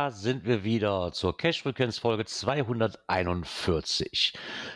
da 0.00 0.10
sind 0.10 0.46
wir 0.46 0.64
wieder 0.64 1.12
zur 1.12 1.36
Cash 1.36 1.62
Frequenz 1.62 1.98
Folge 1.98 2.24
241. 2.24 4.32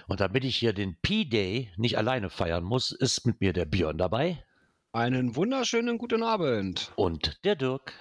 Und 0.06 0.20
damit 0.20 0.44
ich 0.44 0.54
hier 0.54 0.74
den 0.74 0.96
P-Day 1.00 1.70
nicht 1.78 1.96
alleine 1.96 2.28
feiern 2.28 2.62
muss, 2.62 2.90
ist 2.90 3.24
mit 3.24 3.40
mir 3.40 3.54
der 3.54 3.64
Björn 3.64 3.96
dabei 3.96 4.44
Einen 4.92 5.34
wunderschönen 5.34 5.96
guten 5.96 6.22
Abend. 6.22 6.92
und 6.96 7.42
der 7.42 7.56
Dirk. 7.56 7.94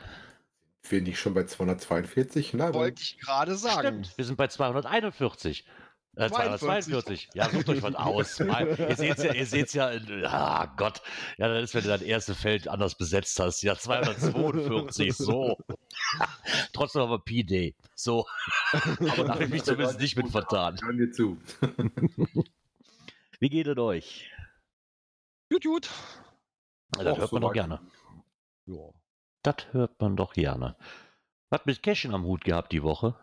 Bin 0.90 1.06
ich 1.06 1.18
schon 1.18 1.34
bei 1.34 1.46
242? 1.46 2.56
Na, 2.56 2.74
Wollte 2.74 3.02
ich 3.02 3.18
gerade 3.20 3.56
sagen. 3.56 4.04
Stimmt, 4.04 4.18
wir 4.18 4.26
sind 4.26 4.36
bei 4.36 4.48
241. 4.48 5.66
Äh, 6.16 6.30
242. 6.30 7.30
Ja, 7.34 7.50
sucht 7.50 7.70
euch 7.70 7.82
was 7.82 7.96
aus. 7.96 8.40
Mal, 8.40 8.68
ihr 8.78 8.96
seht's 8.96 9.24
ja, 9.24 9.34
ihr 9.34 9.46
seht's 9.48 9.74
ja, 9.74 9.92
ah 10.26 10.72
Gott. 10.78 11.02
Ja, 11.38 11.48
das 11.48 11.64
ist, 11.64 11.76
wenn 11.76 11.84
du 11.84 11.90
dein 11.90 12.04
erstes 12.04 12.38
Feld 12.38 12.68
anders 12.68 12.96
besetzt 12.96 13.40
hast. 13.40 13.64
Ja, 13.64 13.76
242, 13.76 15.14
so. 15.18 15.58
Trotzdem 16.72 17.02
aber 17.02 17.18
P-Day. 17.20 17.76
So. 17.96 18.28
Aber 18.72 19.24
da 19.24 19.34
habe 19.34 19.46
ich 19.46 19.50
mich 19.50 19.64
zumindest 19.64 20.00
nicht 20.00 20.16
mit 20.16 20.30
vertan. 20.30 20.80
Hören 20.84 21.00
wir 21.00 21.12
zu. 21.12 21.38
Wie 23.40 23.50
geht 23.50 23.68
es 23.68 23.78
euch? 23.78 24.32
Gut, 25.52 25.64
gut. 25.64 25.90
Das 26.92 27.08
Auch 27.08 27.18
hört 27.18 27.32
man 27.32 27.42
doch 27.42 27.54
gerne. 27.54 27.80
Ja. 28.68 28.90
Das 29.42 29.56
hört 29.72 30.00
man 30.00 30.16
doch 30.16 30.34
gerne. 30.34 30.76
Was 31.50 31.66
mit 31.66 31.82
Cashen 31.82 32.14
am 32.14 32.24
Hut 32.24 32.44
gehabt 32.44 32.72
die 32.72 32.84
Woche? 32.84 33.16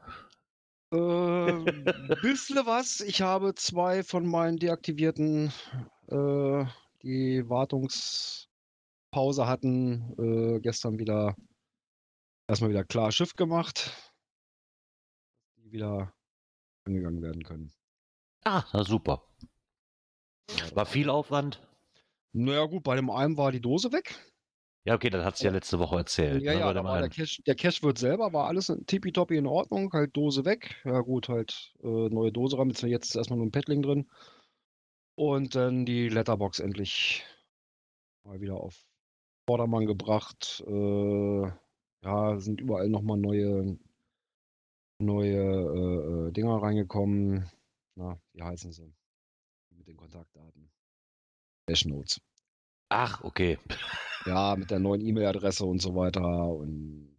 Äh, 0.92 2.16
bisschen 2.20 2.66
was. 2.66 3.00
Ich 3.00 3.22
habe 3.22 3.54
zwei 3.54 4.02
von 4.02 4.26
meinen 4.26 4.56
deaktivierten, 4.56 5.52
äh, 6.08 6.64
die 7.02 7.48
Wartungspause 7.48 9.46
hatten, 9.46 10.14
äh, 10.18 10.58
gestern 10.60 10.98
wieder 10.98 11.36
erstmal 12.48 12.70
wieder 12.70 12.82
klar 12.84 13.12
Schiff 13.12 13.36
gemacht, 13.36 13.92
dass 15.54 15.64
die 15.64 15.70
wieder 15.70 16.12
angegangen 16.84 17.22
werden 17.22 17.44
können. 17.44 17.72
Ah, 18.44 18.64
na 18.72 18.82
super. 18.82 19.22
War 20.74 20.86
viel 20.86 21.08
Aufwand? 21.08 21.62
Naja 22.32 22.64
gut, 22.64 22.82
bei 22.82 22.96
dem 22.96 23.10
einen 23.10 23.36
war 23.36 23.52
die 23.52 23.60
Dose 23.60 23.92
weg. 23.92 24.18
Ja, 24.84 24.94
okay, 24.94 25.10
das 25.10 25.24
hat 25.24 25.36
sie 25.36 25.44
ja 25.44 25.52
letzte 25.52 25.78
Woche 25.78 25.96
erzählt. 25.96 26.42
Ja, 26.42 26.54
ne, 26.54 26.60
ja, 26.60 26.72
da 26.72 26.82
war 26.82 27.00
der. 27.00 27.10
Cache, 27.10 27.42
der 27.42 27.54
Cache 27.54 27.82
wird 27.82 27.98
selber, 27.98 28.32
war 28.32 28.46
alles 28.46 28.72
tippitoppi 28.86 29.36
in 29.36 29.46
Ordnung, 29.46 29.92
halt 29.92 30.16
Dose 30.16 30.44
weg. 30.46 30.80
Ja 30.84 31.00
gut, 31.00 31.28
halt 31.28 31.74
äh, 31.82 32.08
neue 32.08 32.32
Dose 32.32 32.56
jetzt 32.66 32.82
jetzt 32.82 33.10
ist 33.10 33.16
erstmal 33.16 33.38
nur 33.38 33.46
ein 33.46 33.52
Paddling 33.52 33.82
drin. 33.82 34.10
Und 35.16 35.54
dann 35.54 35.84
die 35.84 36.08
Letterbox 36.08 36.60
endlich 36.60 37.26
mal 38.24 38.40
wieder 38.40 38.56
auf 38.56 38.86
Vordermann 39.46 39.84
gebracht. 39.84 40.64
Äh, 40.66 41.50
ja, 42.02 42.38
sind 42.38 42.62
überall 42.62 42.88
nochmal 42.88 43.18
neue, 43.18 43.76
neue 44.98 45.36
äh, 45.36 46.28
äh, 46.28 46.32
Dinger 46.32 46.62
reingekommen. 46.62 47.50
Na, 47.96 48.18
wie 48.32 48.42
heißen 48.42 48.72
sie? 48.72 48.94
Mit 49.76 49.88
den 49.88 49.98
Kontaktdaten. 49.98 50.70
Dash 51.66 51.84
Notes. 51.84 52.20
Ach, 52.88 53.22
okay. 53.22 53.58
Ja, 54.26 54.54
mit 54.56 54.70
der 54.70 54.78
neuen 54.78 55.00
E-Mail-Adresse 55.00 55.64
und 55.64 55.80
so 55.80 55.94
weiter 55.94 56.20
und 56.48 57.16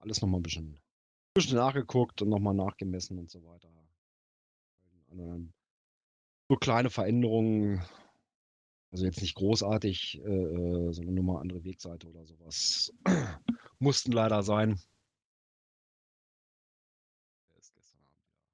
alles 0.00 0.20
nochmal 0.20 0.40
ein 0.40 0.42
bisschen, 0.42 0.80
bisschen 1.34 1.56
nachgeguckt 1.56 2.22
und 2.22 2.28
nochmal 2.30 2.54
nachgemessen 2.54 3.18
und 3.18 3.30
so 3.30 3.44
weiter. 3.44 3.68
Ähm, 5.12 5.52
So 6.48 6.56
kleine 6.56 6.90
Veränderungen, 6.90 7.82
also 8.92 9.04
jetzt 9.04 9.20
nicht 9.20 9.34
großartig, 9.34 10.20
äh, 10.20 10.28
äh, 10.28 10.92
sondern 10.92 11.14
nur 11.14 11.24
mal 11.24 11.40
andere 11.40 11.64
Wegseite 11.64 12.08
oder 12.08 12.24
sowas, 12.24 12.92
mussten 13.78 14.12
leider 14.12 14.42
sein. 14.42 14.80
Der 17.52 17.60
ist 17.60 17.72
gestern 17.74 18.00
Abend 18.00 18.22
wieder 18.24 18.46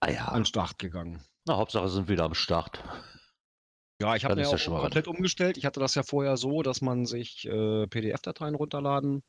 Ah 0.00 0.10
ja. 0.10 0.28
an 0.28 0.40
den 0.40 0.46
Start 0.46 0.78
gegangen. 0.78 1.22
Na, 1.46 1.56
Hauptsache 1.56 1.88
sind 1.88 2.08
wieder 2.08 2.24
am 2.24 2.34
Start. 2.34 2.82
Ja, 4.00 4.14
ich 4.14 4.24
habe 4.24 4.40
ja 4.40 4.48
auch 4.48 4.80
komplett 4.80 5.08
umgestellt. 5.08 5.56
Ich 5.56 5.64
hatte 5.64 5.80
das 5.80 5.94
ja 5.96 6.02
vorher 6.04 6.36
so, 6.36 6.62
dass 6.62 6.80
man 6.80 7.04
sich 7.04 7.46
äh, 7.46 7.86
PDF-Dateien 7.88 8.54
runterladen 8.54 9.24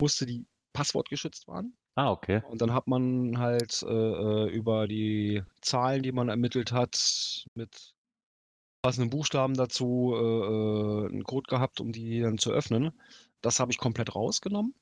musste, 0.00 0.26
die 0.26 0.46
passwortgeschützt 0.72 1.48
waren. 1.48 1.76
Ah, 1.94 2.10
okay. 2.10 2.42
Und 2.48 2.60
dann 2.60 2.72
hat 2.72 2.86
man 2.86 3.38
halt 3.38 3.82
äh, 3.82 3.88
äh, 3.88 4.50
über 4.50 4.86
die 4.86 5.42
Zahlen, 5.60 6.02
die 6.02 6.12
man 6.12 6.28
ermittelt 6.28 6.72
hat, 6.72 7.46
mit 7.54 7.94
passenden 8.82 9.10
Buchstaben 9.10 9.54
dazu 9.54 10.14
äh, 10.14 10.18
äh, 10.18 11.08
einen 11.08 11.24
Code 11.24 11.48
gehabt, 11.48 11.80
um 11.80 11.92
die 11.92 12.20
dann 12.20 12.38
zu 12.38 12.52
öffnen. 12.52 12.92
Das 13.40 13.60
habe 13.60 13.72
ich 13.72 13.78
komplett 13.78 14.14
rausgenommen. 14.14 14.74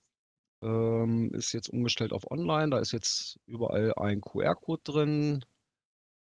Ähm, 0.62 1.32
ist 1.34 1.52
jetzt 1.52 1.68
umgestellt 1.68 2.12
auf 2.12 2.30
Online. 2.30 2.70
Da 2.70 2.78
ist 2.78 2.92
jetzt 2.92 3.38
überall 3.46 3.94
ein 3.94 4.20
QR-Code 4.20 4.82
drin, 4.84 5.44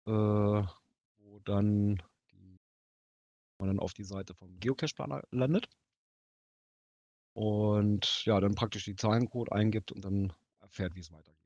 äh, 0.06 0.10
wo 0.10 1.38
dann 1.44 2.02
man 3.62 3.76
dann 3.76 3.80
auf 3.80 3.94
die 3.94 4.04
Seite 4.04 4.34
vom 4.34 4.58
Geocache-Planer 4.58 5.22
landet. 5.30 5.68
Und 7.34 8.24
ja, 8.26 8.40
dann 8.40 8.54
praktisch 8.54 8.84
die 8.84 8.96
Zahlencode 8.96 9.52
eingibt 9.52 9.92
und 9.92 10.04
dann 10.04 10.32
erfährt, 10.60 10.94
wie 10.94 11.00
es 11.00 11.12
weitergeht. 11.12 11.40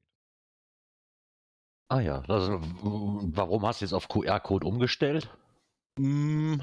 Ah 1.89 2.01
ja. 2.01 2.21
Das, 2.27 2.49
warum 2.51 3.65
hast 3.67 3.81
du 3.81 3.85
jetzt 3.85 3.93
auf 3.93 4.09
QR-Code 4.09 4.67
umgestellt? 4.67 5.31
Mm, 5.99 6.61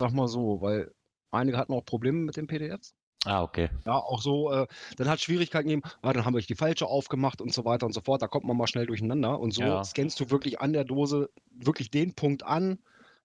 sag 0.00 0.12
mal 0.12 0.28
so, 0.28 0.60
weil 0.60 0.94
einige 1.30 1.58
hatten 1.58 1.72
auch 1.72 1.84
Probleme 1.84 2.18
mit 2.18 2.36
den 2.36 2.46
PDFs. 2.46 2.94
Ah, 3.24 3.42
okay. 3.42 3.68
Ja, 3.84 3.94
auch 3.94 4.20
so, 4.22 4.52
äh, 4.52 4.66
dann 4.96 5.08
hat 5.08 5.20
Schwierigkeiten 5.20 5.68
gegeben, 5.68 5.82
ah, 6.02 6.12
dann 6.12 6.24
haben 6.24 6.34
wir 6.34 6.42
die 6.42 6.54
falsche 6.54 6.86
aufgemacht 6.86 7.40
und 7.40 7.52
so 7.52 7.64
weiter 7.64 7.86
und 7.86 7.92
so 7.92 8.00
fort. 8.00 8.22
Da 8.22 8.28
kommt 8.28 8.44
man 8.44 8.56
mal 8.56 8.66
schnell 8.66 8.86
durcheinander. 8.86 9.38
Und 9.40 9.52
so 9.52 9.62
Ja. 9.62 9.84
scannst 9.84 10.20
du 10.20 10.30
wirklich 10.30 10.60
an 10.60 10.72
der 10.72 10.84
Dose 10.84 11.30
wirklich 11.50 11.90
den 11.90 12.14
Punkt 12.14 12.44
an. 12.44 12.78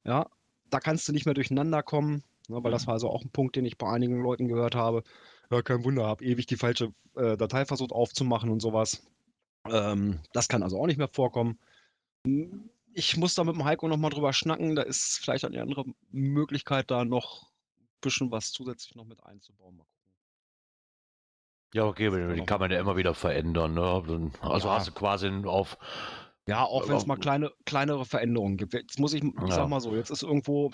Ja, 0.04 0.28
da 0.70 0.80
kannst 0.80 1.08
du 1.08 1.12
nicht 1.12 1.26
mehr 1.26 1.36
durcheinander 1.36 1.84
kommen. 1.84 2.24
Ne, 2.48 2.64
weil 2.64 2.72
das 2.72 2.88
war 2.88 2.96
also 2.96 3.10
auch 3.10 3.24
ein 3.24 3.30
Punkt, 3.30 3.56
den 3.56 3.66
ich 3.66 3.78
bei 3.78 3.88
einigen 3.88 4.22
Leuten 4.22 4.48
gehört 4.48 4.76
habe. 4.76 5.04
Ja, 5.52 5.62
kein 5.62 5.84
Wunder, 5.84 6.06
habe 6.06 6.24
ewig 6.24 6.48
die 6.48 6.58
falsche 6.58 6.94
äh, 7.16 7.38
Datei 7.38 7.66
versucht 7.66 7.92
aufzumachen 7.92 8.50
und 8.50 8.62
sowas. 8.62 9.08
Ähm, 9.70 10.20
das 10.34 10.48
kann 10.48 10.64
also 10.64 10.80
auch 10.80 10.88
nicht 10.88 10.98
mehr 10.98 11.08
vorkommen. 11.08 11.60
Ich 12.94 13.16
muss 13.18 13.36
da 13.36 13.44
mit 13.44 13.56
dem 13.56 13.64
Heiko 13.64 13.88
nochmal 13.88 14.12
drüber 14.12 14.34
schnacken. 14.34 14.76
Da 14.76 14.82
ist 14.82 15.20
vielleicht 15.20 15.46
eine 15.46 15.62
andere 15.62 15.86
Möglichkeit, 16.12 16.90
da 16.92 17.06
noch 17.06 17.44
ein 17.80 17.88
bisschen 18.02 18.32
was 18.32 18.52
zusätzlich 18.52 18.96
noch 18.96 19.06
mit 19.06 19.24
einzubauen. 19.24 19.78
Mal 19.78 19.84
gucken. 19.84 20.02
Ja, 21.74 21.86
okay, 21.86 22.36
die 22.36 22.46
kann 22.46 22.60
man 22.60 22.72
ja 22.72 22.80
immer 22.80 22.98
wieder 22.98 23.14
verändern. 23.14 23.76
Ne? 23.76 24.32
Also 24.42 24.68
Ja. 24.68 24.76
hast 24.76 24.90
du 24.90 24.92
quasi 24.92 25.30
auf. 25.46 25.78
Ja, 26.48 26.64
auch 26.66 26.88
wenn 26.88 26.98
es 26.98 27.06
mal 27.06 27.18
kleine, 27.18 27.52
kleinere 27.66 28.06
Veränderungen 28.06 28.58
gibt. 28.58 28.74
Jetzt 28.74 29.00
muss 29.00 29.14
ich, 29.14 29.24
ich 29.24 29.32
Ja. 29.42 29.56
sag 29.56 29.70
mal 29.70 29.80
so, 29.80 29.96
jetzt 29.96 30.10
ist 30.10 30.24
irgendwo 30.24 30.72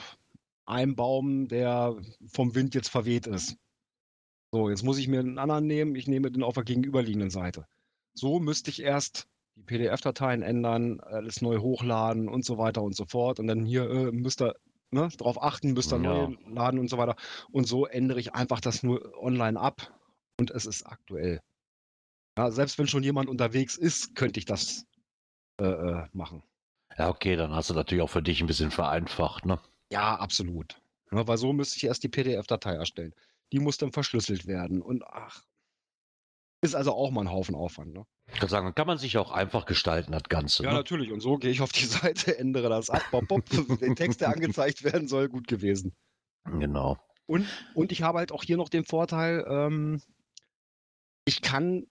ein 0.65 0.95
Baum, 0.95 1.47
der 1.47 1.95
vom 2.33 2.55
Wind 2.55 2.73
jetzt 2.75 2.89
verweht 2.89 3.27
ist. 3.27 3.57
So, 4.53 4.69
jetzt 4.69 4.83
muss 4.83 4.97
ich 4.97 5.07
mir 5.07 5.19
einen 5.19 5.37
anderen 5.39 5.67
nehmen. 5.67 5.95
Ich 5.95 6.07
nehme 6.07 6.31
den 6.31 6.43
auf 6.43 6.53
der 6.55 6.63
gegenüberliegenden 6.63 7.29
Seite. 7.29 7.65
So 8.13 8.39
müsste 8.39 8.71
ich 8.71 8.81
erst 8.81 9.27
die 9.55 9.63
PDF-Dateien 9.63 10.41
ändern, 10.41 10.99
alles 11.01 11.41
neu 11.41 11.59
hochladen 11.59 12.29
und 12.29 12.45
so 12.45 12.57
weiter 12.57 12.81
und 12.81 12.95
so 12.95 13.05
fort. 13.05 13.39
Und 13.39 13.47
dann 13.47 13.65
hier 13.65 13.89
äh, 13.89 14.11
müsst 14.11 14.41
ihr 14.41 14.55
ne, 14.91 15.09
darauf 15.17 15.41
achten, 15.41 15.73
müsst 15.73 15.91
ihr 15.91 15.97
Ja. 15.97 16.29
neu 16.29 16.35
laden 16.47 16.79
und 16.79 16.89
so 16.89 16.97
weiter. 16.97 17.15
Und 17.51 17.65
so 17.67 17.85
ändere 17.85 18.19
ich 18.19 18.33
einfach 18.33 18.61
das 18.61 18.83
nur 18.83 19.17
online 19.21 19.59
ab 19.59 19.93
und 20.39 20.51
es 20.51 20.65
ist 20.65 20.85
aktuell. 20.85 21.41
Ja, 22.37 22.51
selbst 22.51 22.77
wenn 22.77 22.87
schon 22.87 23.03
jemand 23.03 23.29
unterwegs 23.29 23.77
ist, 23.77 24.15
könnte 24.15 24.39
ich 24.39 24.45
das 24.45 24.85
äh, 25.59 25.65
äh, 25.65 26.07
machen. 26.13 26.43
Ja, 26.97 27.09
okay, 27.09 27.35
dann 27.35 27.53
hast 27.53 27.69
du 27.69 27.73
natürlich 27.73 28.03
auch 28.03 28.09
für 28.09 28.23
dich 28.23 28.41
ein 28.41 28.47
bisschen 28.47 28.71
vereinfacht. 28.71 29.45
Ne? 29.45 29.59
Ja, 29.91 30.15
absolut. 30.15 30.81
Ja, 31.11 31.27
weil 31.27 31.37
so 31.37 31.53
müsste 31.53 31.77
ich 31.77 31.85
erst 31.85 32.03
die 32.03 32.09
PDF-Datei 32.09 32.73
erstellen. 32.73 33.13
Die 33.51 33.59
muss 33.59 33.77
dann 33.77 33.91
verschlüsselt 33.91 34.45
werden. 34.47 34.81
Und 34.81 35.03
ach, 35.05 35.43
ist 36.61 36.75
also 36.75 36.93
auch 36.93 37.11
mal 37.11 37.21
ein 37.21 37.31
Haufen 37.31 37.55
Aufwand. 37.55 37.93
Ne? 37.93 38.05
Ich 38.33 38.39
kann 38.39 38.49
sagen, 38.49 38.65
dann 38.65 38.75
kann 38.75 38.87
man 38.87 38.97
sich 38.97 39.17
auch 39.17 39.31
einfach 39.31 39.65
gestalten, 39.65 40.11
das 40.11 40.23
Ganze. 40.23 40.63
Ja, 40.63 40.71
ne? 40.71 40.77
natürlich. 40.77 41.11
Und 41.11 41.21
so 41.21 41.37
gehe 41.37 41.51
ich 41.51 41.61
auf 41.61 41.71
die 41.71 41.85
Seite, 41.85 42.37
ändere 42.37 42.69
das 42.69 42.89
ab. 42.89 43.03
Bop, 43.11 43.27
bop, 43.27 43.45
den 43.79 43.95
Text, 43.95 44.21
der 44.21 44.29
angezeigt 44.29 44.83
werden 44.83 45.07
soll, 45.07 45.29
gut 45.29 45.47
gewesen. 45.47 45.95
Genau. 46.45 46.97
Und, 47.25 47.47
und 47.73 47.91
ich 47.91 48.01
habe 48.01 48.19
halt 48.19 48.31
auch 48.31 48.43
hier 48.43 48.57
noch 48.57 48.69
den 48.69 48.85
Vorteil, 48.85 49.45
ähm, 49.49 50.01
ich 51.25 51.41
kann 51.41 51.85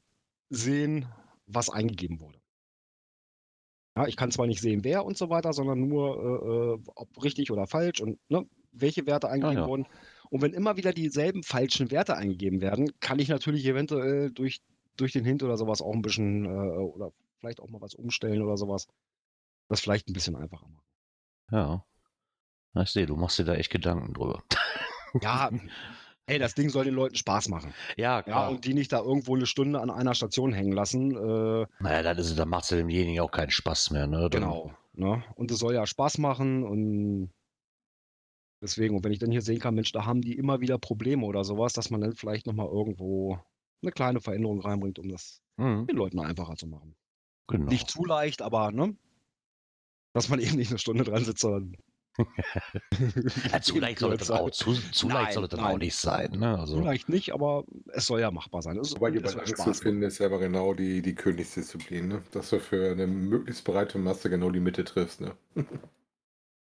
sehen, 0.48 1.06
was 1.46 1.68
eingegeben 1.68 2.20
wurde. 2.20 2.40
Ja, 3.96 4.06
ich 4.06 4.16
kann 4.16 4.30
zwar 4.30 4.46
nicht 4.46 4.60
sehen, 4.60 4.84
wer 4.84 5.04
und 5.04 5.16
so 5.16 5.30
weiter, 5.30 5.52
sondern 5.52 5.88
nur, 5.88 6.16
äh, 6.18 6.74
äh 6.74 6.92
ob 6.94 7.24
richtig 7.24 7.50
oder 7.50 7.66
falsch 7.66 8.00
und 8.00 8.18
ne, 8.28 8.46
welche 8.72 9.06
Werte 9.06 9.28
eingegeben 9.28 9.62
ja. 9.62 9.66
wurden. 9.66 9.86
Und 10.28 10.42
wenn 10.42 10.52
immer 10.52 10.76
wieder 10.76 10.92
dieselben 10.92 11.42
falschen 11.42 11.90
Werte 11.90 12.16
eingegeben 12.16 12.60
werden, 12.60 12.92
kann 13.00 13.18
ich 13.18 13.28
natürlich 13.28 13.64
eventuell 13.64 14.30
durch, 14.30 14.60
durch 14.96 15.12
den 15.12 15.24
Hint 15.24 15.42
oder 15.42 15.56
sowas 15.56 15.80
auch 15.80 15.94
ein 15.94 16.02
bisschen 16.02 16.44
äh, 16.44 16.48
oder 16.48 17.12
vielleicht 17.38 17.60
auch 17.60 17.68
mal 17.68 17.80
was 17.80 17.94
umstellen 17.94 18.42
oder 18.42 18.56
sowas. 18.56 18.86
Das 19.68 19.80
vielleicht 19.80 20.08
ein 20.08 20.12
bisschen 20.12 20.36
einfacher 20.36 20.68
machen. 20.68 20.84
Ja. 21.50 21.84
Ich 22.82 22.90
sehe, 22.90 23.06
du 23.06 23.16
machst 23.16 23.38
dir 23.38 23.44
da 23.44 23.54
echt 23.54 23.70
Gedanken 23.70 24.12
drüber. 24.12 24.42
Ja, 25.22 25.50
ey, 26.26 26.38
das 26.38 26.54
Ding 26.54 26.68
soll 26.70 26.84
den 26.84 26.94
Leuten 26.94 27.14
Spaß 27.16 27.48
machen. 27.48 27.72
Ja, 27.96 28.16
Ja, 28.18 28.22
klar. 28.22 28.50
und 28.50 28.64
die 28.64 28.74
nicht 28.74 28.92
da 28.92 29.00
irgendwo 29.00 29.34
eine 29.36 29.46
Stunde 29.46 29.80
an 29.80 29.90
einer 29.90 30.14
Station 30.14 30.52
hängen 30.52 30.72
lassen. 30.72 31.12
Äh, 31.12 31.66
naja, 31.80 32.02
dann, 32.02 32.18
ist, 32.18 32.30
es- 32.30 32.36
dann 32.36 32.48
macht 32.48 32.64
es 32.64 32.70
ja 32.70 32.76
demjenigen 32.78 33.20
auch 33.20 33.30
keinen 33.30 33.50
Spaß 33.50 33.90
mehr. 33.90 34.06
Ne? 34.06 34.28
Dann, 34.30 34.42
genau. 34.42 34.72
Ne? 34.94 35.22
Und 35.36 35.50
es 35.50 35.58
soll 35.58 35.74
ja 35.74 35.86
Spaß 35.86 36.18
machen 36.18 36.64
und 36.64 37.30
deswegen, 38.62 38.96
und 38.96 39.04
wenn 39.04 39.12
ich 39.12 39.18
dann 39.18 39.30
hier 39.30 39.42
sehen 39.42 39.58
kann, 39.60 39.74
Mensch, 39.74 39.92
da 39.92 40.04
haben 40.06 40.22
die 40.22 40.36
immer 40.36 40.60
wieder 40.60 40.78
Probleme 40.78 41.24
oder 41.26 41.44
sowas, 41.44 41.72
dass 41.74 41.90
man 41.90 42.00
dann 42.00 42.14
vielleicht 42.14 42.46
nochmal 42.46 42.66
irgendwo 42.68 43.38
eine 43.82 43.92
kleine 43.92 44.20
Veränderung 44.20 44.60
reinbringt, 44.60 44.98
um 44.98 45.08
das 45.08 45.42
Mhm, 45.58 45.86
den 45.86 45.96
Leuten 45.96 46.18
einfacher 46.18 46.56
zu 46.56 46.66
machen. 46.66 46.94
genau. 47.46 47.70
Nicht 47.70 47.88
zu 47.90 48.04
leicht, 48.04 48.42
aber 48.42 48.72
ne? 48.72 48.94
Dass 50.14 50.28
man 50.28 50.38
eben 50.40 50.56
nicht 50.56 50.70
eine 50.70 50.78
Stunde 50.78 51.04
dran 51.04 51.24
sitzt, 51.24 51.40
sondern. 51.40 51.76
ja, 53.52 53.60
zu 53.60 53.78
leicht 53.78 53.98
soll 53.98 54.14
es 54.14 54.28
dann 54.28 54.38
auch, 54.38 54.50
zu, 54.50 54.72
zu 54.74 55.08
leicht 55.08 55.24
Nein, 55.24 55.34
soll 55.34 55.48
dann 55.48 55.60
auch 55.60 55.78
nicht 55.78 55.96
sein. 55.96 56.32
Ne? 56.32 56.58
Also, 56.58 56.78
Vielleicht 56.78 57.08
nicht, 57.08 57.32
aber 57.32 57.64
es 57.88 58.06
soll 58.06 58.20
ja 58.20 58.30
machbar 58.30 58.62
sein. 58.62 58.78
Es, 58.78 58.94
Wobei 58.94 59.12
soll 59.12 59.20
Balance 59.20 59.54
zu 59.54 59.74
finden, 59.74 60.02
ist 60.02 60.18
ja 60.18 60.26
aber 60.26 60.38
genau 60.38 60.74
die, 60.74 61.02
die 61.02 61.14
Königsdisziplin, 61.14 62.08
ne? 62.08 62.22
Dass 62.32 62.50
du 62.50 62.60
für 62.60 62.92
eine 62.92 63.06
möglichst 63.06 63.64
breite 63.64 63.98
Masse 63.98 64.30
genau 64.30 64.50
die 64.50 64.60
Mitte 64.60 64.84
triffst, 64.84 65.20
ne? 65.20 65.36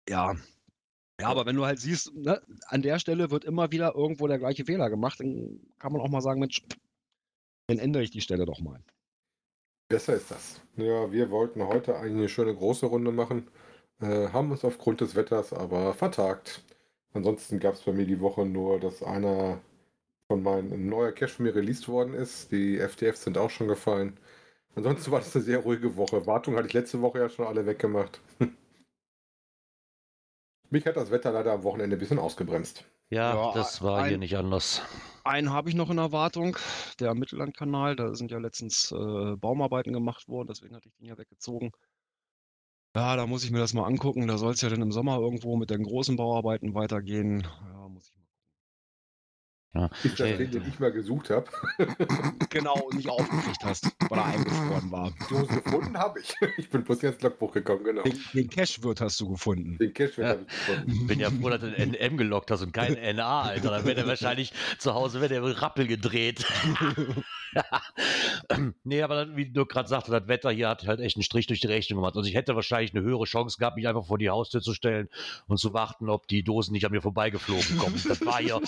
Ja. 0.09 0.35
Ja, 1.19 1.27
aber 1.27 1.45
wenn 1.45 1.55
du 1.55 1.65
halt 1.65 1.79
siehst, 1.79 2.15
ne, 2.15 2.41
an 2.65 2.81
der 2.81 2.97
Stelle 2.97 3.29
wird 3.29 3.45
immer 3.45 3.71
wieder 3.71 3.93
irgendwo 3.95 4.27
der 4.27 4.39
gleiche 4.39 4.65
Fehler 4.65 4.89
gemacht, 4.89 5.19
dann 5.19 5.59
kann 5.77 5.91
man 5.93 6.01
auch 6.01 6.09
mal 6.09 6.21
sagen, 6.21 6.39
Mensch, 6.39 6.63
dann 7.67 7.77
ändere 7.77 8.03
ich 8.03 8.09
die 8.09 8.21
Stelle 8.21 8.45
doch 8.45 8.59
mal. 8.59 8.83
Besser 9.87 10.15
ist 10.15 10.31
das. 10.31 10.61
Ja, 10.77 11.11
wir 11.11 11.29
wollten 11.29 11.67
heute 11.67 11.95
eigentlich 11.95 12.13
eine 12.13 12.29
schöne 12.29 12.55
große 12.55 12.85
Runde 12.85 13.11
machen, 13.11 13.49
äh, 14.01 14.29
haben 14.29 14.51
uns 14.51 14.63
aufgrund 14.65 15.01
des 15.01 15.15
Wetters 15.15 15.53
aber 15.53 15.93
vertagt. 15.93 16.63
Ansonsten 17.13 17.59
gab 17.59 17.73
es 17.75 17.81
bei 17.81 17.91
mir 17.93 18.05
die 18.05 18.19
Woche 18.21 18.45
nur, 18.45 18.79
dass 18.79 19.03
einer 19.03 19.59
von 20.29 20.43
meinen 20.43 20.71
ein 20.71 20.87
neuer 20.87 21.11
Cache 21.11 21.33
von 21.35 21.45
mir 21.45 21.55
released 21.55 21.87
worden 21.89 22.13
ist. 22.13 22.51
Die 22.51 22.77
FTFs 22.79 23.23
sind 23.23 23.37
auch 23.37 23.49
schon 23.49 23.67
gefallen. 23.67 24.17
Ansonsten 24.75 25.11
war 25.11 25.19
das 25.19 25.35
eine 25.35 25.43
sehr 25.43 25.59
ruhige 25.59 25.97
Woche. 25.97 26.25
Wartung 26.25 26.55
hatte 26.55 26.67
ich 26.67 26.73
letzte 26.73 27.01
Woche 27.01 27.19
ja 27.19 27.29
schon 27.29 27.45
alle 27.45 27.65
weggemacht. 27.65 28.21
Mich 30.69 30.85
hat 30.85 30.95
das 30.95 31.11
Wetter 31.11 31.31
leider 31.33 31.51
am 31.51 31.63
Wochenende 31.63 31.97
ein 31.97 31.99
bisschen 31.99 32.19
ausgebremst. 32.19 32.85
ja, 33.09 33.33
Ja, 33.35 33.53
das 33.53 33.81
war 33.81 34.05
hier 34.05 34.13
ein- 34.15 34.19
nicht 34.21 34.37
anders. 34.37 34.81
Einen 35.23 35.51
habe 35.51 35.69
ich 35.69 35.75
noch 35.75 35.89
in 35.91 35.97
Erwartung, 35.99 36.57
der 36.99 37.13
Mittellandkanal, 37.13 37.95
da 37.95 38.15
sind 38.15 38.31
ja 38.31 38.39
letztens 38.39 38.91
äh, 38.91 39.35
Baumarbeiten 39.35 39.93
gemacht 39.93 40.27
worden, 40.29 40.47
deswegen 40.47 40.75
hatte 40.75 40.87
ich 40.87 40.95
den 40.95 41.05
ja 41.07 41.17
weggezogen. 41.17 41.71
Ja, 42.95 43.15
da 43.17 43.27
muss 43.27 43.43
ich 43.43 43.51
mir 43.51 43.59
das 43.59 43.73
mal 43.73 43.85
angucken. 43.85 44.27
Da 44.27 44.37
soll 44.37 44.53
es 44.53 44.61
ja 44.61 44.69
dann 44.69 44.81
im 44.81 44.91
Sommer 44.93 45.17
irgendwo 45.17 45.55
mit 45.57 45.69
den 45.69 45.83
großen 45.83 46.15
Bauarbeiten 46.15 46.73
weitergehen. 46.73 47.47
Ja, 49.73 49.89
Ist 50.03 50.19
das 50.19 50.27
Hey, 50.27 50.37
den, 50.37 50.51
den 50.51 50.67
ich 50.67 50.79
mal 50.79 50.91
gesucht 50.91 51.29
habe? 51.29 51.45
Genau, 52.49 52.73
und 52.75 52.95
nicht 52.97 53.07
aufgekriegt 53.09 53.63
hast, 53.63 53.87
weil 54.09 54.19
er 54.19 54.25
eingefroren 54.25 54.91
war. 54.91 55.11
Die 55.29 55.33
Hose 55.33 55.61
gefunden 55.61 55.97
habe 55.97 56.19
ich. 56.19 56.33
Ich 56.57 56.69
bin 56.69 56.83
bloß 56.83 57.01
jetzt 57.03 57.15
ins 57.15 57.23
Logbuch 57.23 57.53
gekommen, 57.53 57.85
genau. 57.85 58.03
Den, 58.03 58.19
den 58.33 58.49
Cache-Wirt 58.49 58.99
hast 58.99 59.19
du 59.21 59.29
gefunden. 59.29 59.77
Den 59.77 59.93
Cache 59.93 60.21
Ja. 60.21 60.27
habe 60.29 60.41
ich 60.41 60.47
gefunden. 60.47 61.07
Bin 61.07 61.19
ja 61.21 61.29
froh, 61.31 61.49
dass 61.49 61.61
du 61.61 61.67
ein 61.67 61.91
NM 61.91 62.17
gelockt 62.17 62.51
hast 62.51 62.61
und 62.61 62.73
kein 62.73 62.97
NA, 63.15 63.41
Alter. 63.43 63.71
Dann 63.71 63.85
wäre 63.85 63.95
der 63.95 64.07
wahrscheinlich 64.07 64.51
zu 64.79 64.93
Hause, 64.93 65.21
wäre 65.21 65.29
der 65.29 65.61
Rappel 65.61 65.87
gedreht. 65.87 66.45
nee, 68.83 69.01
aber 69.01 69.15
dann, 69.15 69.35
wie 69.37 69.49
du 69.49 69.65
gerade 69.65 69.87
sagte, 69.87 70.11
das 70.11 70.27
Wetter 70.27 70.51
hier 70.51 70.67
hat 70.69 70.85
halt 70.87 70.99
echt 70.99 71.15
einen 71.15 71.23
Strich 71.23 71.47
durch 71.47 71.61
die 71.61 71.67
Rechnung 71.67 71.99
gemacht. 71.99 72.15
Also 72.17 72.27
ich 72.27 72.35
hätte 72.35 72.55
wahrscheinlich 72.55 72.93
eine 72.93 73.03
höhere 73.03 73.23
Chance 73.25 73.57
gehabt, 73.57 73.77
mich 73.77 73.87
einfach 73.87 74.05
vor 74.05 74.17
die 74.17 74.29
Haustür 74.29 74.61
zu 74.61 74.73
stellen 74.73 75.07
und 75.47 75.57
zu 75.57 75.73
warten, 75.73 76.09
ob 76.09 76.27
die 76.27 76.43
Dosen 76.43 76.73
nicht 76.73 76.85
an 76.85 76.91
mir 76.91 77.01
vorbeigeflogen 77.01 77.77
kommen. 77.77 78.01
Das 78.07 78.25
war 78.25 78.41
ja, 78.41 78.59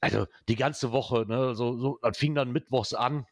also 0.00 0.26
die 0.48 0.56
ganze 0.56 0.92
Woche, 0.92 1.24
ne, 1.28 1.54
so, 1.54 1.76
so, 1.76 1.98
das 2.02 2.16
fing 2.16 2.34
dann 2.34 2.52
mittwochs 2.52 2.94
an. 2.94 3.26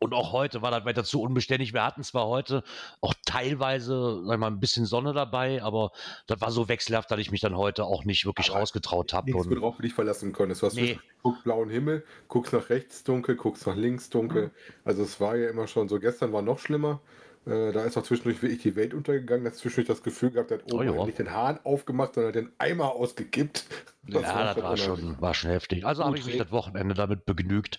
Und 0.00 0.14
auch 0.14 0.30
heute 0.30 0.62
war 0.62 0.70
das 0.70 0.84
weiter 0.84 1.02
zu 1.02 1.20
unbeständig. 1.20 1.72
Wir 1.72 1.84
hatten 1.84 2.04
zwar 2.04 2.28
heute 2.28 2.62
auch 3.00 3.14
teilweise, 3.26 4.22
sag 4.24 4.34
ich 4.34 4.38
mal, 4.38 4.46
ein 4.46 4.60
bisschen 4.60 4.86
Sonne 4.86 5.12
dabei, 5.12 5.60
aber 5.60 5.90
das 6.28 6.40
war 6.40 6.52
so 6.52 6.68
wechselhaft, 6.68 7.10
dass 7.10 7.18
ich 7.18 7.32
mich 7.32 7.40
dann 7.40 7.56
heute 7.56 7.84
auch 7.84 8.04
nicht 8.04 8.24
wirklich 8.24 8.50
Aber 8.50 8.60
rausgetraut 8.60 9.12
habe. 9.12 9.32
Nichts, 9.32 9.50
worauf 9.50 9.74
du 9.76 9.82
dich 9.82 9.94
verlassen 9.94 10.32
konntest. 10.32 10.62
Du 10.62 10.66
hast 10.66 10.74
Nee. 10.76 11.00
guckst 11.22 11.42
blauen 11.42 11.68
Himmel, 11.68 12.04
guckst 12.28 12.52
nach 12.52 12.70
rechts 12.70 13.02
dunkel, 13.02 13.34
guckst 13.34 13.66
nach 13.66 13.74
links 13.74 14.08
dunkel. 14.08 14.52
Also 14.84 15.02
es 15.02 15.20
war 15.20 15.34
ja 15.34 15.50
immer 15.50 15.66
schon 15.66 15.88
so. 15.88 15.98
Gestern 15.98 16.32
war 16.32 16.42
noch 16.42 16.60
schlimmer. 16.60 17.00
Äh, 17.48 17.72
da 17.72 17.84
ist 17.84 17.96
auch 17.96 18.02
zwischendurch 18.02 18.42
wirklich 18.42 18.60
die 18.60 18.76
Welt 18.76 18.92
untergegangen. 18.92 19.44
Da 19.44 19.50
hast 19.50 19.58
zwischendurch 19.58 19.88
das 19.88 20.02
Gefühl 20.02 20.32
gehabt, 20.32 20.50
hat 20.50 20.70
oben 20.72 20.88
Oh 20.90 20.96
halt 20.96 21.06
nicht 21.06 21.18
den 21.18 21.32
Hahn 21.32 21.58
aufgemacht, 21.64 22.14
sondern 22.14 22.32
den 22.32 22.52
Eimer 22.58 22.92
ausgekippt. 22.92 23.64
ja, 24.08 24.54
das 24.54 24.62
war 24.62 24.76
schon, 24.76 25.20
war 25.20 25.34
schon 25.34 25.50
heftig. 25.50 25.84
Also 25.84 26.04
habe 26.04 26.18
ich 26.18 26.24
mich 26.24 26.36
das 26.36 26.50
Wochenende 26.50 26.94
damit 26.94 27.26
begnügt, 27.26 27.78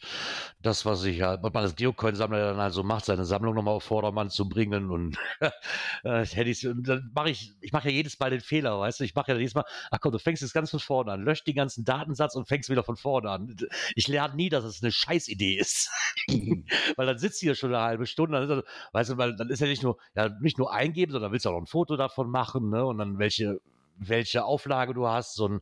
das, 0.61 0.85
was 0.85 1.03
ich 1.03 1.17
ja, 1.17 1.41
was 1.41 1.53
man 1.53 1.63
als 1.63 1.75
Geocoin-Sammler 1.75 2.51
dann 2.51 2.59
also 2.59 2.83
macht, 2.83 3.05
seine 3.05 3.25
Sammlung 3.25 3.55
nochmal 3.55 3.75
auf 3.75 3.83
Vordermann 3.83 4.29
zu 4.29 4.47
bringen 4.47 4.91
und 4.91 5.17
äh, 6.03 6.25
hätte 6.25 6.49
ich, 6.49 6.61
dann 6.61 7.11
mache 7.13 7.31
ich, 7.31 7.53
ich 7.61 7.71
mache 7.71 7.89
ja 7.89 7.95
jedes 7.95 8.19
Mal 8.19 8.29
den 8.29 8.41
Fehler, 8.41 8.79
weißt 8.79 8.99
du, 8.99 9.03
ich 9.03 9.15
mache 9.15 9.31
ja 9.31 9.37
jedes 9.37 9.55
Mal, 9.55 9.65
ach 9.91 9.99
komm, 9.99 10.11
du 10.11 10.19
fängst 10.19 10.41
jetzt 10.41 10.53
ganz 10.53 10.69
von 10.69 10.79
vorne 10.79 11.11
an, 11.11 11.23
löscht 11.23 11.47
den 11.47 11.55
ganzen 11.55 11.83
Datensatz 11.83 12.35
und 12.35 12.47
fängst 12.47 12.69
wieder 12.69 12.83
von 12.83 12.97
vorne 12.97 13.29
an. 13.29 13.55
Ich 13.95 14.07
lerne 14.07 14.35
nie, 14.35 14.49
dass 14.49 14.63
es 14.63 14.83
eine 14.83 14.91
Scheißidee 14.91 15.55
ist. 15.55 15.89
weil 16.95 17.07
dann 17.07 17.17
sitzt 17.17 17.39
hier 17.39 17.55
schon 17.55 17.73
eine 17.73 17.83
halbe 17.83 18.05
Stunde, 18.05 18.39
dann 18.39 18.43
ist 18.43 18.49
er, 18.49 18.71
weißt 18.93 19.11
du, 19.11 19.17
weil 19.17 19.35
dann 19.35 19.49
ist 19.49 19.58
ja 19.61 19.67
nicht 19.67 19.83
nur, 19.83 19.97
ja, 20.15 20.29
nicht 20.41 20.57
nur 20.57 20.71
eingeben, 20.73 21.11
sondern 21.11 21.31
willst 21.31 21.45
du 21.45 21.49
auch 21.49 21.53
noch 21.53 21.61
ein 21.61 21.67
Foto 21.67 21.97
davon 21.97 22.29
machen, 22.29 22.69
ne? 22.69 22.85
Und 22.85 22.97
dann 22.99 23.19
welche, 23.19 23.59
welche 24.01 24.45
Auflage 24.45 24.93
du 24.93 25.07
hast. 25.07 25.35
So 25.35 25.47
ein, 25.47 25.59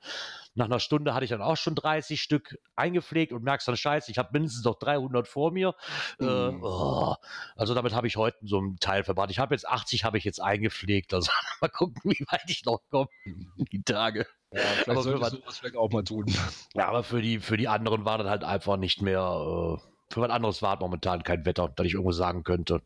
nach 0.54 0.66
einer 0.66 0.80
Stunde 0.80 1.14
hatte 1.14 1.24
ich 1.24 1.32
dann 1.32 1.42
auch 1.42 1.58
schon 1.58 1.74
30 1.76 2.22
Stück 2.22 2.58
eingepflegt 2.76 3.34
und 3.34 3.44
merkst 3.44 3.68
dann, 3.68 3.76
scheiße, 3.78 4.12
ich 4.12 4.18
habe 4.20 4.30
mindestens 4.34 4.64
noch 4.64 4.78
300 4.78 5.28
vor 5.28 5.52
mir. 5.52 5.74
Äh, 6.20 6.52
Mhm. 6.52 6.64
oh. 6.64 7.16
Also 7.56 7.74
damit 7.74 7.94
habe 7.94 8.08
ich 8.08 8.16
heute 8.18 8.38
so 8.44 8.60
einen 8.60 8.78
Teil 8.80 9.04
verbracht. 9.04 9.32
Ich 9.32 9.40
habe 9.40 9.56
jetzt 9.56 9.68
80, 9.68 10.04
habe 10.04 10.18
ich 10.20 10.24
jetzt 10.24 10.40
eingepflegt. 10.42 11.14
Also 11.14 11.32
mal 11.62 11.70
gucken, 11.70 12.00
wie 12.04 12.26
weit 12.30 12.44
ich 12.48 12.64
noch 12.66 12.80
komme, 12.92 13.08
die 13.72 13.82
Tage. 13.82 14.28
Ja, 14.52 14.62
Aber 14.88 15.04
für 15.04 15.20
das 15.20 15.58
vielleicht 15.58 15.76
auch 15.76 15.92
mal 15.92 16.04
tun. 16.04 16.26
Ja, 16.74 16.88
aber 16.88 17.04
für 17.04 17.22
die, 17.22 17.40
für 17.40 17.58
die 17.58 17.68
anderen 17.68 18.06
war 18.06 18.18
das 18.18 18.28
halt 18.28 18.44
einfach 18.44 18.78
nicht 18.78 19.02
mehr, 19.02 19.20
äh, 19.20 20.14
für 20.14 20.22
was 20.22 20.30
anderes 20.30 20.62
war 20.62 20.72
halt 20.72 20.80
momentan 20.82 21.24
kein 21.24 21.46
Wetter, 21.46 21.68
dass 21.76 21.86
ich 21.86 21.94
irgendwo 21.94 22.14
sagen 22.14 22.44
könnte, 22.44 22.76
äh, 22.76 22.80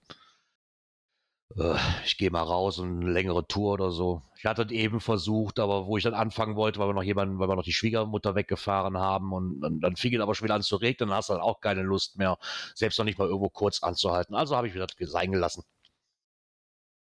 ich 2.06 2.18
gehe 2.18 2.32
mal 2.32 2.44
raus 2.44 2.80
und 2.80 3.02
eine 3.02 3.12
längere 3.12 3.46
Tour 3.48 3.74
oder 3.74 3.92
so. 3.92 4.22
Ich 4.38 4.46
hatte 4.46 4.64
es 4.64 4.72
eben 4.72 5.00
versucht, 5.00 5.60
aber 5.60 5.86
wo 5.86 5.98
ich 5.98 6.04
dann 6.04 6.14
anfangen 6.14 6.56
wollte, 6.56 6.80
weil 6.80 6.90
wir 6.90 6.94
noch 6.94 7.04
jemanden, 7.04 7.40
weil 7.40 7.50
wir 7.50 7.56
noch 7.56 7.64
die 7.64 7.74
Schwiegermutter 7.74 8.36
weggefahren 8.36 8.98
haben 8.98 9.34
und 9.34 9.62
dann, 9.62 9.80
dann 9.80 9.96
fing 9.96 10.14
es 10.14 10.22
aber 10.22 10.36
schon 10.36 10.46
wieder 10.46 10.56
an 10.56 10.62
zu 10.62 10.78
regnen, 10.78 11.10
dann 11.10 11.18
hast 11.18 11.30
du 11.30 11.34
dann 11.34 11.42
auch 11.42 11.60
keine 11.60 11.82
Lust 11.82 12.18
mehr, 12.18 12.38
selbst 12.76 12.98
noch 12.98 13.06
nicht 13.06 13.18
mal 13.18 13.28
irgendwo 13.28 13.50
kurz 13.50 13.84
anzuhalten. 13.84 14.36
Also 14.36 14.56
habe 14.56 14.68
ich 14.68 14.74
wieder 14.74 14.88
das 14.88 15.12
sein 15.12 15.32
gelassen. 15.32 15.64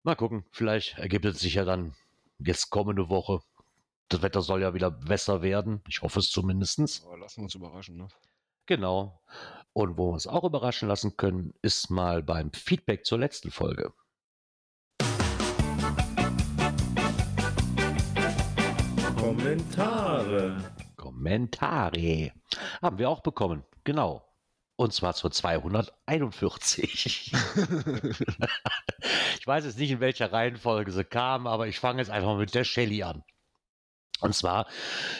Mal 0.02 0.14
gucken, 0.14 0.44
vielleicht 0.50 0.98
ergibt 0.98 1.24
es 1.24 1.40
sich 1.40 1.54
ja 1.54 1.64
dann 1.64 1.94
jetzt 2.38 2.70
kommende 2.70 3.08
Woche. 3.08 3.40
Das 4.08 4.22
Wetter 4.22 4.40
soll 4.40 4.62
ja 4.62 4.72
wieder 4.72 4.90
besser 4.90 5.42
werden. 5.42 5.82
Ich 5.88 6.00
hoffe 6.02 6.20
es 6.20 6.30
zumindestens. 6.30 7.04
Aber 7.04 7.18
lassen 7.18 7.40
wir 7.40 7.44
uns 7.44 7.54
überraschen, 7.54 7.96
ne? 7.96 8.08
Genau. 8.64 9.20
Und 9.72 9.98
wo 9.98 10.08
wir 10.08 10.14
uns 10.14 10.26
auch 10.26 10.44
überraschen 10.44 10.88
lassen 10.88 11.16
können, 11.16 11.52
ist 11.62 11.90
mal 11.90 12.22
beim 12.22 12.52
Feedback 12.52 13.04
zur 13.04 13.18
letzten 13.18 13.50
Folge. 13.50 13.92
Kommentare. 19.28 20.56
Kommentare. 20.96 22.32
Haben 22.80 22.98
wir 22.98 23.10
auch 23.10 23.20
bekommen. 23.20 23.62
Genau. 23.84 24.26
Und 24.76 24.94
zwar 24.94 25.12
zur 25.12 25.30
241. 25.30 27.32
ich 29.38 29.46
weiß 29.46 29.66
jetzt 29.66 29.78
nicht, 29.78 29.90
in 29.90 30.00
welcher 30.00 30.32
Reihenfolge 30.32 30.92
sie 30.92 31.04
kam, 31.04 31.46
aber 31.46 31.68
ich 31.68 31.78
fange 31.78 31.98
jetzt 31.98 32.10
einfach 32.10 32.38
mit 32.38 32.54
der 32.54 32.64
Shelly 32.64 33.02
an. 33.02 33.22
Und 34.22 34.34
zwar 34.34 34.66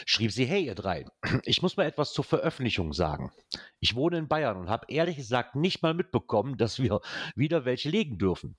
schrieb 0.07 0.31
sie, 0.31 0.45
hey 0.45 0.65
ihr 0.65 0.73
drei, 0.73 1.05
ich 1.43 1.61
muss 1.61 1.77
mal 1.77 1.85
etwas 1.85 2.11
zur 2.11 2.23
Veröffentlichung 2.23 2.93
sagen. 2.93 3.31
Ich 3.79 3.93
wohne 3.93 4.17
in 4.17 4.27
Bayern 4.27 4.57
und 4.57 4.69
habe 4.69 4.87
ehrlich 4.89 5.17
gesagt 5.17 5.55
nicht 5.55 5.83
mal 5.83 5.93
mitbekommen, 5.93 6.57
dass 6.57 6.79
wir 6.79 6.99
wieder 7.35 7.63
welche 7.63 7.89
legen 7.89 8.17
dürfen. 8.17 8.57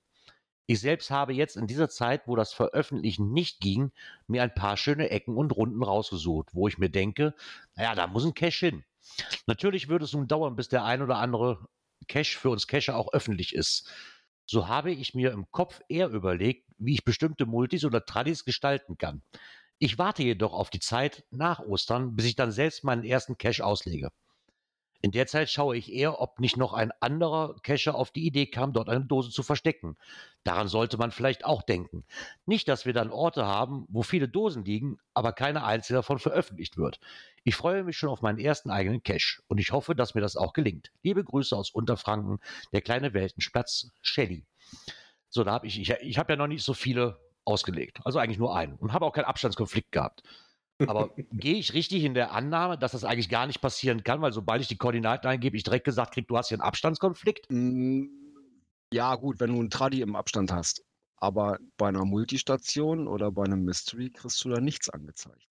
Ich 0.71 0.79
selbst 0.79 1.11
habe 1.11 1.33
jetzt 1.33 1.57
in 1.57 1.67
dieser 1.67 1.89
Zeit, 1.89 2.29
wo 2.29 2.37
das 2.37 2.53
Veröffentlichen 2.53 3.33
nicht 3.33 3.59
ging, 3.59 3.91
mir 4.27 4.41
ein 4.41 4.53
paar 4.53 4.77
schöne 4.77 5.09
Ecken 5.09 5.35
und 5.35 5.51
Runden 5.51 5.83
rausgesucht, 5.83 6.53
wo 6.53 6.69
ich 6.69 6.77
mir 6.77 6.89
denke, 6.89 7.35
naja, 7.75 7.93
da 7.93 8.07
muss 8.07 8.23
ein 8.23 8.33
Cache 8.33 8.67
hin. 8.67 8.85
Natürlich 9.47 9.89
würde 9.89 10.05
es 10.05 10.13
nun 10.13 10.29
dauern, 10.29 10.55
bis 10.55 10.69
der 10.69 10.85
ein 10.85 11.01
oder 11.01 11.17
andere 11.17 11.67
Cache 12.07 12.39
für 12.39 12.49
uns 12.49 12.67
Cacher 12.67 12.95
auch 12.95 13.11
öffentlich 13.11 13.53
ist. 13.53 13.91
So 14.45 14.69
habe 14.69 14.93
ich 14.93 15.13
mir 15.13 15.33
im 15.33 15.51
Kopf 15.51 15.81
eher 15.89 16.07
überlegt, 16.07 16.65
wie 16.77 16.93
ich 16.93 17.03
bestimmte 17.03 17.45
Multis 17.45 17.83
oder 17.83 18.05
Tradis 18.05 18.45
gestalten 18.45 18.97
kann. 18.97 19.23
Ich 19.77 19.97
warte 19.97 20.23
jedoch 20.23 20.53
auf 20.53 20.69
die 20.69 20.79
Zeit 20.79 21.25
nach 21.31 21.59
Ostern, 21.59 22.15
bis 22.15 22.27
ich 22.27 22.37
dann 22.37 22.53
selbst 22.53 22.85
meinen 22.85 23.03
ersten 23.03 23.37
Cache 23.37 23.65
auslege. 23.65 24.09
In 25.01 25.11
der 25.11 25.25
Zeit 25.25 25.49
schaue 25.49 25.75
ich 25.75 25.91
eher, 25.91 26.21
ob 26.21 26.39
nicht 26.39 26.57
noch 26.57 26.73
ein 26.73 26.91
anderer 26.99 27.55
Cacher 27.63 27.95
auf 27.95 28.11
die 28.11 28.25
Idee 28.25 28.45
kam, 28.45 28.71
dort 28.71 28.87
eine 28.87 29.03
Dose 29.03 29.31
zu 29.31 29.41
verstecken. 29.41 29.97
Daran 30.43 30.67
sollte 30.67 30.97
man 30.97 31.11
vielleicht 31.11 31.43
auch 31.43 31.63
denken. 31.63 32.05
Nicht, 32.45 32.67
dass 32.67 32.85
wir 32.85 32.93
dann 32.93 33.09
Orte 33.09 33.45
haben, 33.45 33.85
wo 33.89 34.03
viele 34.03 34.27
Dosen 34.27 34.63
liegen, 34.63 34.99
aber 35.13 35.33
keine 35.33 35.63
einzige 35.63 35.97
davon 35.97 36.19
veröffentlicht 36.19 36.77
wird. 36.77 36.99
Ich 37.43 37.55
freue 37.55 37.83
mich 37.83 37.97
schon 37.97 38.09
auf 38.09 38.21
meinen 38.21 38.39
ersten 38.39 38.69
eigenen 38.69 39.01
Cache 39.01 39.41
und 39.47 39.57
ich 39.57 39.71
hoffe, 39.71 39.95
dass 39.95 40.13
mir 40.13 40.21
das 40.21 40.35
auch 40.35 40.53
gelingt. 40.53 40.91
Liebe 41.01 41.23
Grüße 41.23 41.55
aus 41.55 41.71
Unterfranken, 41.71 42.39
der 42.71 42.81
kleine 42.81 43.13
Weltensplatz, 43.13 43.91
Shelly. 44.01 44.45
So, 45.29 45.43
da 45.43 45.53
habe 45.53 45.65
ich, 45.65 45.79
ich, 45.79 45.89
ich 46.01 46.17
habe 46.19 46.33
ja 46.33 46.37
noch 46.37 46.47
nicht 46.47 46.63
so 46.63 46.75
viele 46.75 47.19
ausgelegt. 47.43 47.99
Also 48.03 48.19
eigentlich 48.19 48.37
nur 48.37 48.55
einen 48.55 48.75
und 48.75 48.93
habe 48.93 49.05
auch 49.05 49.13
keinen 49.13 49.25
Abstandskonflikt 49.25 49.91
gehabt. 49.91 50.21
Aber 50.87 51.11
gehe 51.31 51.55
ich 51.55 51.73
richtig 51.73 52.03
in 52.03 52.13
der 52.13 52.31
Annahme, 52.31 52.77
dass 52.77 52.91
das 52.93 53.03
eigentlich 53.03 53.29
gar 53.29 53.47
nicht 53.47 53.61
passieren 53.61 54.03
kann, 54.03 54.21
weil 54.21 54.31
sobald 54.33 54.61
ich 54.61 54.67
die 54.67 54.77
Koordinaten 54.77 55.27
eingebe, 55.27 55.55
ich 55.57 55.63
direkt 55.63 55.85
gesagt 55.85 56.13
kriege, 56.13 56.27
du 56.27 56.37
hast 56.37 56.49
hier 56.49 56.55
einen 56.55 56.67
Abstandskonflikt? 56.67 57.45
Mm, 57.51 58.05
Ja, 58.93 59.15
gut, 59.15 59.39
wenn 59.39 59.53
du 59.53 59.59
einen 59.59 59.69
Tradi 59.69 60.01
im 60.01 60.15
Abstand 60.15 60.51
hast. 60.51 60.83
Aber 61.17 61.59
bei 61.77 61.87
einer 61.87 62.03
Multistation 62.03 63.07
oder 63.07 63.31
bei 63.31 63.43
einem 63.43 63.63
Mystery 63.63 64.09
kriegst 64.09 64.43
du 64.43 64.49
da 64.49 64.59
nichts 64.59 64.89
angezeigt. 64.89 65.47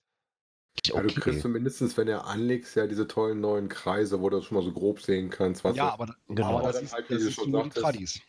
Ja, 0.86 1.02
du 1.02 1.12
kriegst 1.12 1.42
zumindest, 1.42 1.96
wenn 1.96 2.08
er 2.08 2.26
anlegst, 2.26 2.74
ja 2.74 2.86
diese 2.86 3.06
tollen 3.06 3.40
neuen 3.40 3.68
Kreise, 3.68 4.20
wo 4.20 4.30
du 4.30 4.38
das 4.38 4.46
schon 4.46 4.56
mal 4.56 4.64
so 4.64 4.72
grob 4.72 5.00
sehen 5.00 5.30
kannst. 5.30 5.62
Was 5.64 5.76
ja, 5.76 5.84
das- 5.86 5.94
aber, 5.94 6.16
Genau. 6.26 6.58
aber 6.58 6.72
das, 6.72 6.82
ist, 6.82 6.92
halt, 6.92 7.10
das 7.10 7.22
du 7.22 7.28
ist 7.28 7.34
schon 7.34 7.50
nur 7.50 7.62
die 7.64 7.68
sagtest, 7.68 7.84
Tradis. 7.84 8.20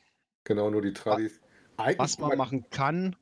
Genau, 0.43 0.70
nur 0.70 0.81
die 0.81 0.93
Tradis. 0.93 1.39
Eigentlich 1.77 1.98
Was 2.00 2.20
man 2.20 2.38
machen 2.38 2.70
kann, 2.70 3.15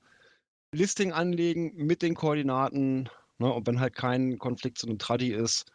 Listing 0.73 1.11
anlegen 1.13 1.73
mit 1.75 2.01
den 2.01 2.15
Koordinaten. 2.15 3.09
Ne, 3.39 3.51
und 3.53 3.65
wenn 3.67 3.79
halt 3.79 3.95
kein 3.95 4.37
Konflikt 4.37 4.77
zu 4.77 4.87
einem 4.87 4.99
Tradi 4.99 5.31
ist, 5.33 5.65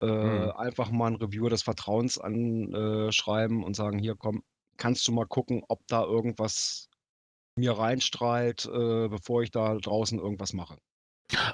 äh, 0.00 0.06
Hm. 0.06 0.50
einfach 0.52 0.90
mal 0.92 1.08
einen 1.08 1.16
Reviewer 1.16 1.50
des 1.50 1.62
Vertrauens 1.62 2.16
anschreiben 2.18 3.64
und 3.64 3.74
sagen, 3.74 3.98
hier 3.98 4.14
komm, 4.16 4.42
kannst 4.76 5.06
du 5.08 5.12
mal 5.12 5.26
gucken, 5.26 5.64
ob 5.68 5.84
da 5.88 6.04
irgendwas 6.04 6.88
mir 7.56 7.72
reinstrahlt, 7.72 8.66
äh, 8.66 9.08
bevor 9.08 9.42
ich 9.42 9.50
da 9.50 9.74
draußen 9.76 10.18
irgendwas 10.20 10.52
mache. 10.52 10.78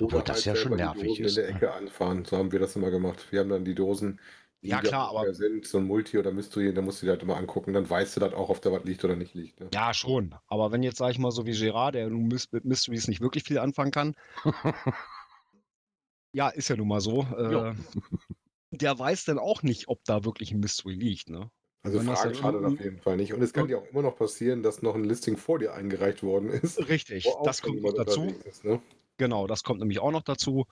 Obwohl 0.00 0.22
das 0.22 0.44
ja 0.44 0.54
schon 0.54 0.76
selber 0.76 0.76
die 0.76 0.82
nervig 1.00 1.08
Dosen 1.18 1.24
ist. 1.24 1.36
in 1.38 1.42
der 1.44 1.54
Ecke 1.56 1.72
anfahren. 1.72 2.24
So 2.26 2.36
haben 2.36 2.52
wir 2.52 2.58
das 2.60 2.76
immer 2.76 2.90
gemacht. 2.90 3.26
Wir 3.32 3.40
haben 3.40 3.48
dann 3.48 3.64
die 3.64 3.74
Dosen, 3.74 4.20
die 4.62 4.68
Ja, 4.68 4.82
da 4.82 4.88
klar, 4.88 5.08
aber- 5.08 5.32
sind, 5.34 5.66
so 5.66 5.78
ein 5.78 5.86
Multi 5.86 6.18
oder 6.18 6.30
Mystery, 6.30 6.74
da 6.74 6.82
musst 6.82 7.00
du 7.00 7.06
dir 7.06 7.12
halt 7.12 7.22
immer 7.22 7.36
angucken. 7.38 7.72
Dann 7.72 7.88
weißt 7.88 8.16
du 8.16 8.20
das 8.20 8.34
auch, 8.34 8.50
ob 8.50 8.60
da 8.60 8.70
was 8.70 8.84
liegt 8.84 9.02
oder 9.04 9.16
nicht 9.16 9.34
liegt. 9.34 9.58
Ne? 9.60 9.70
Ja, 9.72 9.94
schon. 9.94 10.34
Aber 10.46 10.70
wenn 10.72 10.82
jetzt, 10.82 10.98
sag 10.98 11.10
ich 11.10 11.18
mal, 11.18 11.30
so 11.32 11.46
wie 11.46 11.58
Gerard, 11.58 11.94
der 11.94 12.10
mit 12.10 12.64
Mysteries 12.66 13.08
nicht 13.08 13.22
wirklich 13.22 13.44
viel 13.44 13.58
anfangen 13.58 13.90
kann, 13.92 14.14
ja, 16.34 16.48
ist 16.48 16.68
ja 16.68 16.76
nun 16.76 16.88
mal 16.88 17.00
so, 17.00 17.22
äh, 17.22 17.74
der 18.72 18.98
weiß 18.98 19.24
dann 19.24 19.38
auch 19.38 19.62
nicht, 19.62 19.88
ob 19.88 20.04
da 20.04 20.24
wirklich 20.24 20.50
ein 20.52 20.60
Mystery 20.60 20.94
liegt. 20.94 21.30
Ne? 21.30 21.50
Also 21.82 21.98
Wenn 21.98 22.06
Fragen 22.06 22.34
schadet 22.34 22.64
auf 22.64 22.80
jeden 22.80 22.98
Fall 22.98 23.16
nicht. 23.16 23.32
Und 23.32 23.40
es 23.40 23.52
kann 23.52 23.68
dir 23.68 23.78
auch 23.78 23.86
immer 23.86 24.02
noch 24.02 24.16
passieren, 24.16 24.62
dass 24.62 24.82
noch 24.82 24.94
ein 24.94 25.04
Listing 25.04 25.36
vor 25.36 25.58
dir 25.58 25.74
eingereicht 25.74 26.22
worden 26.22 26.50
ist. 26.50 26.78
Richtig, 26.88 27.28
das 27.44 27.62
kommt 27.62 27.82
noch 27.82 27.92
dazu. 27.92 28.34
Ist, 28.44 28.64
ne? 28.64 28.82
Genau, 29.16 29.46
das 29.46 29.62
kommt 29.62 29.80
nämlich 29.80 30.00
auch 30.00 30.10
noch 30.10 30.22
dazu. 30.22 30.66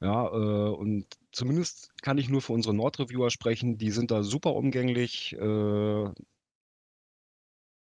Ja, 0.00 0.28
äh, 0.28 0.74
und 0.74 1.06
zumindest 1.30 1.92
kann 2.02 2.18
ich 2.18 2.28
nur 2.28 2.40
für 2.40 2.54
unsere 2.54 2.74
Nord-Reviewer 2.74 3.30
sprechen. 3.30 3.76
Die 3.76 3.90
sind 3.90 4.10
da 4.10 4.22
super 4.22 4.54
umgänglich. 4.54 5.34
Äh, 5.34 5.38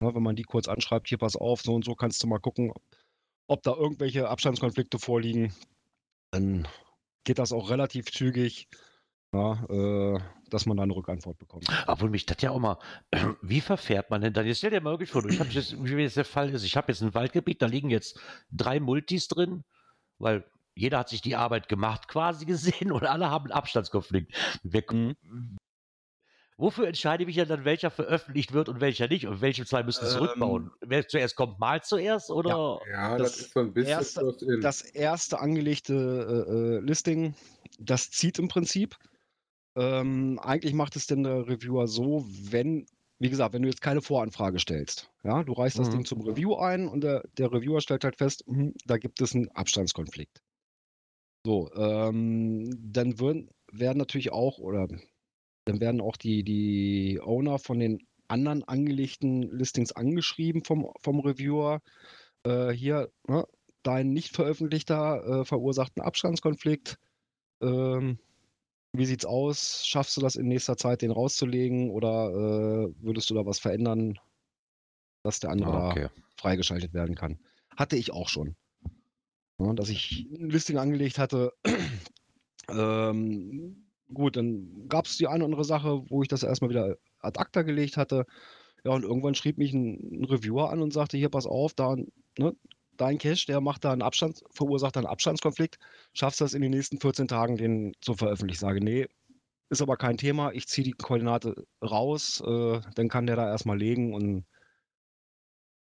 na, 0.01 0.15
wenn 0.15 0.23
man 0.23 0.37
die 0.37 0.45
kurz 0.45 0.69
anschreibt, 0.69 1.09
hier 1.09 1.19
pass 1.19 1.37
auf, 1.37 1.63
so 1.63 1.75
und 1.75 1.85
so 1.85 1.97
kannst 1.97 2.23
du 2.23 2.29
mal 2.29 2.39
gucken, 2.39 2.73
ob 3.49 3.63
da 3.63 3.75
irgendwelche 3.75 4.29
Abstandskonflikte 4.29 4.99
vorliegen. 4.99 5.53
Dann 6.31 6.69
geht 7.29 7.39
das 7.39 7.53
auch 7.53 7.69
relativ 7.69 8.11
zügig, 8.11 8.69
ja, 9.35 9.63
äh, 9.69 10.19
dass 10.49 10.65
man 10.65 10.79
da 10.79 10.85
eine 10.85 10.97
Rückantwort 10.97 11.37
bekommt. 11.37 11.67
Obwohl 11.87 12.09
mich 12.09 12.25
das 12.25 12.41
ja 12.41 12.53
auch 12.53 12.59
mal, 12.59 12.79
wie 13.43 13.61
verfährt 13.61 14.09
man 14.09 14.23
denn 14.23 14.33
dann? 14.33 14.47
Jetzt 14.47 14.59
stell 14.59 14.71
dir 14.71 14.81
mal 14.81 14.93
wirklich 14.93 15.11
vor, 15.11 15.27
ich 15.27 15.39
habe 15.39 15.51
jetzt, 15.51 15.77
wie 15.85 15.93
jetzt 16.01 16.17
der 16.17 16.25
Fall 16.25 16.49
ist, 16.49 16.65
ich 16.65 16.75
habe 16.75 16.91
jetzt 16.91 17.03
ein 17.03 17.13
Waldgebiet, 17.13 17.61
da 17.61 17.67
liegen 17.67 17.91
jetzt 17.91 18.19
drei 18.51 18.81
Multis 18.81 19.29
drin, 19.29 19.63
weil 20.19 20.51
jeder 20.75 21.01
hat 21.01 21.11
sich 21.11 21.21
die 21.21 21.37
Arbeit 21.37 21.69
gemacht 21.69 22.09
quasi 22.09 22.47
gesehen 22.47 22.91
und 22.93 23.05
alle 23.05 23.31
haben 23.31 23.45
einen 23.45 23.53
Abstandskonflikt. 23.53 24.33
Wer, 24.63 24.85
Mhm. 24.91 25.59
Wofür 26.59 26.89
entscheide 26.89 27.23
ich 27.23 27.27
mich 27.29 27.37
ja 27.37 27.45
dann, 27.47 27.65
welcher 27.65 27.91
veröffentlicht 27.91 28.53
wird 28.53 28.69
und 28.69 28.81
welcher 28.81 29.09
nicht? 29.09 29.27
Und 29.27 29.41
welche 29.41 29.65
zwei 29.65 29.83
müssen 29.85 30.07
Ähm, 30.07 30.09
zurückbauen? 30.09 30.71
Wer 30.81 31.07
zuerst 31.09 31.37
kommt, 31.37 31.59
mal 31.61 31.83
zuerst 31.83 32.31
oder? 32.31 32.81
Ja, 32.91 33.19
das, 33.19 33.33
Das 33.33 33.37
ist 33.39 33.53
so 33.53 33.61
ein 33.61 33.73
bisschen 33.73 34.09
erste- 34.15 34.61
das 34.61 34.83
erste 34.83 35.41
angelegte 35.41 35.95
äh, 35.95 36.53
äh, 36.53 36.81
Listing, 36.81 37.35
das 37.79 38.11
zieht 38.11 38.39
im 38.39 38.49
Prinzip. 38.49 38.97
Ähm, 39.77 40.41
eigentlich 40.43 40.75
macht 40.75 40.97
es 40.97 41.07
denn 41.07 41.25
der 41.25 41.49
Reviewer 41.49 41.89
so, 41.89 42.25
wenn, 42.29 42.87
wie 43.21 43.31
gesagt, 43.31 43.55
wenn 43.55 43.63
du 43.63 43.69
jetzt 43.69 43.83
keine 43.83 44.03
Voranfrage 44.03 44.59
stellst, 44.61 45.11
ja, 45.25 45.45
du 45.45 45.53
reichst 45.55 45.79
das 45.79 45.89
Mhm. 45.89 45.91
Ding 45.91 46.05
zum 46.07 46.23
Review 46.23 46.57
ein 46.57 46.89
und 46.89 47.03
der, 47.03 47.23
der 47.39 47.53
Reviewer 47.53 47.81
stellt 47.83 48.05
halt 48.05 48.17
fest, 48.19 48.45
hm, 48.47 48.75
da 48.87 48.99
gibt 48.99 49.21
es 49.23 49.35
einen 49.35 49.51
Abstandskonflikt. 49.51 50.43
So, 51.45 51.71
ähm, 51.75 52.71
dann 52.93 53.19
würden, 53.19 53.51
werden 53.73 53.99
natürlich 53.99 54.33
auch, 54.33 54.59
oder 54.59 54.89
dann 55.69 55.81
werden 55.81 56.01
auch 56.01 56.17
die, 56.17 56.43
die 56.45 57.21
Owner 57.23 57.59
von 57.59 57.79
den 57.79 57.99
anderen 58.27 58.65
angelegten 58.65 59.43
Listings 59.43 59.93
angeschrieben 59.93 60.65
vom, 60.65 60.91
vom 61.01 61.21
Reviewer. 61.21 61.83
Äh, 62.45 62.71
hier, 62.71 63.11
ne, 63.27 63.47
dein 63.83 64.11
nicht 64.15 64.35
veröffentlichter 64.35 65.41
äh, 65.41 65.45
verursacht 65.45 65.93
einen 65.97 66.07
Abstandskonflikt. 66.07 66.99
Ähm, 67.61 68.19
wie 68.93 69.05
sieht's 69.05 69.27
aus? 69.27 69.87
Schaffst 69.87 70.17
du 70.17 70.23
das 70.23 70.37
in 70.37 70.49
nächster 70.49 70.79
Zeit, 70.79 71.03
den 71.03 71.11
rauszulegen 71.11 71.91
oder 71.91 72.31
äh, 72.31 72.95
würdest 73.05 73.29
du 73.29 73.35
da 73.35 73.45
was 73.45 73.59
verändern, 73.59 74.19
dass 75.23 75.41
der 75.41 75.51
andere 75.51 75.73
Ah, 75.73 75.91
okay. 75.91 76.09
freigeschaltet 76.39 76.95
werden 76.95 77.15
kann? 77.15 77.39
Hatte 77.77 77.97
ich 77.97 78.13
auch 78.13 78.31
schon. 78.31 78.57
Ja, 79.59 79.75
dass 79.75 79.91
ich 79.91 80.27
ein 80.33 80.49
Listing 80.49 80.79
angelegt 80.79 81.19
hatte. 81.19 81.53
ähm, 82.71 83.88
gut, 84.13 84.37
dann 84.37 84.89
gab 84.89 85.07
es 85.07 85.17
die 85.17 85.27
eine 85.27 85.37
oder 85.39 85.47
andere 85.47 85.65
Sache, 85.65 86.03
wo 86.09 86.23
ich 86.23 86.29
das 86.29 86.43
erstmal 86.43 86.71
wieder 86.71 86.97
ad 87.21 87.39
acta 87.41 87.63
gelegt 87.63 87.97
hatte. 87.97 88.27
Ja, 88.85 88.93
und 88.93 89.03
irgendwann 89.05 89.35
schrieb 89.35 89.59
mich 89.59 89.73
ein, 89.73 90.23
ein 90.23 90.25
Reviewer 90.25 90.71
an 90.71 90.83
und 90.83 90.93
sagte, 90.93 91.17
hier, 91.19 91.31
pass 91.31 91.47
auf, 91.47 91.75
da, 91.75 91.97
ne, 92.39 92.55
dein 92.93 93.19
Cache, 93.19 93.47
der 93.47 93.61
macht 93.61 93.85
da 93.85 93.93
einen 93.93 94.03
Abstand, 94.03 94.43
verursacht 94.51 94.97
da 94.97 95.01
einen 95.01 95.09
Abstandskonflikt. 95.09 95.79
Schaffst 96.15 96.41
du 96.41 96.45
das 96.45 96.55
in 96.55 96.63
den 96.63 96.71
nächsten 96.71 97.01
14 97.01 97.29
Tagen, 97.29 97.57
den 97.57 97.93
zu 98.01 98.15
veröffentlichen? 98.15 98.55
Ich 98.55 98.61
sage, 98.61 98.81
nee, 98.83 99.07
ist 99.71 99.83
aber 99.83 99.97
kein 99.97 100.17
Thema. 100.17 100.53
Ich 100.53 100.69
ziehe 100.69 100.85
die 100.85 100.93
Koordinate 100.93 101.67
raus, 101.83 102.43
äh, 102.47 102.81
dann 102.95 103.09
kann 103.09 103.27
der 103.27 103.37
da 103.37 103.49
erstmal 103.49 103.79
legen 103.79 104.15
und 104.15 104.47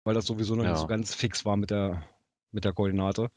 weil 0.05 0.15
das 0.15 0.27
sowieso 0.27 0.55
noch 0.57 0.65
Ja. 0.65 0.71
nicht 0.71 0.81
so 0.81 0.87
ganz 0.87 1.15
fix 1.15 1.45
war 1.45 1.57
mit 1.57 1.71
der, 1.71 2.05
mit 2.51 2.65
der 2.65 2.73
Koordinate, 2.73 3.31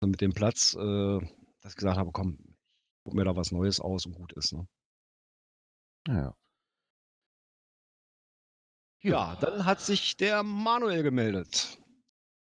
und 0.00 0.10
mit 0.10 0.20
dem 0.20 0.32
Platz, 0.32 0.74
äh, 0.74 1.18
dass 1.60 1.72
ich 1.72 1.76
gesagt 1.76 1.98
habe, 1.98 2.12
komm, 2.12 2.55
guck 3.06 3.14
mir 3.14 3.24
da 3.24 3.36
was 3.36 3.52
Neues 3.52 3.78
aus 3.78 4.04
und 4.04 4.14
gut 4.14 4.32
ist. 4.32 4.52
Ne? 4.52 4.66
Ja. 6.08 6.34
Ja, 9.00 9.36
dann 9.36 9.64
hat 9.64 9.80
sich 9.80 10.16
der 10.16 10.42
Manuel 10.42 11.04
gemeldet. 11.04 11.78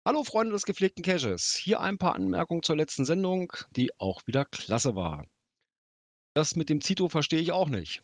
Hallo 0.06 0.24
Freunde 0.24 0.52
des 0.52 0.64
gepflegten 0.64 1.04
Caches. 1.04 1.54
Hier 1.54 1.80
ein 1.80 1.98
paar 1.98 2.14
Anmerkungen 2.14 2.62
zur 2.62 2.76
letzten 2.76 3.04
Sendung, 3.04 3.52
die 3.72 3.90
auch 4.00 4.26
wieder 4.26 4.46
klasse 4.46 4.94
war. 4.94 5.26
Das 6.32 6.56
mit 6.56 6.70
dem 6.70 6.80
Zito 6.80 7.10
verstehe 7.10 7.40
ich 7.40 7.52
auch 7.52 7.68
nicht. 7.68 8.02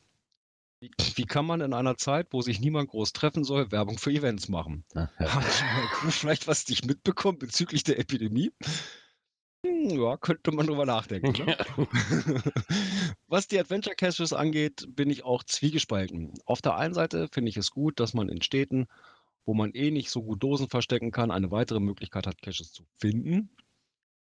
Wie, 0.81 0.91
wie 1.15 1.25
kann 1.25 1.47
man 1.47 1.63
in 1.63 1.73
einer 1.73 1.97
Zeit, 1.97 2.27
wo 2.33 2.43
sich 2.43 2.61
niemand 2.61 2.91
groß 2.91 3.15
treffen 3.15 3.45
soll, 3.45 3.73
Werbung 3.73 3.97
für 3.97 4.11
Events 4.11 4.51
machen? 4.51 4.85
Kuh 5.95 6.11
vielleicht 6.11 6.47
was 6.49 6.69
nicht 6.69 6.85
mitbekommen 6.85 7.39
bezüglich 7.39 7.83
der 7.83 7.99
Epidemie? 7.99 8.53
Hm, 9.65 9.91
ja, 9.91 10.17
könnte 10.17 10.51
man 10.51 10.67
drüber 10.67 10.87
nachdenken. 10.87 11.45
Ne? 11.45 11.57
Was 13.29 13.47
die 13.47 13.61
Adventure 13.61 13.95
Caches 13.95 14.33
angeht, 14.33 14.89
bin 14.89 15.09
ich 15.09 15.25
auch 15.25 15.45
zwiegespalten. 15.45 16.33
Auf 16.47 16.63
der 16.63 16.77
einen 16.77 16.95
Seite 16.95 17.29
finde 17.29 17.51
ich 17.51 17.57
es 17.57 17.71
gut, 17.71 18.01
dass 18.01 18.13
man 18.13 18.29
in 18.29 18.43
Städten, 18.43 18.89
wo 19.45 19.55
man 19.55 19.73
eh 19.73 19.93
nicht 19.93 20.11
so 20.11 20.23
gut 20.23 20.43
Dosen 20.43 20.69
verstecken 20.69 21.13
kann, 21.13 21.31
eine 21.31 21.53
weitere 21.53 21.79
Möglichkeit 21.79 22.27
hat, 22.27 22.43
Caches 22.43 22.73
zu 22.73 22.85
finden. 22.99 23.51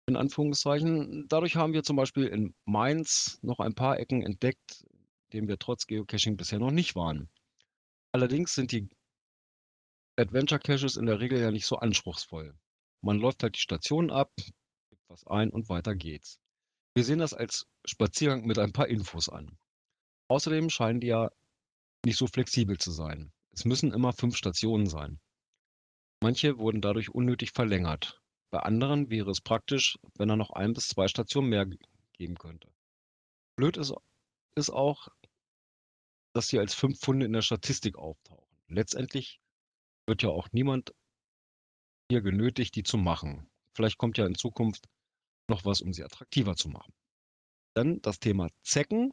In 0.06 0.16
Anführungszeichen. 0.16 1.26
Dadurch 1.28 1.54
haben 1.54 1.72
wir 1.72 1.84
zum 1.84 1.94
Beispiel 1.94 2.26
in 2.26 2.54
Mainz 2.64 3.38
noch 3.42 3.60
ein 3.60 3.74
paar 3.74 4.00
Ecken 4.00 4.22
entdeckt, 4.22 4.84
denen 5.32 5.46
wir 5.46 5.58
trotz 5.58 5.86
Geocaching 5.86 6.36
bisher 6.36 6.58
noch 6.58 6.72
nicht 6.72 6.96
waren. 6.96 7.28
Allerdings 8.10 8.56
sind 8.56 8.72
die 8.72 8.88
Adventure 10.16 10.60
Caches 10.60 10.96
in 10.96 11.06
der 11.06 11.20
Regel 11.20 11.40
ja 11.40 11.52
nicht 11.52 11.66
so 11.66 11.76
anspruchsvoll. 11.76 12.54
Man 13.00 13.20
läuft 13.20 13.44
halt 13.44 13.54
die 13.54 13.60
Station 13.60 14.10
ab, 14.10 14.32
was 15.10 15.26
ein 15.26 15.50
und 15.50 15.68
weiter 15.68 15.94
geht's. 15.94 16.38
Wir 16.94 17.04
sehen 17.04 17.18
das 17.18 17.34
als 17.34 17.66
Spaziergang 17.84 18.46
mit 18.46 18.58
ein 18.58 18.72
paar 18.72 18.88
Infos 18.88 19.28
an. 19.28 19.58
Außerdem 20.28 20.70
scheinen 20.70 21.00
die 21.00 21.08
ja 21.08 21.30
nicht 22.04 22.16
so 22.16 22.26
flexibel 22.26 22.78
zu 22.78 22.92
sein. 22.92 23.32
Es 23.52 23.64
müssen 23.64 23.92
immer 23.92 24.12
fünf 24.12 24.36
Stationen 24.36 24.86
sein. 24.86 25.20
Manche 26.22 26.58
wurden 26.58 26.80
dadurch 26.80 27.10
unnötig 27.10 27.50
verlängert. 27.52 28.20
Bei 28.50 28.60
anderen 28.60 29.10
wäre 29.10 29.30
es 29.30 29.40
praktisch, 29.40 29.98
wenn 30.14 30.30
er 30.30 30.36
noch 30.36 30.50
ein 30.50 30.72
bis 30.72 30.88
zwei 30.88 31.08
Stationen 31.08 31.48
mehr 31.48 31.66
geben 32.12 32.36
könnte. 32.36 32.72
Blöd 33.56 33.76
ist, 33.76 33.92
ist 34.54 34.70
auch, 34.70 35.08
dass 36.34 36.48
sie 36.48 36.58
als 36.58 36.74
fünf 36.74 37.00
Funde 37.00 37.26
in 37.26 37.32
der 37.32 37.42
Statistik 37.42 37.96
auftauchen. 37.96 38.56
Letztendlich 38.68 39.40
wird 40.06 40.22
ja 40.22 40.28
auch 40.28 40.48
niemand 40.52 40.94
hier 42.10 42.20
genötigt, 42.20 42.74
die 42.76 42.82
zu 42.82 42.96
machen. 42.96 43.48
Vielleicht 43.74 43.98
kommt 43.98 44.18
ja 44.18 44.26
in 44.26 44.34
Zukunft 44.34 44.88
noch 45.50 45.64
was, 45.66 45.82
um 45.82 45.92
sie 45.92 46.02
attraktiver 46.02 46.56
zu 46.56 46.68
machen. 46.68 46.94
Dann 47.74 48.00
das 48.02 48.18
Thema 48.18 48.48
Zecken 48.62 49.12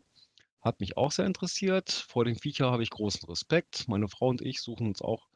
hat 0.62 0.80
mich 0.80 0.98
auch 0.98 1.12
sehr 1.12 1.26
interessiert. 1.26 1.92
Vor 1.92 2.26
dem 2.26 2.38
Viecher 2.38 2.72
habe 2.72 2.84
ich 2.84 2.90
großen 2.90 3.28
Respekt. 3.30 3.88
Meine 3.88 4.08
Frau 4.08 4.30
und 4.30 4.42
ich 4.42 4.62
suchen 4.62 4.88
uns 4.88 5.02
auch 5.02 5.28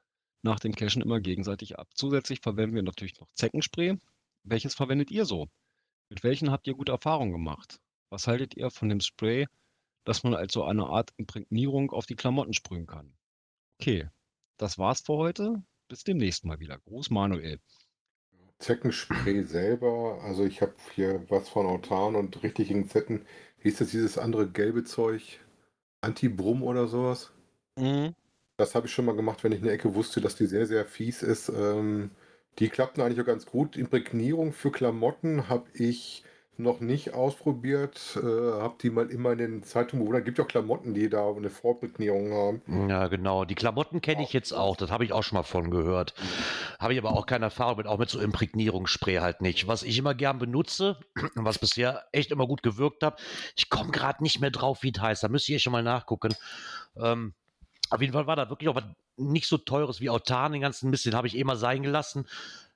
nach 0.41 0.59
dem 0.59 0.73
Cashen 0.73 1.01
immer 1.01 1.19
gegenseitig 1.19 1.77
ab. 1.77 1.89
Zusätzlich 1.93 2.39
verwenden 2.41 2.75
wir 2.75 2.83
natürlich 2.83 3.19
noch 3.19 3.27
Zeckenspray. 3.33 3.97
Welches 4.43 4.73
verwendet 4.73 5.11
ihr 5.11 5.25
so? 5.25 5.47
Mit 6.09 6.23
welchen 6.23 6.51
habt 6.51 6.67
ihr 6.67 6.73
gute 6.73 6.91
Erfahrungen 6.91 7.31
gemacht? 7.31 7.79
Was 8.09 8.27
haltet 8.27 8.55
ihr 8.55 8.71
von 8.71 8.89
dem 8.89 8.99
Spray, 8.99 9.47
das 10.03 10.23
man 10.23 10.33
als 10.33 10.53
so 10.53 10.63
eine 10.63 10.87
Art 10.87 11.13
Imprägnierung 11.17 11.91
auf 11.91 12.05
die 12.05 12.15
Klamotten 12.15 12.53
sprühen 12.53 12.87
kann? 12.87 13.13
Okay, 13.79 14.09
das 14.57 14.77
war's 14.77 15.01
für 15.01 15.13
heute. 15.13 15.63
Bis 15.87 16.03
demnächst 16.03 16.43
mal 16.43 16.59
wieder. 16.59 16.79
Gruß 16.79 17.11
Manuel. 17.11 17.59
Zeckenspray 18.61 19.43
selber, 19.43 20.19
also 20.23 20.45
ich 20.45 20.61
habe 20.61 20.73
hier 20.95 21.23
was 21.29 21.49
von 21.49 21.65
Autan 21.65 22.15
und 22.15 22.41
richtigen 22.43 22.87
Zecken. 22.87 23.25
Wie 23.61 23.69
ist 23.69 23.81
das 23.81 23.91
dieses 23.91 24.17
andere 24.17 24.47
gelbe 24.49 24.83
Zeug? 24.83 25.39
Anti-Brumm 26.01 26.63
oder 26.63 26.87
sowas? 26.87 27.31
Mhm. 27.77 28.15
Das 28.57 28.75
habe 28.75 28.87
ich 28.87 28.93
schon 28.93 29.05
mal 29.05 29.15
gemacht, 29.15 29.43
wenn 29.43 29.51
ich 29.51 29.61
eine 29.61 29.71
Ecke 29.71 29.95
wusste, 29.95 30.21
dass 30.21 30.35
die 30.35 30.45
sehr, 30.45 30.67
sehr 30.67 30.85
fies 30.85 31.23
ist. 31.23 31.49
Ähm, 31.49 32.11
die 32.59 32.69
klappten 32.69 33.03
eigentlich 33.03 33.21
auch 33.21 33.25
ganz 33.25 33.45
gut. 33.45 33.77
Imprägnierung 33.77 34.53
für 34.53 34.71
Klamotten 34.71 35.49
habe 35.49 35.67
ich 35.73 36.23
noch 36.61 36.79
nicht 36.79 37.13
ausprobiert. 37.13 38.17
Äh, 38.17 38.25
habe 38.25 38.75
die 38.81 38.89
mal 38.89 39.09
immer 39.09 39.31
in 39.31 39.37
den 39.37 39.63
Zeitungen, 39.63 40.07
oder 40.07 40.21
gibt 40.21 40.37
ja 40.37 40.43
auch 40.43 40.47
Klamotten, 40.47 40.93
die 40.93 41.09
da 41.09 41.29
eine 41.29 41.49
Vorprägnierung 41.49 42.31
haben. 42.33 42.89
Ja, 42.89 43.07
genau. 43.07 43.45
Die 43.45 43.55
Klamotten 43.55 44.01
kenne 44.01 44.23
ich 44.23 44.33
jetzt 44.33 44.53
auch. 44.53 44.75
Das 44.75 44.91
habe 44.91 45.03
ich 45.03 45.13
auch 45.13 45.23
schon 45.23 45.37
mal 45.37 45.43
von 45.43 45.71
gehört. 45.71 46.13
Habe 46.79 46.93
ich 46.93 46.99
aber 46.99 47.11
auch 47.11 47.25
keine 47.25 47.45
Erfahrung 47.45 47.77
mit, 47.77 47.87
auch 47.87 47.97
mit 47.97 48.09
so 48.09 48.19
Imprägnierungsspray 48.19 49.17
halt 49.17 49.41
nicht. 49.41 49.67
Was 49.67 49.83
ich 49.83 49.97
immer 49.97 50.13
gern 50.13 50.39
benutze, 50.39 50.97
was 51.35 51.59
bisher 51.59 52.05
echt 52.11 52.31
immer 52.31 52.47
gut 52.47 52.63
gewirkt 52.63 53.03
hat, 53.03 53.21
ich 53.55 53.69
komme 53.69 53.91
gerade 53.91 54.23
nicht 54.23 54.41
mehr 54.41 54.51
drauf, 54.51 54.83
wie 54.83 54.91
es 54.95 55.01
heißt. 55.01 55.23
Da 55.23 55.29
müsste 55.29 55.51
ich 55.51 55.55
echt 55.57 55.63
schon 55.63 55.73
mal 55.73 55.83
nachgucken. 55.83 56.33
Ähm, 56.97 57.33
auf 57.89 58.01
jeden 58.01 58.13
Fall 58.13 58.27
war 58.27 58.35
da 58.35 58.49
wirklich 58.49 58.69
auch 58.69 58.75
was 58.75 58.85
nicht 59.17 59.47
so 59.47 59.57
teures 59.57 59.99
wie 60.01 60.09
Autan. 60.09 60.53
Den 60.53 60.61
ganzen 60.61 60.89
Mist, 60.89 61.05
den 61.05 61.15
habe 61.15 61.27
ich 61.27 61.37
eh 61.37 61.43
mal 61.43 61.57
sein 61.57 61.83
gelassen 61.83 62.25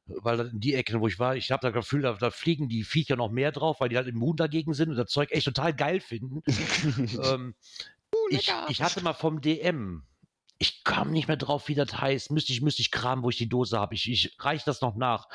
weil 0.08 0.40
in 0.40 0.60
die 0.60 0.76
Ecken, 0.76 1.02
wo 1.02 1.08
ich 1.08 1.20
war, 1.20 1.36
ich 1.36 1.52
habe 1.52 1.62
das 1.62 1.74
Gefühl, 1.74 2.02
da, 2.02 2.14
da, 2.14 2.30
fliegen 2.30 2.70
die 2.70 2.84
Viecher 2.84 3.16
noch 3.16 3.32
mehr 3.32 3.52
drauf, 3.52 3.80
weil 3.80 3.90
die 3.90 3.98
halt 3.98 4.08
immun 4.08 4.36
dagegen 4.36 4.74
sind 4.74 4.90
und 4.90 4.96
das 4.96 5.10
Zeug 5.10 5.32
echt 5.32 5.46
total 5.46 5.74
geil 5.74 6.00
finden. 6.00 6.44
ähm, 7.24 7.56
uh, 8.14 8.28
ich, 8.30 8.52
ich, 8.70 8.82
hatte 8.82 9.04
mal 9.04 9.14
vom 9.14 9.42
DM, 9.42 10.04
ich 10.60 10.84
kam 10.84 11.12
nicht 11.12 11.28
mehr 11.28 11.38
drauf, 11.38 11.68
wie 11.68 11.76
das 11.76 12.00
heißt, 12.00 12.32
müsste 12.32 12.54
ich, 12.54 12.62
müsste 12.62 12.82
ich 12.82 12.92
kramen, 12.92 13.24
wo 13.24 13.30
ich 13.30 13.38
die 13.38 13.50
Dose 13.50 13.80
habe. 13.80 13.96
Ich, 13.96 14.10
ich 14.10 14.36
reiche 14.40 14.66
das 14.66 14.82
noch 14.82 14.96
nach. 14.96 15.28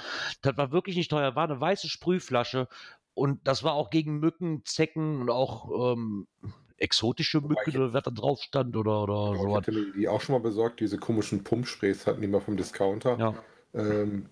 Das 0.42 0.56
war 0.56 0.70
wirklich 0.70 0.96
nicht 0.96 1.10
teuer, 1.10 1.34
war 1.34 1.44
eine 1.44 1.60
weiße 1.60 1.88
Sprühflasche 1.88 2.68
und 3.14 3.46
das 3.46 3.64
war 3.64 3.74
auch 3.74 3.90
gegen 3.90 4.20
Mücken, 4.20 4.64
Zecken 4.64 5.20
und 5.20 5.30
auch 5.30 5.94
ähm, 5.94 6.28
exotische 6.76 7.40
Mücken 7.40 7.76
oder 7.76 7.92
was 7.92 8.04
da 8.04 8.10
drauf 8.12 8.40
stand 8.40 8.76
oder, 8.76 9.02
oder 9.02 9.36
so. 9.36 9.48
Ich 9.48 9.54
hatte 9.54 9.72
mir 9.72 9.92
die 9.92 10.08
auch 10.08 10.20
schon 10.20 10.34
mal 10.34 10.40
besorgt, 10.40 10.78
diese 10.78 10.96
komischen 10.96 11.42
Pumpsprays 11.42 12.06
hatten 12.06 12.20
die 12.20 12.28
mal 12.28 12.40
vom 12.40 12.56
Discounter. 12.56 13.18
Ja 13.18 13.34
ähm, 13.74 14.26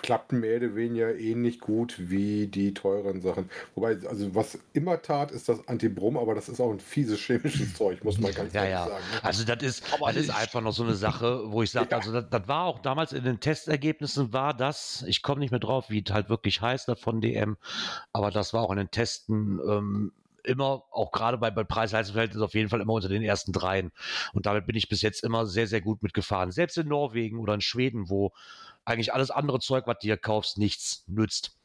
klappten 0.00 0.40
mehr 0.40 0.56
oder 0.56 0.74
weniger 0.74 1.14
ähnlich 1.16 1.60
gut 1.60 1.94
wie 1.98 2.46
die 2.46 2.72
teuren 2.72 3.20
Sachen. 3.20 3.50
Wobei, 3.74 3.98
also 4.08 4.34
was 4.34 4.58
immer 4.72 5.02
tat, 5.02 5.30
ist 5.30 5.48
das 5.48 5.68
Antibrum, 5.68 6.16
aber 6.16 6.34
das 6.34 6.48
ist 6.48 6.60
auch 6.60 6.70
ein 6.70 6.80
fieses 6.80 7.20
chemisches 7.20 7.74
Zeug, 7.76 8.02
muss 8.02 8.18
man 8.18 8.32
ganz 8.32 8.54
ja, 8.54 8.64
ja. 8.64 8.86
sagen. 8.86 9.04
Ne? 9.12 9.24
Also 9.24 9.44
das 9.44 9.62
ist, 9.62 9.84
das 10.00 10.16
ist 10.16 10.30
einfach 10.30 10.62
noch 10.62 10.72
so 10.72 10.82
eine 10.82 10.94
Sache, 10.94 11.42
wo 11.52 11.62
ich 11.62 11.70
sage, 11.70 11.88
ja. 11.90 11.98
also 11.98 12.12
das, 12.12 12.24
das, 12.30 12.48
war 12.48 12.64
auch 12.64 12.78
damals 12.78 13.12
in 13.12 13.24
den 13.24 13.40
Testergebnissen 13.40 14.32
war 14.32 14.54
das, 14.54 15.04
ich 15.06 15.22
komme 15.22 15.40
nicht 15.40 15.50
mehr 15.50 15.60
drauf, 15.60 15.90
wie 15.90 16.02
es 16.04 16.12
halt 16.12 16.30
wirklich 16.30 16.62
heißt, 16.62 16.88
das 16.88 16.98
von 16.98 17.20
DM, 17.20 17.56
aber 18.12 18.30
das 18.30 18.54
war 18.54 18.62
auch 18.62 18.70
in 18.70 18.78
den 18.78 18.90
Testen 18.90 19.60
ähm, 19.68 20.12
immer, 20.44 20.84
auch 20.90 21.12
gerade 21.12 21.38
bei, 21.38 21.50
bei 21.50 21.64
Preis-Leistungsverhältnis, 21.64 22.42
auf 22.42 22.54
jeden 22.54 22.68
Fall 22.68 22.80
immer 22.80 22.94
unter 22.94 23.08
den 23.08 23.22
ersten 23.22 23.52
dreien. 23.52 23.92
Und 24.32 24.46
damit 24.46 24.66
bin 24.66 24.76
ich 24.76 24.88
bis 24.88 25.02
jetzt 25.02 25.22
immer 25.22 25.46
sehr, 25.46 25.66
sehr 25.66 25.80
gut 25.80 26.02
mitgefahren. 26.02 26.50
Selbst 26.50 26.78
in 26.78 26.88
Norwegen 26.88 27.38
oder 27.38 27.54
in 27.54 27.60
Schweden, 27.60 28.08
wo 28.08 28.32
eigentlich 28.84 29.12
alles 29.12 29.30
andere 29.30 29.60
Zeug, 29.60 29.86
was 29.86 29.98
du 30.00 30.06
hier 30.06 30.16
kaufst, 30.16 30.58
nichts 30.58 31.04
nützt. 31.06 31.56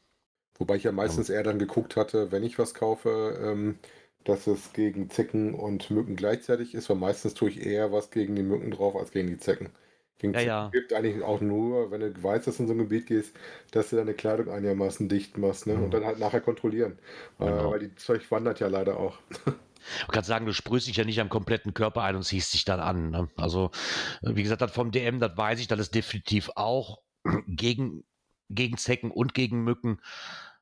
Wobei 0.57 0.75
ich 0.75 0.83
ja 0.83 0.91
meistens 0.91 1.29
eher 1.29 1.43
dann 1.43 1.59
geguckt 1.59 1.95
hatte, 1.95 2.31
wenn 2.31 2.43
ich 2.43 2.57
was 2.57 2.73
kaufe, 2.73 3.39
ähm, 3.43 3.77
dass 4.23 4.47
es 4.47 4.73
gegen 4.73 5.09
Zecken 5.09 5.53
und 5.53 5.89
Mücken 5.91 6.15
gleichzeitig 6.15 6.73
ist, 6.73 6.89
weil 6.89 6.97
meistens 6.97 7.33
tue 7.33 7.49
ich 7.49 7.65
eher 7.65 7.91
was 7.91 8.11
gegen 8.11 8.35
die 8.35 8.43
Mücken 8.43 8.71
drauf 8.71 8.95
als 8.95 9.11
gegen 9.11 9.27
die 9.27 9.37
Zecken. 9.37 9.69
Gegen 10.19 10.33
ja, 10.33 10.41
ja. 10.41 10.69
hilft 10.71 10.93
eigentlich 10.93 11.23
auch 11.23 11.41
nur, 11.41 11.91
wenn 11.91 12.01
du 12.01 12.23
weißt, 12.23 12.47
dass 12.47 12.57
du 12.57 12.63
in 12.63 12.67
so 12.67 12.73
ein 12.73 12.79
Gebiet 12.79 13.05
gehst, 13.05 13.35
dass 13.71 13.91
du 13.91 13.97
deine 13.97 14.15
Kleidung 14.15 14.49
einigermaßen 14.49 15.07
dicht 15.07 15.37
machst 15.37 15.67
ne? 15.67 15.75
Mhm. 15.75 15.83
und 15.83 15.93
dann 15.93 16.05
halt 16.05 16.17
nachher 16.17 16.41
kontrollieren. 16.41 16.97
Äh, 17.39 17.45
genau. 17.45 17.67
Äh, 17.67 17.71
weil 17.71 17.79
die 17.79 17.95
Zeug 17.95 18.29
wandert 18.31 18.59
ja 18.59 18.67
leider 18.67 18.99
auch. 18.99 19.17
Ich 20.01 20.07
kann 20.07 20.23
sagen, 20.23 20.45
du 20.45 20.53
sprühst 20.53 20.87
dich 20.87 20.97
ja 20.97 21.05
nicht 21.05 21.21
am 21.21 21.29
kompletten 21.29 21.73
Körper 21.73 22.01
ein 22.01 22.17
und 22.17 22.23
ziehst 22.23 22.53
dich 22.53 22.65
dann 22.65 22.81
an. 22.81 23.11
Ne? 23.11 23.29
Also, 23.37 23.71
äh, 24.21 24.35
wie 24.35 24.43
gesagt, 24.43 24.61
das 24.61 24.71
vom 24.71 24.91
DM, 24.91 25.21
das 25.21 25.37
weiß 25.37 25.61
ich, 25.61 25.69
das 25.69 25.79
ist 25.79 25.95
definitiv 25.95 26.49
auch 26.55 26.99
gegen, 27.47 28.03
gegen 28.49 28.77
Zecken 28.77 29.11
und 29.11 29.33
gegen 29.33 29.63
Mücken. 29.63 30.01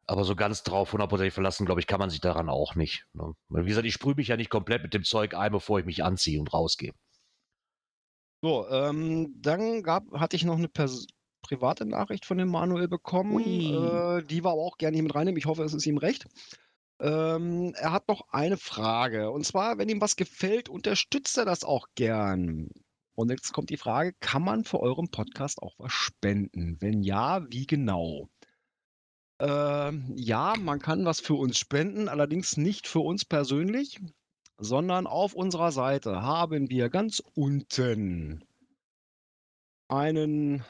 Aber 0.08 0.24
so 0.24 0.36
ganz 0.36 0.62
drauf 0.64 0.94
hundertprozentig 0.94 1.34
verlassen, 1.34 1.66
glaube 1.66 1.82
ich, 1.82 1.88
kann 1.88 2.00
man 2.00 2.12
sich 2.12 2.22
daran 2.22 2.50
auch 2.50 2.76
nicht. 2.76 3.08
Ne? 3.14 3.34
Wie 3.50 3.66
gesagt, 3.66 3.88
ich 3.88 3.94
sprühe 3.94 4.16
mich 4.16 4.28
ja 4.28 4.38
nicht 4.38 4.52
komplett 4.52 4.84
mit 4.84 4.94
dem 4.94 5.04
Zeug 5.04 5.34
ein, 5.34 5.52
bevor 5.52 5.80
ich 5.80 5.86
mich 5.86 6.04
anziehe 6.04 6.40
und 6.40 6.54
rausgehe. 6.54 6.94
So, 8.44 8.68
ähm, 8.70 9.34
dann 9.38 9.82
gab, 9.82 10.12
hatte 10.14 10.36
ich 10.36 10.44
noch 10.44 10.58
eine 10.58 10.68
Pers 10.68 11.08
private 11.42 11.86
Nachricht 11.86 12.26
von 12.26 12.38
dem 12.38 12.50
Manuel 12.50 12.88
bekommen. 12.88 13.40
Äh, 13.40 14.24
die 14.24 14.44
war 14.44 14.54
aber 14.54 14.62
auch 14.62 14.78
gerne 14.78 14.96
hier 14.96 15.04
mit 15.04 15.16
reinnehmen. 15.16 15.38
Ich 15.38 15.46
hoffe, 15.46 15.64
es 15.64 15.74
ist 15.74 15.86
ihm 15.86 15.98
recht. 15.98 16.28
Ähm, 17.00 17.74
er 17.76 17.92
hat 17.92 18.08
noch 18.08 18.28
eine 18.30 18.58
Frage. 18.58 19.32
Und 19.32 19.46
zwar, 19.46 19.78
wenn 19.78 19.90
ihm 19.90 20.02
was 20.02 20.16
gefällt, 20.16 20.70
unterstützt 20.70 21.38
er 21.38 21.46
das 21.46 21.64
auch 21.64 21.88
gern. 21.96 22.70
Und 23.16 23.32
jetzt 23.32 23.54
kommt 23.54 23.70
die 23.70 23.78
Frage, 23.78 24.14
kann 24.20 24.44
man 24.44 24.66
für 24.66 24.80
euren 24.80 25.10
Podcast 25.10 25.62
auch 25.62 25.74
was 25.78 25.94
spenden? 25.94 26.78
Wenn 26.82 27.02
ja, 27.02 27.50
wie 27.50 27.66
genau? 27.66 28.30
Ähm, 29.40 30.14
ja, 30.16 30.54
man 30.60 30.80
kann 30.80 31.06
was 31.06 31.20
für 31.22 31.34
uns 31.34 31.58
spenden, 31.58 32.10
allerdings 32.10 32.58
nicht 32.58 32.88
für 32.88 33.00
uns 33.00 33.26
persönlich, 33.26 34.00
sondern 34.58 35.08
auf 35.08 35.34
unserer 35.34 35.72
Seite 35.72 36.22
haben 36.22 36.70
wir 36.70 36.90
ganz 36.90 37.22
unten 37.34 38.44
einen 39.88 40.64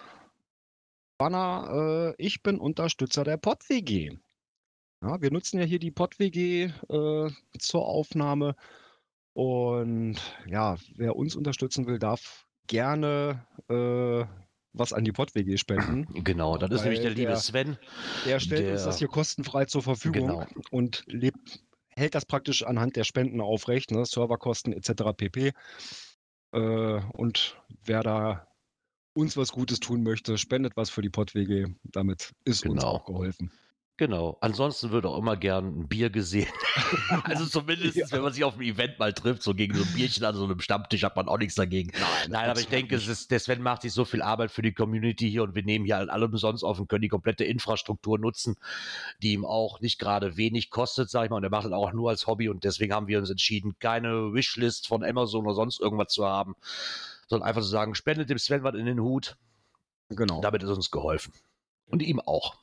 Banner. 1.18 2.14
Äh, 2.18 2.24
ich 2.24 2.44
bin 2.44 2.60
Unterstützer 2.60 3.24
der 3.24 3.38
PodWG. 3.38 4.18
Ja, 5.02 5.22
wir 5.22 5.32
nutzen 5.32 5.60
ja 5.60 5.66
hier 5.66 5.80
die 5.80 5.92
PodWG 5.92 6.72
äh, 6.90 7.30
zur 7.60 7.88
Aufnahme. 7.88 8.56
Und 9.36 10.15
ja, 10.48 10.78
wer 10.95 11.17
uns 11.17 11.36
unterstützen 11.36 11.86
will, 11.88 12.00
darf 12.00 12.48
gerne 12.67 13.45
äh, 13.67 14.24
was 14.71 14.93
an 14.93 15.04
die 15.04 15.12
PodWG 15.12 15.58
spenden. 15.58 16.08
Genau, 16.24 16.58
das 16.58 16.71
ist 16.71 16.84
nämlich 16.84 17.02
der, 17.02 17.10
der 17.10 17.17
liebe 17.17 17.36
Sven. 17.36 17.78
Der 18.26 18.39
stellt 18.39 18.65
der, 18.65 18.71
uns 18.71 18.86
das 18.86 18.98
hier 18.98 19.10
kostenfrei 19.10 19.65
zur 19.65 19.84
Verfügung 19.84 20.28
genau. 20.28 20.48
und 20.71 21.04
lebt 21.08 21.65
hält 21.98 22.15
das 22.15 22.26
praktisch 22.26 22.63
anhand 22.63 22.95
der 22.95 23.04
Spenden 23.04 23.41
aufrecht, 23.41 23.91
ne? 23.91 24.06
Serverkosten 24.06 24.71
etc. 24.71 25.04
pp. 25.17 25.52
Äh, 26.54 27.02
und 27.12 27.62
wer 27.84 28.04
da 28.04 28.48
uns 29.13 29.36
was 29.36 29.52
Gutes 29.52 29.82
tun 29.82 30.02
möchte, 30.02 30.38
spendet 30.38 30.78
was 30.78 30.89
für 30.89 31.02
die 31.02 31.10
PodWG. 31.10 31.67
Damit 31.84 32.34
ist 32.45 32.63
genau. 32.63 32.74
uns 32.74 32.84
auch 32.86 33.06
geholfen. 33.06 33.52
Genau. 33.98 34.38
Ansonsten 34.42 34.92
wird 34.92 35.06
auch 35.06 35.18
immer 35.18 35.38
gern 35.38 35.80
ein 35.80 35.88
Bier 35.88 36.10
gesehen. 36.10 36.52
also 37.24 37.46
zumindest, 37.46 37.96
ja. 37.96 38.06
wenn 38.12 38.24
man 38.24 38.34
sich 38.34 38.44
auf 38.44 38.56
einem 38.56 38.64
Event 38.64 39.00
mal 39.00 39.14
trifft, 39.14 39.42
so 39.42 39.54
gegen 39.54 39.74
so 39.74 39.84
ein 39.84 39.94
Bierchen 39.94 40.26
an 40.26 40.36
so 40.36 40.44
einem 40.44 40.60
Stammtisch, 40.60 41.04
hat 41.04 41.16
man 41.16 41.30
auch 41.30 41.38
nichts 41.38 41.56
dagegen. 41.56 41.92
Nein, 41.94 42.32
Nein 42.32 42.50
aber 42.50 42.60
ich 42.60 42.68
denke, 42.68 42.96
es 42.96 43.08
ist, 43.08 43.32
der 43.32 43.40
Sven 43.40 43.62
macht 43.62 43.84
sich 43.84 43.94
so 43.94 44.04
viel 44.04 44.22
Arbeit 44.22 44.52
für 44.52 44.62
die 44.62 44.74
Community 44.74 45.32
hier 45.32 45.44
und 45.44 45.56
wir 45.56 45.64
nehmen 45.64 45.86
hier 45.86 45.98
alle 45.98 46.26
umsonst 46.26 46.66
auf 46.66 46.78
und 46.78 46.90
können 46.90 47.04
die 47.04 47.08
komplette 47.08 47.46
Infrastruktur 47.46 48.20
nutzen, 48.20 48.58
die 49.24 49.32
ihm 49.32 49.46
auch 49.46 49.80
nicht 49.80 49.98
gerade 49.98 50.36
wenig 50.36 50.72
kostet, 50.72 51.10
sag 51.10 51.24
ich 51.24 51.30
mal. 51.30 51.38
Und 51.38 51.46
er 51.46 51.50
macht 51.50 51.66
das 51.66 51.72
auch 51.72 51.94
nur 51.94 52.10
als 52.10 52.28
Hobby 52.28 52.50
und 52.50 52.66
deswegen 52.66 52.94
haben 52.94 53.08
wir 53.08 53.20
uns 53.20 53.30
entschieden, 53.30 53.76
keine 53.80 54.34
Wishlist 54.34 54.88
von 54.88 55.06
Amazon 55.06 55.46
oder 55.46 55.56
sonst 55.56 55.80
irgendwas 55.80 56.12
zu 56.12 56.26
haben 56.26 56.56
sondern 57.28 57.48
einfach 57.48 57.62
zu 57.62 57.68
sagen, 57.68 57.96
spendet 57.96 58.30
dem 58.30 58.38
Sven 58.38 58.64
was 58.64 58.76
in 58.76 58.86
den 58.86 59.00
Hut. 59.00 59.38
Genau. 60.10 60.42
Damit 60.42 60.64
ist 60.64 60.70
uns 60.70 60.92
geholfen. 60.92 61.34
Und 61.88 62.02
ihm 62.04 62.20
auch. 62.20 62.58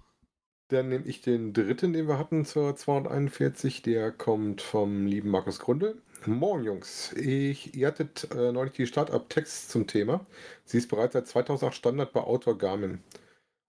Dann 0.72 0.88
nehme 0.88 1.04
ich 1.04 1.20
den 1.20 1.52
dritten, 1.52 1.92
den 1.92 2.08
wir 2.08 2.18
hatten 2.18 2.46
zur 2.46 2.74
241. 2.74 3.82
Der 3.82 4.10
kommt 4.10 4.62
vom 4.62 5.04
lieben 5.04 5.28
Markus 5.28 5.58
Grunde. 5.58 5.96
Morgen, 6.24 6.64
Jungs. 6.64 7.12
Ich, 7.12 7.76
ihr 7.76 7.88
hattet 7.88 8.28
äh, 8.34 8.52
neulich 8.52 8.72
die 8.72 8.86
Startup-Text 8.86 9.70
zum 9.70 9.86
Thema. 9.86 10.24
Sie 10.64 10.78
ist 10.78 10.88
bereits 10.88 11.12
seit 11.12 11.26
2008 11.26 11.74
Standard 11.74 12.14
bei 12.14 12.22
Autor 12.22 12.56
Garmin. 12.56 13.00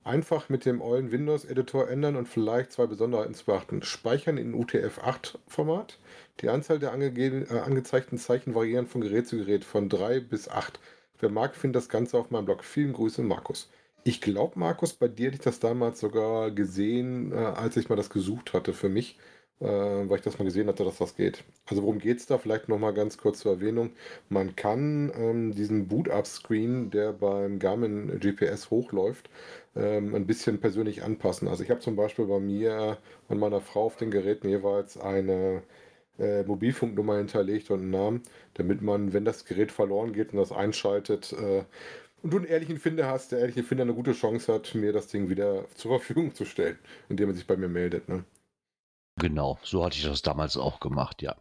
Einfach 0.05 0.47
mit 0.47 0.63
dem 0.63 0.81
ollen 0.81 1.11
Windows-Editor 1.11 1.89
ändern 1.89 2.15
und 2.15 2.29
vielleicht 2.29 2.71
zwei 2.71 2.85
Besonderheiten 2.85 3.33
zu 3.33 3.47
beachten. 3.47 3.81
Speichern 3.83 4.37
in 4.37 4.55
UTF-8-Format. 4.55 5.99
Die 6.39 6.47
Anzahl 6.47 6.79
der 6.79 6.93
äh, 6.93 7.59
angezeigten 7.59 8.17
Zeichen 8.17 8.55
variieren 8.55 8.87
von 8.87 9.01
Gerät 9.01 9.27
zu 9.27 9.35
Gerät 9.35 9.65
von 9.65 9.89
3 9.89 10.21
bis 10.21 10.47
8. 10.47 10.79
Wer 11.19 11.29
mag, 11.29 11.53
findet 11.53 11.81
das 11.81 11.89
Ganze 11.89 12.17
auf 12.17 12.31
meinem 12.31 12.45
Blog. 12.45 12.63
Vielen 12.63 12.93
Grüße, 12.93 13.23
Markus. 13.23 13.69
Ich 14.05 14.19
glaube, 14.21 14.59
Markus, 14.59 14.93
bei 14.93 15.07
dir 15.07 15.27
hätte 15.27 15.35
ich 15.37 15.41
das 15.43 15.59
damals 15.59 15.99
sogar 15.99 16.51
gesehen, 16.51 17.31
äh, 17.31 17.35
als 17.35 17.77
ich 17.77 17.87
mal 17.89 17.95
das 17.95 18.09
gesucht 18.09 18.53
hatte 18.53 18.73
für 18.73 18.89
mich, 18.89 19.17
äh, 19.61 19.65
weil 19.65 20.17
ich 20.17 20.21
das 20.23 20.37
mal 20.37 20.43
gesehen 20.45 20.67
hatte, 20.67 20.83
dass 20.83 20.97
das 20.97 21.15
geht. 21.15 21.43
Also 21.67 21.83
worum 21.83 21.99
geht 21.99 22.17
es 22.19 22.25
da? 22.25 22.37
Vielleicht 22.37 22.67
nochmal 22.67 22.93
ganz 22.93 23.17
kurz 23.17 23.39
zur 23.39 23.53
Erwähnung. 23.53 23.91
Man 24.29 24.55
kann 24.57 25.11
ähm, 25.15 25.55
diesen 25.55 25.87
Boot-Up-Screen, 25.87 26.89
der 26.91 27.13
beim 27.13 27.59
Garmin 27.59 28.19
GPS 28.19 28.69
hochläuft, 28.69 29.29
ähm, 29.75 30.13
ein 30.15 30.27
bisschen 30.27 30.59
persönlich 30.59 31.03
anpassen. 31.03 31.47
Also 31.47 31.63
ich 31.63 31.69
habe 31.69 31.79
zum 31.79 31.95
Beispiel 31.95 32.25
bei 32.25 32.39
mir 32.39 32.97
und 33.29 33.39
meiner 33.39 33.61
Frau 33.61 33.85
auf 33.85 33.95
den 33.95 34.11
Geräten 34.11 34.49
jeweils 34.49 34.97
eine 34.97 35.63
äh, 36.19 36.43
Mobilfunknummer 36.43 37.17
hinterlegt 37.17 37.71
und 37.71 37.79
einen 37.81 37.89
Namen, 37.91 38.23
damit 38.55 38.81
man, 38.81 39.13
wenn 39.13 39.25
das 39.25 39.45
Gerät 39.45 39.71
verloren 39.71 40.13
geht 40.13 40.31
und 40.33 40.37
das 40.39 40.51
einschaltet, 40.51 41.33
äh, 41.33 41.63
und 42.23 42.31
du 42.31 42.38
einen 42.38 42.45
ehrlichen 42.45 42.79
Finder 42.79 43.07
hast, 43.07 43.31
der 43.31 43.39
ehrliche 43.39 43.63
Finder 43.63 43.83
eine 43.83 43.93
gute 43.93 44.13
Chance 44.13 44.53
hat, 44.53 44.73
mir 44.75 44.93
das 44.93 45.07
Ding 45.07 45.29
wieder 45.29 45.65
zur 45.75 45.91
Verfügung 45.91 46.33
zu 46.33 46.45
stellen, 46.45 46.79
indem 47.09 47.29
er 47.29 47.36
sich 47.36 47.45
bei 47.45 47.57
mir 47.57 47.67
meldet. 47.67 48.07
Ne? 48.09 48.23
Genau, 49.19 49.59
so 49.62 49.86
hatte 49.86 49.97
ich 49.97 50.03
das 50.03 50.21
damals 50.21 50.57
auch 50.57 50.79
gemacht, 50.79 51.21
ja. 51.21 51.36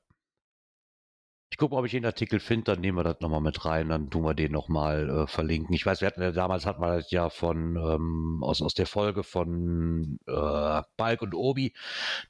Ich 1.51 1.59
gucke 1.59 1.75
mal, 1.75 1.81
ob 1.81 1.87
ich 1.87 1.93
den 1.93 2.07
Artikel 2.07 2.41
finde, 2.41 2.73
dann 2.73 2.81
nehmen 2.81 2.97
wir 2.97 3.05
das 3.05 3.21
nochmal 3.21 3.43
mit 3.43 3.65
rein, 3.65 3.91
dann 3.91 4.11
tun 4.11 4.25
wir 4.25 4.35
den 4.35 4.53
nochmal 4.53 5.09
äh, 5.09 5.27
verlinken. 5.27 5.75
Ich 5.75 5.85
weiß, 5.85 6.01
wir 6.01 6.09
hatten 6.09 6.23
ja 6.23 6.33
damals 6.33 6.67
hatten 6.67 6.81
wir 6.81 6.97
das 6.97 7.11
ja 7.11 7.29
von 7.29 7.77
ähm, 7.77 8.39
aus, 8.43 8.63
aus 8.63 8.75
der 8.75 8.87
Folge 8.87 9.23
von 9.23 10.19
äh, 10.27 10.83
Balk 10.97 11.23
und 11.23 11.35
Obi, 11.35 11.75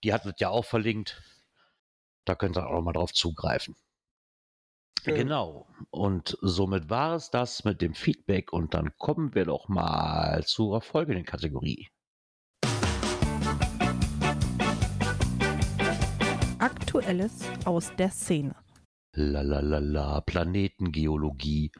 die 0.02 0.12
hatten 0.12 0.28
das 0.28 0.40
ja 0.40 0.50
auch 0.50 0.64
verlinkt. 0.64 1.22
Da 2.24 2.34
könnt 2.34 2.56
ihr 2.58 2.66
auch 2.66 2.82
mal 2.82 2.92
drauf 2.92 3.12
zugreifen. 3.12 3.76
Genau. 5.04 5.66
Und 5.90 6.38
somit 6.42 6.88
war 6.88 7.16
es 7.16 7.30
das 7.30 7.64
mit 7.64 7.82
dem 7.82 7.94
Feedback 7.94 8.52
und 8.52 8.74
dann 8.74 8.96
kommen 8.98 9.34
wir 9.34 9.44
doch 9.44 9.68
mal 9.68 10.44
zur 10.44 10.80
folgenden 10.80 11.24
Kategorie. 11.24 11.88
Aktuelles 16.58 17.50
aus 17.64 17.94
der 17.96 18.10
Szene. 18.10 18.54
Lalalala, 19.14 20.20
Planetengeologie. 20.20 21.72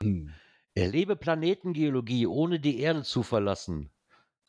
Hm. 0.00 0.32
Erlebe 0.74 1.16
Planetengeologie, 1.16 2.26
ohne 2.26 2.58
die 2.58 2.80
Erde 2.80 3.02
zu 3.02 3.22
verlassen. 3.22 3.90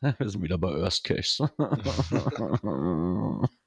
Wir 0.00 0.28
sind 0.28 0.42
wieder 0.42 0.58
bei 0.58 0.70
Earth 0.70 1.02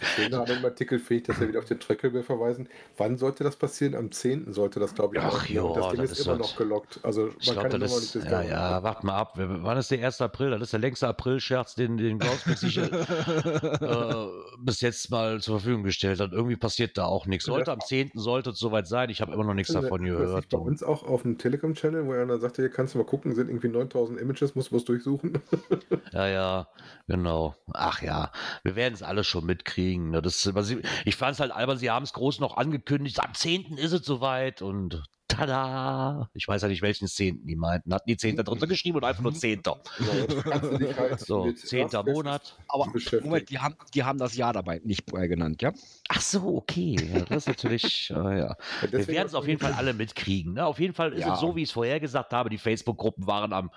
Ich 0.00 0.08
sehe 0.08 0.30
gerade 0.30 0.54
im 0.54 0.64
Artikel 0.64 0.98
fähig, 0.98 1.24
dass 1.24 1.38
wir 1.38 1.48
wieder 1.48 1.58
auf 1.58 1.66
den 1.66 1.78
Tracklable 1.78 2.22
verweisen. 2.22 2.68
Wann 2.96 3.18
sollte 3.18 3.44
das 3.44 3.56
passieren? 3.56 3.94
Am 3.94 4.10
10. 4.10 4.52
sollte 4.52 4.80
das, 4.80 4.94
glaube 4.94 5.16
ich, 5.16 5.22
Ach 5.22 5.48
Und 5.48 5.76
das 5.76 5.88
Ding 5.90 6.00
das 6.00 6.12
ist, 6.12 6.20
ist 6.20 6.26
immer 6.26 6.38
noch 6.38 6.56
gelockt. 6.56 6.98
Also 7.02 7.26
man 7.26 7.34
Ich 7.38 7.52
glaube, 7.52 7.68
kann 7.68 7.80
das 7.80 7.90
Nummer 7.90 8.02
ist, 8.02 8.14
nicht 8.14 8.30
ja, 8.30 8.42
ja, 8.42 8.82
warte 8.82 9.06
mal 9.06 9.16
ab. 9.16 9.34
Wann 9.36 9.76
ist 9.76 9.90
der 9.90 10.04
1. 10.04 10.20
April? 10.22 10.50
Das 10.50 10.62
ist 10.62 10.72
der 10.72 10.80
längste 10.80 11.08
April-Scherz, 11.08 11.74
den, 11.74 11.98
den 11.98 12.18
Groundspeak 12.18 12.56
sich 12.58 12.78
äh, 12.78 14.26
bis 14.58 14.80
jetzt 14.80 15.10
mal 15.10 15.40
zur 15.42 15.60
Verfügung 15.60 15.82
gestellt 15.82 16.20
hat. 16.20 16.32
Irgendwie 16.32 16.56
passiert 16.56 16.96
da 16.96 17.04
auch 17.04 17.26
nichts. 17.26 17.44
Sollte 17.44 17.70
am 17.70 17.80
10. 17.80 18.12
sollte 18.14 18.50
es 18.50 18.58
soweit 18.58 18.86
sein. 18.86 19.10
Ich 19.10 19.20
habe 19.20 19.32
immer 19.34 19.44
noch 19.44 19.54
nichts 19.54 19.72
davon 19.72 20.04
Das 20.04 20.16
gehört. 20.16 20.48
bei 20.48 20.58
uns 20.58 20.82
auch 20.82 21.02
auf 21.02 21.22
dem 21.22 21.36
Telegram-Channel, 21.36 22.06
wo 22.06 22.12
einer 22.12 22.38
sagte, 22.38 22.62
hier 22.62 22.70
kannst 22.70 22.94
du 22.94 22.98
mal 22.98 23.04
gucken, 23.04 23.34
sind 23.34 23.48
irgendwie 23.48 23.68
9000 23.68 24.18
Images, 24.18 24.54
musst 24.54 24.70
du 24.72 24.76
was 24.76 24.84
durchsuchen. 24.84 25.34
Ja, 26.12 26.26
ja, 26.26 26.68
genau. 27.06 27.54
Ach 27.72 28.02
ja, 28.02 28.32
wir 28.62 28.74
werden 28.74 28.94
es 28.94 29.02
alles 29.02 29.26
schon 29.26 29.44
mitkriegen. 29.44 29.91
Ne. 29.98 30.22
Das, 30.22 30.50
ich 31.04 31.16
fand 31.16 31.34
es 31.34 31.40
halt 31.40 31.52
albern, 31.52 31.78
sie 31.78 31.90
haben 31.90 32.02
es 32.02 32.12
groß 32.12 32.40
noch 32.40 32.56
angekündigt, 32.56 33.20
am 33.20 33.34
10. 33.34 33.76
ist 33.76 33.92
es 33.92 34.04
soweit 34.04 34.62
und 34.62 35.02
tada! 35.32 36.28
Ich 36.34 36.46
weiß 36.48 36.62
ja 36.62 36.68
nicht, 36.68 36.82
welchen 36.82 37.08
10. 37.08 37.46
die 37.46 37.56
meinten. 37.56 37.92
Hatten 37.94 38.08
die 38.08 38.16
10. 38.16 38.36
drunter 38.36 38.66
geschrieben 38.66 38.96
oder 38.96 39.08
einfach 39.08 39.22
nur 39.22 39.34
10. 39.34 39.62
So, 39.64 39.76
jetzt 40.28 40.44
kannst 40.44 40.72
du 40.72 40.78
dich 40.78 40.96
halt 40.96 41.20
So, 41.26 41.44
mit 41.44 41.58
10. 41.58 41.94
Earth 41.94 42.06
Monat. 42.06 42.56
Aber. 42.68 42.86
Moment, 43.22 43.50
die 43.50 43.58
haben, 43.58 43.74
die 43.94 44.04
haben 44.04 44.18
das 44.18 44.36
Jahr 44.36 44.52
dabei 44.52 44.80
nicht 44.84 45.08
vorher 45.08 45.28
genannt, 45.28 45.62
ja? 45.62 45.72
Ach 46.08 46.20
so, 46.20 46.56
okay. 46.56 46.96
Ja, 47.12 47.20
das 47.20 47.38
ist 47.38 47.48
natürlich, 47.48 48.10
äh, 48.10 48.38
ja. 48.40 48.56
Wir 48.90 49.06
werden 49.08 49.26
es 49.26 49.34
auf 49.34 49.46
jeden 49.46 49.60
Fall 49.60 49.72
alle 49.72 49.94
mitkriegen. 49.94 50.54
Ne? 50.54 50.66
Auf 50.66 50.78
jeden 50.78 50.94
Fall 50.94 51.12
ist 51.12 51.20
Ja. 51.26 51.34
es 51.34 51.40
so, 51.40 51.56
wie 51.56 51.62
ich 51.62 51.68
es 51.70 51.72
vorher 51.72 52.00
gesagt 52.00 52.32
habe. 52.32 52.50
Die 52.50 52.58
Facebook-Gruppen 52.58 53.26
waren 53.26 53.52
am 53.52 53.70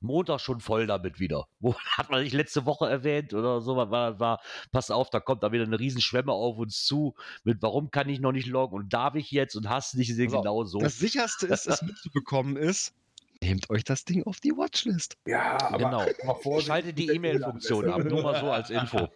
Montag 0.00 0.40
schon 0.40 0.60
voll 0.60 0.86
damit 0.86 1.20
wieder. 1.20 1.46
Wo 1.60 1.74
hat 1.98 2.10
man 2.10 2.22
nicht 2.22 2.32
letzte 2.32 2.64
Woche 2.66 2.88
erwähnt 2.88 3.34
oder 3.34 3.60
so? 3.60 3.76
Was 3.76 3.90
war, 3.90 4.20
war, 4.20 4.40
pass 4.70 4.90
auf, 4.90 5.10
da 5.10 5.20
kommt 5.20 5.42
da 5.42 5.52
wieder 5.52 5.64
eine 5.64 5.78
Riesenschwemme 5.78 6.32
auf 6.32 6.56
uns 6.58 6.84
zu. 6.84 7.14
Mit 7.44 7.60
warum 7.62 7.90
kann 7.90 8.08
ich 8.08 8.20
noch 8.20 8.32
nicht 8.32 8.46
loggen 8.46 8.74
und 8.76 8.92
darf 8.92 9.14
ich 9.14 9.30
jetzt 9.30 9.54
und 9.56 9.68
hast 9.68 9.94
nicht 9.96 10.12
auf, 10.12 10.32
genau 10.42 10.64
so. 10.64 10.78
Das 10.78 11.01
sicherste 11.02 11.46
ist, 11.46 11.66
es 11.66 11.82
mitzubekommen 11.82 12.56
ist, 12.56 12.92
nehmt 13.42 13.68
euch 13.70 13.84
das 13.84 14.04
Ding 14.04 14.24
auf 14.24 14.40
die 14.40 14.52
Watchlist. 14.52 15.16
Ja, 15.26 15.60
aber 15.60 15.78
Genau. 15.78 16.06
mal 16.24 16.34
Vorsicht 16.42 16.68
Schalte 16.68 16.92
die 16.94 17.08
E-Mail-Funktion 17.08 17.90
ab. 17.90 18.04
Nur 18.04 18.22
mal 18.22 18.40
so 18.40 18.50
als 18.50 18.70
Info. 18.70 19.08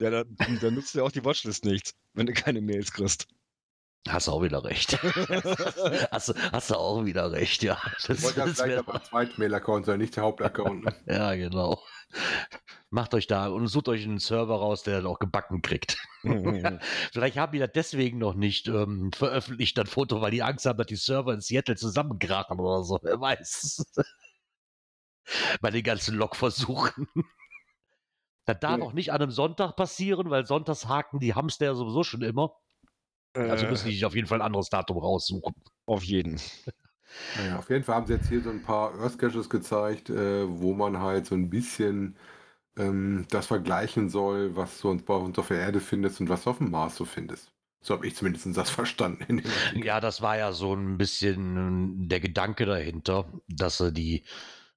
Ja, 0.00 0.10
dann, 0.10 0.36
dann 0.60 0.74
nutzt 0.74 0.94
ja 0.94 1.02
auch 1.04 1.12
die 1.12 1.24
Watchlist 1.24 1.64
nichts, 1.64 1.94
wenn 2.14 2.26
du 2.26 2.32
keine 2.32 2.60
Mails 2.60 2.92
kriegst. 2.92 3.28
Hast 4.08 4.26
du 4.26 4.32
auch 4.32 4.42
wieder 4.42 4.64
recht. 4.64 5.00
hast, 6.10 6.28
du, 6.30 6.34
hast 6.50 6.70
du 6.70 6.74
auch 6.74 7.04
wieder 7.04 7.30
recht, 7.30 7.62
ja. 7.62 7.80
Das, 8.08 8.18
Ich 8.18 8.24
wollte 8.24 8.40
das 8.40 8.58
wär- 8.58 8.80
aber 8.80 8.94
ein 8.96 9.04
Zweitmail-Account 9.04 9.86
sein, 9.86 9.98
nicht 10.00 10.16
der 10.16 10.24
Hauptaccount. 10.24 10.86
ja, 11.06 11.34
genau. 11.36 11.80
Macht 12.94 13.14
euch 13.14 13.26
da 13.26 13.48
und 13.48 13.66
sucht 13.68 13.88
euch 13.88 14.04
einen 14.04 14.18
Server 14.18 14.54
raus, 14.56 14.82
der 14.82 14.98
dann 14.98 15.06
auch 15.06 15.18
gebacken 15.18 15.62
kriegt. 15.62 15.96
Vielleicht 17.12 17.38
haben 17.38 17.52
die 17.52 17.58
das 17.58 17.70
deswegen 17.74 18.18
noch 18.18 18.34
nicht 18.34 18.68
ähm, 18.68 19.10
veröffentlicht, 19.12 19.78
das 19.78 19.88
Foto, 19.88 20.20
weil 20.20 20.30
die 20.30 20.42
Angst 20.42 20.66
haben, 20.66 20.76
dass 20.76 20.88
die 20.88 20.96
Server 20.96 21.32
in 21.32 21.40
Seattle 21.40 21.74
zusammenkrachen 21.76 22.60
oder 22.60 22.84
so. 22.84 22.98
Wer 23.02 23.18
weiß. 23.18 23.82
Bei 25.62 25.70
den 25.70 25.82
ganzen 25.82 26.16
Logversuchen. 26.16 27.06
Das 28.44 28.58
darf 28.60 28.78
Ja. 28.78 28.84
auch 28.84 28.92
nicht 28.92 29.10
an 29.10 29.22
einem 29.22 29.30
Sonntag 29.30 29.74
passieren, 29.74 30.28
weil 30.28 30.44
sonntags 30.44 30.86
haken 30.86 31.18
die 31.18 31.34
Hamster 31.34 31.64
ja 31.66 31.74
sowieso 31.74 32.02
schon 32.02 32.22
immer. 32.22 32.52
Also 33.34 33.66
müssen 33.66 33.86
die 33.88 33.94
sich 33.94 34.04
auf 34.04 34.14
jeden 34.14 34.26
Fall 34.26 34.40
ein 34.40 34.46
anderes 34.46 34.68
Datum 34.68 34.98
raussuchen. 34.98 35.54
Auf 35.86 36.02
jeden. 36.04 36.38
Naja, 37.34 37.58
auf 37.58 37.70
jeden 37.70 37.84
Fall 37.84 37.94
haben 37.94 38.06
sie 38.06 38.14
jetzt 38.14 38.28
hier 38.28 38.42
so 38.42 38.50
ein 38.50 38.62
paar 38.62 38.94
Earth 39.00 39.18
Caches 39.18 39.48
gezeigt, 39.48 40.10
äh, 40.10 40.44
wo 40.46 40.74
man 40.74 40.98
halt 40.98 41.24
so 41.26 41.34
ein 41.34 41.48
bisschen 41.48 42.16
ähm, 42.76 43.26
das 43.30 43.46
vergleichen 43.46 44.08
soll, 44.08 44.56
was 44.56 44.80
du 44.80 44.90
uns 44.90 45.02
bei 45.02 45.14
uns 45.14 45.38
auf 45.38 45.48
der 45.48 45.60
Erde 45.60 45.80
findest 45.80 46.20
und 46.20 46.28
was 46.28 46.44
du 46.44 46.50
auf 46.50 46.58
dem 46.58 46.70
Mars 46.70 46.96
so 46.96 47.04
findest. 47.04 47.52
So 47.80 47.94
habe 47.94 48.06
ich 48.06 48.16
zumindest 48.16 48.56
das 48.56 48.70
verstanden. 48.70 49.42
Ja, 49.74 50.00
das 50.00 50.22
war 50.22 50.38
ja 50.38 50.52
so 50.52 50.74
ein 50.74 50.98
bisschen 50.98 52.08
der 52.08 52.20
Gedanke 52.20 52.64
dahinter, 52.64 53.26
dass 53.48 53.78
sie 53.78 53.92
die, 53.92 54.24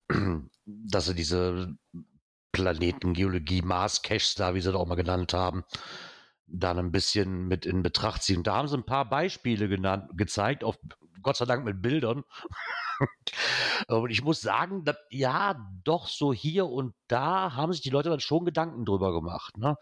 dass 0.66 1.06
sie 1.06 1.16
diese 1.16 1.78
Planetengeologie, 2.52 3.62
Mars-Caches 3.62 4.36
da, 4.36 4.56
wie 4.56 4.62
sie 4.62 4.72
das 4.72 4.76
auch 4.76 4.88
mal 4.88 4.96
genannt 4.96 5.34
haben, 5.34 5.64
dann 6.48 6.78
ein 6.78 6.92
bisschen 6.92 7.48
mit 7.48 7.66
in 7.66 7.84
Betracht 7.84 8.24
ziehen. 8.24 8.44
Da 8.44 8.56
haben 8.56 8.68
sie 8.68 8.78
ein 8.78 8.86
paar 8.86 9.10
Beispiele 9.10 9.68
genannt, 9.68 10.10
gezeigt, 10.16 10.64
auf, 10.64 10.78
Gott 11.26 11.38
sei 11.38 11.46
Dank 11.46 11.66
mit 11.66 11.82
Bildern. 11.82 12.24
und 13.88 14.12
ich 14.12 14.24
muss 14.24 14.42
sagen, 14.42 14.86
dass, 14.86 14.98
ja, 15.10 15.56
doch 15.84 16.08
so 16.08 16.32
hier 16.32 16.68
und 16.68 16.94
da 17.08 17.56
haben 17.56 17.74
sich 17.74 17.82
die 17.82 17.90
Leute 17.90 18.10
dann 18.10 18.20
schon 18.20 18.46
Gedanken 18.46 18.86
drüber 18.86 19.12
gemacht. 19.12 19.58
Ne? 19.58 19.76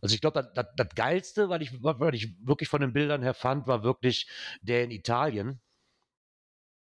Also 0.00 0.16
ich 0.16 0.20
glaube, 0.20 0.50
das, 0.52 0.88
Geilste, 0.96 1.48
was 1.48 1.60
ich, 1.62 1.80
was 1.80 2.12
ich 2.14 2.34
wirklich 2.44 2.68
von 2.68 2.80
den 2.80 2.92
Bildern 2.92 3.22
her 3.22 3.34
fand, 3.34 3.68
war 3.68 3.84
wirklich 3.84 4.28
der 4.62 4.82
in 4.82 4.90
Italien. 4.90 5.60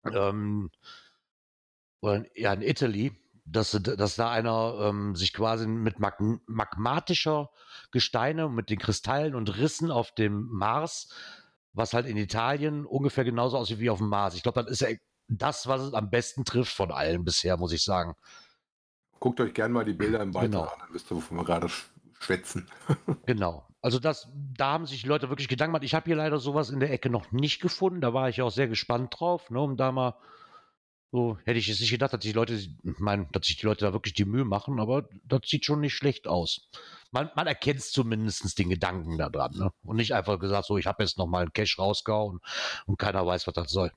Ähm, 0.04 0.70
oder 2.00 2.24
ja, 2.36 2.52
in 2.52 2.62
Italy, 2.62 3.12
dass, 3.44 3.72
dass 3.72 4.14
da 4.14 4.30
einer 4.30 4.78
ähm, 4.82 5.16
sich 5.16 5.32
quasi 5.32 5.66
mit 5.66 5.98
mag 5.98 6.20
magmatischer 6.46 7.50
Gesteine, 7.90 8.48
mit 8.48 8.70
den 8.70 8.78
Kristallen 8.78 9.34
und 9.34 9.58
Rissen 9.58 9.90
auf 9.90 10.14
dem 10.14 10.46
Mars, 10.46 11.08
was 11.74 11.92
halt 11.92 12.06
in 12.06 12.16
Italien 12.16 12.86
ungefähr 12.86 13.24
genauso 13.24 13.58
aussieht 13.58 13.80
wie 13.80 13.90
auf 13.90 13.98
dem 13.98 14.08
Mars. 14.08 14.34
Ich 14.34 14.42
glaube, 14.42 14.62
das 14.64 14.80
ist 14.80 14.98
das, 15.28 15.66
was 15.66 15.82
es 15.82 15.92
am 15.94 16.08
besten 16.10 16.44
trifft 16.44 16.72
von 16.74 16.90
allen 16.90 17.24
bisher, 17.24 17.56
muss 17.56 17.72
ich 17.72 17.82
sagen. 17.84 18.14
Guckt 19.20 19.40
euch 19.40 19.54
gerne 19.54 19.72
mal 19.74 19.84
die 19.84 19.92
Bilder 19.94 20.20
im 20.22 20.32
Beitrag 20.32 20.50
Genau. 20.50 20.62
an, 20.64 20.78
dann 20.80 20.94
wisst 20.94 21.10
ihr, 21.10 21.16
wovon 21.16 21.36
wir 21.38 21.44
gerade 21.44 21.66
sch- 21.66 21.84
schwätzen. 22.20 22.68
Genau. 23.26 23.66
Also 23.80 23.98
das, 23.98 24.28
da 24.56 24.72
haben 24.72 24.86
sich 24.86 25.02
die 25.02 25.08
Leute 25.08 25.28
wirklich 25.28 25.48
Gedanken 25.48 25.72
gemacht. 25.72 25.84
Ich 25.84 25.94
habe 25.94 26.06
hier 26.06 26.16
leider 26.16 26.38
sowas 26.38 26.70
in 26.70 26.80
der 26.80 26.90
Ecke 26.90 27.10
noch 27.10 27.32
nicht 27.32 27.60
gefunden. 27.60 28.00
Da 28.00 28.14
war 28.14 28.30
ich 28.30 28.40
auch 28.40 28.50
sehr 28.50 28.66
gespannt 28.68 29.14
drauf, 29.18 29.50
ne, 29.50 29.60
um 29.60 29.76
da 29.76 29.92
mal 29.92 30.14
so 31.14 31.38
hätte 31.44 31.60
ich 31.60 31.68
jetzt 31.68 31.78
nicht 31.80 31.92
gedacht, 31.92 32.12
dass 32.12 32.18
die 32.18 32.32
Leute, 32.32 32.58
mein, 32.82 33.30
dass 33.30 33.46
sich 33.46 33.56
die 33.56 33.66
Leute 33.66 33.84
da 33.84 33.92
wirklich 33.92 34.14
die 34.14 34.24
Mühe 34.24 34.44
machen, 34.44 34.80
aber 34.80 35.08
das 35.22 35.42
sieht 35.44 35.64
schon 35.64 35.78
nicht 35.80 35.94
schlecht 35.94 36.26
aus. 36.26 36.68
Man, 37.12 37.30
man 37.36 37.46
erkennt 37.46 37.82
zumindest 37.82 38.58
den 38.58 38.68
Gedanken 38.68 39.16
da 39.16 39.28
dran, 39.28 39.52
ne? 39.54 39.70
Und 39.84 39.94
nicht 39.94 40.12
einfach 40.12 40.40
gesagt, 40.40 40.66
so, 40.66 40.76
ich 40.76 40.86
habe 40.86 41.04
jetzt 41.04 41.16
noch 41.16 41.28
mal 41.28 41.42
einen 41.42 41.52
Cash 41.52 41.78
rausgehauen 41.78 42.40
und 42.86 42.98
keiner 42.98 43.24
weiß, 43.24 43.46
was 43.46 43.54
das 43.54 43.70
soll. 43.70 43.92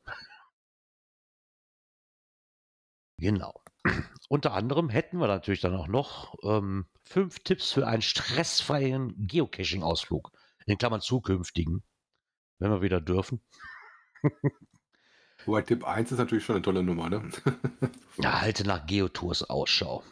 Genau. 3.19 3.63
Unter 4.29 4.53
anderem 4.53 4.89
hätten 4.89 5.17
wir 5.17 5.27
natürlich 5.27 5.61
dann 5.61 5.75
auch 5.75 5.87
noch 5.87 6.35
ähm, 6.43 6.85
fünf 7.03 7.39
Tipps 7.39 7.71
für 7.71 7.87
einen 7.87 8.03
stressfreien 8.03 9.15
Geocaching-Ausflug. 9.27 10.31
In 10.67 10.77
Klammern 10.77 11.01
zukünftigen, 11.01 11.83
wenn 12.59 12.69
wir 12.69 12.83
wieder 12.83 13.01
dürfen. 13.01 13.41
Wobei 15.47 15.61
Tipp 15.61 15.87
1 15.87 16.11
ist 16.11 16.17
natürlich 16.17 16.43
schon 16.43 16.55
eine 16.55 16.61
tolle 16.61 16.83
Nummer, 16.83 17.09
ne? 17.09 17.23
ja, 18.17 18.41
halte 18.41 18.67
nach 18.67 18.85
Geotours 18.85 19.49
Ausschau. 19.49 20.03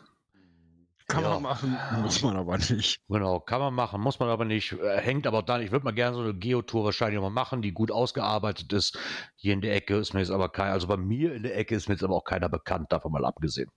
Kann 1.07 1.23
ja. 1.23 1.29
man 1.29 1.43
machen, 1.43 1.77
muss 2.01 2.23
man 2.23 2.35
aber 2.35 2.57
nicht. 2.57 2.99
Genau, 3.07 3.39
kann 3.39 3.59
man 3.59 3.73
machen, 3.75 4.01
muss 4.01 4.17
man 4.19 4.29
aber 4.29 4.45
nicht. 4.45 4.71
Äh, 4.71 5.01
hängt 5.01 5.27
aber 5.27 5.43
dann, 5.43 5.61
ich 5.61 5.71
würde 5.71 5.83
mal 5.83 5.91
gerne 5.91 6.15
so 6.15 6.23
eine 6.23 6.33
Geotour 6.33 6.85
wahrscheinlich 6.85 7.21
mal 7.21 7.29
machen, 7.29 7.61
die 7.61 7.73
gut 7.73 7.91
ausgearbeitet 7.91 8.73
ist. 8.73 8.97
Hier 9.35 9.53
in 9.53 9.61
der 9.61 9.75
Ecke 9.75 9.97
ist 9.97 10.13
mir 10.13 10.21
jetzt 10.21 10.31
aber 10.31 10.49
kein, 10.49 10.71
also 10.71 10.87
bei 10.87 10.97
mir 10.97 11.35
in 11.35 11.43
der 11.43 11.57
Ecke 11.57 11.75
ist 11.75 11.89
mir 11.89 11.95
jetzt 11.95 12.03
aber 12.03 12.15
auch 12.15 12.23
keiner 12.23 12.49
bekannt, 12.49 12.91
davon 12.91 13.11
mal 13.11 13.25
abgesehen. 13.25 13.69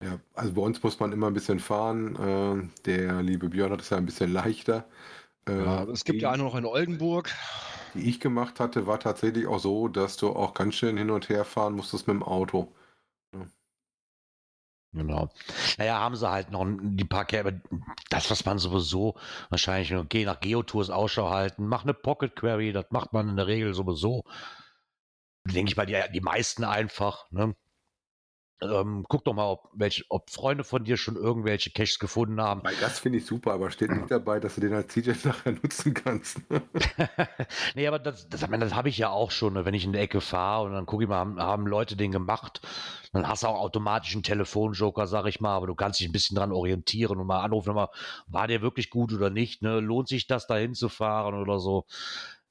Ja, 0.00 0.20
also 0.34 0.54
bei 0.54 0.62
uns 0.62 0.82
muss 0.82 1.00
man 1.00 1.10
immer 1.12 1.26
ein 1.26 1.34
bisschen 1.34 1.58
fahren. 1.58 2.16
Äh, 2.16 2.82
der 2.86 3.20
liebe 3.22 3.48
Björn 3.48 3.72
hat 3.72 3.80
es 3.82 3.90
ja 3.90 3.96
ein 3.96 4.06
bisschen 4.06 4.32
leichter. 4.32 4.86
Ja, 5.48 5.84
es 5.84 6.04
gibt 6.04 6.18
die, 6.18 6.22
ja 6.22 6.30
eine 6.30 6.42
noch 6.42 6.54
in 6.54 6.64
Oldenburg. 6.64 7.34
Die 7.94 8.08
ich 8.08 8.20
gemacht 8.20 8.60
hatte, 8.60 8.86
war 8.86 9.00
tatsächlich 9.00 9.46
auch 9.46 9.58
so, 9.58 9.88
dass 9.88 10.16
du 10.16 10.30
auch 10.30 10.54
ganz 10.54 10.74
schön 10.74 10.96
hin 10.96 11.10
und 11.10 11.28
her 11.28 11.44
fahren 11.44 11.74
musstest 11.74 12.06
mit 12.06 12.14
dem 12.14 12.22
Auto. 12.22 12.74
Ja. 13.34 13.46
Genau. 14.92 15.28
Naja, 15.76 15.98
haben 15.98 16.16
sie 16.16 16.30
halt 16.30 16.50
noch 16.50 16.66
die 16.66 17.04
paar 17.04 17.24
Kerbe. 17.24 17.60
Das, 18.10 18.30
was 18.30 18.44
man 18.44 18.58
sowieso 18.58 19.16
wahrscheinlich, 19.50 19.94
geh 20.08 20.24
nach 20.24 20.40
Geotours 20.40 20.90
Ausschau 20.90 21.30
halten, 21.30 21.66
mach 21.66 21.82
eine 21.82 21.94
Pocket 21.94 22.34
Query, 22.34 22.72
das 22.72 22.86
macht 22.90 23.12
man 23.12 23.28
in 23.28 23.36
der 23.36 23.46
Regel 23.46 23.74
sowieso. 23.74 24.24
Denke 25.44 25.70
ich 25.70 25.76
mal, 25.76 25.86
die, 25.86 26.00
die 26.12 26.20
meisten 26.20 26.64
einfach. 26.64 27.30
Ne? 27.30 27.54
Ähm, 28.60 29.04
guck 29.08 29.24
doch 29.24 29.34
mal, 29.34 29.46
ob, 29.46 29.68
welche, 29.72 30.04
ob 30.08 30.30
Freunde 30.30 30.64
von 30.64 30.82
dir 30.82 30.96
schon 30.96 31.14
irgendwelche 31.14 31.70
Caches 31.70 32.00
gefunden 32.00 32.40
haben. 32.40 32.62
Weil 32.64 32.74
das 32.80 32.98
finde 32.98 33.18
ich 33.18 33.26
super, 33.26 33.52
aber 33.52 33.70
steht 33.70 33.90
nicht 33.90 34.10
dabei, 34.10 34.40
dass 34.40 34.56
du 34.56 34.60
den 34.60 34.72
als 34.72 34.88
CJ 34.92 35.12
nachher 35.24 35.52
nutzen 35.52 35.94
kannst. 35.94 36.40
nee, 37.76 37.86
aber 37.86 38.00
das, 38.00 38.28
das, 38.28 38.40
das 38.48 38.74
habe 38.74 38.88
ich 38.88 38.98
ja 38.98 39.10
auch 39.10 39.30
schon, 39.30 39.52
ne? 39.52 39.64
wenn 39.64 39.74
ich 39.74 39.84
in 39.84 39.92
der 39.92 40.02
Ecke 40.02 40.20
fahre 40.20 40.64
und 40.64 40.72
dann 40.72 40.86
gucke 40.86 41.04
ich 41.04 41.08
mal, 41.08 41.18
haben, 41.18 41.38
haben, 41.40 41.66
Leute 41.68 41.96
den 41.96 42.10
gemacht. 42.10 42.60
Dann 43.12 43.28
hast 43.28 43.44
du 43.44 43.46
auch 43.46 43.60
automatisch 43.60 44.14
einen 44.14 44.24
Telefonjoker, 44.24 45.06
sag 45.06 45.26
ich 45.26 45.40
mal, 45.40 45.54
aber 45.54 45.68
du 45.68 45.76
kannst 45.76 46.00
dich 46.00 46.08
ein 46.08 46.12
bisschen 46.12 46.36
dran 46.36 46.50
orientieren 46.50 47.18
und 47.18 47.28
mal 47.28 47.42
anrufen, 47.42 47.74
mal, 47.74 47.90
war 48.26 48.48
der 48.48 48.60
wirklich 48.60 48.90
gut 48.90 49.12
oder 49.12 49.30
nicht? 49.30 49.62
Ne? 49.62 49.78
Lohnt 49.78 50.08
sich 50.08 50.26
das, 50.26 50.48
da 50.48 50.56
hinzufahren 50.56 51.36
oder 51.36 51.60
so? 51.60 51.86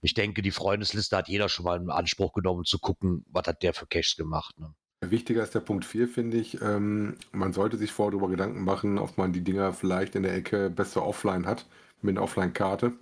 Ich 0.01 0.13
denke, 0.13 0.41
die 0.41 0.51
Freundesliste 0.51 1.17
hat 1.17 1.27
jeder 1.27 1.49
schon 1.49 1.65
mal 1.65 1.77
in 1.77 1.89
Anspruch 1.89 2.31
genommen, 2.31 2.63
zu 2.63 2.79
gucken, 2.79 3.25
was 3.29 3.47
hat 3.47 3.61
der 3.61 3.73
für 3.73 3.87
Caches 3.87 4.15
gemacht. 4.15 4.57
Ne? 4.57 4.73
Wichtiger 5.01 5.43
ist 5.43 5.53
der 5.53 5.59
Punkt 5.59 5.85
4, 5.85 6.07
finde 6.07 6.37
ich. 6.37 6.61
Ähm, 6.61 7.15
man 7.31 7.53
sollte 7.53 7.77
sich 7.77 7.91
vorher 7.91 8.11
darüber 8.11 8.29
Gedanken 8.29 8.63
machen, 8.63 8.97
ob 8.97 9.17
man 9.17 9.31
die 9.31 9.43
Dinger 9.43 9.73
vielleicht 9.73 10.15
in 10.15 10.23
der 10.23 10.33
Ecke 10.33 10.69
besser 10.69 11.05
offline 11.05 11.45
hat, 11.45 11.67
mit 12.01 12.17
einer 12.17 12.23
Offline-Karte. 12.23 12.93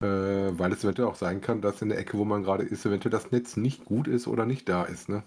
Äh, 0.00 0.06
weil 0.58 0.72
es 0.72 0.84
eventuell 0.84 1.08
auch 1.08 1.16
sein 1.16 1.40
kann, 1.40 1.60
dass 1.60 1.82
in 1.82 1.88
der 1.88 1.98
Ecke, 1.98 2.18
wo 2.18 2.24
man 2.24 2.44
gerade 2.44 2.64
ist, 2.64 2.86
eventuell 2.86 3.10
das 3.10 3.32
Netz 3.32 3.56
nicht 3.56 3.84
gut 3.84 4.06
ist 4.06 4.28
oder 4.28 4.46
nicht 4.46 4.68
da 4.68 4.84
ist. 4.84 5.08
Ne? 5.08 5.24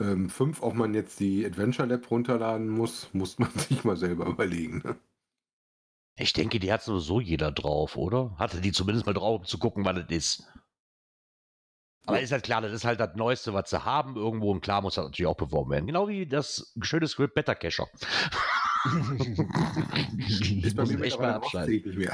Ähm, 0.00 0.30
fünf, 0.30 0.62
ob 0.62 0.74
man 0.74 0.94
jetzt 0.94 1.20
die 1.20 1.46
Adventure 1.46 1.86
Lab 1.86 2.10
runterladen 2.10 2.68
muss, 2.68 3.08
muss 3.12 3.38
man 3.38 3.50
sich 3.56 3.84
mal 3.84 3.96
selber 3.96 4.26
überlegen. 4.26 4.82
Ne? 4.84 4.96
Ich 6.16 6.32
denke, 6.32 6.58
die 6.58 6.72
hat 6.72 6.82
sowieso 6.82 7.20
jeder 7.20 7.52
drauf, 7.52 7.96
oder? 7.96 8.36
Hatte 8.36 8.60
die 8.60 8.72
zumindest 8.72 9.06
mal 9.06 9.14
drauf, 9.14 9.40
um 9.40 9.46
zu 9.46 9.58
gucken, 9.58 9.84
was 9.84 9.94
das 9.94 10.10
ist. 10.10 10.52
Aber 12.06 12.20
ist 12.20 12.32
halt 12.32 12.42
klar, 12.42 12.60
das 12.60 12.72
ist 12.72 12.84
halt 12.84 12.98
das 12.98 13.14
Neueste, 13.14 13.54
was 13.54 13.70
sie 13.70 13.84
haben 13.84 14.16
irgendwo 14.16 14.50
und 14.50 14.60
klar 14.60 14.82
muss 14.82 14.96
das 14.96 15.04
natürlich 15.04 15.28
auch 15.28 15.36
beworben 15.36 15.70
werden. 15.70 15.86
Genau 15.86 16.08
wie 16.08 16.26
das 16.26 16.74
schöne 16.80 17.06
Script 17.06 17.34
Better 17.34 17.54
Cacher. 17.54 17.86
ist 20.62 20.74
bei 20.74 20.84
mir 20.84 21.00
echt 21.04 21.20
mal 21.20 21.34
abschalten. 21.34 22.08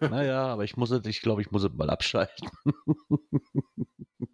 naja, 0.00 0.46
aber 0.46 0.64
ich 0.64 0.76
muss 0.76 0.90
es, 0.90 1.06
ich 1.06 1.22
glaube, 1.22 1.40
ich 1.40 1.50
muss 1.50 1.64
es 1.64 1.72
mal 1.72 1.88
abschalten. 1.88 2.50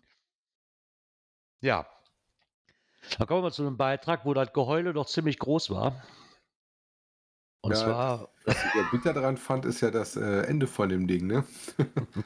ja. 1.60 1.86
Dann 3.16 3.28
kommen 3.28 3.38
wir 3.38 3.44
mal 3.44 3.52
zu 3.52 3.62
einem 3.62 3.76
Beitrag, 3.76 4.24
wo 4.24 4.34
das 4.34 4.52
Geheule 4.52 4.92
doch 4.92 5.06
ziemlich 5.06 5.38
groß 5.38 5.70
war. 5.70 6.02
Und 7.66 7.72
ja, 7.72 7.78
zwar. 7.78 8.28
Was 8.44 8.54
ich 8.54 8.74
ja 8.76 8.88
bitter 8.92 9.12
daran 9.12 9.36
fand, 9.36 9.64
ist 9.64 9.80
ja 9.80 9.90
das 9.90 10.14
äh, 10.14 10.42
Ende 10.42 10.68
von 10.68 10.88
dem 10.88 11.08
Ding, 11.08 11.26
ne? 11.26 11.44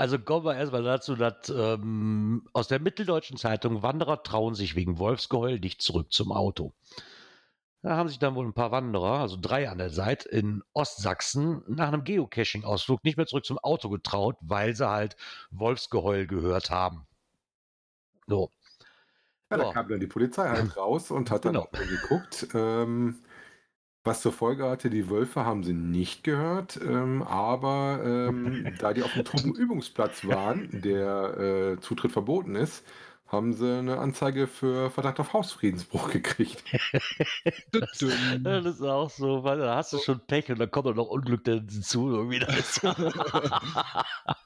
also 0.00 0.18
kommen 0.18 0.44
wir 0.44 0.56
erstmal 0.56 0.82
dazu, 0.82 1.14
dass 1.14 1.48
ähm, 1.48 2.42
aus 2.52 2.66
der 2.66 2.80
Mitteldeutschen 2.80 3.36
Zeitung 3.36 3.84
Wanderer 3.84 4.24
trauen 4.24 4.56
sich 4.56 4.74
wegen 4.74 4.98
Wolfsgeheul 4.98 5.60
nicht 5.60 5.80
zurück 5.80 6.12
zum 6.12 6.32
Auto. 6.32 6.72
Da 7.82 7.96
haben 7.96 8.08
sich 8.08 8.18
dann 8.18 8.34
wohl 8.34 8.44
ein 8.44 8.52
paar 8.52 8.72
Wanderer, 8.72 9.20
also 9.20 9.38
drei 9.40 9.70
an 9.70 9.78
der 9.78 9.90
Seite, 9.90 10.28
in 10.28 10.64
Ostsachsen 10.72 11.62
nach 11.68 11.86
einem 11.86 12.02
Geocaching-Ausflug 12.02 13.04
nicht 13.04 13.16
mehr 13.16 13.26
zurück 13.26 13.44
zum 13.44 13.58
Auto 13.58 13.90
getraut, 13.90 14.38
weil 14.40 14.74
sie 14.74 14.90
halt 14.90 15.14
Wolfsgeheul 15.52 16.26
gehört 16.26 16.70
haben. 16.70 17.06
So. 18.26 18.50
Ja, 19.50 19.56
da 19.56 19.72
kam 19.72 19.88
dann 19.88 20.00
die 20.00 20.08
Polizei 20.08 20.48
halt 20.48 20.76
raus 20.76 21.12
und 21.12 21.30
hat 21.30 21.44
dann 21.44 21.52
genau. 21.52 21.68
geguckt. 21.70 22.48
Ähm, 22.54 23.22
was 24.04 24.22
zur 24.22 24.32
Folge 24.32 24.68
hatte, 24.68 24.88
die 24.88 25.10
Wölfe 25.10 25.44
haben 25.44 25.62
sie 25.62 25.74
nicht 25.74 26.24
gehört, 26.24 26.80
ähm, 26.82 27.22
aber 27.22 28.00
ähm, 28.04 28.74
da 28.78 28.94
die 28.94 29.02
auf 29.02 29.12
dem 29.12 29.24
Truppenübungsplatz 29.24 30.26
waren, 30.26 30.68
der 30.72 31.76
äh, 31.76 31.80
Zutritt 31.80 32.12
verboten 32.12 32.56
ist, 32.56 32.84
haben 33.30 33.52
sie 33.52 33.78
eine 33.78 33.98
Anzeige 33.98 34.46
für 34.48 34.90
Verdacht 34.90 35.20
auf 35.20 35.32
Hausfriedensbruch 35.32 36.10
gekriegt. 36.10 36.64
das, 37.72 38.04
das, 38.42 38.64
ist 38.64 38.82
auch 38.82 39.08
so, 39.08 39.44
weil 39.44 39.58
da 39.58 39.76
hast 39.76 39.92
du 39.92 39.98
schon 39.98 40.20
Pech 40.26 40.50
und 40.50 40.58
dann 40.58 40.70
kommt 40.70 40.96
noch 40.96 41.06
Unglück 41.06 41.44
dazu. 41.44 42.10
Irgendwie 42.10 42.40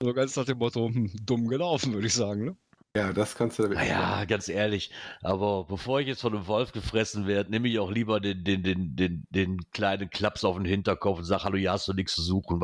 so 0.01 0.13
ganz 0.13 0.37
nach 0.37 0.45
dem 0.45 0.59
Motto, 0.59 0.89
hm, 0.89 1.11
dumm 1.25 1.49
gelaufen, 1.49 1.95
würde 1.95 2.09
ich 2.09 2.15
sagen. 2.15 2.45
Ne? 2.45 2.57
Ja, 2.97 3.13
das 3.13 3.35
kannst 3.35 3.59
du. 3.59 3.67
Naja, 3.69 4.25
ganz 4.25 4.49
ehrlich. 4.49 4.93
Aber 5.21 5.65
bevor 5.65 6.01
ich 6.01 6.07
jetzt 6.07 6.21
von 6.21 6.35
einem 6.35 6.47
Wolf 6.47 6.71
gefressen 6.71 7.27
werde, 7.27 7.51
nehme 7.51 7.67
ich 7.69 7.79
auch 7.81 7.91
lieber 7.91 8.21
den, 8.21 8.45
den, 8.45 8.63
den, 8.63 8.95
den, 8.95 9.27
den 9.31 9.71
kleinen 9.73 10.11
Klaps 10.11 10.45
auf 10.45 10.57
den 10.57 10.65
Hinterkopf 10.65 11.19
und 11.19 11.25
sage, 11.25 11.43
hallo, 11.43 11.57
ja, 11.57 11.73
hast 11.73 11.89
du 11.89 11.93
nichts 11.93 12.15
zu 12.15 12.23
suchen. 12.23 12.61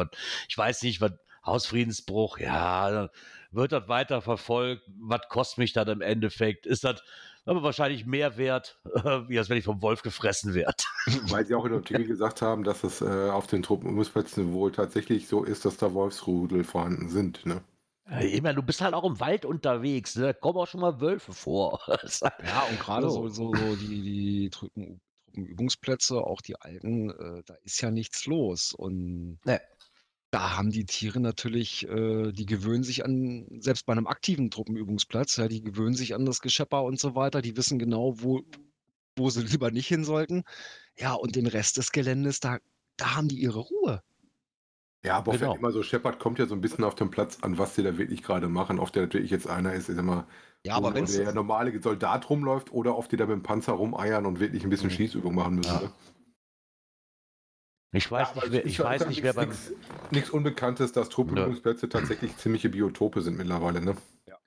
Ich 0.49 0.57
weiß 0.57 0.83
nicht, 0.83 1.01
was 1.01 1.13
Hausfriedensbruch, 1.45 2.39
ja, 2.39 3.09
wird 3.51 3.73
das 3.73 3.89
weiter 3.89 4.23
verfolgt? 4.23 4.83
Was 5.01 5.23
kostet 5.29 5.59
mich 5.59 5.73
das 5.73 5.89
im 5.89 6.01
Endeffekt? 6.01 6.67
Ist 6.67 6.85
das 6.85 7.03
aber 7.45 7.63
wahrscheinlich 7.63 8.07
mehr 8.07 8.37
wert, 8.37 8.79
äh, 8.95 9.21
wie 9.29 9.39
als 9.39 9.49
wenn 9.49 9.59
ich 9.59 9.65
vom 9.65 9.83
Wolf 9.83 10.03
gefressen 10.03 10.55
werde. 10.55 10.85
Weil 11.29 11.47
sie 11.47 11.55
auch 11.55 11.65
in 11.65 11.73
der 11.73 11.81
Artikel 11.81 12.07
gesagt 12.07 12.43
haben, 12.43 12.63
dass 12.63 12.85
es 12.85 13.01
äh, 13.01 13.31
auf 13.31 13.47
den 13.47 13.63
Truppenübungsplätzen 13.63 14.53
wohl 14.53 14.71
tatsächlich 14.71 15.27
so 15.27 15.43
ist, 15.43 15.65
dass 15.65 15.77
da 15.77 15.93
Wolfsrudel 15.93 16.63
vorhanden 16.63 17.09
sind. 17.09 17.45
Ne? 17.47 17.63
Ich 18.21 18.43
meine, 18.43 18.57
du 18.57 18.63
bist 18.63 18.81
halt 18.81 18.95
auch 18.95 19.05
im 19.05 19.21
Wald 19.21 19.45
unterwegs, 19.45 20.17
ne? 20.17 20.23
da 20.23 20.33
kommen 20.33 20.59
auch 20.59 20.67
schon 20.67 20.81
mal 20.81 21.01
Wölfe 21.01 21.33
vor. 21.33 21.81
ja, 21.89 22.63
und 22.69 22.81
gerade 22.81 23.09
so, 23.09 23.29
so, 23.29 23.55
so 23.55 23.77
die, 23.77 24.03
die 24.03 24.51
Truppen, 24.51 25.01
Truppenübungsplätze, 25.31 26.17
auch 26.17 26.41
die 26.41 26.57
alten, 26.57 27.11
äh, 27.11 27.43
da 27.45 27.55
ist 27.63 27.81
ja 27.81 27.91
nichts 27.91 28.27
los. 28.27 28.73
Und 28.73 29.39
nee. 29.45 29.59
da 30.31 30.57
haben 30.57 30.71
die 30.71 30.85
Tiere 30.85 31.21
natürlich, 31.21 31.89
äh, 31.89 32.33
die 32.33 32.47
gewöhnen 32.47 32.85
sich 32.85 33.05
an, 33.05 33.47
selbst 33.61 33.87
bei 33.87 33.93
einem 33.93 34.07
aktiven 34.07 34.51
Truppenübungsplatz, 34.51 35.37
ja, 35.37 35.49
die 35.49 35.63
gewöhnen 35.63 35.95
sich 35.95 36.15
an 36.15 36.25
das 36.25 36.41
Geschepper 36.41 36.83
und 36.83 36.99
so 36.99 37.15
weiter, 37.15 37.43
die 37.43 37.57
wissen 37.57 37.79
genau, 37.79 38.15
wo, 38.21 38.43
wo 39.17 39.31
sie 39.31 39.43
lieber 39.59 39.71
nicht 39.71 39.89
hin 39.89 40.05
sollten. 40.05 40.45
Ja, 40.99 41.15
und 41.15 41.37
den 41.37 41.47
Rest 41.47 41.77
des 41.77 41.93
Geländes, 41.93 42.41
da, 42.41 42.59
da 42.97 43.17
haben 43.17 43.29
die 43.29 43.39
ihre 43.39 43.61
Ruhe. 43.61 44.03
Ja, 45.05 45.17
aber 45.17 45.33
genau. 45.33 45.55
immer 45.55 45.73
so 45.73 45.83
Shepard 45.83 46.19
kommt 46.19 46.39
ja 46.39 46.47
so 46.47 46.55
ein 46.55 46.61
bisschen 46.61 46.85
auf 46.85 46.95
den 46.95 47.11
Platz 47.11 47.39
an, 47.41 47.57
was 47.57 47.75
die 47.75 47.83
da 47.83 47.97
wirklich 47.97 48.23
gerade 48.23 48.49
machen. 48.49 48.79
Ob 48.79 48.93
der 48.93 49.03
natürlich 49.03 49.31
jetzt 49.31 49.47
einer 49.49 49.73
ist, 49.73 49.89
ist 49.89 49.99
immer. 49.99 50.27
Ja, 50.67 50.75
aber 50.75 50.93
wenn 50.93 51.07
der 51.07 51.33
normale 51.33 51.81
Soldat 51.81 52.29
rumläuft 52.29 52.71
oder 52.71 52.99
ob 52.99 53.09
die 53.09 53.17
da 53.17 53.25
mit 53.25 53.35
dem 53.35 53.43
Panzer 53.43 53.73
rumeiern 53.73 54.27
und 54.27 54.41
wirklich 54.41 54.63
ein 54.63 54.69
bisschen 54.69 54.91
mhm. 54.91 54.95
Schießübung 54.95 55.35
machen 55.35 55.55
müssen. 55.57 55.73
Ja. 55.73 55.81
Ne? 55.81 55.93
Ich 57.93 58.11
weiß 58.11 58.29
ja, 58.29 58.43
nicht, 58.43 58.53
wer, 58.53 58.67
ich, 58.67 58.73
ich 58.73 58.81
weiß 58.81 59.07
nicht, 59.07 59.23
wer 59.23 59.33
beim. 59.33 59.51
Nichts 60.11 60.31
Unbekanntes, 60.31 60.93
dass 60.93 61.09
Truppenübungsplätze 61.09 61.87
ja. 61.87 61.91
tatsächlich 61.91 62.37
ziemliche 62.37 62.69
Biotope 62.69 63.23
sind 63.23 63.37
mittlerweile, 63.37 63.81
ne? 63.81 63.97
Ja. 64.27 64.39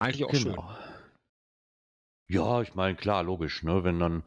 Eigentlich 0.00 0.24
auch 0.24 0.30
genau. 0.30 0.42
schön. 0.42 0.76
Ja, 2.28 2.62
ich 2.62 2.74
meine, 2.74 2.96
klar, 2.96 3.22
logisch, 3.22 3.62
ne? 3.62 3.84
Wenn 3.84 4.00
dann. 4.00 4.22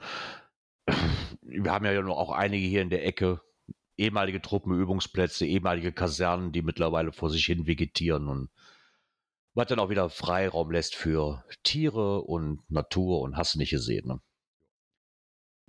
Wir 1.41 1.71
haben 1.71 1.85
ja 1.85 2.03
auch 2.05 2.31
einige 2.31 2.65
hier 2.65 2.81
in 2.81 2.89
der 2.89 3.05
Ecke, 3.05 3.41
ehemalige 3.97 4.41
Truppenübungsplätze, 4.41 5.45
ehemalige 5.45 5.91
Kasernen, 5.91 6.51
die 6.51 6.61
mittlerweile 6.61 7.11
vor 7.11 7.29
sich 7.29 7.45
hin 7.45 7.67
vegetieren 7.67 8.27
und 8.27 8.49
was 9.53 9.67
dann 9.67 9.79
auch 9.79 9.89
wieder 9.89 10.09
Freiraum 10.09 10.71
lässt 10.71 10.95
für 10.95 11.43
Tiere 11.63 12.21
und 12.21 12.69
Natur 12.71 13.21
und 13.21 13.37
hast 13.37 13.53
du 13.53 13.59
nicht 13.59 13.69
gesehen. 13.69 14.07
Ne? 14.07 14.19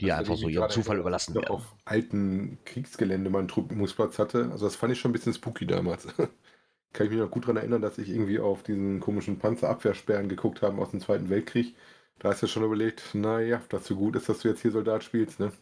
Die 0.01 0.07
Das 0.07 0.21
einfach 0.21 0.37
so 0.37 0.49
ihrem 0.49 0.71
Zufall 0.71 0.99
überlassen 0.99 1.35
werden. 1.35 1.49
auf 1.49 1.77
alten 1.85 2.59
Kriegsgelände 2.65 3.31
mal 3.31 3.41
einen 3.41 3.49
Truppenübungsplatz 3.49 4.19
hatte. 4.19 4.51
Also 4.51 4.65
das 4.67 4.77
fand 4.77 4.93
ich 4.93 4.99
schon 4.99 5.11
ein 5.11 5.13
bisschen 5.13 5.35
spooky 5.35 5.67
damals. 5.67 6.07
Kann 6.93 7.07
ich 7.07 7.11
mich 7.11 7.21
noch 7.21 7.31
gut 7.31 7.45
daran 7.45 7.57
erinnern, 7.57 7.83
dass 7.83 7.99
ich 7.99 8.09
irgendwie 8.09 8.39
auf 8.39 8.63
diesen 8.63 9.01
komischen 9.01 9.39
Panzerabwehrsperren 9.39 10.29
geguckt 10.29 10.63
habe 10.63 10.81
aus 10.81 10.93
dem 10.93 11.01
Zweiten 11.01 11.29
Weltkrieg. 11.29 11.75
Da 12.21 12.31
hast 12.31 12.43
du 12.43 12.47
schon 12.47 12.63
überlegt, 12.63 13.15
naja, 13.15 13.61
dass 13.69 13.87
so 13.87 13.97
gut 13.97 14.17
ist, 14.17 14.29
dass 14.29 14.39
du 14.41 14.49
jetzt 14.49 14.63
hier 14.63 14.71
Soldat 14.71 15.03
spielst, 15.03 15.41
ne? 15.41 15.53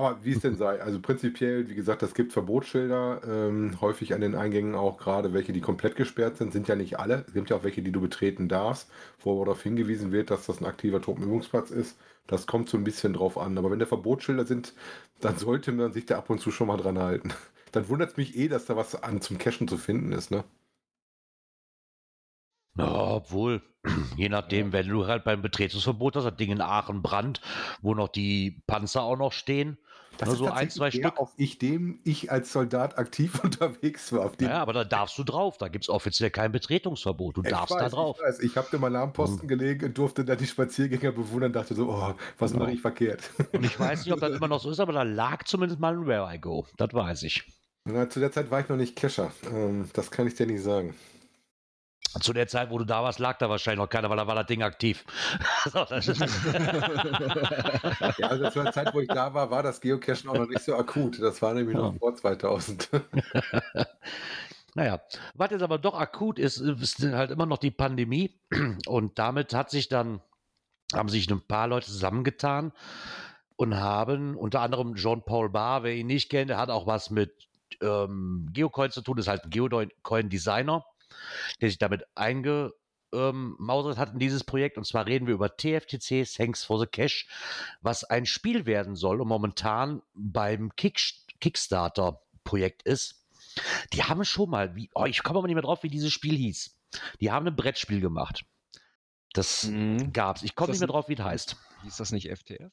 Aber 0.00 0.24
wie 0.24 0.32
es 0.32 0.40
denn 0.40 0.56
sei, 0.56 0.80
also 0.80 0.98
prinzipiell, 0.98 1.68
wie 1.68 1.74
gesagt, 1.74 2.02
es 2.02 2.14
gibt 2.14 2.32
Verbotsschilder, 2.32 3.20
ähm, 3.22 3.78
häufig 3.82 4.14
an 4.14 4.22
den 4.22 4.34
Eingängen 4.34 4.74
auch 4.74 4.96
gerade 4.96 5.34
welche, 5.34 5.52
die 5.52 5.60
komplett 5.60 5.94
gesperrt 5.94 6.38
sind, 6.38 6.54
sind 6.54 6.68
ja 6.68 6.74
nicht 6.74 6.98
alle. 6.98 7.24
Es 7.26 7.34
gibt 7.34 7.50
ja 7.50 7.56
auch 7.56 7.64
welche, 7.64 7.82
die 7.82 7.92
du 7.92 8.00
betreten 8.00 8.48
darfst, 8.48 8.90
wo 9.22 9.32
aber 9.36 9.44
darauf 9.44 9.62
hingewiesen 9.62 10.10
wird, 10.10 10.30
dass 10.30 10.46
das 10.46 10.60
ein 10.60 10.64
aktiver 10.64 11.02
Truppenübungsplatz 11.02 11.70
ist. 11.70 11.98
Das 12.26 12.46
kommt 12.46 12.70
so 12.70 12.78
ein 12.78 12.84
bisschen 12.84 13.12
drauf 13.12 13.36
an. 13.36 13.58
Aber 13.58 13.70
wenn 13.70 13.78
da 13.78 13.84
Verbotsschilder 13.84 14.46
sind, 14.46 14.72
dann 15.20 15.36
sollte 15.36 15.70
man 15.70 15.92
sich 15.92 16.06
da 16.06 16.16
ab 16.16 16.30
und 16.30 16.40
zu 16.40 16.50
schon 16.50 16.68
mal 16.68 16.78
dran 16.78 16.98
halten. 16.98 17.34
Dann 17.72 17.88
wundert 17.88 18.12
es 18.12 18.16
mich 18.16 18.36
eh, 18.36 18.48
dass 18.48 18.64
da 18.64 18.74
was 18.76 19.00
an 19.00 19.20
zum 19.20 19.38
Cashen 19.38 19.68
zu 19.68 19.76
finden 19.76 20.10
ist, 20.10 20.32
ne? 20.32 20.42
Ja, 22.76 23.16
obwohl, 23.16 23.62
je 24.16 24.28
nachdem, 24.28 24.72
wenn 24.72 24.88
du 24.88 25.06
halt 25.06 25.24
beim 25.24 25.42
Betretungsverbot 25.42 26.16
hast, 26.16 26.24
das 26.24 26.36
Ding 26.36 26.50
in 26.50 26.60
Aachen 26.60 27.02
Brand, 27.02 27.40
wo 27.82 27.94
noch 27.94 28.08
die 28.08 28.62
Panzer 28.66 29.02
auch 29.02 29.16
noch 29.16 29.32
stehen, 29.32 29.78
Nur 30.26 30.36
so 30.36 30.46
ein, 30.46 30.70
zwei 30.70 30.90
Stück. 30.90 31.18
auf 31.18 31.32
ich 31.36 31.58
dem 31.58 32.00
ich 32.04 32.30
als 32.30 32.52
Soldat 32.52 32.98
aktiv 32.98 33.40
unterwegs 33.44 34.12
war. 34.12 34.30
Dem 34.32 34.48
Ja, 34.48 34.58
aber 34.62 34.72
da 34.72 34.84
darfst 34.84 35.16
du 35.18 35.24
drauf. 35.24 35.58
Da 35.58 35.68
gibt 35.68 35.84
es 35.84 35.88
offiziell 35.88 36.30
kein 36.30 36.52
Betretungsverbot. 36.52 37.36
Du 37.36 37.42
Ich 37.42 37.50
darfst 37.50 37.74
weiß, 37.74 37.80
da 37.80 37.88
drauf. 37.88 38.16
Ich, 38.20 38.24
weiß. 38.26 38.40
ich 38.40 38.56
habe 38.56 38.68
im 38.76 38.84
Alarmposten 38.84 39.48
gelegen 39.48 39.86
und 39.86 39.98
durfte 39.98 40.24
da 40.24 40.36
die 40.36 40.46
Spaziergänger 40.46 41.12
bewundern, 41.12 41.52
dachte 41.52 41.74
so, 41.74 41.88
oh, 41.90 42.14
was 42.38 42.52
Genau. 42.52 42.64
mache 42.64 42.74
ich 42.74 42.80
verkehrt? 42.80 43.30
Und 43.52 43.64
ich 43.64 43.78
weiß 43.78 44.04
nicht, 44.04 44.12
ob 44.12 44.20
das 44.20 44.30
immer 44.36 44.48
noch 44.48 44.60
so 44.60 44.70
ist, 44.70 44.80
aber 44.80 44.92
da 44.92 45.02
lag 45.02 45.44
zumindest 45.44 45.80
mal 45.80 45.94
ein 45.94 46.06
Where 46.06 46.32
I 46.34 46.38
Go. 46.40 46.66
Das 46.76 46.92
weiß 46.92 47.22
ich. 47.24 47.44
Na, 47.84 48.08
zu 48.10 48.20
der 48.20 48.30
Zeit 48.30 48.50
war 48.50 48.60
ich 48.60 48.68
noch 48.68 48.76
nicht 48.76 48.96
Kescher. 48.96 49.32
Ähm, 49.52 49.88
das 49.94 50.10
kann 50.10 50.26
ich 50.26 50.34
dir 50.34 50.46
nicht 50.46 50.62
sagen. 50.62 50.94
Zu 52.20 52.32
der 52.32 52.48
Zeit, 52.48 52.70
wo 52.70 52.78
du 52.78 52.84
da 52.84 53.02
warst, 53.04 53.20
lag 53.20 53.38
da 53.38 53.48
wahrscheinlich 53.48 53.78
noch 53.78 53.88
keiner, 53.88 54.10
weil 54.10 54.16
da 54.16 54.26
war 54.26 54.34
das 54.34 54.46
Ding 54.46 54.62
aktiv. 54.62 55.04
So, 55.72 55.84
das 55.84 56.08
ist- 56.08 56.20
Ja, 58.18 58.28
also 58.28 58.50
zu 58.50 58.62
der 58.62 58.72
Zeit, 58.72 58.92
wo 58.94 59.00
ich 59.00 59.08
da 59.08 59.32
war, 59.34 59.50
war 59.50 59.62
das 59.62 59.80
Geocachen 59.80 60.28
auch 60.28 60.34
noch 60.34 60.48
nicht 60.48 60.62
so 60.62 60.74
akut. 60.76 61.20
Das 61.20 61.40
war 61.42 61.54
nämlich 61.54 61.76
noch 61.76 61.94
vor 61.98 62.14
2000. 62.16 62.88
Naja, 64.74 65.00
was 65.34 65.50
jetzt 65.50 65.62
aber 65.62 65.78
doch 65.78 65.94
akut 65.98 66.38
ist, 66.38 66.58
ist 66.58 67.02
halt 67.02 67.30
immer 67.32 67.46
noch 67.46 67.58
die 67.58 67.70
Pandemie. 67.70 68.38
Und 68.86 69.18
damit 69.18 69.52
hat 69.54 69.70
sich 69.70 69.88
dann, 69.88 70.20
haben 70.94 71.08
sich 71.08 71.28
ein 71.30 71.40
paar 71.46 71.66
Leute 71.68 71.86
zusammengetan 71.86 72.72
und 73.56 73.76
haben 73.76 74.36
unter 74.36 74.62
anderem 74.62 74.94
Jean-Paul 74.94 75.50
Barr, 75.50 75.82
wer 75.82 75.94
ihn 75.94 76.06
nicht 76.06 76.30
kennt, 76.30 76.48
der 76.50 76.56
hat 76.56 76.70
auch 76.70 76.86
was 76.86 77.10
mit 77.10 77.46
ähm, 77.82 78.48
Geocoin 78.54 78.90
zu 78.90 79.02
tun, 79.02 79.18
ist 79.18 79.28
halt 79.28 79.44
ein 79.44 79.50
Geocoin-Designer, 79.50 80.84
der 81.60 81.68
sich 81.68 81.78
damit 81.78 82.04
eingemausert 82.14 83.98
hat 83.98 84.12
in 84.12 84.18
dieses 84.18 84.44
Projekt. 84.44 84.78
Und 84.78 84.84
zwar 84.86 85.06
reden 85.06 85.26
wir 85.26 85.34
über 85.34 85.56
TFTC 85.56 86.24
Thanks 86.36 86.64
for 86.64 86.78
the 86.78 86.86
Cash, 86.86 87.28
was 87.80 88.04
ein 88.04 88.26
Spiel 88.26 88.66
werden 88.66 88.96
soll 88.96 89.20
und 89.20 89.28
momentan 89.28 90.02
beim 90.14 90.74
Kick 90.76 91.00
Kickstarter-Projekt 91.40 92.82
ist. 92.82 93.24
Die 93.92 94.02
haben 94.04 94.24
schon 94.24 94.50
mal, 94.50 94.76
wie, 94.76 94.90
oh, 94.94 95.06
ich 95.06 95.22
komme 95.22 95.38
aber 95.38 95.48
nicht 95.48 95.54
mehr 95.54 95.62
drauf, 95.62 95.82
wie 95.82 95.88
dieses 95.88 96.12
Spiel 96.12 96.36
hieß. 96.36 96.76
Die 97.20 97.30
haben 97.30 97.46
ein 97.46 97.56
Brettspiel 97.56 98.00
gemacht. 98.00 98.44
Das 99.32 99.64
Mhm. 99.64 100.12
gab's. 100.12 100.42
Ich 100.42 100.54
komme 100.54 100.72
nicht 100.72 100.80
mehr 100.80 100.88
drauf, 100.88 101.08
wie 101.08 101.14
das 101.14 101.26
heißt. 101.26 101.56
Hieß 101.84 101.96
das 101.96 102.12
nicht 102.12 102.28
FTF? 102.28 102.70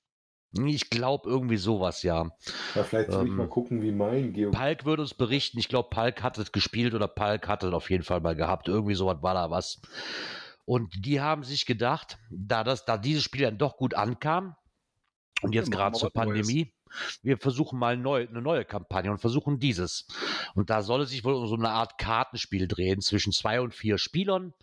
Ich 0.54 0.90
glaube 0.90 1.30
irgendwie 1.30 1.58
sowas, 1.58 2.04
ja. 2.04 2.32
Ja, 2.74 2.84
vielleicht 2.84 3.12
soll 3.12 3.26
ich 3.26 3.32
Ähm, 3.32 3.38
mal 3.38 3.48
gucken, 3.50 3.82
wie 3.82 3.92
mein 3.92 4.34
Geo. 4.34 4.52
Palk 4.52 4.86
würde 4.86 5.02
uns 5.02 5.14
berichten. 5.14 5.60
Ich 5.60 5.68
glaube, 5.68 5.90
Palk 5.90 6.24
hat 6.24 6.38
es 6.38 6.52
gespielt 6.52 6.94
oder 6.94 7.08
Palk 7.08 7.48
hat 7.48 7.64
es 7.64 7.74
auf 7.74 7.90
jeden 7.90 8.04
Fall 8.04 8.22
mal 8.22 8.36
gehabt. 8.36 8.68
Irgendwie 8.68 8.96
sowas 8.96 9.18
war 9.22 9.34
da 9.34 9.52
was. 9.52 9.82
Und 10.66 11.06
die 11.06 11.22
haben 11.22 11.44
sich 11.44 11.66
gedacht, 11.66 12.18
da, 12.30 12.64
das, 12.64 12.86
da 12.86 12.98
dieses 12.98 13.24
Spiel 13.24 13.42
dann 13.42 13.58
doch 13.58 13.78
gut 13.78 13.94
ankam 13.94 14.56
und 15.42 15.54
jetzt 15.54 15.72
gerade 15.72 15.98
zur 15.98 16.12
was 16.14 16.26
Neues. 16.26 16.48
Pandemie, 16.48 16.74
wir 17.22 17.38
versuchen 17.38 17.78
mal 17.78 17.98
neu, 17.98 18.28
eine 18.28 18.42
neue 18.42 18.66
Kampagne 18.66 19.12
und 19.12 19.20
versuchen 19.20 19.60
dieses. 19.60 20.08
Und 20.56 20.70
da 20.70 20.82
soll 20.82 21.02
es 21.02 21.10
sich 21.10 21.24
wohl 21.24 21.34
um 21.34 21.48
so 21.48 21.56
eine 21.56 21.70
Art 21.70 21.98
Kartenspiel 21.98 22.68
drehen 22.68 23.02
zwischen 23.02 23.32
zwei 23.32 23.62
und 23.62 23.74
vier 23.74 23.98
Spielern. 23.98 24.54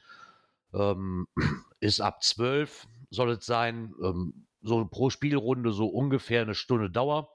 Ähm, 0.72 1.26
ist 1.80 2.00
ab 2.00 2.22
zwölf 2.22 2.86
soll 3.10 3.30
es 3.30 3.46
sein. 3.46 3.94
Ähm, 4.02 4.46
so 4.64 4.84
pro 4.86 5.10
Spielrunde 5.10 5.72
so 5.72 5.86
ungefähr 5.86 6.42
eine 6.42 6.54
Stunde 6.54 6.90
Dauer. 6.90 7.30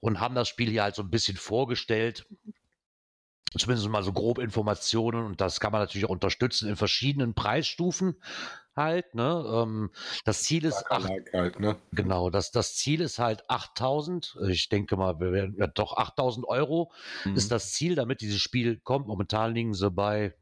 Und 0.00 0.18
haben 0.18 0.34
das 0.34 0.48
Spiel 0.48 0.68
hier 0.68 0.82
halt 0.82 0.96
so 0.96 1.02
ein 1.02 1.10
bisschen 1.10 1.36
vorgestellt. 1.36 2.26
Zumindest 3.56 3.88
mal 3.88 4.02
so 4.02 4.12
grob 4.12 4.38
Informationen. 4.38 5.24
Und 5.24 5.40
das 5.40 5.60
kann 5.60 5.70
man 5.70 5.80
natürlich 5.80 6.06
auch 6.06 6.10
unterstützen 6.10 6.68
in 6.68 6.74
verschiedenen 6.74 7.34
Preisstufen 7.34 8.16
halt. 8.74 9.14
Ne? 9.14 9.44
Ähm, 9.46 9.90
das 10.24 10.42
Ziel 10.42 10.64
ist 10.64 10.90
acht, 10.90 11.08
halt, 11.32 11.60
ne? 11.60 11.76
Genau, 11.92 12.30
das, 12.30 12.50
das 12.50 12.74
Ziel 12.74 13.00
ist 13.00 13.18
halt 13.18 13.48
8000. 13.48 14.38
Ich 14.48 14.68
denke 14.70 14.96
mal, 14.96 15.20
wir 15.20 15.32
werden 15.32 15.54
ja 15.58 15.66
doch 15.66 15.96
8000 15.96 16.46
Euro 16.48 16.90
Mhm. 17.24 17.36
ist 17.36 17.52
das 17.52 17.72
Ziel, 17.72 17.94
damit 17.94 18.22
dieses 18.22 18.40
Spiel 18.40 18.78
kommt. 18.78 19.06
Momentan 19.06 19.54
liegen 19.54 19.74
sie 19.74 19.90
bei 19.90 20.34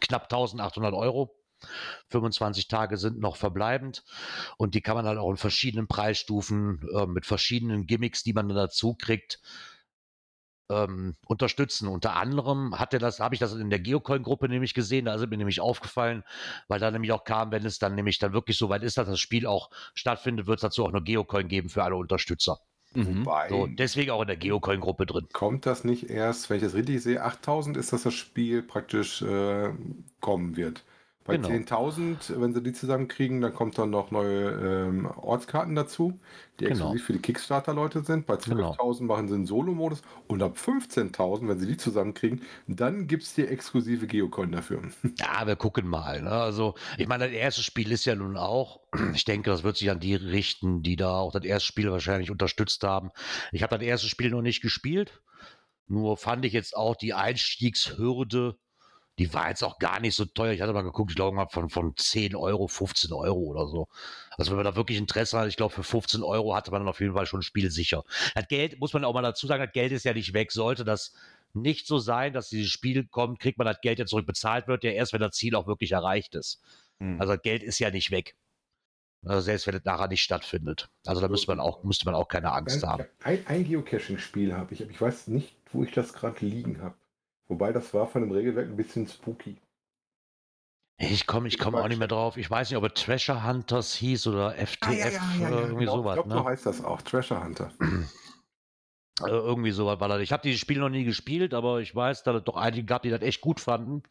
knapp 0.00 0.24
1800 0.24 0.94
Euro. 0.94 1.39
25 2.08 2.68
Tage 2.68 2.96
sind 2.96 3.20
noch 3.20 3.36
verbleibend 3.36 4.04
und 4.56 4.74
die 4.74 4.80
kann 4.80 4.96
man 4.96 5.06
halt 5.06 5.18
auch 5.18 5.30
in 5.30 5.36
verschiedenen 5.36 5.86
Preisstufen 5.86 6.88
äh, 6.94 7.06
mit 7.06 7.26
verschiedenen 7.26 7.86
Gimmicks, 7.86 8.22
die 8.22 8.32
man 8.32 8.48
dann 8.48 8.56
dazu 8.56 8.94
kriegt, 8.94 9.40
ähm, 10.70 11.16
unterstützen. 11.26 11.88
Unter 11.88 12.16
anderem 12.16 12.78
hat 12.78 12.94
er 12.94 13.00
das, 13.00 13.20
habe 13.20 13.34
ich 13.34 13.40
das 13.40 13.54
in 13.54 13.70
der 13.70 13.80
Geocoin-Gruppe 13.80 14.48
nämlich 14.48 14.72
gesehen, 14.74 15.06
da 15.06 15.14
ist 15.14 15.28
mir 15.28 15.36
nämlich 15.36 15.60
aufgefallen, 15.60 16.22
weil 16.68 16.80
da 16.80 16.90
nämlich 16.90 17.12
auch 17.12 17.24
kam, 17.24 17.50
wenn 17.50 17.66
es 17.66 17.78
dann 17.78 17.94
nämlich 17.94 18.18
dann 18.18 18.32
wirklich 18.32 18.56
so 18.56 18.68
weit 18.68 18.82
ist, 18.82 18.96
dass 18.96 19.08
das 19.08 19.20
Spiel 19.20 19.46
auch 19.46 19.70
stattfindet, 19.94 20.46
wird 20.46 20.58
es 20.58 20.62
dazu 20.62 20.84
auch 20.84 20.90
eine 20.90 21.02
Geocoin 21.02 21.48
geben 21.48 21.68
für 21.68 21.84
alle 21.84 21.96
Unterstützer. 21.96 22.60
Mhm. 22.94 23.26
Wobei, 23.26 23.48
So, 23.48 23.66
deswegen 23.66 24.10
auch 24.10 24.22
in 24.22 24.28
der 24.28 24.36
Geocoin-Gruppe 24.36 25.06
drin. 25.06 25.28
kommt 25.32 25.66
das 25.66 25.84
nicht 25.84 26.10
erst, 26.10 26.50
wenn 26.50 26.56
ich 26.58 26.62
das 26.62 26.74
richtig 26.74 27.02
sehe, 27.02 27.22
8000 27.22 27.76
ist, 27.76 27.92
dass 27.92 28.02
das 28.04 28.14
Spiel 28.14 28.62
praktisch 28.62 29.22
äh, 29.22 29.72
kommen 30.20 30.56
wird. 30.56 30.84
Bei 31.30 31.36
Genau. 31.36 31.48
10.000, 31.48 32.40
wenn 32.40 32.52
sie 32.52 32.62
die 32.62 32.72
zusammenkriegen, 32.72 33.40
dann 33.40 33.54
kommt 33.54 33.78
dann 33.78 33.90
noch 33.90 34.10
neue 34.10 34.50
ähm, 34.88 35.06
Ortskarten 35.06 35.74
dazu, 35.74 36.18
die 36.58 36.64
Genau. 36.64 36.94
exklusiv 36.94 37.04
für 37.04 37.12
die 37.14 37.18
Kickstarter-Leute 37.20 38.02
sind. 38.04 38.26
Bei 38.26 38.36
12.000 38.36 39.04
machen 39.04 39.28
sie 39.28 39.34
einen 39.34 39.46
Solo-Modus 39.46 40.02
und 40.26 40.42
ab 40.42 40.56
15.000, 40.56 41.48
wenn 41.48 41.58
sie 41.58 41.66
die 41.66 41.76
zusammenkriegen, 41.76 42.42
dann 42.66 43.06
gibt 43.06 43.22
es 43.22 43.34
die 43.34 43.46
exklusive 43.46 44.06
Geocoin 44.06 44.52
dafür. 44.52 44.82
Ja, 45.18 45.46
wir 45.46 45.56
gucken 45.56 45.86
mal. 45.86 46.22
Ne? 46.22 46.30
Also, 46.30 46.74
ich 46.96 47.06
meine, 47.06 47.24
das 47.24 47.32
erste 47.34 47.62
Spiel 47.62 47.92
ist 47.92 48.04
ja 48.06 48.14
nun 48.14 48.36
auch, 48.36 48.80
ich 49.14 49.24
denke, 49.24 49.50
das 49.50 49.62
wird 49.62 49.76
sich 49.76 49.90
an 49.90 50.00
die 50.00 50.14
richten, 50.14 50.82
die 50.82 50.96
da 50.96 51.18
auch 51.18 51.32
das 51.32 51.44
erste 51.44 51.66
Spiel 51.66 51.90
wahrscheinlich 51.90 52.30
unterstützt 52.30 52.82
haben. 52.84 53.10
Ich 53.52 53.62
habe 53.62 53.76
das 53.78 53.86
erste 53.86 54.08
Spiel 54.08 54.30
noch 54.30 54.42
nicht 54.42 54.62
gespielt, 54.62 55.22
nur 55.86 56.16
fand 56.16 56.44
ich 56.44 56.52
jetzt 56.52 56.76
auch 56.76 56.96
die 56.96 57.14
Einstiegshürde, 57.14 58.56
die 59.20 59.34
war 59.34 59.50
jetzt 59.50 59.62
auch 59.62 59.78
gar 59.78 60.00
nicht 60.00 60.16
so 60.16 60.24
teuer. 60.24 60.52
Ich 60.52 60.62
hatte 60.62 60.72
mal 60.72 60.80
geguckt, 60.80 61.10
ich 61.10 61.16
glaube 61.16 61.46
von, 61.50 61.68
von 61.68 61.94
10 61.94 62.34
Euro, 62.34 62.68
15 62.68 63.12
Euro 63.12 63.38
oder 63.38 63.66
so. 63.68 63.86
Also 64.38 64.50
wenn 64.50 64.56
man 64.56 64.64
da 64.64 64.76
wirklich 64.76 64.96
Interesse 64.96 65.38
hat, 65.38 65.46
ich 65.46 65.56
glaube 65.56 65.74
für 65.74 65.82
15 65.82 66.22
Euro 66.22 66.54
hatte 66.54 66.70
man 66.70 66.80
dann 66.80 66.88
auf 66.88 67.00
jeden 67.00 67.12
Fall 67.12 67.26
schon 67.26 67.40
ein 67.40 67.42
Spiel 67.42 67.70
sicher. 67.70 68.02
Das 68.34 68.48
Geld, 68.48 68.80
muss 68.80 68.94
man 68.94 69.04
auch 69.04 69.12
mal 69.12 69.20
dazu 69.20 69.46
sagen, 69.46 69.62
das 69.62 69.74
Geld 69.74 69.92
ist 69.92 70.04
ja 70.04 70.14
nicht 70.14 70.32
weg. 70.32 70.52
Sollte 70.52 70.86
das 70.86 71.12
nicht 71.52 71.86
so 71.86 71.98
sein, 71.98 72.32
dass 72.32 72.48
dieses 72.48 72.70
Spiel 72.70 73.04
kommt, 73.08 73.40
kriegt 73.40 73.58
man 73.58 73.66
das 73.66 73.82
Geld 73.82 73.98
ja 73.98 74.06
zurückbezahlt 74.06 74.68
wird, 74.68 74.84
ja 74.84 74.90
erst, 74.90 75.12
wenn 75.12 75.20
das 75.20 75.36
Ziel 75.36 75.54
auch 75.54 75.66
wirklich 75.66 75.92
erreicht 75.92 76.34
ist. 76.34 76.62
Mhm. 76.98 77.20
Also 77.20 77.34
das 77.34 77.42
Geld 77.42 77.62
ist 77.62 77.78
ja 77.78 77.90
nicht 77.90 78.10
weg. 78.10 78.36
Also 79.26 79.42
selbst 79.42 79.66
wenn 79.66 79.74
es 79.74 79.84
nachher 79.84 80.08
nicht 80.08 80.22
stattfindet. 80.22 80.88
Also 81.04 81.20
da 81.20 81.28
müsste 81.28 81.48
man 81.48 81.60
auch, 81.60 81.84
müsste 81.84 82.06
man 82.06 82.14
auch 82.14 82.28
keine 82.28 82.52
Angst 82.52 82.82
haben. 82.86 83.04
Ein, 83.22 83.46
ein 83.46 83.64
Geocaching-Spiel 83.64 84.54
habe 84.54 84.72
ich, 84.72 84.82
aber 84.82 84.90
ich 84.90 85.00
weiß 85.00 85.26
nicht, 85.26 85.54
wo 85.74 85.84
ich 85.84 85.92
das 85.92 86.14
gerade 86.14 86.42
liegen 86.46 86.80
habe. 86.80 86.94
Wobei 87.50 87.72
das 87.72 87.92
war 87.92 88.06
von 88.06 88.22
dem 88.22 88.30
Regelwerk 88.30 88.68
ein 88.68 88.76
bisschen 88.76 89.08
spooky. 89.08 89.56
Ich 90.98 91.26
komme 91.26 91.48
ich 91.48 91.58
komm 91.58 91.74
auch 91.74 91.88
nicht 91.88 91.98
mehr 91.98 92.06
drauf. 92.06 92.36
Ich 92.36 92.48
weiß 92.48 92.70
nicht, 92.70 92.76
ob 92.76 92.84
es 92.84 92.94
Treasure 92.94 93.44
Hunters 93.44 93.92
hieß 93.94 94.28
oder 94.28 94.52
FTF 94.52 95.20
oder 95.40 95.62
irgendwie 95.62 95.86
genau. 95.86 95.96
sowas. 95.96 96.16
Ich 96.18 96.22
glaube, 96.22 96.28
ne? 96.28 96.34
so 96.36 96.44
heißt 96.44 96.66
das 96.66 96.84
auch, 96.84 97.02
Treasure 97.02 97.42
Hunter. 97.44 97.70
Äh, 99.22 99.32
irgendwie 99.32 99.70
sowas 99.70 100.00
war 100.00 100.08
das. 100.08 100.22
Ich 100.22 100.32
habe 100.32 100.42
dieses 100.42 100.60
Spiel 100.60 100.78
noch 100.78 100.88
nie 100.88 101.04
gespielt, 101.04 101.52
aber 101.52 101.82
ich 101.82 101.94
weiß, 101.94 102.22
dass 102.22 102.36
es 102.36 102.44
doch 102.44 102.56
einige 102.56 102.86
gab, 102.86 103.02
die 103.02 103.10
das 103.10 103.20
echt 103.20 103.42
gut 103.42 103.60
fanden. 103.60 104.02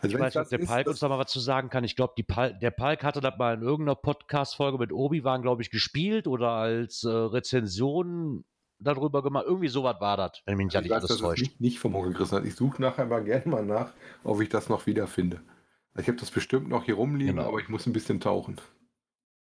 Also 0.00 0.14
Ich 0.14 0.22
weiß 0.22 0.36
nicht, 0.36 0.44
ob 0.44 0.48
der 0.50 0.58
Palk 0.58 0.86
uns 0.86 1.00
da 1.00 1.08
mal 1.08 1.18
was 1.18 1.32
zu 1.32 1.40
sagen 1.40 1.68
kann. 1.68 1.82
Ich 1.82 1.96
glaube, 1.96 2.14
der 2.22 2.70
Palk 2.70 3.02
hatte 3.02 3.20
das 3.20 3.36
mal 3.38 3.54
in 3.54 3.62
irgendeiner 3.62 3.96
Podcast-Folge 3.96 4.78
mit 4.78 4.92
Obi-Wan, 4.92 5.42
glaube 5.42 5.62
ich, 5.62 5.70
gespielt 5.70 6.28
oder 6.28 6.50
als 6.50 7.02
äh, 7.02 7.08
Rezension 7.08 8.44
darüber 8.78 9.22
gemacht. 9.22 9.44
Irgendwie 9.46 9.68
sowas 9.68 9.96
war 10.00 10.16
das, 10.16 10.42
wenn 10.46 10.56
mich 10.56 10.66
nicht, 10.66 10.74
Ich 10.74 10.80
nicht 10.82 10.90
weiß, 10.90 10.98
alles 10.98 11.10
es 11.10 11.18
täuscht. 11.18 11.42
nicht, 11.42 11.60
nicht 11.60 11.78
vom 11.78 11.94
Onkel 11.94 12.14
Chris 12.14 12.32
hat. 12.32 12.44
Ich 12.44 12.54
suche 12.54 12.80
nachher 12.82 13.06
mal 13.06 13.22
gerne 13.24 13.46
mal 13.46 13.64
nach, 13.64 13.92
ob 14.24 14.40
ich 14.40 14.48
das 14.48 14.68
noch 14.68 14.86
wiederfinde. 14.86 15.40
Ich 15.96 16.06
habe 16.06 16.18
das 16.18 16.30
bestimmt 16.30 16.68
noch 16.68 16.84
hier 16.84 16.94
rumliegen, 16.94 17.36
Genau. 17.36 17.48
aber 17.48 17.58
ich 17.58 17.68
muss 17.68 17.86
ein 17.86 17.92
bisschen 17.92 18.20
tauchen. 18.20 18.60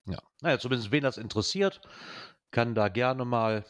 Ja, 0.04 0.18
naja, 0.42 0.58
zumindest 0.58 0.90
wen 0.90 1.02
das 1.02 1.16
interessiert, 1.16 1.80
kann 2.50 2.74
da 2.74 2.88
gerne 2.88 3.24
mal 3.24 3.64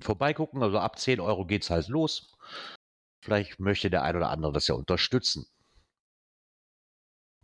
vorbeigucken. 0.00 0.62
Also 0.62 0.78
ab 0.78 0.98
10 0.98 1.20
Euro 1.20 1.44
geht 1.46 1.62
es 1.62 1.70
halt 1.70 1.88
los. 1.88 2.32
Vielleicht 3.20 3.60
möchte 3.60 3.90
der 3.90 4.02
ein 4.02 4.16
oder 4.16 4.30
andere 4.30 4.52
das 4.52 4.66
ja 4.66 4.74
unterstützen. 4.74 5.46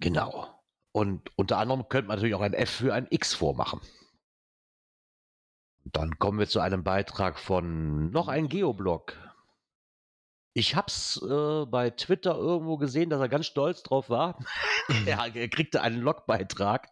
Genau. 0.01 0.49
Und 0.93 1.31
unter 1.37 1.59
anderem 1.59 1.89
könnte 1.89 2.09
man 2.09 2.17
natürlich 2.17 2.35
auch 2.35 2.41
ein 2.41 2.55
F 2.55 2.71
für 2.71 2.95
ein 2.95 3.07
X 3.11 3.35
vormachen. 3.35 3.81
Dann 5.85 6.19
kommen 6.19 6.39
wir 6.39 6.49
zu 6.49 6.61
einem 6.61 6.83
Beitrag 6.83 7.39
von 7.39 8.11
noch 8.11 8.29
ein 8.29 8.49
Geoblog. 8.49 9.17
Ich 10.55 10.77
hab's 10.77 11.21
äh, 11.21 11.67
bei 11.67 11.91
Twitter 11.91 12.37
irgendwo 12.37 12.77
gesehen, 12.77 13.11
dass 13.11 13.21
er 13.21 13.29
ganz 13.29 13.47
stolz 13.47 13.83
drauf 13.83 14.09
war. 14.09 14.39
er, 15.07 15.35
er 15.35 15.49
kriegte 15.49 15.83
einen 15.83 16.01
Logbeitrag 16.01 16.89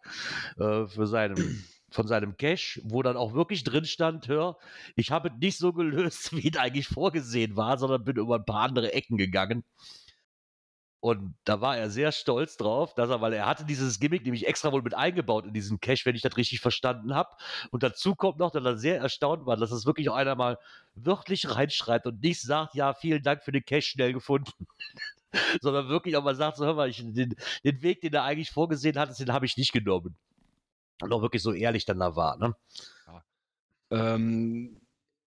äh, 0.57 0.85
für 0.85 1.07
seinem, 1.07 1.63
von 1.89 2.07
seinem 2.07 2.35
Cache, 2.37 2.81
wo 2.83 3.01
dann 3.01 3.15
auch 3.15 3.33
wirklich 3.33 3.63
drin 3.63 3.85
stand, 3.85 4.27
hör, 4.27 4.57
ich 4.95 5.11
habe 5.11 5.29
es 5.29 5.35
nicht 5.39 5.57
so 5.57 5.71
gelöst, 5.73 6.33
wie 6.35 6.51
es 6.51 6.57
eigentlich 6.57 6.87
vorgesehen 6.87 7.55
war, 7.55 7.77
sondern 7.77 8.03
bin 8.03 8.17
über 8.17 8.35
ein 8.35 8.45
paar 8.45 8.63
andere 8.63 8.93
Ecken 8.93 9.17
gegangen. 9.17 9.63
Und 11.03 11.35
da 11.43 11.59
war 11.59 11.75
er 11.75 11.89
sehr 11.89 12.13
stolz 12.13 12.55
drauf, 12.55 12.93
dass 12.93 13.09
er, 13.09 13.19
weil 13.19 13.33
er 13.33 13.45
hatte 13.45 13.65
dieses 13.65 13.99
Gimmick 13.99 14.23
nämlich 14.23 14.47
extra 14.47 14.71
wohl 14.71 14.81
mit 14.81 14.93
eingebaut 14.93 15.45
in 15.45 15.51
diesen 15.51 15.81
Cache, 15.81 16.05
wenn 16.05 16.15
ich 16.15 16.21
das 16.21 16.37
richtig 16.37 16.61
verstanden 16.61 17.13
habe. 17.13 17.29
Und 17.71 17.83
dazu 17.83 18.15
kommt 18.15 18.39
noch, 18.39 18.51
dass 18.51 18.63
er 18.63 18.77
sehr 18.77 18.99
erstaunt 18.99 19.45
war, 19.45 19.57
dass 19.57 19.71
es 19.71 19.85
wirklich 19.85 20.07
auch 20.07 20.15
einer 20.15 20.35
mal 20.35 20.57
wörtlich 20.95 21.53
reinschreibt 21.53 22.07
und 22.07 22.21
nicht 22.21 22.39
sagt, 22.39 22.73
ja, 22.73 22.93
vielen 22.93 23.21
Dank 23.21 23.43
für 23.43 23.51
den 23.51 23.65
Cache 23.65 23.81
schnell 23.81 24.13
gefunden. 24.13 24.53
Sondern 25.61 25.89
wirklich 25.89 26.15
auch 26.15 26.23
mal 26.23 26.35
sagt, 26.35 26.55
so, 26.55 26.65
hör 26.65 26.75
mal, 26.75 26.87
ich, 26.87 27.03
den, 27.05 27.35
den 27.65 27.81
Weg, 27.81 27.99
den 27.99 28.13
er 28.13 28.23
eigentlich 28.23 28.51
vorgesehen 28.51 28.97
hat, 28.97 29.19
den 29.19 29.33
habe 29.33 29.45
ich 29.45 29.57
nicht 29.57 29.73
genommen. 29.73 30.15
Und 31.01 31.11
auch 31.11 31.21
wirklich 31.21 31.43
so 31.43 31.51
ehrlich 31.51 31.83
dann 31.83 31.99
da 31.99 32.15
war, 32.15 32.37
ne? 32.37 32.55
Ähm, 33.91 34.79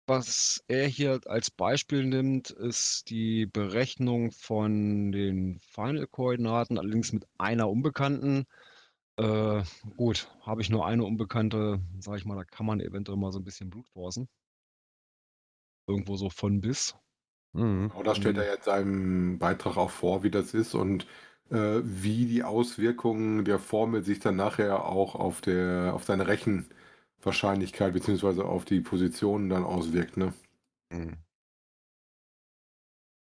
was 0.08 0.64
er 0.68 0.86
hier 0.86 1.20
als 1.26 1.50
Beispiel 1.50 2.04
nimmt, 2.04 2.50
ist 2.50 3.10
die 3.10 3.46
Berechnung 3.46 4.32
von 4.32 5.12
den 5.12 5.58
Final-Koordinaten, 5.60 6.78
allerdings 6.78 7.12
mit 7.12 7.26
einer 7.38 7.68
Unbekannten. 7.68 8.46
Äh, 9.16 9.62
gut, 9.96 10.28
habe 10.42 10.62
ich 10.62 10.70
nur 10.70 10.86
eine 10.86 11.04
Unbekannte, 11.04 11.80
sage 12.00 12.18
ich 12.18 12.24
mal, 12.24 12.36
da 12.36 12.44
kann 12.44 12.66
man 12.66 12.80
eventuell 12.80 13.18
mal 13.18 13.32
so 13.32 13.38
ein 13.38 13.44
bisschen 13.44 13.70
Blut 13.70 13.86
forcen. 13.88 14.28
Irgendwo 15.86 16.16
so 16.16 16.30
von 16.30 16.60
bis. 16.60 16.94
Mhm. 17.52 17.90
Oder 17.94 18.14
stellt 18.14 18.36
er 18.38 18.46
jetzt 18.46 18.64
seinem 18.64 19.38
Beitrag 19.38 19.76
auch 19.76 19.90
vor, 19.90 20.22
wie 20.22 20.30
das 20.30 20.54
ist 20.54 20.74
und 20.74 21.06
äh, 21.50 21.80
wie 21.82 22.26
die 22.26 22.44
Auswirkungen 22.44 23.44
der 23.44 23.58
Formel 23.58 24.02
sich 24.02 24.20
dann 24.20 24.36
nachher 24.36 24.84
auch 24.84 25.14
auf, 25.14 25.40
der, 25.40 25.92
auf 25.94 26.04
seine 26.04 26.26
Rechenwahrscheinlichkeit 27.20 27.92
beziehungsweise 27.92 28.44
auf 28.44 28.64
die 28.64 28.80
Positionen 28.80 29.48
dann 29.48 29.64
auswirkt. 29.64 30.16
Ne? 30.16 30.32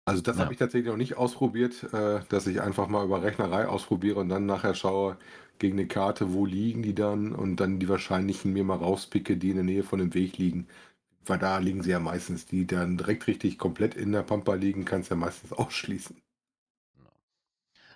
Also 0.06 0.22
das 0.22 0.38
Ja. 0.38 0.44
habe 0.44 0.54
ich 0.54 0.60
tatsächlich 0.60 0.90
noch 0.90 0.98
nicht 0.98 1.16
ausprobiert, 1.18 1.84
äh, 1.94 2.22
dass 2.30 2.48
ich 2.48 2.62
einfach 2.62 2.88
mal 2.90 3.06
über 3.06 3.22
Rechnerei 3.24 3.68
ausprobiere 3.68 4.20
und 4.20 4.28
dann 4.30 4.46
nachher 4.46 4.74
schaue 4.76 5.18
gegen 5.60 5.78
eine 5.78 5.88
Karte, 5.88 6.34
wo 6.34 6.46
liegen 6.46 6.82
die 6.84 6.96
dann 6.96 7.34
und 7.34 7.58
dann 7.58 7.80
die 7.80 7.88
wahrscheinlichen 7.90 8.52
mir 8.54 8.64
mal 8.64 8.76
rauspicke, 8.78 9.38
die 9.38 9.50
in 9.52 9.56
der 9.56 9.64
Nähe 9.66 9.84
von 9.84 10.00
dem 10.00 10.14
Weg 10.14 10.38
liegen. 10.38 10.68
Weil 11.26 11.40
da 11.40 11.58
liegen 11.60 11.84
sie 11.84 11.92
ja 11.92 12.00
meistens, 12.00 12.46
die 12.48 12.68
dann 12.68 12.98
direkt 12.98 13.28
richtig 13.28 13.58
komplett 13.60 13.96
in 13.96 14.12
der 14.14 14.24
Pampa 14.24 14.56
liegen, 14.56 14.86
kannst 14.86 15.12
du 15.12 15.16
ja 15.16 15.20
meistens 15.22 15.54
ausschließen. 15.56 16.18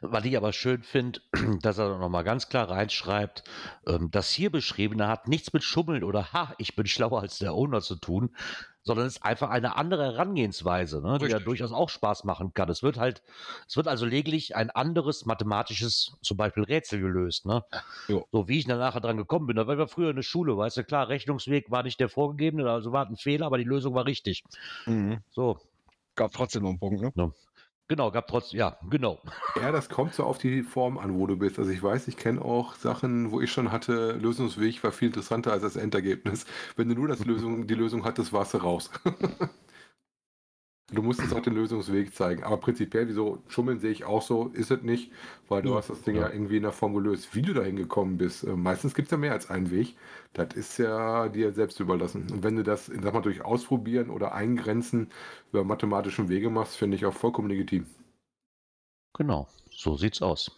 Was 0.06 0.26
ich 0.26 0.36
aber 0.36 0.52
schön 0.52 0.84
finde, 0.84 1.22
dass 1.62 1.78
er 1.78 1.98
noch 1.98 2.10
mal 2.10 2.24
ganz 2.24 2.50
klar 2.50 2.70
reinschreibt, 2.70 3.44
ähm, 3.88 4.12
das 4.12 4.30
hier 4.32 4.52
beschriebene 4.52 5.08
hat 5.08 5.30
nichts 5.30 5.54
mit 5.54 5.64
Schummeln 5.64 6.04
oder 6.04 6.34
Ha, 6.34 6.54
ich 6.58 6.76
bin 6.76 6.86
schlauer 6.86 7.22
als 7.22 7.40
der 7.40 7.54
Owner 7.54 7.80
zu 7.80 7.96
tun, 7.96 8.36
sondern 8.82 9.06
es 9.06 9.16
ist 9.16 9.24
einfach 9.24 9.50
eine 9.50 9.78
andere 9.78 10.04
Herangehensweise, 10.04 11.02
ne, 11.02 11.20
die 11.20 11.28
ja 11.28 11.40
durchaus 11.40 11.72
auch 11.72 11.88
Spaß 11.88 12.26
machen 12.26 12.54
kann. 12.54 12.70
Es 12.70 12.84
wird 12.84 12.98
halt, 12.98 13.24
es 13.66 13.78
wird 13.78 13.88
also 13.88 14.06
lediglich 14.06 14.58
ein 14.58 14.70
anderes 14.70 15.26
mathematisches, 15.26 16.18
zum 16.22 16.36
Beispiel 16.36 16.64
Rätsel 16.64 17.00
gelöst, 17.00 17.46
ne? 17.46 17.64
Jo. 18.10 18.28
So 18.34 18.50
wie 18.50 18.60
ich 18.60 18.66
dann 18.66 18.80
nachher 18.80 19.00
dran 19.00 19.16
gekommen 19.16 19.48
bin. 19.48 19.56
Da 19.56 19.68
war 19.68 19.78
wir 19.78 19.88
früher 19.88 20.10
in 20.10 20.18
der 20.18 20.24
Schule, 20.24 20.58
weißt 20.58 20.78
du, 20.78 20.84
klar, 20.84 21.08
Rechnungsweg 21.08 21.72
war 21.72 21.84
nicht 21.84 22.02
der 22.02 22.10
vorgegebene, 22.10 22.70
also 22.70 22.92
war 22.92 23.08
ein 23.08 23.16
Fehler, 23.16 23.46
aber 23.46 23.58
die 23.58 23.64
Lösung 23.64 23.96
war 23.96 24.06
richtig. 24.06 24.44
So, 25.32 25.60
Gab 26.16 26.32
trotzdem 26.32 26.64
noch 26.64 26.70
einen 26.70 26.80
Punkt, 26.80 27.16
ne? 27.16 27.34
Genau, 27.88 28.12
gab 28.12 28.28
trotzdem, 28.28 28.60
ja, 28.60 28.78
genau. 28.90 29.20
Ja, 29.62 29.72
das 29.72 29.90
kommt 29.90 30.14
so 30.14 30.24
auf 30.24 30.38
die 30.38 30.64
Form 30.64 30.98
an, 30.98 31.16
wo 31.16 31.28
du 31.28 31.38
bist. 31.38 31.60
Also 31.60 31.72
ich 31.72 31.82
weiß, 31.82 32.08
ich 32.08 32.18
kenne 32.18 32.42
auch 32.42 32.76
Sachen, 32.76 33.32
wo 33.32 33.40
ich 33.40 33.52
schon 33.52 33.72
hatte, 33.72 34.14
Lösungsweg 34.14 34.84
war 34.84 34.92
viel 34.92 35.10
interessanter 35.10 35.52
als 35.52 35.62
das 35.62 35.76
Endergebnis. 35.76 36.46
Wenn 36.76 36.90
du 36.90 36.96
nur 36.96 37.08
das 37.08 37.24
Lösung, 37.24 37.68
die 37.68 37.76
Lösung 37.76 38.04
hattest, 38.04 38.34
warst 38.34 38.54
du 38.54 38.58
raus. 38.58 38.90
du 40.94 41.02
musstest 41.02 41.34
auch 41.34 41.42
den 41.42 41.54
Lösungsweg 41.56 42.14
zeigen. 42.16 42.44
Aber 42.44 42.58
prinzipiell, 42.58 43.08
wieso 43.08 43.42
schummeln 43.48 43.80
sehe 43.80 43.92
ich 43.92 44.06
auch 44.06 44.22
so, 44.22 44.48
ist 44.54 44.72
es 44.72 44.82
nicht, 44.84 45.12
weil 45.50 45.62
du 45.62 45.70
Ja. 45.72 45.76
hast 45.76 45.90
das 45.90 46.02
Ding 46.04 46.16
ja. 46.16 46.24
Ja. 46.24 46.30
irgendwie 46.34 46.58
in 46.58 46.64
der 46.64 46.72
Form 46.72 46.94
gelöst. 46.94 47.36
Wie 47.36 47.42
du 47.42 47.54
da 47.54 47.64
hingekommen 47.64 48.18
bist, 48.18 48.44
äh, 48.44 48.56
meistens 48.56 48.94
gibt 48.96 49.08
es 49.08 49.12
ja 49.12 49.18
mehr 49.18 49.34
als 49.34 49.50
einen 49.50 49.72
Weg. 49.72 49.96
Das 50.34 50.54
ist 50.56 50.78
ja 50.78 51.28
dir 51.30 51.54
selbst 51.54 51.80
überlassen. 51.80 52.28
Und 52.32 52.44
wenn 52.44 52.56
du 52.56 52.64
das, 52.64 52.86
sag 52.88 53.14
mal, 53.14 53.22
durch 53.22 53.42
Ausprobieren 53.44 54.10
oder 54.10 54.34
Eingrenzen 54.34 55.12
über 55.52 55.64
mathematischen 55.64 56.30
Wege 56.30 56.50
machst, 56.50 56.78
finde 56.78 56.96
ich 56.98 57.06
auch 57.06 57.14
vollkommen 57.14 57.50
legitim. 57.50 57.86
Genau, 59.16 59.48
so 59.72 59.96
sieht's 59.98 60.22
aus. 60.22 60.52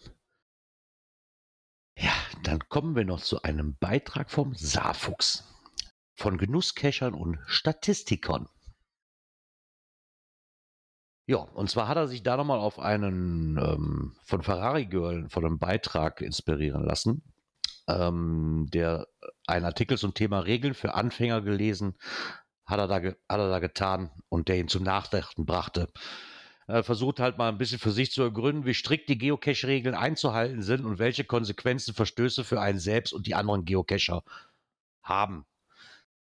Ja, 1.98 2.12
dann 2.42 2.58
kommen 2.68 2.94
wir 2.94 3.04
noch 3.04 3.20
zu 3.22 3.42
einem 3.42 3.76
Beitrag 3.80 4.30
vom 4.30 4.54
Saarfuchs. 4.54 5.44
Von 6.18 6.38
Genusskechern 6.38 7.12
und 7.14 7.38
Statistikern. 7.46 8.48
Ja, 11.28 11.38
und 11.38 11.68
zwar 11.68 11.88
hat 11.88 11.96
er 11.96 12.06
sich 12.06 12.22
da 12.22 12.36
nochmal 12.36 12.60
auf 12.60 12.78
einen 12.78 13.58
ähm, 13.58 14.16
von 14.24 14.42
Ferrari 14.42 14.86
Girl 14.86 15.28
von 15.28 15.44
einem 15.44 15.58
Beitrag 15.58 16.20
inspirieren 16.20 16.84
lassen, 16.84 17.22
ähm, 17.88 18.68
der 18.72 19.08
ein 19.46 19.64
Artikel 19.64 19.98
zum 19.98 20.14
Thema 20.14 20.40
Regeln 20.40 20.74
für 20.74 20.94
Anfänger 20.94 21.42
gelesen, 21.42 21.96
hat 22.64 22.78
er 22.78 22.86
da, 22.86 22.96
hat 22.96 23.16
er 23.28 23.50
da 23.50 23.58
getan 23.58 24.10
und 24.28 24.48
der 24.48 24.58
ihn 24.58 24.68
zum 24.68 24.84
Nachdenken 24.84 25.46
brachte. 25.46 25.88
Er 26.68 26.84
versucht 26.84 27.20
halt 27.20 27.38
mal 27.38 27.48
ein 27.48 27.58
bisschen 27.58 27.78
für 27.78 27.92
sich 27.92 28.12
zu 28.12 28.22
ergründen, 28.22 28.64
wie 28.64 28.74
strikt 28.74 29.08
die 29.08 29.18
Geocache-Regeln 29.18 29.94
einzuhalten 29.94 30.62
sind 30.62 30.84
und 30.84 30.98
welche 30.98 31.24
Konsequenzen 31.24 31.94
Verstöße 31.94 32.44
für 32.44 32.60
einen 32.60 32.80
selbst 32.80 33.12
und 33.12 33.26
die 33.26 33.34
anderen 33.34 33.64
Geocacher 33.64 34.22
haben. 35.02 35.44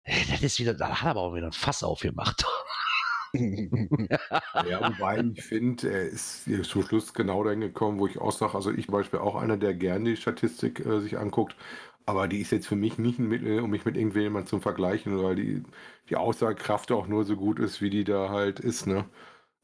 Äh, 0.04 0.26
Das 0.30 0.44
ist 0.44 0.60
wieder, 0.60 0.74
da 0.76 0.90
hat 1.02 1.06
er 1.06 1.12
aber 1.12 1.22
auch 1.22 1.36
wieder 1.36 1.48
ein 1.48 1.54
Fass 1.54 1.84
aufgemacht. 1.84 2.46
Ja, 4.60 4.84
wobei 4.86 5.20
ich 5.36 5.44
finde, 5.44 5.90
er 5.92 6.04
ist 6.10 6.44
zum 6.64 6.84
Schluss 6.84 7.14
genau 7.14 7.44
dahin 7.44 7.62
gekommen, 7.62 8.00
wo 8.00 8.08
ich 8.08 8.20
auch 8.20 8.32
sage, 8.32 8.56
also 8.56 8.72
ich 8.72 8.86
zum 8.88 8.94
Beispiel 8.94 9.20
auch 9.20 9.36
einer, 9.36 9.58
der 9.58 9.74
gerne 9.74 10.10
die 10.12 10.18
Statistik 10.18 10.86
äh, 10.86 11.00
sich 11.00 11.18
anguckt, 11.18 11.56
aber 12.06 12.28
die 12.28 12.42
ist 12.42 12.52
jetzt 12.52 12.68
für 12.68 12.76
mich 12.76 12.98
nicht 12.98 13.20
ein 13.20 13.28
Mittel, 13.28 13.60
um 13.62 13.70
mich 13.72 13.86
mit 13.86 13.96
irgendjemandem 13.98 14.48
zu 14.48 14.60
vergleichen, 14.60 15.22
weil 15.24 15.36
die, 15.36 15.64
die 16.10 16.16
Aussagekraft 16.18 16.92
auch 16.92 17.08
nur 17.08 17.24
so 17.26 17.36
gut 17.38 17.60
ist, 17.60 17.82
wie 17.82 17.90
die 17.90 18.04
da 18.04 18.30
halt 18.30 18.60
ist, 18.60 18.86
ne? 18.88 19.06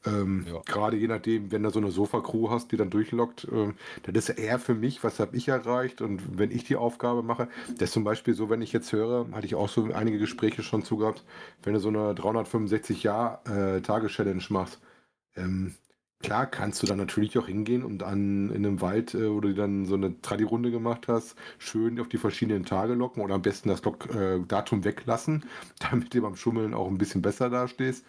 Ähm, 0.06 0.46
Ja. 0.48 0.62
Gerade 0.66 0.96
je 0.98 1.08
nachdem, 1.08 1.52
wenn 1.52 1.64
du 1.64 1.70
so 1.72 1.80
eine 1.80 1.92
Sofa-Crew 1.92 2.50
hast, 2.50 2.72
die 2.72 2.78
dann 2.78 2.90
durchlockt, 2.90 3.48
ähm, 3.52 3.76
dann 4.04 4.16
ist 4.16 4.30
eher 4.30 4.60
für 4.60 4.76
mich, 4.76 5.04
was 5.04 5.20
habe 5.20 5.36
ich 5.36 5.48
erreicht 5.48 6.02
und 6.02 6.38
wenn 6.38 6.52
ich 6.52 6.64
die 6.64 6.76
Aufgabe 6.76 7.24
mache, 7.24 7.50
das 7.78 7.90
ist 7.90 7.94
zum 7.94 8.04
Beispiel 8.04 8.34
so, 8.36 8.50
wenn 8.50 8.62
ich 8.62 8.72
jetzt 8.74 8.92
höre, 8.94 9.28
hatte 9.32 9.46
ich 9.48 9.56
auch 9.56 9.70
so 9.70 9.86
einige 9.94 10.20
Gespräche 10.20 10.62
schon 10.64 10.84
zu 10.84 10.98
gehabt, 10.98 11.26
wenn 11.64 11.74
du 11.74 11.80
so 11.80 11.90
eine 11.90 12.14
365 12.16 13.04
Jahr 13.04 13.42
äh, 13.48 13.82
Tage-Challenge 13.82 14.44
machst, 14.50 14.80
ähm, 15.36 15.76
klar 16.20 16.48
kannst 16.48 16.82
du 16.84 16.88
dann 16.88 16.98
natürlich 16.98 17.38
auch 17.38 17.48
hingehen 17.48 17.84
und 17.84 18.00
dann 18.00 18.50
in 18.50 18.66
einem 18.66 18.82
Wald, 18.82 19.14
äh, 19.16 19.32
wo 19.32 19.40
du 19.42 19.54
dann 19.54 19.86
so 19.86 19.96
eine 19.96 20.20
Tradi-Runde 20.22 20.72
gemacht 20.72 21.08
hast, 21.08 21.36
schön 21.60 22.00
auf 22.00 22.10
die 22.10 22.18
verschiedenen 22.18 22.66
Tage 22.66 22.94
locken 22.96 23.24
oder 23.24 23.36
am 23.36 23.42
besten 23.44 23.70
das 23.70 23.84
Log, 23.84 24.14
äh, 24.16 24.40
Datum 24.48 24.84
weglassen, 24.84 25.46
damit 25.80 26.14
du 26.14 26.22
beim 26.22 26.36
Schummeln 26.36 26.74
auch 26.74 26.88
ein 26.88 26.98
bisschen 26.98 27.22
besser 27.22 27.50
dastehst 27.50 28.06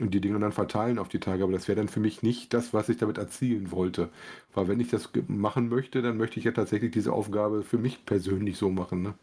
und 0.00 0.12
die 0.14 0.20
Dinge 0.20 0.38
dann 0.38 0.52
verteilen 0.52 0.98
auf 0.98 1.08
die 1.08 1.20
Tage. 1.20 1.42
Aber 1.42 1.52
das 1.52 1.68
wäre 1.68 1.76
dann 1.76 1.88
für 1.88 2.00
mich 2.00 2.22
nicht 2.22 2.54
das, 2.54 2.72
was 2.72 2.88
ich 2.88 2.96
damit 2.96 3.18
erzielen 3.18 3.70
wollte. 3.70 4.10
Weil 4.54 4.68
wenn 4.68 4.80
ich 4.80 4.88
das 4.88 5.10
machen 5.28 5.68
möchte, 5.68 6.02
dann 6.02 6.16
möchte 6.16 6.38
ich 6.38 6.44
ja 6.44 6.52
tatsächlich 6.52 6.92
diese 6.92 7.12
Aufgabe 7.12 7.62
für 7.62 7.78
mich 7.78 8.04
persönlich 8.06 8.56
so 8.56 8.70
machen. 8.70 9.02
Ne? 9.02 9.14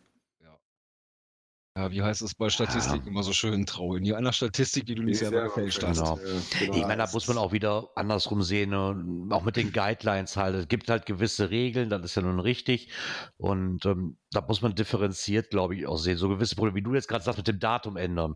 Ja, 1.79 1.91
wie 1.91 2.01
heißt 2.01 2.21
es 2.23 2.35
bei 2.35 2.49
Statistik 2.49 3.07
immer 3.07 3.23
so 3.23 3.31
schön? 3.31 3.65
Trau 3.65 3.95
in 3.95 4.13
einer 4.13 4.33
Statistik, 4.33 4.85
die 4.85 4.95
du 4.95 5.03
nicht 5.03 5.19
selber 5.19 5.43
gefälscht 5.43 5.81
hast. 5.81 5.99
Genau. 5.99 6.19
Genau. 6.59 6.75
Ich 6.75 6.81
meine, 6.81 6.97
da 6.97 7.09
muss 7.13 7.27
man 7.29 7.37
auch 7.37 7.53
wieder 7.53 7.87
andersrum 7.95 8.41
sehen, 8.41 8.71
ne? 8.71 9.33
auch 9.33 9.43
mit 9.43 9.55
den 9.55 9.71
Guidelines 9.71 10.35
halt. 10.35 10.55
Es 10.55 10.67
gibt 10.67 10.89
halt 10.89 11.05
gewisse 11.05 11.51
Regeln, 11.51 11.89
das 11.89 12.03
ist 12.03 12.15
ja 12.15 12.21
nun 12.21 12.41
richtig. 12.41 12.91
Und 13.37 13.85
ähm, 13.85 14.17
da 14.31 14.41
muss 14.41 14.61
man 14.61 14.75
differenziert, 14.75 15.51
glaube 15.51 15.75
ich, 15.75 15.87
auch 15.87 15.97
sehen. 15.97 16.17
So 16.17 16.27
gewisse 16.27 16.55
Probleme, 16.55 16.75
wie 16.75 16.81
du 16.81 16.93
jetzt 16.95 17.07
gerade 17.07 17.23
sagst, 17.23 17.37
mit 17.37 17.47
dem 17.47 17.59
Datum 17.59 17.95
ändern. 17.95 18.35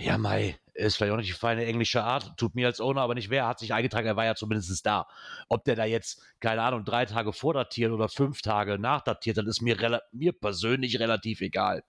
Ja, 0.00 0.16
Mai, 0.16 0.56
ist 0.74 0.96
vielleicht 0.96 1.12
auch 1.12 1.16
nicht 1.16 1.28
die 1.28 1.38
feine 1.38 1.66
englische 1.66 2.04
Art, 2.04 2.36
tut 2.36 2.54
mir 2.54 2.68
als 2.68 2.80
Owner 2.80 3.00
aber 3.00 3.14
nicht 3.14 3.30
weh, 3.30 3.36
er 3.36 3.48
hat 3.48 3.58
sich 3.58 3.74
eingetragen, 3.74 4.06
er 4.06 4.16
war 4.16 4.24
ja 4.24 4.36
zumindest 4.36 4.86
da. 4.86 5.08
Ob 5.48 5.64
der 5.64 5.74
da 5.74 5.84
jetzt, 5.84 6.22
keine 6.40 6.62
Ahnung, 6.62 6.84
drei 6.84 7.04
Tage 7.04 7.32
vordatiert 7.32 7.90
oder 7.90 8.08
fünf 8.08 8.40
Tage 8.40 8.78
nachdatiert, 8.78 9.38
das 9.38 9.46
ist 9.46 9.60
mir, 9.60 10.00
mir 10.12 10.32
persönlich 10.32 11.00
relativ 11.00 11.40
egal. 11.40 11.82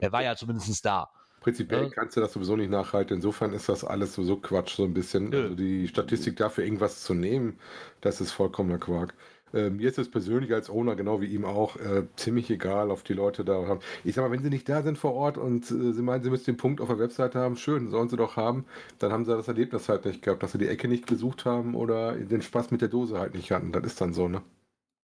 Er 0.00 0.12
war 0.12 0.22
ja 0.22 0.34
zumindest 0.34 0.84
da. 0.84 1.10
Prinzipiell 1.40 1.84
ja. 1.84 1.90
kannst 1.90 2.16
du 2.16 2.20
das 2.20 2.32
sowieso 2.32 2.56
nicht 2.56 2.70
nachhalten. 2.70 3.16
Insofern 3.16 3.52
ist 3.52 3.68
das 3.68 3.84
alles 3.84 4.14
sowieso 4.14 4.36
Quatsch, 4.36 4.76
so 4.76 4.84
ein 4.84 4.94
bisschen. 4.94 5.32
Ja. 5.32 5.40
Also 5.40 5.54
die 5.56 5.88
Statistik 5.88 6.36
dafür 6.36 6.64
irgendwas 6.64 7.02
zu 7.02 7.14
nehmen, 7.14 7.58
das 8.00 8.20
ist 8.20 8.30
vollkommener 8.30 8.78
Quark. 8.78 9.12
Mir 9.52 9.88
ist 9.88 9.98
es 9.98 10.10
persönlich 10.10 10.52
als 10.52 10.70
Owner, 10.70 10.96
genau 10.96 11.20
wie 11.20 11.26
ihm 11.26 11.44
auch, 11.44 11.76
äh, 11.76 12.04
ziemlich 12.16 12.50
egal, 12.50 12.90
auf 12.90 13.02
die 13.02 13.12
Leute 13.12 13.44
da 13.44 13.66
haben. 13.66 13.80
Ich 14.04 14.14
sag 14.14 14.24
mal, 14.24 14.30
wenn 14.30 14.42
sie 14.42 14.48
nicht 14.50 14.68
da 14.68 14.82
sind 14.82 14.96
vor 14.98 15.12
Ort 15.14 15.36
und 15.38 15.70
äh, 15.70 15.92
sie 15.92 16.02
meinen, 16.02 16.22
sie 16.22 16.30
müssen 16.30 16.46
den 16.46 16.56
Punkt 16.56 16.80
auf 16.80 16.88
der 16.88 16.98
Webseite 16.98 17.38
haben, 17.38 17.56
schön, 17.56 17.90
sollen 17.90 18.08
sie 18.08 18.16
doch 18.16 18.36
haben, 18.36 18.64
dann 18.98 19.12
haben 19.12 19.24
sie 19.24 19.32
das 19.36 19.48
Erlebnis 19.48 19.88
halt 19.88 20.04
nicht 20.06 20.22
gehabt, 20.22 20.42
dass 20.42 20.52
sie 20.52 20.58
die 20.58 20.68
Ecke 20.68 20.88
nicht 20.88 21.06
besucht 21.06 21.44
haben 21.44 21.74
oder 21.74 22.14
den 22.16 22.42
Spaß 22.42 22.70
mit 22.70 22.80
der 22.80 22.88
Dose 22.88 23.18
halt 23.18 23.34
nicht 23.34 23.50
hatten. 23.52 23.72
Das 23.72 23.84
ist 23.84 24.00
dann 24.00 24.14
so, 24.14 24.28
ne? 24.28 24.42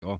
Ja. 0.04 0.20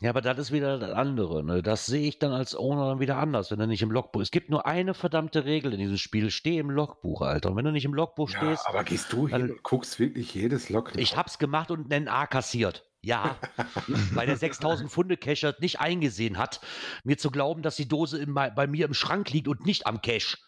Ja, 0.00 0.10
aber 0.10 0.20
das 0.20 0.38
ist 0.38 0.52
wieder 0.52 0.78
das 0.78 0.92
andere. 0.92 1.44
Ne? 1.44 1.62
Das 1.62 1.86
sehe 1.86 2.08
ich 2.08 2.18
dann 2.18 2.32
als 2.32 2.56
Owner 2.56 2.88
dann 2.88 3.00
wieder 3.00 3.16
anders, 3.18 3.50
wenn 3.50 3.58
du 3.58 3.66
nicht 3.66 3.82
im 3.82 3.90
Logbuch. 3.90 4.20
Es 4.20 4.30
gibt 4.30 4.50
nur 4.50 4.66
eine 4.66 4.94
verdammte 4.94 5.44
Regel 5.44 5.72
in 5.72 5.78
diesem 5.78 5.96
Spiel. 5.96 6.30
Steh 6.30 6.58
im 6.58 6.70
Logbuch, 6.70 7.22
Alter. 7.22 7.50
Und 7.50 7.56
wenn 7.56 7.64
du 7.64 7.70
nicht 7.70 7.84
im 7.84 7.94
Logbuch 7.94 8.30
ja, 8.30 8.38
stehst. 8.38 8.66
Aber 8.66 8.84
gehst 8.84 9.12
du 9.12 9.28
hin 9.28 9.50
und 9.50 9.62
guckst 9.62 9.98
wirklich 9.98 10.34
jedes 10.34 10.68
Log? 10.70 10.92
Ich 10.96 11.16
hab's 11.16 11.38
gemacht 11.38 11.70
und 11.70 11.92
einen 11.92 12.08
A 12.08 12.26
kassiert. 12.26 12.84
Ja, 13.00 13.36
weil 14.14 14.26
der 14.26 14.36
6000 14.36 14.90
Pfunde 14.90 15.16
Cacher 15.16 15.54
nicht 15.60 15.78
eingesehen 15.78 16.38
hat, 16.38 16.60
mir 17.04 17.18
zu 17.18 17.30
glauben, 17.30 17.62
dass 17.62 17.76
die 17.76 17.86
Dose 17.86 18.18
in, 18.18 18.34
bei 18.34 18.66
mir 18.66 18.86
im 18.86 18.94
Schrank 18.94 19.30
liegt 19.30 19.46
und 19.46 19.66
nicht 19.66 19.86
am 19.86 20.00
Cache. 20.00 20.38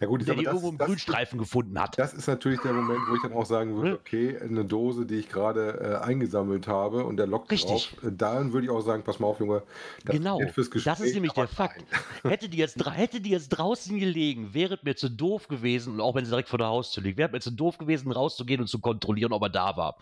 Ja 0.00 0.06
gut, 0.06 0.26
der 0.26 0.34
die 0.34 0.44
das, 0.44 0.52
irgendwo 0.52 0.70
im 0.70 0.78
das, 0.78 0.86
Grünstreifen 0.86 1.38
gefunden 1.38 1.80
hat. 1.80 1.98
Das 1.98 2.12
ist 2.12 2.26
natürlich 2.26 2.60
der 2.60 2.72
Moment, 2.72 3.00
wo 3.08 3.14
ich 3.14 3.22
dann 3.22 3.32
auch 3.32 3.46
sagen 3.46 3.76
würde, 3.76 3.94
okay, 3.94 4.36
eine 4.38 4.64
Dose, 4.64 5.06
die 5.06 5.16
ich 5.16 5.28
gerade 5.28 6.00
äh, 6.02 6.04
eingesammelt 6.04 6.68
habe 6.68 7.04
und 7.04 7.16
der 7.16 7.26
lockt 7.26 7.50
Richtig. 7.50 7.96
drauf, 7.96 8.04
äh, 8.04 8.12
dann 8.12 8.52
würde 8.52 8.66
ich 8.66 8.70
auch 8.70 8.80
sagen, 8.80 9.02
pass 9.02 9.18
mal 9.18 9.28
auf, 9.28 9.40
Junge, 9.40 9.62
das 10.04 10.16
genau. 10.16 10.38
fürs 10.52 10.70
Gespräch. 10.70 10.84
Das 10.84 11.00
ist 11.00 11.14
nämlich 11.14 11.32
der 11.32 11.48
Fakt. 11.48 11.84
hätte, 12.24 12.48
die 12.48 12.58
jetzt, 12.58 12.84
hätte 12.90 13.20
die 13.20 13.30
jetzt 13.30 13.48
draußen 13.48 13.98
gelegen, 13.98 14.52
wäre 14.52 14.78
mir 14.82 14.96
zu 14.96 15.08
doof 15.08 15.48
gewesen, 15.48 15.94
und 15.94 16.00
auch 16.00 16.14
wenn 16.14 16.24
sie 16.24 16.30
direkt 16.30 16.48
vor 16.48 16.58
der 16.58 16.68
Haustür 16.68 17.02
liegt, 17.02 17.18
wäre 17.18 17.30
mir 17.30 17.40
zu 17.40 17.50
doof 17.50 17.78
gewesen, 17.78 18.12
rauszugehen 18.12 18.60
und 18.60 18.66
zu 18.66 18.80
kontrollieren, 18.80 19.32
ob 19.32 19.42
er 19.42 19.50
da 19.50 19.76
war. 19.76 19.96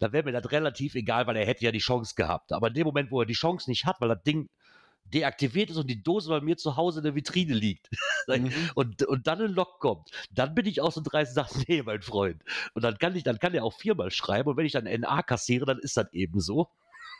Da 0.00 0.12
wäre 0.12 0.24
mir 0.24 0.32
das 0.32 0.50
relativ 0.52 0.94
egal, 0.94 1.26
weil 1.26 1.36
er 1.36 1.46
hätte 1.46 1.64
ja 1.64 1.72
die 1.72 1.78
Chance 1.78 2.14
gehabt. 2.16 2.52
Aber 2.52 2.68
in 2.68 2.74
dem 2.74 2.86
Moment, 2.86 3.10
wo 3.10 3.20
er 3.20 3.26
die 3.26 3.34
Chance 3.34 3.70
nicht 3.70 3.84
hat, 3.84 4.00
weil 4.00 4.08
das 4.08 4.22
Ding 4.22 4.48
deaktiviert 5.04 5.70
ist 5.70 5.76
und 5.76 5.88
die 5.88 6.02
Dose 6.02 6.28
bei 6.28 6.40
mir 6.40 6.56
zu 6.56 6.76
Hause 6.76 7.00
in 7.00 7.04
der 7.04 7.14
Vitrine 7.14 7.54
liegt 7.54 7.90
mhm. 8.28 8.52
und, 8.74 9.02
und 9.04 9.26
dann 9.26 9.40
ein 9.40 9.52
Log 9.52 9.78
kommt, 9.80 10.10
dann 10.30 10.54
bin 10.54 10.66
ich 10.66 10.80
auch 10.80 10.92
so 10.92 11.00
dreist 11.02 11.36
und 11.36 11.46
sage, 11.46 11.64
nee, 11.68 11.82
mein 11.82 12.02
Freund. 12.02 12.42
Und 12.74 12.82
dann 12.82 12.98
kann 12.98 13.14
ich, 13.14 13.22
dann 13.22 13.38
kann 13.38 13.54
er 13.54 13.64
auch 13.64 13.74
viermal 13.74 14.10
schreiben 14.10 14.48
und 14.48 14.56
wenn 14.56 14.66
ich 14.66 14.72
dann 14.72 14.84
NA 14.84 15.22
kassiere, 15.22 15.66
dann 15.66 15.78
ist 15.78 15.96
das 15.96 16.12
eben 16.12 16.40
so. 16.40 16.70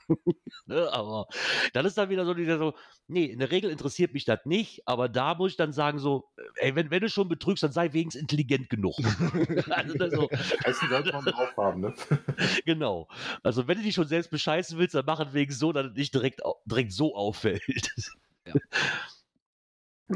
ne, 0.66 0.92
aber 0.92 1.26
dann 1.72 1.86
ist 1.86 1.98
dann 1.98 2.10
wieder 2.10 2.24
so, 2.24 2.34
dieser 2.34 2.58
so, 2.58 2.74
nee, 3.08 3.24
in 3.24 3.38
der 3.38 3.50
Regel 3.50 3.70
interessiert 3.70 4.14
mich 4.14 4.24
das 4.24 4.40
nicht, 4.44 4.86
aber 4.86 5.08
da 5.08 5.34
muss 5.34 5.52
ich 5.52 5.56
dann 5.56 5.72
sagen, 5.72 5.98
so, 5.98 6.30
ey, 6.56 6.74
wenn, 6.74 6.90
wenn 6.90 7.00
du 7.00 7.08
schon 7.08 7.28
betrügst, 7.28 7.62
dann 7.62 7.72
sei 7.72 7.92
wenigstens 7.92 8.22
intelligent 8.22 8.70
genug. 8.70 8.94
also 9.70 9.94
das 9.94 10.12
so, 10.12 10.28
Essen 10.64 10.88
sollte 10.88 11.12
man 11.12 11.24
drauf 11.24 11.56
haben, 11.56 11.80
ne? 11.80 11.94
genau. 12.64 13.08
Also 13.42 13.66
wenn 13.68 13.78
du 13.78 13.84
dich 13.84 13.94
schon 13.94 14.08
selbst 14.08 14.30
bescheißen 14.30 14.78
willst, 14.78 14.94
dann 14.94 15.06
mach 15.06 15.20
es 15.20 15.32
wegen 15.34 15.52
so, 15.52 15.72
dass 15.72 15.86
es 15.86 15.94
nicht 15.94 16.14
direkt, 16.14 16.40
direkt 16.66 16.92
so 16.92 17.14
auffällt. 17.14 17.62
ja. 18.46 18.54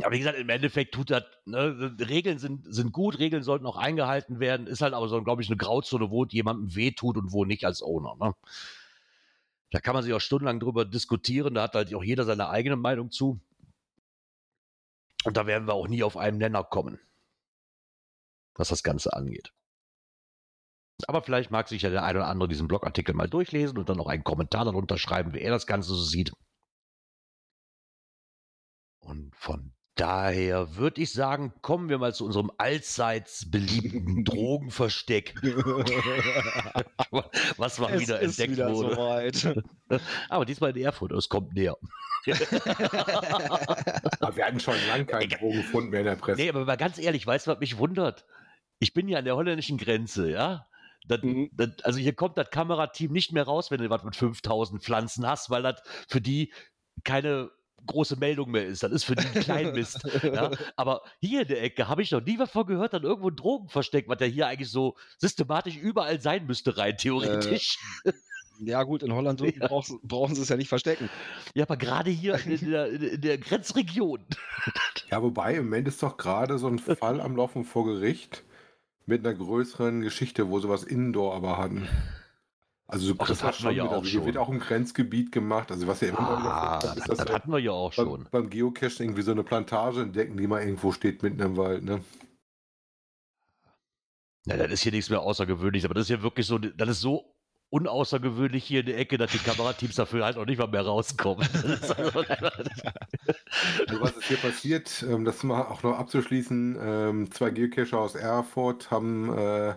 Aber 0.03 0.13
wie 0.13 0.19
gesagt, 0.19 0.39
im 0.39 0.49
Endeffekt 0.51 0.95
tut 0.95 1.11
das, 1.11 1.25
ne, 1.47 1.97
Regeln 1.99 2.39
sind, 2.39 2.63
sind 2.73 2.93
gut, 2.93 3.19
Regeln 3.19 3.43
sollten 3.43 3.65
auch 3.65 3.77
eingehalten 3.77 4.39
werden, 4.39 4.67
ist 4.67 4.83
halt 4.83 4.93
aber 4.93 5.09
so, 5.09 5.23
glaube 5.23 5.43
ich, 5.43 5.49
eine 5.49 5.57
Grauzone, 5.57 6.11
wo 6.11 6.27
jemandem 6.27 6.75
wehtut 6.75 7.17
und 7.17 7.33
wo 7.33 7.47
nicht 7.47 7.65
als 7.65 7.83
Owner. 7.83 8.15
Ne? 8.21 8.35
Da 9.71 9.81
kann 9.81 9.95
man 9.95 10.03
sich 10.03 10.13
auch 10.15 10.21
stundenlang 10.21 10.61
drüber 10.61 10.85
diskutieren. 10.85 11.55
Da 11.55 11.65
hat 11.65 11.75
halt 11.75 11.95
auch 11.95 12.03
jeder 12.03 12.25
seine 12.25 12.49
eigene 12.49 12.77
Meinung 12.77 13.11
zu. 13.11 13.41
Und 15.25 15.37
da 15.37 15.47
werden 15.47 15.67
wir 15.67 15.75
auch 15.75 15.89
nie 15.89 16.03
auf 16.03 16.17
einen 16.17 16.39
Nenner 16.39 16.65
kommen, 16.65 16.99
was 18.55 18.69
das 18.69 18.83
Ganze 18.83 19.13
angeht. 19.13 19.53
Aber 21.07 21.23
vielleicht 21.23 21.51
mag 21.51 21.69
sich 21.69 21.83
ja 21.83 21.91
der 21.91 22.03
eine 22.03 22.21
oder 22.21 22.29
andere 22.29 22.49
diesen 22.49 22.67
Blogartikel 22.67 23.15
mal 23.15 23.29
durchlesen 23.29 23.79
und 23.79 23.89
dann 23.89 23.99
noch 23.99 24.09
einen 24.09 24.25
Kommentar 24.25 24.65
darunter 24.65 24.99
schreiben, 24.99 25.33
wie 25.33 25.41
er 25.41 25.51
das 25.51 25.67
Ganze 25.67 25.91
so 25.91 26.03
sieht. 26.03 26.33
Und 29.01 29.35
von 29.37 29.75
Daher 29.99 30.77
würde 30.77 31.03
ich 31.03 31.13
sagen, 31.13 31.53
kommen 31.61 31.89
wir 31.89 31.99
mal 31.99 32.15
zu 32.15 32.25
unserem 32.25 32.53
allseits 32.57 33.51
beliebten 33.51 34.25
Drogenversteck. 34.25 35.35
Was 37.57 37.81
mal 37.81 37.99
wieder 37.99 38.21
ist 38.21 38.39
entdeckt 38.39 38.53
wieder 38.53 38.73
wurde. 38.73 38.95
Soweit. 38.95 39.65
Aber 40.29 40.45
diesmal 40.45 40.71
in 40.71 40.85
Erfurt, 40.85 41.11
es 41.11 41.29
kommt 41.29 41.53
näher. 41.53 41.77
aber 44.21 44.37
wir 44.37 44.45
hatten 44.45 44.61
schon 44.61 44.77
lange 44.87 45.07
keinen 45.07 45.31
Drogen 45.31 45.57
gefunden 45.57 45.91
mehr 45.91 46.01
in 46.01 46.07
der 46.07 46.17
Presse. 46.17 46.41
Nee, 46.41 46.51
aber 46.51 46.65
mal 46.67 46.77
ganz 46.77 46.99
ehrlich, 46.99 47.27
weißt 47.27 47.47
du, 47.47 47.53
was 47.53 47.59
mich 47.59 47.79
wundert? 47.79 48.27
Ich 48.81 48.93
bin 48.93 49.09
ja 49.09 49.19
an 49.19 49.25
der 49.25 49.35
holländischen 49.35 49.79
Grenze, 49.79 50.31
ja? 50.31 50.67
Das, 51.07 51.23
mhm. 51.23 51.49
das, 51.55 51.71
also 51.85 51.99
hier 51.99 52.15
kommt 52.15 52.37
das 52.37 52.51
Kamerateam 52.51 53.13
nicht 53.13 53.33
mehr 53.33 53.45
raus, 53.45 53.71
wenn 53.71 53.81
du 53.81 53.89
was 53.89 54.05
mit 54.05 54.15
5000 54.15 54.83
Pflanzen 54.83 55.27
hast, 55.27 55.49
weil 55.49 55.63
das 55.63 55.83
für 56.07 56.21
die 56.21 56.53
keine 57.03 57.51
große 57.89 58.17
Meldung 58.17 58.51
mehr 58.53 58.67
ist. 58.67 58.83
Das 58.83 58.93
ist 58.93 59.05
für 59.05 59.17
die 59.17 59.27
ein 59.27 59.43
Kleinmist. 59.43 60.01
ja? 60.23 60.51
Aber 60.77 61.03
hier 61.21 61.43
in 61.43 61.49
der 61.49 61.63
Ecke 61.63 61.89
habe 61.89 62.03
ich 62.03 62.13
noch 62.13 62.25
nie 62.25 62.37
davon 62.37 62.67
gehört, 62.67 62.93
dann 62.93 63.03
irgendwo 63.03 63.31
ein 63.31 63.37
Drogenversteck, 63.37 64.09
was 64.09 64.21
ja 64.21 64.27
hier 64.27 64.47
eigentlich 64.47 64.71
so 64.71 64.97
systematisch 65.19 65.77
überall 65.77 66.21
sein 66.21 66.47
müsste, 66.47 66.77
rein 66.77 66.97
theoretisch. 66.97 67.79
Äh, 68.05 68.13
ja, 68.61 68.83
gut, 68.83 69.03
in 69.03 69.13
Holland 69.13 69.41
ja. 69.59 69.67
brauchen, 69.67 70.01
brauchen 70.03 70.35
sie 70.35 70.43
es 70.43 70.49
ja 70.49 70.57
nicht 70.57 70.69
verstecken. 70.69 71.09
Ja, 71.55 71.65
aber 71.65 71.77
gerade 71.77 72.11
hier 72.11 72.39
in 72.47 72.71
der, 72.71 72.89
in 72.89 73.21
der, 73.21 73.39
Grenzregion. 73.39 74.25
Ja, 75.11 75.23
wobei 75.23 75.55
im 75.55 75.65
Moment 75.65 75.89
ist 75.89 76.03
doch 76.03 76.17
gerade 76.17 76.59
so 76.59 76.69
ein 76.69 76.79
Fall 76.79 77.21
am 77.21 77.37
Laufen 77.37 77.65
vor 77.65 77.85
Gericht 77.85 78.45
mit 79.07 79.25
einer 79.25 79.35
größeren 79.35 80.03
Geschichte, 80.03 80.51
wo 80.51 80.61
sie 80.61 80.69
was 80.69 80.85
Indoor 80.85 81.35
aber 81.35 81.57
hatten. 81.57 81.89
Also 82.91 83.09
so 83.09 83.15
Ach, 83.19 83.29
das 83.29 83.45
hatten 83.45 83.65
wir 83.65 83.73
ja 83.73 83.85
auch 83.85 84.03
schon. 84.03 84.25
wird 84.25 84.39
auch 84.39 84.49
im 84.49 84.61
Grenzgebiet 84.61 85.31
gemacht. 85.31 85.71
Also 85.71 85.87
was 85.87 86.01
ja 86.01 86.09
immer 86.09 86.21
ah, 86.21 86.79
das, 86.79 86.97
ist, 86.97 87.09
das, 87.09 87.19
das 87.19 87.31
hatten 87.31 87.53
wir 87.53 87.59
ja 87.59 87.73
auch 87.73 87.93
schon. 87.93 88.27
Beim, 88.31 88.49
Geocaching 88.49 89.09
irgendwie 89.09 89.23
so 89.23 89.33
eine 89.33 89.45
Plantage 89.45 90.01
entdecken, 90.01 90.39
die 90.39 90.47
mal 90.47 90.63
irgendwo 90.63 90.91
steht 90.93 91.23
mitten 91.23 91.41
im 91.41 91.59
Wald, 91.59 91.85
ne? 91.85 92.03
Ja, 94.47 94.57
das 94.57 94.73
ist 94.73 94.83
hier 94.83 94.93
nichts 94.93 95.11
mehr 95.11 95.21
Außergewöhnliches, 95.21 95.85
aber 95.85 95.93
das 95.93 96.05
ist 96.05 96.09
ja 96.09 96.23
wirklich 96.23 96.47
so, 96.47 96.57
das 96.57 96.89
ist 96.89 97.03
so 97.03 97.35
unaußergewöhnlich 97.69 98.65
hier 98.65 98.81
in 98.81 98.87
der 98.87 98.97
Ecke, 98.97 99.19
dass 99.19 99.33
die 99.33 99.39
Kamerateams 99.39 99.97
dafür 99.97 100.25
halt 100.25 100.39
auch 100.39 100.47
nicht 100.47 100.57
mal 100.57 100.69
mehr 100.69 100.87
rauskommen. 100.87 101.47
also, 101.53 101.95
was 104.01 104.17
ist 104.17 104.29
hier 104.29 104.39
passiert, 104.39 105.05
ähm, 105.07 105.27
das 105.27 105.43
mal 105.43 105.65
auch 105.65 105.83
noch 105.83 105.99
abzuschließen, 105.99 106.79
ähm, 106.81 107.31
zwei 107.31 107.51
Geocacher 107.51 107.99
aus 107.99 108.15
Erfurt 108.15 108.91
haben 108.91 109.37
äh, 109.37 109.75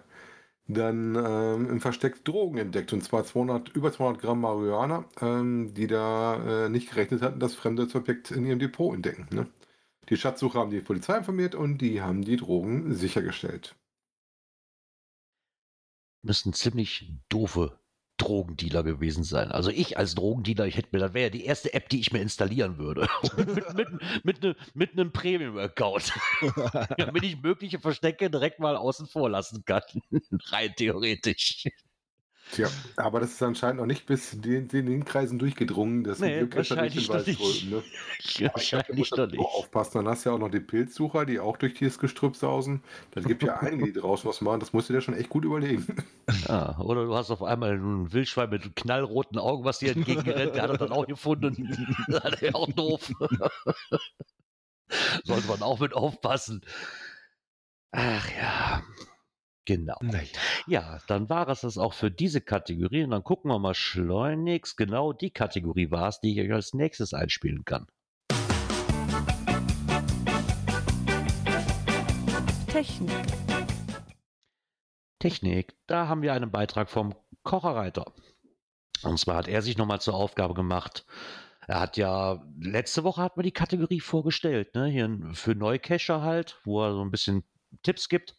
dann 0.74 1.16
ähm, 1.16 1.70
im 1.70 1.82
Versteck 1.82 2.24
Drogen 2.26 2.58
entdeckt. 2.58 2.94
Und 2.94 3.04
zwar 3.04 3.24
200, 3.24 3.70
über 3.70 3.92
200 3.92 4.22
Gramm 4.22 4.42
Marihuana, 4.42 5.06
ähm, 5.22 5.74
die 5.74 5.88
da 5.88 6.66
äh, 6.66 6.70
nicht 6.70 6.90
gerechnet 6.90 7.22
hatten, 7.22 7.40
dass 7.40 7.56
fremde 7.56 7.86
das 7.86 7.96
Objekt 7.96 8.32
in 8.32 8.46
ihrem 8.46 8.60
Depot 8.60 8.94
entdecken. 8.94 9.28
Ne? 9.32 9.48
Die 10.10 10.18
Schatzsucher 10.18 10.60
haben 10.60 10.72
die 10.72 10.82
Polizei 10.82 11.18
informiert 11.18 11.56
und 11.56 11.80
die 11.80 12.02
haben 12.02 12.24
die 12.24 12.38
Drogen 12.38 12.94
sichergestellt. 12.94 13.76
Müssen 16.24 16.54
ziemlich 16.54 17.12
doofe 17.30 17.81
Drogendealer 18.22 18.84
gewesen 18.84 19.24
sein. 19.24 19.52
Also 19.52 19.72
ich 19.72 19.98
als 19.98 20.16
Drogendealer, 20.16 20.68
ich 20.68 20.78
hätte 20.78 20.90
mir, 20.92 21.00
das 21.00 21.14
wäre 21.14 21.26
ja 21.26 21.30
die 21.30 21.46
erste 21.46 21.74
App, 21.74 21.90
die 21.90 22.00
ich 22.00 22.12
mir 22.12 22.22
installieren 22.22 22.78
würde. 22.78 23.08
mit, 23.38 23.74
mit, 23.76 23.88
mit, 24.24 24.44
ne, 24.44 24.56
mit 24.74 24.94
einem 24.94 25.12
Premium-Account. 25.12 26.14
damit 26.98 27.24
ich 27.24 27.42
mögliche 27.42 27.80
Verstecke 27.80 28.30
direkt 28.30 28.60
mal 28.60 28.76
außen 28.76 29.08
vor 29.08 29.30
lassen 29.30 29.64
kann. 29.66 29.82
Rein 30.52 30.74
theoretisch. 30.76 31.66
Tja, 32.52 32.68
aber 32.98 33.22
das 33.22 33.32
ist 33.32 33.44
anscheinend 33.44 33.80
noch 33.80 33.86
nicht 33.86 34.06
bis 34.06 34.34
in 34.34 34.42
den, 34.42 34.68
den 34.68 35.06
Kreisen 35.06 35.40
durchgedrungen, 35.40 36.04
dass 36.04 36.20
nee, 36.20 36.44
die 36.44 36.54
wahrscheinlich 36.54 36.96
nicht 36.96 37.08
den 37.08 37.16
Wald 37.16 37.72
Ne? 37.72 37.84
Ja, 38.38 38.54
wahrscheinlich 38.54 39.10
glaub, 39.10 39.32
nicht. 39.32 39.40
Aufpassen, 39.40 40.00
dann 40.00 40.10
hast 40.10 40.26
du 40.26 40.30
ja 40.30 40.36
auch 40.36 40.40
noch 40.40 40.52
die 40.52 40.60
Pilzsucher, 40.60 41.26
die 41.26 41.40
auch 41.40 41.56
durch 41.56 41.76
dieses 41.76 41.98
Gestrüpp 41.98 42.36
sausen. 42.36 42.84
Dann 43.12 43.24
gibt 43.24 43.44
ja 43.44 43.60
einige, 43.60 43.86
die 43.86 43.94
draußen 43.94 44.30
was 44.30 44.42
machen. 44.42 44.60
Das 44.60 44.74
musst 44.74 44.90
du 44.90 44.94
dir 44.94 45.00
schon 45.02 45.14
echt 45.14 45.30
gut 45.30 45.46
überlegen. 45.46 45.96
Ja, 46.48 46.78
oder 46.80 47.06
du 47.06 47.14
hast 47.14 47.30
auf 47.30 47.44
einmal 47.44 47.72
einen 47.72 48.14
Wildschwein 48.14 48.50
mit 48.50 48.76
knallroten 48.76 49.38
Augen, 49.38 49.66
was 49.66 49.80
dir 49.80 49.92
entgegenrennt. 49.92 50.56
Der 50.56 50.64
hat 50.64 50.70
er 50.70 50.78
dann 50.78 50.92
auch 50.92 51.06
gefunden. 51.06 51.76
das 52.08 52.36
ist 52.36 52.42
ja 52.42 52.56
auch 52.56 52.72
doof. 52.72 53.12
Sollte 55.26 55.48
man 55.48 55.62
auch 55.62 55.80
mit 55.80 55.94
aufpassen. 55.94 56.62
Ach 57.92 58.32
ja. 58.32 58.82
Genau. 59.66 59.98
Naja. 60.02 60.28
Ja, 60.68 61.00
dann 61.08 61.30
war 61.30 61.48
es 61.50 61.62
das 61.62 61.78
auch 61.78 61.94
für 61.94 62.10
diese 62.10 62.42
Kategorie. 62.42 63.04
Und 63.04 63.12
dann 63.12 63.24
gucken 63.24 63.52
wir 63.52 63.60
mal 63.60 63.76
schleunigst. 63.76 64.76
Genau 64.76 65.14
die 65.14 65.32
Kategorie 65.32 65.92
war 65.92 66.10
es, 66.10 66.20
die 66.20 66.32
ich 66.32 66.40
euch 66.40 66.54
als 66.54 66.74
nächstes 66.74 67.14
einspielen 67.14 67.64
kann. 67.66 67.88
Technik. 72.68 73.12
Technik, 75.20 75.76
da 75.86 76.08
haben 76.08 76.24
wir 76.24 76.34
einen 76.34 76.50
Beitrag 76.50 76.90
vom 76.90 77.14
Kocherreiter. 77.44 78.12
Und 79.04 79.20
zwar 79.20 79.36
hat 79.36 79.48
er 79.48 79.62
sich 79.62 79.78
nochmal 79.78 80.02
zur 80.02 80.16
Aufgabe 80.16 80.56
gemacht. 80.56 81.06
Er 81.68 81.80
hat 81.80 81.98
ja, 81.98 82.44
letzte 82.60 83.04
Woche 83.04 83.22
hat 83.22 83.38
man 83.38 83.44
die 83.44 83.52
Kategorie 83.52 84.00
vorgestellt, 84.00 84.74
ne? 84.74 84.88
Hier 84.88 85.20
für 85.34 85.54
Neucacher 85.54 86.22
halt, 86.22 86.60
wo 86.64 86.84
er 86.84 86.94
so 86.94 87.02
ein 87.02 87.12
bisschen 87.12 87.44
Tipps 87.84 88.10
gibt. 88.10 88.36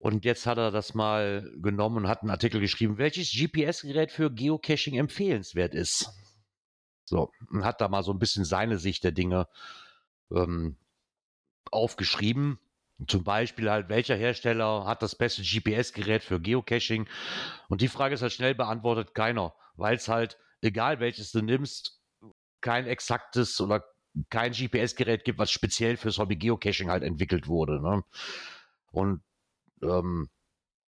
Und 0.00 0.24
jetzt 0.24 0.46
hat 0.46 0.56
er 0.56 0.70
das 0.70 0.94
mal 0.94 1.52
genommen 1.56 1.98
und 1.98 2.08
hat 2.08 2.22
einen 2.22 2.30
Artikel 2.30 2.58
geschrieben, 2.58 2.96
welches 2.96 3.32
GPS-Gerät 3.32 4.10
für 4.10 4.30
Geocaching 4.30 4.96
empfehlenswert 4.96 5.74
ist. 5.74 6.10
So, 7.04 7.30
und 7.50 7.64
hat 7.66 7.82
da 7.82 7.88
mal 7.88 8.02
so 8.02 8.10
ein 8.10 8.18
bisschen 8.18 8.46
seine 8.46 8.78
Sicht 8.78 9.04
der 9.04 9.12
Dinge 9.12 9.46
ähm, 10.32 10.78
aufgeschrieben. 11.70 12.58
Zum 13.08 13.24
Beispiel 13.24 13.70
halt, 13.70 13.90
welcher 13.90 14.16
Hersteller 14.16 14.86
hat 14.86 15.02
das 15.02 15.16
beste 15.16 15.42
GPS-Gerät 15.42 16.22
für 16.22 16.40
Geocaching? 16.40 17.06
Und 17.68 17.82
die 17.82 17.88
Frage 17.88 18.14
ist 18.14 18.22
halt 18.22 18.32
schnell 18.32 18.54
beantwortet, 18.54 19.14
keiner, 19.14 19.54
weil 19.74 19.96
es 19.96 20.08
halt, 20.08 20.38
egal 20.62 21.00
welches 21.00 21.30
du 21.30 21.42
nimmst, 21.42 22.00
kein 22.62 22.86
exaktes 22.86 23.60
oder 23.60 23.84
kein 24.30 24.52
GPS-Gerät 24.52 25.24
gibt, 25.24 25.38
was 25.38 25.50
speziell 25.50 25.98
fürs 25.98 26.18
Hobby 26.18 26.36
Geocaching 26.36 26.88
halt 26.88 27.02
entwickelt 27.02 27.48
wurde. 27.48 27.82
Ne? 27.82 28.02
Und 28.92 29.22
ähm, 29.82 30.28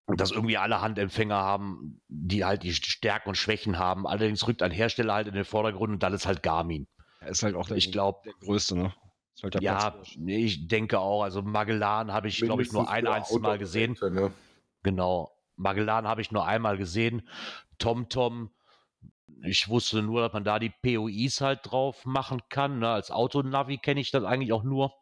dass 0.06 0.30
irgendwie 0.30 0.58
alle 0.58 0.80
Handempfänger 0.80 1.36
haben, 1.36 2.00
die 2.08 2.44
halt 2.44 2.64
die 2.64 2.74
Stärken 2.74 3.30
und 3.30 3.36
Schwächen 3.36 3.78
haben. 3.78 4.06
Allerdings 4.06 4.46
rückt 4.46 4.62
ein 4.62 4.72
Hersteller 4.72 5.14
halt 5.14 5.28
in 5.28 5.34
den 5.34 5.44
Vordergrund 5.44 5.92
und 5.92 6.02
dann 6.02 6.12
ist 6.12 6.26
halt 6.26 6.42
Garmin. 6.42 6.86
Er 7.20 7.28
ist 7.28 7.42
halt 7.42 7.54
auch 7.54 7.68
der, 7.68 7.76
ich 7.76 7.92
glaub, 7.92 8.24
der 8.24 8.34
größte, 8.40 8.76
ne? 8.76 8.94
Halt 9.42 9.60
ja, 9.60 9.94
ich 10.26 10.68
denke 10.68 10.98
auch. 11.00 11.22
Also 11.22 11.42
Magellan 11.42 12.12
habe 12.12 12.28
ich, 12.28 12.40
glaube 12.40 12.62
ich, 12.62 12.72
nur 12.72 12.88
ein 12.88 13.06
einziges 13.06 13.40
Mal 13.40 13.58
gesehen. 13.58 13.96
Ne? 14.00 14.32
Genau. 14.82 15.32
Magellan 15.56 16.06
habe 16.06 16.20
ich 16.20 16.30
nur 16.30 16.46
einmal 16.46 16.76
gesehen. 16.76 17.28
TomTom, 17.78 18.50
ich 19.42 19.68
wusste 19.68 20.02
nur, 20.02 20.20
dass 20.20 20.32
man 20.32 20.44
da 20.44 20.58
die 20.58 20.70
POIs 20.82 21.40
halt 21.40 21.60
drauf 21.64 22.04
machen 22.04 22.40
kann. 22.50 22.78
Ne? 22.78 22.88
Als 22.88 23.10
Autonavi 23.10 23.78
kenne 23.78 24.00
ich 24.00 24.10
das 24.10 24.24
eigentlich 24.24 24.52
auch 24.52 24.62
nur. 24.62 24.92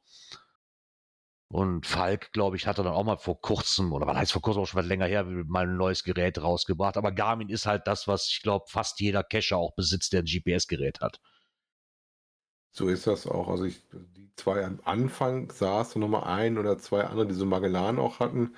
Und 1.53 1.84
Falk, 1.84 2.32
glaube 2.32 2.57
ich, 2.57 2.66
hat 2.68 2.78
dann 2.78 2.86
auch 2.86 3.03
mal 3.05 3.16
vor 3.16 3.40
kurzem, 3.40 3.92
oder 3.92 4.07
was 4.07 4.16
heißt 4.16 4.32
vor 4.32 4.42
kurzem 4.42 4.62
auch 4.62 4.66
schon 4.66 4.78
was 4.78 4.86
länger 4.86 5.07
her, 5.07 5.24
mal 5.24 5.66
ein 5.66 5.76
neues 5.76 6.05
Gerät 6.05 6.40
rausgebracht. 6.40 6.96
Aber 6.96 7.11
Garmin 7.11 7.48
ist 7.48 7.66
halt 7.66 7.88
das, 7.88 8.07
was 8.07 8.28
ich 8.28 8.42
glaube, 8.42 8.66
fast 8.68 9.01
jeder 9.01 9.24
Cacher 9.24 9.57
auch 9.57 9.74
besitzt, 9.74 10.12
der 10.12 10.20
ein 10.20 10.26
GPS-Gerät 10.26 11.01
hat. 11.01 11.20
So 12.72 12.88
ist 12.88 13.07
das 13.07 13.26
auch. 13.26 13.48
Also 13.48 13.64
ich, 13.64 13.82
die 13.92 14.30
zwei 14.36 14.64
am 14.64 14.80
Anfang 14.84 15.51
saß 15.51 15.96
und 15.96 16.03
nochmal 16.03 16.24
ein 16.24 16.57
oder 16.59 16.78
zwei 16.78 17.05
andere, 17.05 17.26
die 17.26 17.34
so 17.34 17.44
Magellan 17.46 17.98
auch 17.98 18.20
hatten. 18.20 18.55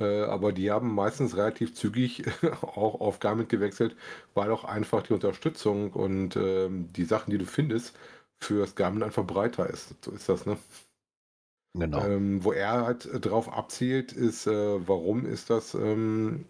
Äh, 0.00 0.22
aber 0.24 0.52
die 0.52 0.70
haben 0.70 0.94
meistens 0.94 1.36
relativ 1.36 1.74
zügig 1.74 2.24
auch 2.62 3.00
auf 3.00 3.20
Garmin 3.20 3.48
gewechselt, 3.48 3.96
weil 4.34 4.50
auch 4.50 4.64
einfach 4.64 5.02
die 5.02 5.12
Unterstützung 5.12 5.92
und 5.92 6.36
äh, 6.36 6.68
die 6.70 7.04
Sachen, 7.04 7.30
die 7.30 7.38
du 7.38 7.46
findest, 7.46 7.96
für 8.38 8.60
das 8.60 8.74
Garmin 8.74 9.02
einfach 9.04 9.24
breiter 9.26 9.68
ist. 9.70 9.94
So 10.04 10.10
ist 10.12 10.28
das, 10.28 10.46
ne? 10.46 10.58
Genau. 11.74 12.00
Ähm, 12.00 12.44
wo 12.44 12.52
er 12.52 12.84
halt 12.86 13.08
drauf 13.24 13.48
abzielt, 13.52 14.12
ist, 14.12 14.46
äh, 14.46 14.86
warum 14.88 15.24
ist 15.26 15.50
das 15.50 15.74
ähm, 15.74 16.46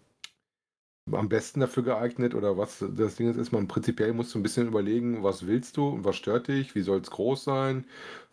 am 1.11 1.29
besten 1.29 1.61
dafür 1.61 1.83
geeignet 1.83 2.35
oder 2.35 2.57
was 2.57 2.85
das 2.97 3.16
Ding 3.16 3.29
ist, 3.29 3.37
ist 3.37 3.53
man 3.53 3.66
prinzipiell 3.68 4.12
muss 4.12 4.33
du 4.33 4.39
ein 4.39 4.43
bisschen 4.43 4.68
überlegen, 4.68 5.23
was 5.23 5.47
willst 5.47 5.77
du 5.77 5.89
und 5.89 6.05
was 6.05 6.16
stört 6.16 6.49
dich, 6.49 6.75
wie 6.75 6.83
soll 6.83 7.01
es 7.01 7.11
groß 7.11 7.43
sein, 7.45 7.85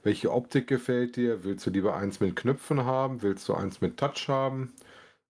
welche 0.03 0.31
Optik 0.31 0.67
gefällt 0.67 1.15
dir, 1.15 1.43
willst 1.43 1.65
du 1.65 1.71
lieber 1.71 1.95
eins 1.95 2.19
mit 2.19 2.35
Knöpfen 2.35 2.85
haben, 2.85 3.21
willst 3.23 3.49
du 3.49 3.53
eins 3.55 3.81
mit 3.81 3.97
Touch 3.97 4.27
haben? 4.29 4.73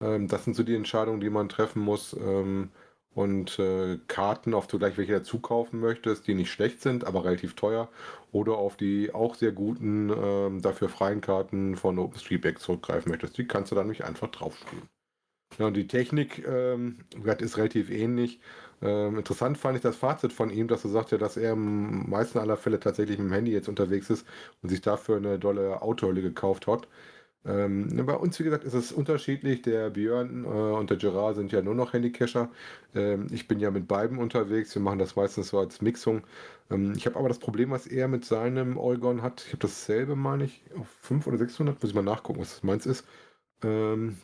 Ähm, 0.03 0.29
das 0.29 0.45
sind 0.45 0.55
so 0.57 0.63
die 0.65 0.77
Entscheidungen, 0.77 1.21
die 1.21 1.31
man 1.31 1.49
treffen 1.51 1.83
muss. 1.83 2.15
Ähm, 2.15 2.71
und 3.15 3.59
äh, 3.59 3.99
Karten, 4.09 4.55
auf 4.55 4.67
du 4.69 4.79
gleich 4.79 4.99
welche 4.99 5.13
dazu 5.15 5.41
kaufen 5.41 5.81
möchtest, 5.81 6.27
die 6.29 6.35
nicht 6.35 6.51
schlecht 6.53 6.83
sind, 6.83 7.05
aber 7.05 7.25
relativ 7.25 7.55
teuer. 7.57 7.89
Oder 8.33 8.57
auf 8.57 8.77
die 8.77 9.15
auch 9.15 9.35
sehr 9.37 9.53
guten, 9.53 10.11
ähm, 10.11 10.63
dafür 10.63 10.89
freien 10.89 11.21
Karten 11.21 11.77
von 11.77 11.99
OpenStreetMap 11.99 12.59
zurückgreifen 12.59 13.11
möchtest. 13.11 13.39
Die 13.39 13.47
kannst 13.47 13.71
du 13.73 13.77
dann 13.77 13.89
nicht 13.89 14.05
einfach 14.05 14.29
draufspielen. 14.31 14.89
Ja, 15.59 15.67
und 15.67 15.75
die 15.75 15.87
Technik 15.87 16.47
ähm, 16.47 16.99
ist 17.39 17.59
relativ 17.59 17.91
ähnlich. 17.91 18.41
Ähm, 18.81 19.19
interessant 19.19 19.59
fand 19.59 19.77
ich 19.77 19.83
das 19.83 19.97
Fazit 19.97 20.33
von 20.33 20.51
ihm, 20.51 20.67
dass 20.67 20.85
er 20.85 20.91
sagte, 20.91 21.19
dass 21.19 21.37
er 21.37 21.53
im 21.53 22.09
meisten 22.09 22.39
aller 22.39 22.57
Fälle 22.57 22.81
tatsächlich 22.81 23.19
mit 23.19 23.29
dem 23.29 23.33
Handy 23.33 23.53
jetzt 23.53 23.69
unterwegs 23.69 24.09
ist 24.11 24.27
und 24.63 24.71
sich 24.71 24.81
dafür 24.81 25.17
eine 25.19 25.39
dolle 25.39 25.83
Autohülle 25.83 26.23
gekauft 26.23 26.67
hat. 26.67 26.89
Ähm, 27.45 27.89
bei 28.07 28.15
uns, 28.15 28.39
wie 28.39 28.45
gesagt, 28.45 28.65
ist 28.65 28.75
es 28.75 28.93
unterschiedlich. 28.93 29.63
Der 29.63 29.91
Björn 29.91 30.45
äh, 30.45 30.49
und 30.49 30.91
der 30.91 30.97
Gerard 30.97 31.37
sind 31.37 31.51
ja 31.53 31.61
nur 31.63 31.75
noch 31.75 31.93
Handycacher. 31.93 32.51
Ähm, 32.95 33.27
ich 33.33 33.49
bin 33.49 33.59
ja 33.59 33.71
mit 33.71 33.89
beiden 33.89 34.19
unterwegs. 34.19 34.75
Wir 34.75 34.83
machen 34.83 34.99
das 35.01 35.17
meistens 35.17 35.49
so 35.49 35.59
als 35.59 35.81
Mixung. 35.81 36.23
Ähm, 36.71 36.93
ich 36.97 37.07
habe 37.07 37.19
aber 37.19 37.29
das 37.29 37.39
Problem, 37.41 37.71
was 37.71 37.87
er 37.87 38.07
mit 38.09 38.25
seinem 38.25 38.77
Olgon 38.79 39.23
hat. 39.23 39.43
Ich 39.47 39.49
habe 39.49 39.59
dasselbe, 39.59 40.15
meine 40.17 40.45
ich, 40.45 40.63
auf 40.79 40.89
500 41.03 41.29
oder 41.29 41.39
600. 41.39 41.83
Muss 41.83 41.91
ich 41.91 41.97
mal 41.97 42.03
nachgucken, 42.03 42.41
was 42.41 42.63
meins 42.63 42.87
ist. 42.87 43.05
Ähm, 43.65 44.19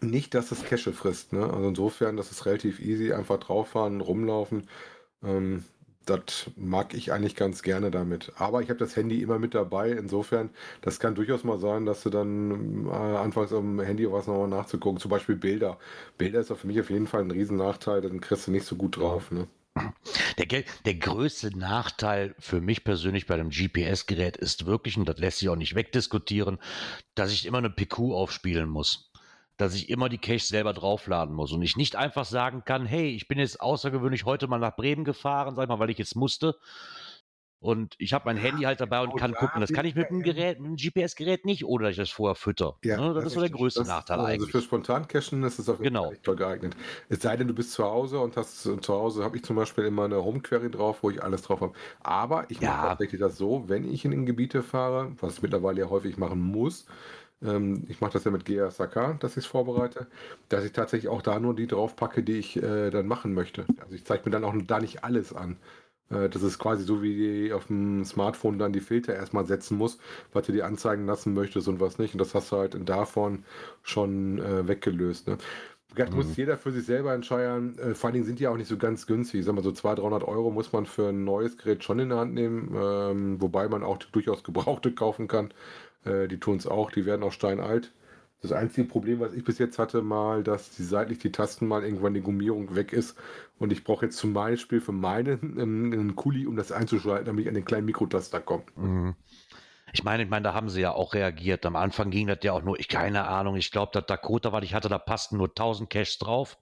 nicht, 0.00 0.34
dass 0.34 0.52
es 0.52 0.64
Cache 0.64 0.92
frisst. 0.92 1.32
Ne? 1.32 1.44
Also 1.52 1.68
insofern, 1.68 2.16
das 2.16 2.30
ist 2.30 2.46
relativ 2.46 2.80
easy. 2.80 3.12
Einfach 3.12 3.38
drauffahren, 3.38 4.00
rumlaufen. 4.00 4.68
Das 6.16 6.50
mag 6.56 6.94
ich 6.94 7.12
eigentlich 7.12 7.36
ganz 7.36 7.62
gerne 7.62 7.90
damit. 7.90 8.32
Aber 8.36 8.62
ich 8.62 8.68
habe 8.68 8.78
das 8.78 8.96
Handy 8.96 9.22
immer 9.22 9.38
mit 9.38 9.54
dabei. 9.54 9.90
Insofern, 9.90 10.50
das 10.82 11.00
kann 11.00 11.14
durchaus 11.14 11.44
mal 11.44 11.58
sein, 11.58 11.86
dass 11.86 12.02
du 12.02 12.10
dann 12.10 12.86
äh, 12.86 12.90
anfangs 12.90 13.52
am 13.52 13.80
Handy 13.80 14.10
was 14.10 14.26
nochmal 14.26 14.48
nachzugucken. 14.48 15.00
Zum 15.00 15.10
Beispiel 15.10 15.36
Bilder. 15.36 15.78
Bilder 16.18 16.40
ist 16.40 16.52
für 16.52 16.66
mich 16.66 16.80
auf 16.80 16.90
jeden 16.90 17.06
Fall 17.06 17.22
ein 17.22 17.30
Riesennachteil. 17.30 18.00
Dann 18.00 18.20
kriegst 18.20 18.46
du 18.46 18.50
nicht 18.50 18.66
so 18.66 18.76
gut 18.76 18.96
drauf. 18.96 19.30
Ne? 19.30 19.46
Der, 20.38 20.64
der 20.84 20.94
größte 20.94 21.56
Nachteil 21.56 22.34
für 22.38 22.60
mich 22.60 22.82
persönlich 22.82 23.26
bei 23.26 23.34
einem 23.34 23.50
GPS-Gerät 23.50 24.36
ist 24.36 24.66
wirklich, 24.66 24.96
und 24.96 25.08
das 25.08 25.18
lässt 25.18 25.38
sich 25.38 25.48
auch 25.48 25.56
nicht 25.56 25.74
wegdiskutieren, 25.74 26.58
dass 27.14 27.32
ich 27.32 27.46
immer 27.46 27.58
eine 27.58 27.70
PQ 27.70 27.98
aufspielen 28.12 28.68
muss 28.68 29.09
dass 29.60 29.74
ich 29.74 29.90
immer 29.90 30.08
die 30.08 30.18
Cache 30.18 30.38
selber 30.40 30.72
draufladen 30.72 31.34
muss 31.34 31.52
und 31.52 31.62
ich 31.62 31.76
nicht 31.76 31.96
einfach 31.96 32.24
sagen 32.24 32.62
kann, 32.64 32.86
hey, 32.86 33.10
ich 33.10 33.28
bin 33.28 33.38
jetzt 33.38 33.60
außergewöhnlich 33.60 34.24
heute 34.24 34.48
mal 34.48 34.58
nach 34.58 34.76
Bremen 34.76 35.04
gefahren, 35.04 35.54
sag 35.54 35.68
mal, 35.68 35.78
weil 35.78 35.90
ich 35.90 35.98
jetzt 35.98 36.16
musste. 36.16 36.56
Und 37.62 37.94
ich 37.98 38.14
habe 38.14 38.24
mein 38.24 38.38
Handy 38.38 38.62
halt 38.62 38.80
dabei 38.80 39.02
und 39.02 39.14
kann 39.18 39.34
gucken. 39.34 39.60
Das 39.60 39.70
kann 39.70 39.84
ich 39.84 39.94
mit 39.94 40.08
einem 40.08 40.22
Gerät, 40.22 40.60
mit 40.60 40.68
einem 40.68 40.76
GPS-Gerät 40.76 41.44
nicht, 41.44 41.66
oder 41.66 41.84
dass 41.84 41.90
ich 41.92 41.98
das 41.98 42.08
vorher 42.08 42.34
fütter. 42.34 42.78
Ja, 42.82 42.96
ne? 42.96 43.12
Das 43.12 43.26
ist 43.26 43.34
so 43.34 43.40
der 43.40 43.50
größte 43.50 43.80
das, 43.80 43.88
Nachteil 43.88 44.18
also 44.18 44.28
eigentlich. 44.28 44.46
Also 44.46 44.58
für 44.60 44.64
Spontan-Cachen 44.64 45.42
ist 45.42 45.58
es 45.58 45.68
auf 45.68 45.76
jeden 45.76 45.92
genau. 45.92 46.06
Fall 46.06 46.16
toll 46.22 46.36
geeignet. 46.36 46.74
Es 47.10 47.20
sei 47.20 47.36
denn, 47.36 47.48
du 47.48 47.54
bist 47.54 47.72
zu 47.72 47.84
Hause 47.84 48.18
und 48.18 48.34
hast 48.38 48.62
zu 48.62 48.88
Hause 48.88 49.22
habe 49.22 49.36
ich 49.36 49.44
zum 49.44 49.56
Beispiel 49.56 49.84
immer 49.84 50.06
eine 50.06 50.24
Home-Query 50.24 50.70
drauf, 50.70 51.02
wo 51.02 51.10
ich 51.10 51.22
alles 51.22 51.42
drauf 51.42 51.60
habe. 51.60 51.74
Aber 52.00 52.46
ich 52.48 52.62
mache 52.62 52.72
ja. 52.72 52.88
tatsächlich 52.88 53.20
das 53.20 53.36
so, 53.36 53.68
wenn 53.68 53.92
ich 53.92 54.06
in 54.06 54.24
Gebiete 54.24 54.62
fahre, 54.62 55.12
was 55.20 55.34
ich 55.34 55.42
mittlerweile 55.42 55.82
ja 55.82 55.90
häufig 55.90 56.16
machen 56.16 56.40
muss, 56.40 56.86
ähm, 57.42 57.84
ich 57.88 58.00
mache 58.00 58.12
das 58.12 58.24
ja 58.24 58.30
mit 58.30 58.44
GSAK, 58.44 59.18
dass 59.20 59.32
ich 59.32 59.44
es 59.44 59.46
vorbereite, 59.46 60.06
dass 60.48 60.64
ich 60.64 60.72
tatsächlich 60.72 61.08
auch 61.08 61.22
da 61.22 61.38
nur 61.40 61.54
die 61.54 61.66
drauf 61.66 61.96
packe, 61.96 62.22
die 62.22 62.38
ich 62.38 62.62
äh, 62.62 62.90
dann 62.90 63.06
machen 63.06 63.34
möchte. 63.34 63.64
Also 63.80 63.94
ich 63.94 64.04
zeige 64.04 64.24
mir 64.24 64.30
dann 64.30 64.44
auch 64.44 64.54
da 64.66 64.80
nicht 64.80 65.04
alles 65.04 65.32
an. 65.32 65.56
Äh, 66.10 66.28
das 66.28 66.42
ist 66.42 66.58
quasi 66.58 66.84
so, 66.84 67.02
wie 67.02 67.52
auf 67.52 67.66
dem 67.68 68.04
Smartphone 68.04 68.58
dann 68.58 68.72
die 68.72 68.80
Filter 68.80 69.14
erstmal 69.14 69.46
setzen 69.46 69.78
muss, 69.78 69.98
was 70.32 70.46
du 70.46 70.52
dir 70.52 70.66
anzeigen 70.66 71.06
lassen 71.06 71.34
möchtest 71.34 71.68
und 71.68 71.80
was 71.80 71.98
nicht. 71.98 72.14
Und 72.14 72.18
das 72.18 72.34
hast 72.34 72.52
du 72.52 72.56
halt 72.56 72.76
davon 72.88 73.44
schon 73.82 74.38
äh, 74.38 74.68
weggelöst. 74.68 75.28
Ne? 75.28 75.38
Das 75.96 76.10
muss 76.12 76.26
mhm. 76.26 76.34
jeder 76.36 76.56
für 76.56 76.70
sich 76.70 76.84
selber 76.84 77.14
entscheiden. 77.14 77.78
Äh, 77.78 77.94
vor 77.94 78.08
allen 78.08 78.14
Dingen 78.14 78.26
sind 78.26 78.38
die 78.38 78.46
auch 78.46 78.56
nicht 78.56 78.68
so 78.68 78.76
ganz 78.76 79.06
günstig. 79.06 79.40
Ich 79.40 79.46
sag 79.46 79.54
mal, 79.54 79.62
so 79.62 79.72
200, 79.72 80.04
300 80.04 80.24
Euro 80.24 80.50
muss 80.50 80.72
man 80.72 80.86
für 80.86 81.08
ein 81.08 81.24
neues 81.24 81.56
Gerät 81.56 81.82
schon 81.82 81.98
in 81.98 82.10
der 82.10 82.18
Hand 82.18 82.34
nehmen, 82.34 82.74
ähm, 82.76 83.40
wobei 83.40 83.68
man 83.68 83.82
auch 83.82 83.98
durchaus 83.98 84.44
Gebrauchte 84.44 84.92
kaufen 84.92 85.26
kann. 85.26 85.52
Äh, 86.04 86.28
die 86.28 86.38
tun 86.38 86.56
es 86.56 86.66
auch, 86.66 86.90
die 86.90 87.06
werden 87.06 87.22
auch 87.22 87.32
steinalt. 87.32 87.92
Das 88.42 88.52
einzige 88.52 88.88
Problem, 88.88 89.20
was 89.20 89.34
ich 89.34 89.44
bis 89.44 89.58
jetzt 89.58 89.78
hatte, 89.78 90.00
mal, 90.00 90.42
dass 90.42 90.70
die 90.70 90.82
seitlich 90.82 91.18
die 91.18 91.30
Tasten 91.30 91.66
mal 91.66 91.84
irgendwann 91.84 92.14
die 92.14 92.22
Gummierung 92.22 92.74
weg 92.74 92.92
ist. 92.92 93.18
Und 93.58 93.70
ich 93.70 93.84
brauche 93.84 94.06
jetzt 94.06 94.16
zum 94.16 94.32
Beispiel 94.32 94.80
für 94.80 94.92
meinen 94.92 95.58
einen, 95.58 95.92
einen 95.92 96.16
Kuli, 96.16 96.46
um 96.46 96.56
das 96.56 96.72
einzuschalten, 96.72 97.26
damit 97.26 97.42
ich 97.42 97.48
an 97.48 97.54
den 97.54 97.66
kleinen 97.66 97.84
Mikrotaster 97.84 98.40
komme. 98.40 98.62
Mhm. 98.76 99.14
Ich 99.92 100.04
meine, 100.04 100.22
ich 100.22 100.30
meine, 100.30 100.44
da 100.44 100.54
haben 100.54 100.70
sie 100.70 100.80
ja 100.80 100.92
auch 100.92 101.14
reagiert. 101.14 101.66
Am 101.66 101.76
Anfang 101.76 102.10
ging 102.10 102.28
das 102.28 102.38
ja 102.42 102.52
auch 102.52 102.62
nur, 102.62 102.78
ich 102.78 102.88
keine 102.88 103.26
Ahnung, 103.26 103.56
ich 103.56 103.70
glaube, 103.72 103.90
dass 103.92 104.06
Dakota, 104.06 104.52
was 104.52 104.64
ich 104.64 104.72
hatte, 104.72 104.88
da 104.88 104.98
passten 104.98 105.36
nur 105.36 105.48
1000 105.48 105.90
Caches 105.90 106.18
drauf. 106.18 106.58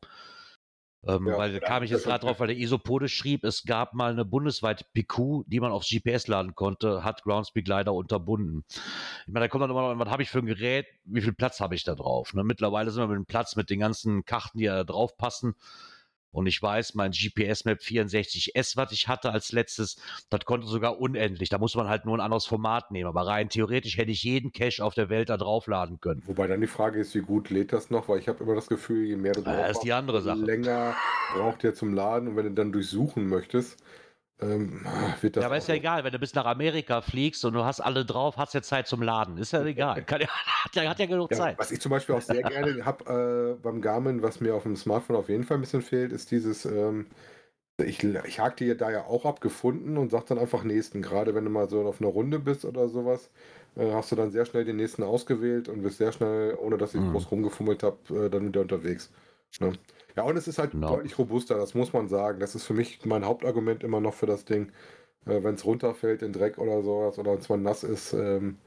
Ähm, 1.09 1.27
ja, 1.27 1.39
weil 1.39 1.53
da 1.53 1.59
kam 1.59 1.83
ich 1.83 1.91
jetzt 1.91 2.05
gerade 2.05 2.27
drauf, 2.27 2.39
weil 2.39 2.49
der 2.49 2.59
Isopode 2.59 3.09
schrieb, 3.09 3.43
es 3.43 3.65
gab 3.65 3.95
mal 3.95 4.13
eine 4.13 4.27
bundesweite 4.27 4.85
PQ, 4.93 5.45
die 5.47 5.59
man 5.59 5.73
aufs 5.73 5.89
GPS 5.89 6.27
laden 6.29 6.55
konnte, 6.55 7.03
hat 7.03 7.23
Groundspeak 7.23 7.67
leider 7.67 7.95
unterbunden. 7.95 8.65
Ich 9.27 9.33
meine, 9.33 9.45
da 9.45 9.49
kommt 9.49 9.63
dann 9.63 9.71
immer 9.71 9.95
noch, 9.95 9.99
was 9.99 10.11
habe 10.11 10.23
ich 10.23 10.29
für 10.29 10.41
ein 10.41 10.47
Gerät, 10.47 10.87
wie 11.05 11.23
viel 11.23 11.33
Platz 11.33 11.61
habe 11.61 11.75
ich 11.75 11.83
da 11.83 11.95
drauf? 11.95 12.35
Ne? 12.35 12.45
Mittlerweile 12.45 12.91
sind 12.91 13.03
wir 13.03 13.09
mit 13.09 13.17
dem 13.17 13.27
Platz 13.27 13.57
mit 13.57 13.71
den 13.71 13.81
ganzen 13.81 14.27
Karten, 14.27 14.59
die 14.59 14.67
da 14.67 14.85
drauf 14.85 15.17
passen, 15.17 15.55
Und 16.31 16.47
ich 16.47 16.61
weiß, 16.61 16.95
mein 16.95 17.13
GPS-Map 17.13 17.81
64S, 17.81 18.77
was 18.77 18.93
ich 18.93 19.09
hatte 19.09 19.33
als 19.33 19.53
letztes, 19.53 19.97
das 20.31 20.45
konnte 20.45 20.67
sogar 20.67 21.01
unendlich. 21.01 21.49
Da 21.49 21.59
muss 21.59 21.75
man 21.75 21.89
halt 21.89 22.05
nur 22.05 22.17
ein 22.17 22.21
anderes 22.21 22.47
Format 22.47 22.91
nehmen. 22.91 23.09
Aber 23.09 23.27
rein 23.27 23.49
theoretisch 23.49 23.97
hätte 23.97 24.11
ich 24.11 24.23
jeden 24.23 24.53
Cache 24.53 24.85
auf 24.85 24.95
der 24.95 25.09
Welt 25.09 25.31
da 25.31 25.37
draufladen 25.37 26.01
können. 26.01 26.23
Wobei 26.27 26.47
dann 26.47 26.61
die 26.61 26.67
Frage 26.67 27.01
ist, 27.01 27.15
wie 27.15 27.21
gut 27.21 27.51
lädt 27.51 27.73
das 27.73 27.91
noch? 27.91 28.09
Weil 28.09 28.19
ich 28.19 28.29
habe 28.29 28.45
immer 28.45 28.55
das 28.55 28.67
Gefühl, 28.67 29.07
je 29.07 29.17
mehr 29.17 29.33
du 29.33 29.41
Ja, 29.41 29.69
das 29.69 29.79
ist 29.79 29.85
die 29.85 29.93
andere 29.93 30.21
Sache. 30.21 30.39
länger 30.39 30.95
braucht 31.35 31.63
der 31.63 31.75
zum 31.75 31.95
Laden. 31.95 32.29
Und 32.29 32.37
wenn 32.37 32.45
du 32.45 32.53
dann 32.53 32.73
durchsuchen 32.73 33.29
möchtest, 33.29 33.83
ähm, 34.41 34.85
wird 35.21 35.37
das. 35.37 35.45
Ja, 35.45 35.47
aber 35.47 35.57
ist 35.57 35.69
ja 35.69 35.75
egal, 35.75 36.03
wenn 36.05 36.13
du 36.13 36.19
bis 36.19 36.35
nach 36.35 36.47
Amerika 36.47 37.01
fliegst 37.01 37.45
und 37.45 37.53
du 37.55 37.65
hast 37.65 37.81
alle 37.81 38.05
drauf, 38.05 38.37
hast 38.37 38.55
ja 38.55 38.63
Zeit 38.63 38.89
zum 38.89 39.03
Laden. 39.03 39.37
Ist 39.39 39.53
ja 39.53 39.65
egal. 39.65 40.05
Kann, 40.05 40.21
hat, 40.27 40.75
ja, 40.75 40.89
hat 40.91 40.99
ja 40.99 41.07
genug 41.07 41.31
Ja, 41.31 41.37
Zeit. 41.37 41.59
was 41.59 41.71
ich 41.71 41.81
zum 41.81 41.91
Beispiel 41.91 42.15
auch 42.15 42.23
sehr 42.23 42.43
gerne 42.43 42.85
habe 42.87 43.57
äh, 43.59 43.61
beim 43.63 43.81
Garmin, 43.83 44.23
was 44.23 44.41
mir 44.41 44.55
auf 44.55 44.63
dem 44.63 44.77
Smartphone 44.77 45.17
auf 45.17 45.29
jeden 45.29 45.45
Fall 45.45 45.59
ein 45.59 45.61
bisschen 45.61 45.83
fehlt, 45.83 46.13
ist 46.13 46.31
dieses, 46.31 46.65
ähm, 46.65 47.07
ich, 47.79 48.03
ich 48.05 48.41
hake 48.41 48.57
dir 48.57 48.77
da 48.77 48.91
ja 48.91 49.05
auch 49.07 49.25
ab, 49.27 49.41
gefunden 49.41 49.99
und 49.99 50.11
sag 50.11 50.27
dann 50.27 50.39
einfach 50.39 50.65
nächsten. 50.65 51.03
Gerade 51.03 51.35
wenn 51.35 51.45
du 51.45 51.51
mal 51.51 51.69
so 51.71 51.83
auf 51.87 52.01
einer 52.01 52.11
Runde 52.11 52.39
bist 52.41 52.65
oder 52.65 52.89
sowas, 52.89 53.31
äh, 53.77 53.93
hast 53.93 54.13
du 54.13 54.17
dann 54.17 54.33
sehr 54.33 54.47
schnell 54.47 54.65
den 54.65 54.77
nächsten 54.77 55.03
ausgewählt 55.05 55.69
und 55.69 55.83
bist 55.83 55.99
sehr 55.99 56.13
schnell, 56.13 56.55
ohne 56.57 56.79
dass 56.79 56.95
ich 56.95 57.01
Mhm. 57.01 57.13
groß 57.13 57.31
rumgefummelt 57.33 57.83
habe, 57.85 58.27
äh, 58.27 58.31
dann 58.31 58.49
wieder 58.49 58.63
unterwegs. 58.63 59.13
Ne? 59.61 59.79
Ja, 60.19 60.25
und 60.25 60.37
es 60.37 60.49
ist 60.49 60.59
halt 60.59 60.73
Genau. 60.73 60.89
deutlich 60.89 61.17
robuster, 61.17 61.57
das 61.57 61.75
muss 61.75 61.93
man 61.93 62.09
sagen. 62.09 62.41
Das 62.41 62.57
ist 62.57 62.65
für 62.65 62.75
mich 62.75 63.05
mein 63.07 63.25
Hauptargument 63.25 63.85
immer 63.85 64.01
noch 64.01 64.15
für 64.15 64.27
das 64.27 64.45
Ding. 64.45 64.73
Äh, 65.27 65.45
wenn 65.45 65.55
es 65.55 65.65
runterfällt 65.65 66.23
in 66.23 66.33
Dreck 66.33 66.59
oder 66.59 66.83
sowas 66.83 67.19
oder 67.21 67.41
zwar 67.41 67.57
nass 67.59 67.85
ist, 67.85 68.15
ähm, 68.15 68.59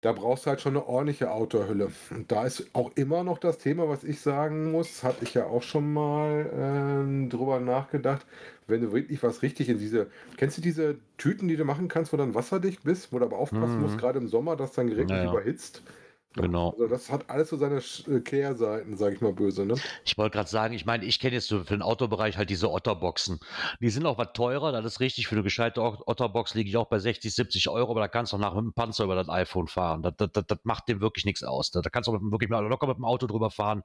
da 0.00 0.12
brauchst 0.12 0.44
du 0.46 0.50
halt 0.50 0.60
schon 0.60 0.72
eine 0.76 0.86
ordentliche 0.86 1.30
Outdoor-Hülle. 1.30 1.92
Und 2.10 2.32
da 2.32 2.44
ist 2.44 2.68
auch 2.74 2.90
immer 2.96 3.22
noch 3.22 3.38
das 3.38 3.58
Thema, 3.58 3.88
was 3.88 4.02
ich 4.02 4.20
sagen 4.20 4.72
muss, 4.72 5.04
hatte 5.04 5.22
ich 5.24 5.34
ja 5.34 5.46
auch 5.46 5.62
schon 5.62 5.92
mal 5.92 6.50
ähm, 6.52 7.30
drüber 7.30 7.60
nachgedacht, 7.60 8.26
wenn 8.66 8.80
du 8.80 8.92
wirklich 8.92 9.22
was 9.22 9.42
richtig 9.42 9.68
in 9.68 9.78
diese, 9.78 10.10
kennst 10.36 10.58
du 10.58 10.62
diese 10.62 10.98
Tüten, 11.18 11.46
die 11.46 11.56
du 11.56 11.64
machen 11.64 11.86
kannst, 11.88 12.12
wo 12.12 12.16
dann 12.16 12.34
wasserdicht 12.34 12.82
bist, 12.82 13.12
wo 13.12 13.20
du 13.20 13.24
aber 13.26 13.38
aufpassen 13.38 13.80
Mhm. 13.80 13.82
musst, 13.82 13.96
gerade 13.98 14.18
im 14.18 14.26
Sommer, 14.26 14.56
dass 14.56 14.72
dein 14.72 14.88
Gerät 14.88 15.12
nicht 15.12 15.22
überhitzt? 15.24 15.84
Genau. 16.34 16.70
Also 16.70 16.86
das 16.88 17.10
hat 17.10 17.28
alles 17.28 17.50
so 17.50 17.58
seine 17.58 17.76
äh, 18.08 18.20
Kehrseiten, 18.20 18.96
sage 18.96 19.14
ich 19.16 19.20
mal 19.20 19.34
böse, 19.34 19.66
ne? 19.66 19.74
Ich 20.04 20.16
wollte 20.16 20.34
gerade 20.38 20.48
sagen, 20.48 20.72
ich 20.72 20.86
meine, 20.86 21.04
ich 21.04 21.20
kenne 21.20 21.34
jetzt 21.34 21.48
so 21.48 21.58
für 21.62 21.74
den 21.74 21.82
Outdoor-Bereich 21.82 22.38
halt 22.38 22.48
diese 22.48 22.70
Otterboxen. 22.70 23.38
Die 23.80 23.90
sind 23.90 24.06
auch 24.06 24.16
was 24.16 24.32
teurer, 24.32 24.72
das 24.72 24.84
ist 24.86 25.00
richtig. 25.00 25.26
Für 25.26 25.34
eine 25.34 25.42
gescheite 25.42 25.82
Ot- 25.82 26.00
Otterbox 26.06 26.54
liege 26.54 26.70
ich 26.70 26.76
auch 26.78 26.88
bei 26.88 26.98
60, 26.98 27.34
70 27.34 27.68
Euro, 27.68 27.90
aber 27.90 28.00
da 28.00 28.08
kannst 28.08 28.32
du 28.32 28.36
auch 28.36 28.40
nach 28.40 28.54
mit 28.54 28.64
dem 28.64 28.72
Panzer 28.72 29.04
über 29.04 29.14
das 29.14 29.28
iPhone 29.28 29.68
fahren. 29.68 30.02
Das, 30.02 30.14
das, 30.16 30.30
das, 30.32 30.46
das 30.46 30.58
macht 30.64 30.88
dem 30.88 31.02
wirklich 31.02 31.26
nichts 31.26 31.42
aus. 31.42 31.70
Da, 31.70 31.82
da 31.82 31.90
kannst 31.90 32.08
du 32.08 32.12
auch 32.14 32.20
wirklich 32.22 32.48
mal 32.48 32.66
locker 32.66 32.86
mit 32.86 32.96
dem 32.96 33.04
Auto 33.04 33.26
drüber 33.26 33.50
fahren. 33.50 33.82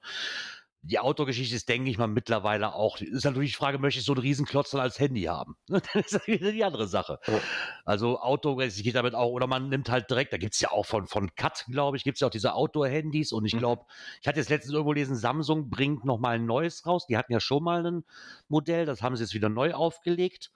Die 0.83 0.99
Outdoor-Geschichte 0.99 1.55
ist, 1.55 1.67
denke 1.67 1.89
ich 1.89 1.97
mal, 1.97 2.07
mittlerweile 2.07 2.73
auch. 2.73 2.99
Ist 3.01 3.25
natürlich 3.25 3.51
die 3.51 3.57
Frage, 3.57 3.77
möchte 3.79 3.99
ich 3.99 4.05
so 4.05 4.13
einen 4.13 4.21
Riesenklotz 4.21 4.71
dann 4.71 4.79
als 4.81 4.99
Handy 4.99 5.23
haben? 5.23 5.57
Das 5.93 6.13
ist 6.13 6.27
wieder 6.27 6.51
die 6.51 6.63
andere 6.63 6.87
Sache. 6.87 7.19
Ja. 7.27 7.39
Also 7.83 8.19
Outdoor 8.19 8.57
geht 8.57 8.95
damit 8.95 9.15
auch, 9.15 9.31
oder 9.31 9.47
man 9.47 9.69
nimmt 9.69 9.89
halt 9.89 10.09
direkt, 10.09 10.31
da 10.33 10.37
gibt 10.37 10.53
es 10.53 10.61
ja 10.61 10.71
auch 10.71 10.85
von, 10.85 11.07
von 11.07 11.33
Cut, 11.35 11.65
glaube 11.69 11.97
ich, 11.97 12.03
gibt 12.03 12.17
es 12.17 12.21
ja 12.21 12.27
auch 12.27 12.31
diese 12.31 12.53
Outdoor-Handys 12.53 13.33
und 13.33 13.45
ich 13.45 13.53
Mhm. 13.53 13.59
glaube, 13.59 13.85
ich 14.21 14.27
hatte 14.27 14.39
jetzt 14.39 14.49
letztens 14.49 14.73
irgendwo 14.73 14.91
gelesen, 14.93 15.15
Samsung 15.15 15.69
bringt 15.69 16.05
nochmal 16.05 16.35
ein 16.35 16.45
neues 16.45 16.85
raus. 16.85 17.05
Die 17.07 17.17
hatten 17.17 17.33
ja 17.33 17.39
schon 17.39 17.63
mal 17.63 17.85
ein 17.85 18.05
Modell, 18.47 18.85
das 18.85 19.01
haben 19.01 19.15
sie 19.15 19.23
jetzt 19.23 19.33
wieder 19.33 19.49
neu 19.49 19.73
aufgelegt. 19.73 20.51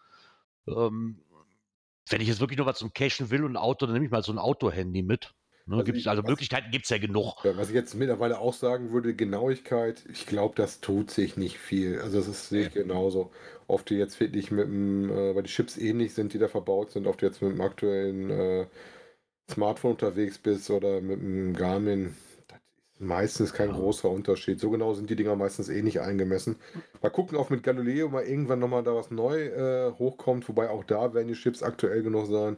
Ähm, 0.68 1.22
wenn 2.10 2.22
ich 2.22 2.28
jetzt 2.28 2.40
wirklich 2.40 2.58
nur 2.58 2.68
was 2.68 2.78
zum 2.78 2.94
Cashen 2.94 3.30
will 3.32 3.44
und 3.44 3.54
ein 3.54 3.58
Auto, 3.58 3.86
dann 3.86 3.94
nehme 3.94 4.06
ich 4.06 4.12
mal 4.12 4.24
so 4.24 4.32
ein 4.32 4.40
Auto-Handy 4.40 5.02
mit. 5.02 5.34
Ne, 5.66 5.78
Also 5.78 5.84
gibt's, 5.84 6.06
also 6.08 6.22
Möglichkeiten 6.24 6.72
gibt 6.72 6.86
es 6.86 6.90
ja 6.90 6.98
genug. 6.98 7.44
Was 7.44 7.70
ich 7.70 7.76
jetzt 7.76 7.96
mittlerweile 7.96 8.38
auch 8.40 8.54
sagen 8.54 8.92
würde, 8.92 9.16
Genauigkeit, 9.16 10.04
ich 10.12 10.28
glaube, 10.28 10.54
das 10.56 10.80
tut 10.80 11.10
sich 11.10 11.38
nicht 11.38 11.58
viel. 11.58 12.00
Also 12.00 12.20
das 12.20 12.28
ist, 12.28 12.50
sehe 12.50 12.68
ich 12.68 12.74
genauso. 12.74 13.32
Ob 13.68 13.84
du 13.86 13.96
jetzt 13.96 14.20
wirklich 14.20 14.52
mit 14.52 14.66
dem, 14.68 15.10
äh, 15.10 15.36
weil 15.36 15.42
die 15.44 15.50
Chips 15.50 15.78
ähnlich 15.78 16.14
sind, 16.14 16.34
die 16.34 16.38
da 16.40 16.48
verbaut 16.48 16.92
sind, 16.92 17.08
ob 17.08 17.18
du 17.18 17.26
jetzt 17.26 17.42
mit 17.42 17.52
dem 17.52 17.62
aktuellen 17.62 18.30
äh, 18.30 18.68
Smartphone 19.52 19.92
unterwegs 19.94 20.40
bist 20.40 20.70
oder 20.72 21.02
mit 21.02 21.22
dem 21.22 21.54
Garmin, 21.56 22.16
meistens 23.02 23.54
kein 23.54 23.70
Ja. 23.70 23.74
großer 23.74 24.10
Unterschied. 24.10 24.60
So 24.60 24.70
genau 24.70 24.94
sind 24.94 25.10
die 25.10 25.16
Dinger 25.16 25.36
meistens 25.36 25.70
eh 25.70 25.82
nicht 25.82 26.00
eingemessen. 26.02 26.58
Mal 27.02 27.10
gucken, 27.10 27.38
ob 27.38 27.50
mit 27.50 27.64
Galileo 27.64 28.10
mal 28.10 28.24
irgendwann 28.24 28.60
nochmal 28.60 28.84
da 28.84 28.96
was 28.96 29.12
neu 29.12 29.46
äh, 29.48 29.92
hochkommt, 29.94 30.48
wobei 30.50 30.70
auch 30.70 30.84
da 30.84 31.14
werden 31.14 31.28
die 31.28 31.34
Chips 31.34 31.64
aktuell 31.64 32.04
genug 32.04 32.28
sein. 32.28 32.58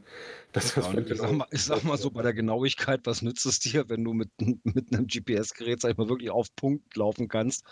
Dass 0.52 0.74
das 0.74 0.92
Ja, 0.92 0.94
ich, 1.06 1.18
sag 1.18 1.32
mal, 1.32 1.48
ich 1.52 1.64
sag 1.64 1.84
mal 1.84 1.98
so, 1.98 2.12
bei 2.12 2.22
der 2.22 2.34
Genauigkeit, 2.34 3.02
was 3.06 3.22
nützt 3.22 3.46
es 3.46 3.60
dir, 3.60 3.88
wenn 3.90 4.04
du 4.04 4.14
mit, 4.14 4.30
mit 4.64 4.94
einem 4.94 5.08
GPS-Gerät, 5.08 5.82
sag 5.82 5.92
ich 5.92 5.98
mal, 5.98 6.10
wirklich 6.10 6.32
auf 6.32 6.54
Punkt 6.56 6.96
laufen 6.96 7.28
kannst, 7.28 7.64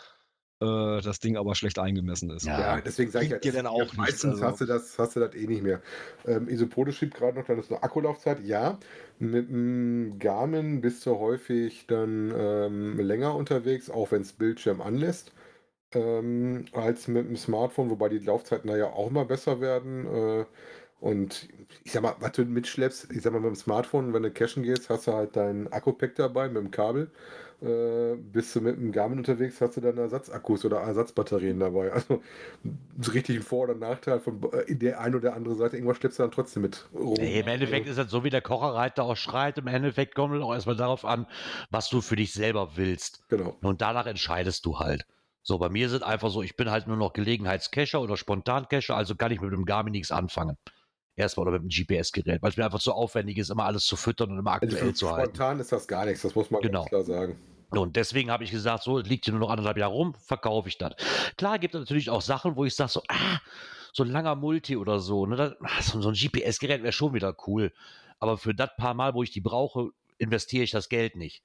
äh, 0.62 1.02
das 1.02 1.20
Ding 1.20 1.38
aber 1.38 1.56
schlecht 1.56 1.80
eingemessen 1.80 2.30
ist. 2.30 2.46
Ja. 2.46 2.60
Ja, 2.60 2.82
deswegen 2.82 3.12
sage 3.12 3.26
ich 3.26 3.32
ja, 3.32 3.40
dir 3.40 3.52
denn 3.52 3.68
auch 3.68 3.94
meistens 3.94 4.36
also. 4.36 4.46
hast 4.46 4.62
du 4.62 4.66
das, 4.66 5.00
hast 5.00 5.16
du 5.16 5.20
das 5.20 5.34
eh 5.36 5.48
nicht 5.48 5.64
mehr. 5.64 5.82
Ähm, 6.26 6.48
Isopode 6.48 6.92
schiebt 6.92 7.16
gerade 7.16 7.40
noch, 7.40 7.46
dann 7.46 7.60
ist 7.60 7.72
eine 7.72 7.82
Akkulaufzeit. 7.82 8.44
Ja, 8.46 8.78
mit 9.20 9.50
dem 9.50 10.20
Garmin 10.20 10.82
bist 10.82 11.06
du 11.06 11.18
häufig 11.18 11.88
dann 11.88 12.32
ähm, 12.38 13.00
länger 13.00 13.36
unterwegs, 13.36 13.90
auch 13.90 14.12
wenn 14.12 14.22
es 14.22 14.34
Bildschirm 14.34 14.82
anlässt, 14.82 15.34
ähm, 15.94 16.66
als 16.74 17.08
mit 17.08 17.28
dem 17.28 17.38
Smartphone, 17.38 17.90
wobei 17.90 18.10
die 18.10 18.20
Laufzeiten 18.20 18.70
da 18.70 18.78
ja 18.78 18.88
auch 18.88 19.10
immer 19.10 19.26
besser 19.26 19.62
werden. 19.62 20.06
Äh, 20.06 20.46
und 21.00 21.50
ich 21.84 21.92
sag 21.94 22.04
mal, 22.04 22.16
was 22.20 22.34
du 22.34 22.46
mitschleppst, 22.46 23.12
ich 23.12 23.24
sag 23.24 23.34
mal, 23.34 23.40
mit 23.40 23.50
dem 23.50 23.56
Smartphone, 23.56 24.14
wenn 24.14 24.22
du 24.22 24.30
cashen 24.30 24.62
gehst, 24.62 24.90
hast 24.90 25.08
du 25.08 25.14
halt 25.14 25.36
dein 25.36 25.74
Akku-Pack 25.74 26.14
dabei 26.16 26.48
mit 26.48 26.58
dem 26.58 26.70
Kabel. 26.70 27.10
Äh, 27.62 28.16
bist 28.16 28.56
du 28.56 28.62
mit 28.62 28.76
dem 28.76 28.92
Garmin 28.92 29.20
unterwegs, 29.20 29.62
hast 29.62 29.78
du 29.78 29.82
dann 29.82 29.96
Ersatzakkus 29.98 30.66
oder 30.66 30.80
Ersatzbatterien 30.80 31.60
dabei. 31.60 31.92
Also 31.94 32.22
so 33.00 33.12
richtig 33.12 33.38
ein 33.38 33.44
Vor- 33.44 33.66
oder 33.66 33.76
Nachteil 33.76 34.20
von 34.20 34.42
äh, 34.52 34.74
der 34.76 35.00
einen 35.00 35.14
oder 35.16 35.36
andere 35.36 35.54
Seite. 35.56 35.76
Irgendwas 35.78 35.98
schleppst 35.98 36.18
du 36.18 36.24
dann 36.24 36.32
trotzdem 36.32 36.64
mit 36.64 36.88
rum. 36.94 37.14
Nee, 37.20 37.40
Im 37.42 37.48
Endeffekt 37.48 37.88
ist 37.88 38.00
das 38.00 38.10
so, 38.10 38.24
wie 38.24 38.32
der 38.32 38.42
Kocherreiter 38.42 39.04
auch 39.04 39.16
schreit. 39.16 39.60
Im 39.60 39.68
Endeffekt 39.68 40.16
kommt 40.16 40.36
es 40.36 40.42
auch 40.42 40.54
erstmal 40.54 40.76
darauf 40.76 41.06
an, 41.06 41.28
was 41.70 41.88
du 41.90 42.02
für 42.02 42.16
dich 42.16 42.34
selber 42.34 42.72
willst. 42.78 43.24
Genau. 43.30 43.56
Und 43.62 43.82
danach 43.82 44.08
entscheidest 44.08 44.66
du 44.66 44.80
halt. 44.80 45.06
So, 45.44 45.60
bei 45.60 45.70
mir 45.70 45.90
sind 45.90 46.02
einfach 46.04 46.32
so, 46.32 46.42
ich 46.42 46.56
bin 46.56 46.72
halt 46.72 46.88
nur 46.88 46.98
noch 46.98 47.14
Gelegenheitscacher 47.14 48.02
oder 48.02 48.18
Spontancacher, 48.18 48.96
also 48.96 49.16
kann 49.16 49.32
ich 49.32 49.40
mit 49.42 49.52
dem 49.54 49.66
Garmin 49.66 49.92
nichts 49.92 50.12
anfangen. 50.12 50.58
Erstmal 51.16 51.48
oder 51.48 51.60
mit 51.60 51.72
dem 51.72 51.86
GPS-Gerät, 51.88 52.42
weil 52.42 52.50
es 52.52 52.58
mir 52.58 52.66
einfach 52.66 52.80
zu 52.80 52.94
aufwendig 52.94 53.38
ist, 53.38 53.50
immer 53.52 53.66
alles 53.66 53.86
zu 53.86 53.96
füttern 53.98 54.32
und 54.32 54.40
immer 54.40 54.54
Also 54.54 54.66
aktuell 54.66 54.88
für 54.90 54.94
zu 54.94 55.12
halten. 55.12 55.36
spontan 55.36 55.60
ist 55.60 55.72
das 55.72 55.88
gar 55.88 56.06
nichts, 56.06 56.22
das 56.24 56.34
muss 56.36 56.50
man 56.50 56.62
Genau. 56.62 56.80
ganz 56.86 56.90
klar 56.90 57.04
sagen. 57.04 57.36
Und 57.80 57.96
deswegen 57.96 58.32
habe 58.32 58.44
ich 58.44 58.52
gesagt, 58.52 58.84
so, 58.84 58.98
liegt 59.00 59.26
hier 59.26 59.34
nur 59.34 59.40
noch 59.40 59.50
anderthalb 59.50 59.78
Jahre 59.78 59.94
rum, 59.94 60.14
verkaufe 60.16 60.68
ich 60.68 60.78
das. 60.78 60.94
Klar 61.38 61.58
gibt 61.58 61.74
es 61.74 61.80
natürlich 61.80 62.10
auch 62.10 62.22
Sachen, 62.22 62.56
wo 62.56 62.66
ich 62.66 62.76
sage, 62.76 62.92
so, 62.92 63.02
ah, 63.08 63.40
so 63.94 64.04
ein 64.04 64.10
langer 64.10 64.36
Multi 64.36 64.76
oder 64.76 65.00
so, 65.00 65.26
ne, 65.26 65.36
das, 65.36 65.56
ah, 65.62 65.82
so, 65.82 66.02
so 66.02 66.10
ein 66.10 66.16
GPS-Gerät 66.16 66.84
wäre 66.84 66.92
schon 66.92 67.14
wieder 67.14 67.36
cool. 67.48 67.72
Aber 68.20 68.38
für 68.38 68.54
das 68.54 68.70
paar 68.78 68.94
Mal, 68.94 69.14
wo 69.14 69.24
ich 69.24 69.32
die 69.32 69.42
brauche, 69.42 69.92
investiere 70.18 70.64
ich 70.64 70.72
das 70.72 70.90
Geld 70.90 71.16
nicht. 71.16 71.44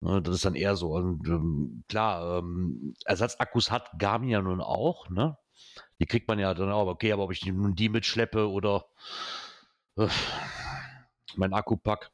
Ne, 0.00 0.22
das 0.22 0.36
ist 0.36 0.44
dann 0.44 0.54
eher 0.54 0.76
so. 0.76 0.94
Und 0.94 1.26
ähm, 1.26 1.84
klar, 1.88 2.38
ähm, 2.38 2.94
Ersatzakkus 3.04 3.70
hat 3.70 3.90
Garmin 3.98 4.30
ja 4.30 4.42
nun 4.42 4.60
auch, 4.60 5.10
ne? 5.10 5.36
Die 6.00 6.06
kriegt 6.06 6.28
man 6.28 6.38
ja 6.38 6.54
dann 6.54 6.72
auch, 6.72 6.86
okay, 6.88 7.12
aber 7.12 7.24
ob 7.24 7.32
ich 7.32 7.40
die, 7.40 7.52
nun 7.52 7.74
die 7.74 7.88
mitschleppe 7.88 8.50
oder 8.50 8.84
äh, 9.96 10.08
mein 11.36 11.52
Akkupack. 11.52 12.10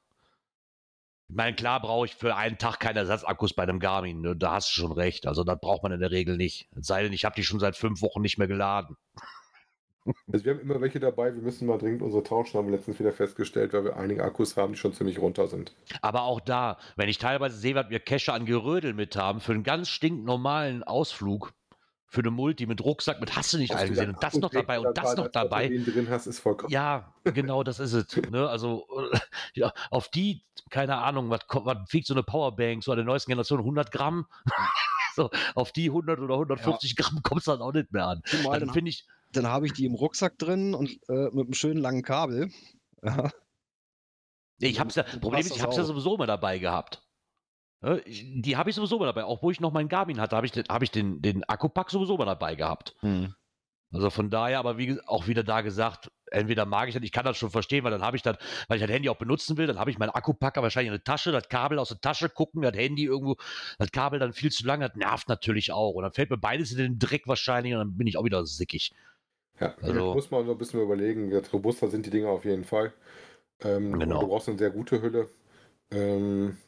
Ich 1.31 1.37
meine, 1.37 1.55
klar 1.55 1.81
brauche 1.81 2.07
ich 2.07 2.14
für 2.14 2.37
einen 2.37 2.57
Tag 2.57 2.81
keine 2.81 3.01
Ersatzakkus 3.01 3.53
bei 3.53 3.62
einem 3.62 3.81
Garmin. 3.81 4.22
Ne? 4.22 4.35
Da 4.35 4.53
hast 4.53 4.70
du 4.70 4.81
schon 4.81 4.93
recht. 4.93 5.26
Also 5.26 5.45
das 5.45 5.61
braucht 5.61 5.83
man 5.83 5.93
in 5.93 6.01
der 6.01 6.11
Regel 6.11 6.39
nicht. 6.39 6.68
Es 6.74 6.87
sei 6.87 7.03
denn, 7.03 7.12
ich 7.12 7.26
habe 7.26 7.35
die 7.35 7.45
schon 7.45 7.61
seit 7.61 7.76
fünf 7.76 8.01
Wochen 8.01 8.22
nicht 8.22 8.39
mehr 8.39 8.49
geladen. 8.49 8.97
Also 10.33 10.47
wir 10.47 10.55
haben 10.55 10.61
immer 10.61 10.81
welche 10.81 11.01
dabei, 11.01 11.35
wir 11.35 11.43
müssen 11.43 11.66
mal 11.66 11.76
dringend 11.76 12.01
unsere 12.01 12.22
tauschen, 12.22 12.57
haben 12.57 12.68
wir 12.68 12.76
letztens 12.76 12.99
wieder 12.99 13.12
festgestellt, 13.12 13.74
weil 13.74 13.85
wir 13.85 13.97
einige 13.99 14.24
Akkus 14.24 14.57
haben, 14.57 14.72
die 14.72 14.79
schon 14.79 14.95
ziemlich 14.95 15.18
runter 15.18 15.49
sind. 15.49 15.74
Aber 16.01 16.22
auch 16.22 16.41
da, 16.41 16.79
wenn 16.97 17.11
ich 17.11 17.18
teilweise 17.18 17.59
sehe, 17.59 17.74
was 17.74 17.91
wir 17.91 18.01
Cacher 18.01 18.33
an 18.33 18.47
Gerödel 18.47 18.95
mit 18.95 19.16
haben, 19.16 19.41
für 19.41 19.53
einen 19.53 19.64
ganz 19.64 19.91
stinknormalen 19.91 20.83
Ausflug, 20.83 21.53
für 22.09 22.20
eine 22.20 22.30
Multi 22.30 22.64
mit 22.66 22.82
Rucksack, 22.82 23.20
mit 23.20 23.36
hast 23.36 23.52
du 23.52 23.59
nicht 23.59 23.74
eingesehen 23.74 24.11
und 24.11 24.22
das 24.22 24.34
noch 24.34 24.50
dabei 24.50 24.80
und 24.80 24.96
das 24.96 25.14
noch 25.14 25.28
dabei. 25.28 25.68
Den 25.68 25.84
drin 25.84 26.09
hast, 26.09 26.26
ist 26.26 26.40
vollkommen. 26.40 26.72
Ja, 26.72 27.12
genau, 27.24 27.62
das 27.62 27.78
ist 27.78 27.92
es. 27.92 28.16
Ne? 28.30 28.48
Also 28.48 28.86
ja, 29.54 29.72
auf 29.90 30.09
die, 30.09 30.42
keine 30.70 30.96
Ahnung, 30.96 31.28
was, 31.28 31.40
was 31.50 31.76
wiegt 31.92 32.06
so 32.06 32.14
eine 32.14 32.22
Powerbank, 32.22 32.82
so 32.82 32.92
an 32.92 32.96
der 32.96 33.04
neuesten 33.04 33.30
Generation, 33.30 33.61
100 33.61 33.92
Gramm? 33.92 34.26
so, 35.16 35.30
auf 35.54 35.72
die 35.72 35.90
100 35.90 36.18
oder 36.18 36.34
150 36.34 36.96
Gramm 36.96 37.20
kommst 37.22 37.46
du 37.46 37.50
dann 37.50 37.61
auch 37.61 37.74
nicht 37.74 37.92
mehr 37.92 38.06
an. 38.06 38.22
Zumal 38.24 38.59
Dann 38.59 38.68
dann, 38.68 38.74
finde 38.74 38.88
ich, 38.88 39.06
dann 39.32 39.46
habe 39.46 39.66
ich 39.66 39.74
die 39.74 39.84
im 39.84 39.94
Rucksack 39.94 40.38
drin 40.38 40.74
und 40.74 40.90
äh, 41.11 41.28
mit 41.32 41.44
einem 41.44 41.52
schönen 41.52 41.80
langen 41.80 42.02
Kabel. 42.02 42.50
Ja, 43.02 43.30
ich 44.61 44.80
hab's 44.80 44.94
ja, 44.94 45.02
Problem 45.02 45.40
ist, 45.40 45.54
ich 45.54 45.62
hab's 45.62 45.76
ja 45.76 45.84
sowieso 45.84 46.14
immer 46.14 46.26
dabei 46.26 46.59
gehabt. 46.59 47.07
Ne, 47.81 48.03
die 48.07 48.57
habe 48.57 48.70
ich 48.70 48.76
sowieso 48.76 48.97
immer 48.97 49.07
dabei. 49.07 49.24
Auch 49.24 49.43
wo 49.43 49.51
ich 49.51 49.61
noch 49.61 49.72
meinen 49.72 49.89
Garmin 49.89 50.20
hatte, 50.20 50.35
habe 50.37 50.47
ich, 50.47 50.53
den, 50.53 50.64
hab 50.68 50.83
ich 50.83 50.91
den, 50.91 51.22
den 51.22 51.45
Akkupack 51.45 51.91
sowieso 51.91 52.16
immer 52.16 52.26
dabei 52.26 52.55
gehabt. 52.57 52.97
Also 53.93 54.11
von 54.11 54.29
daher, 54.29 54.59
aber 54.59 54.76
wie 54.76 55.01
auch 55.07 55.29
wieder 55.29 55.43
da 55.43 55.62
gesagt, 55.62 56.11
entweder 56.26 56.66
mag 56.66 56.89
ich 56.89 56.95
das, 56.95 57.03
ich 57.03 57.12
kann 57.12 57.24
das 57.24 57.39
schon 57.39 57.51
verstehen, 57.51 57.85
weil 57.85 57.91
dann 57.91 58.03
habe 58.03 58.16
ich 58.18 58.22
dann, 58.22 58.37
weil 58.66 58.76
ich 58.76 58.83
das 58.83 58.93
Handy 58.93 59.09
auch 59.09 59.16
benutzen 59.16 59.57
will, 59.57 59.66
dann 59.66 59.79
habe 59.79 59.91
ich 59.91 59.99
meinen 59.99 60.11
Akkupacker 60.11 60.62
wahrscheinlich 60.62 60.89
in 60.89 60.99
der 60.99 61.05
Tasche, 61.05 61.33
das 61.33 61.49
Kabel 61.49 61.79
aus 61.79 61.89
der 61.89 62.01
Tasche 62.01 62.29
gucken, 62.29 62.61
das 62.61 62.76
Handy 62.76 63.05
irgendwo, 63.05 63.37
das 63.79 63.91
Kabel 63.91 64.18
dann 64.18 64.35
viel 64.35 64.51
zu 64.51 64.66
lang, 64.66 64.81
das 64.81 64.95
nervt 64.95 65.29
natürlich 65.29 65.72
auch. 65.72 65.93
Und 65.93 66.03
dann 66.03 66.12
fällt 66.12 66.29
mir 66.29 66.37
beides 66.37 66.72
in 66.72 66.79
den 66.79 66.99
Dreck 66.99 67.26
wahrscheinlich 67.26 67.72
und 67.72 67.79
dann 67.79 67.97
bin 67.97 68.07
ich 68.07 68.18
auch 68.18 68.24
wieder 68.24 68.45
sickig. 68.45 68.93
Ja, 69.59 69.74
also 69.81 70.12
muss 70.12 70.31
man 70.31 70.45
so 70.45 70.53
ein 70.53 70.59
bisschen 70.59 70.83
überlegen, 70.83 71.33
jetzt 71.33 71.53
robuster 71.53 71.89
sind 71.89 72.05
die 72.05 72.11
Dinge 72.11 72.29
auf 72.29 72.45
jeden 72.45 72.64
Fall. 72.64 72.93
Ähm, 73.61 73.99
genau. 73.99 74.20
Du 74.20 74.29
brauchst 74.29 74.49
eine 74.49 74.59
sehr 74.59 74.70
gute 74.70 75.01
Hülle. 75.01 75.29
Ähm, 75.91 76.59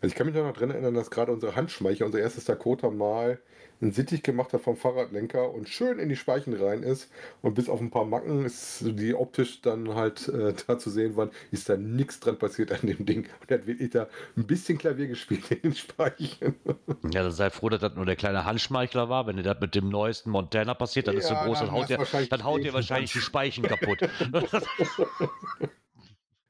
also 0.00 0.12
ich 0.12 0.14
kann 0.14 0.26
mich 0.26 0.36
noch 0.36 0.52
daran 0.52 0.70
erinnern, 0.70 0.94
dass 0.94 1.10
gerade 1.10 1.32
unsere 1.32 1.56
Handschmeicher, 1.56 2.04
unser 2.04 2.20
erstes 2.20 2.44
Dakota 2.44 2.90
mal 2.90 3.38
einen 3.80 3.92
Sittich 3.92 4.22
gemacht 4.22 4.52
hat 4.52 4.62
vom 4.62 4.76
Fahrradlenker 4.76 5.52
und 5.52 5.68
schön 5.68 5.98
in 5.98 6.08
die 6.08 6.16
Speichen 6.16 6.54
rein 6.54 6.82
ist. 6.82 7.10
Und 7.42 7.54
bis 7.54 7.68
auf 7.68 7.80
ein 7.80 7.90
paar 7.90 8.04
Macken 8.04 8.44
ist 8.44 8.82
die 8.84 9.14
optisch 9.14 9.60
dann 9.60 9.94
halt 9.94 10.28
äh, 10.28 10.54
da 10.66 10.78
zu 10.78 10.90
sehen 10.90 11.16
waren, 11.16 11.30
ist 11.50 11.68
da 11.68 11.76
nichts 11.76 12.20
dran 12.20 12.38
passiert 12.38 12.72
an 12.72 12.80
dem 12.86 13.04
Ding. 13.04 13.26
Und 13.40 13.50
er 13.50 13.58
hat 13.58 13.66
wirklich 13.66 13.90
da 13.90 14.08
ein 14.36 14.46
bisschen 14.46 14.78
Klavier 14.78 15.08
gespielt 15.08 15.50
in 15.50 15.62
den 15.62 15.74
Speichen. 15.74 16.54
Ja, 17.12 17.22
dann 17.22 17.32
sei 17.32 17.50
froh, 17.50 17.68
dass 17.68 17.80
das 17.80 17.94
nur 17.94 18.04
der 18.04 18.16
kleine 18.16 18.44
Handschmeichler 18.44 19.08
war. 19.08 19.26
Wenn 19.26 19.36
dir 19.36 19.42
das 19.42 19.60
mit 19.60 19.74
dem 19.74 19.88
neuesten 19.88 20.30
Montana 20.30 20.74
passiert, 20.74 21.06
dann 21.06 21.14
ja, 21.14 21.20
ist 21.20 21.28
so 21.28 21.34
groß, 21.34 21.58
dann, 21.58 21.68
dann 21.68 21.76
haut, 21.76 21.88
der, 21.88 22.26
dann 22.28 22.44
haut 22.44 22.64
dir 22.64 22.72
wahrscheinlich 22.72 23.12
die 23.12 23.20
Speichen 23.20 23.64
kaputt. 23.64 24.00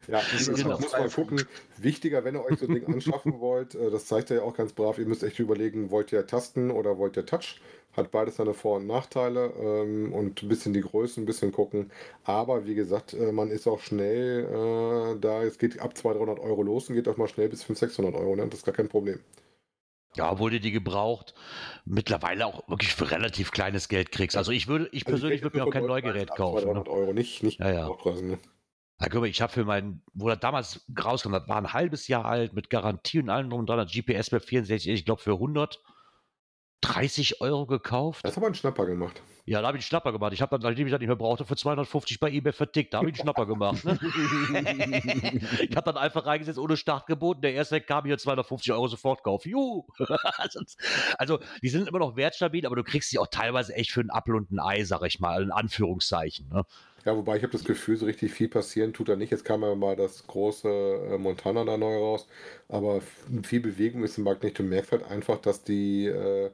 Ja, 0.09 0.21
das 0.33 0.33
ist, 0.49 0.63
genau. 0.63 0.79
muss 0.79 0.93
man 0.93 1.11
gucken. 1.11 1.43
Wichtiger, 1.79 2.25
wenn 2.25 2.35
ihr 2.35 2.45
euch 2.45 2.59
so 2.59 2.67
ein 2.67 2.75
Ding 2.75 2.87
anschaffen 2.93 3.41
wollt, 3.41 3.75
äh, 3.75 3.91
das 3.91 4.07
zeigt 4.07 4.31
er 4.31 4.39
ja 4.39 4.43
auch 4.43 4.55
ganz 4.55 4.73
brav, 4.73 4.99
ihr 4.99 5.07
müsst 5.07 5.23
echt 5.23 5.39
überlegen, 5.39 5.91
wollt 5.91 6.13
ihr 6.13 6.27
Tasten 6.27 6.71
oder 6.71 6.99
wollt 6.99 7.17
ihr 7.17 7.27
Touch? 7.27 7.61
Hat 7.97 8.11
beides 8.11 8.37
seine 8.37 8.53
Vor- 8.53 8.77
und 8.77 8.87
Nachteile 8.87 9.53
ähm, 9.59 10.13
und 10.13 10.43
ein 10.43 10.49
bisschen 10.49 10.75
die 10.75 10.83
Größen, 10.83 11.23
ein 11.23 11.27
bisschen 11.27 11.51
gucken. 11.51 11.91
Aber 12.25 12.67
wie 12.67 12.75
gesagt, 12.75 13.15
äh, 13.15 13.33
man 13.33 13.51
ist 13.51 13.67
auch 13.67 13.81
schnell 13.81 14.45
äh, 14.45 15.19
da, 15.19 15.43
es 15.43 15.59
geht 15.59 15.81
ab 15.81 15.97
200, 15.97 16.29
300 16.29 16.45
Euro 16.45 16.63
los 16.63 16.89
und 16.89 16.95
geht 16.95 17.09
auch 17.09 17.17
mal 17.17 17.29
schnell 17.29 17.49
bis 17.49 17.63
500, 17.63 17.91
600 17.91 18.15
Euro, 18.15 18.37
ne? 18.37 18.47
das 18.49 18.61
ist 18.61 18.67
gar 18.67 18.75
kein 18.75 18.89
Problem. 18.89 19.21
Ja, 20.17 20.35
du 20.35 20.49
die 20.49 20.73
gebraucht 20.73 21.35
mittlerweile 21.85 22.47
auch 22.47 22.67
wirklich 22.69 22.95
für 22.95 23.11
relativ 23.11 23.51
kleines 23.51 23.89
Geld 23.89 24.13
kriegst. 24.13 24.37
Also 24.37 24.51
ich 24.51 24.67
würde, 24.67 24.89
ich 24.93 25.07
also 25.07 25.17
persönlich 25.17 25.43
würde 25.43 25.59
mir 25.59 25.65
auch 25.65 25.71
kein 25.71 25.85
Neugerät 25.85 26.31
kaufen. 26.31 26.63
200 26.63 26.87
ne? 26.87 26.93
Euro, 26.93 27.13
nicht, 27.13 27.43
nicht 27.43 27.61
ja, 27.61 27.71
ja. 27.71 27.89
Ne? 28.23 28.39
Guck 28.99 29.15
mal, 29.15 29.27
ich 29.27 29.43
habe 29.43 29.53
für 29.53 29.65
meinen, 29.65 30.03
wo 30.15 30.29
er 30.29 30.37
damals 30.37 30.85
rauskam, 30.99 31.33
das 31.33 31.47
war 31.49 31.59
ein 31.59 31.75
halbes 31.75 32.09
Jahr 32.09 32.25
alt, 32.25 32.55
mit 32.55 32.71
Garantie 32.71 33.21
und 33.21 33.29
allem 33.29 33.51
drum 33.51 33.61
und 33.61 33.69
dran, 33.69 33.87
GPS 33.87 34.31
bei 34.31 34.41
64, 34.41 34.91
ich 34.91 35.05
glaube 35.05 35.21
für 35.21 35.35
130 35.35 37.43
Euro 37.43 37.67
gekauft. 37.67 38.25
Das 38.25 38.33
hat 38.33 38.39
aber 38.39 38.47
einen 38.47 38.55
Schnapper 38.55 38.87
gemacht. 38.87 39.21
Ja, 39.49 39.61
da 39.61 39.69
habe 39.69 39.77
ich 39.77 39.85
einen 39.85 39.87
Schnapper 39.87 40.11
gemacht. 40.11 40.33
Ich 40.33 40.43
habe 40.43 40.59
dann, 40.59 40.69
nachdem 40.69 40.89
ich 40.89 40.91
das 40.91 40.99
nicht 40.99 41.07
mehr 41.07 41.15
brauchte, 41.15 41.45
für 41.45 41.55
250 41.55 42.19
bei 42.19 42.33
eBay 42.33 42.53
vertickt. 42.53 42.95
Da 42.95 42.99
habe 42.99 43.11
ich 43.11 43.15
einen 43.15 43.23
Schnapper 43.23 43.47
gemacht. 43.47 43.85
Ne? 43.85 43.97
ich 44.03 45.77
habe 45.77 45.85
dann 45.85 45.97
einfach 45.97 46.27
reingesetzt 46.27 46.59
ohne 46.59 46.77
Startgebot. 46.77 47.45
Der 47.45 47.55
erste 47.55 47.81
kam 47.81 48.07
hier 48.07 48.19
250 48.19 48.73
Euro 48.73 48.89
sofort 48.89 49.23
kaufen. 49.23 49.51
Juhu! 49.51 49.87
also, 51.19 51.39
die 51.63 51.69
sind 51.69 51.87
immer 51.87 52.01
noch 52.01 52.17
wertstabil, 52.17 52.67
aber 52.67 52.75
du 52.75 52.83
kriegst 52.83 53.11
sie 53.11 53.21
auch 53.21 53.29
teilweise 53.29 53.73
echt 53.77 53.93
für 53.93 54.01
ein 54.01 54.11
Apfel 54.11 54.35
und 54.35 54.51
ein 54.51 54.59
Ei, 54.59 54.83
sag 54.83 55.05
ich 55.05 55.21
mal, 55.21 55.41
in 55.41 55.53
Anführungszeichen. 55.53 56.49
Ne? 56.49 56.65
Ja, 57.07 57.17
wobei 57.17 57.37
ich 57.37 57.45
habe 57.45 57.53
das 57.53 57.65
Gefühl, 57.65 57.97
so 57.97 58.07
richtig 58.07 58.33
viel 58.33 58.49
passieren 58.49 58.93
tut 58.93 59.09
da 59.09 59.15
nicht. 59.15 59.31
Jetzt 59.31 59.45
kam 59.45 59.63
ja 59.63 59.77
mal 59.77 59.95
das 59.95 60.27
große 60.27 60.69
äh, 60.69 61.19
Montana 61.19 61.65
da 61.65 61.77
neu 61.77 61.97
raus, 61.97 62.27
aber 62.69 63.01
viel 63.45 63.61
Bewegung 63.61 64.03
ist 64.03 64.19
im 64.19 64.25
Markt 64.25 64.43
nicht. 64.43 64.59
Du 64.59 64.65
merkst 64.65 64.91
halt 64.91 65.09
einfach, 65.09 65.39
dass 65.39 65.63
die 65.63 66.07
äh, 66.07 66.51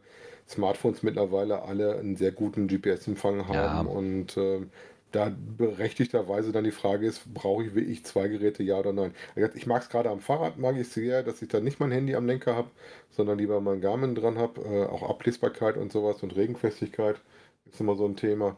Smartphones 0.46 1.02
mittlerweile 1.02 1.62
alle 1.62 1.96
einen 1.98 2.16
sehr 2.16 2.32
guten 2.32 2.68
GPS-Empfang 2.68 3.48
haben 3.48 3.54
ja. 3.54 3.80
und 3.80 4.36
äh, 4.36 4.60
da 5.10 5.32
berechtigterweise 5.58 6.52
dann 6.52 6.64
die 6.64 6.70
Frage 6.70 7.06
ist, 7.06 7.32
brauche 7.32 7.64
ich 7.64 7.74
wirklich 7.74 8.04
zwei 8.04 8.28
Geräte, 8.28 8.62
ja 8.62 8.78
oder 8.78 8.92
nein? 8.92 9.14
Ich 9.54 9.66
mag 9.66 9.82
es 9.82 9.88
gerade 9.88 10.10
am 10.10 10.20
Fahrrad, 10.20 10.58
mag 10.58 10.76
ich 10.76 10.88
sehr, 10.88 11.22
dass 11.22 11.40
ich 11.40 11.48
da 11.48 11.60
nicht 11.60 11.80
mein 11.80 11.92
Handy 11.92 12.14
am 12.14 12.26
Lenker 12.26 12.54
habe, 12.56 12.70
sondern 13.10 13.38
lieber 13.38 13.60
mein 13.62 13.80
Garmin 13.80 14.14
dran 14.14 14.36
habe. 14.36 14.60
Äh, 14.62 14.84
auch 14.86 15.08
Ablesbarkeit 15.08 15.78
und 15.78 15.92
sowas 15.92 16.22
und 16.22 16.36
Regenfestigkeit 16.36 17.16
ist 17.70 17.80
immer 17.80 17.96
so 17.96 18.04
ein 18.06 18.16
Thema. 18.16 18.56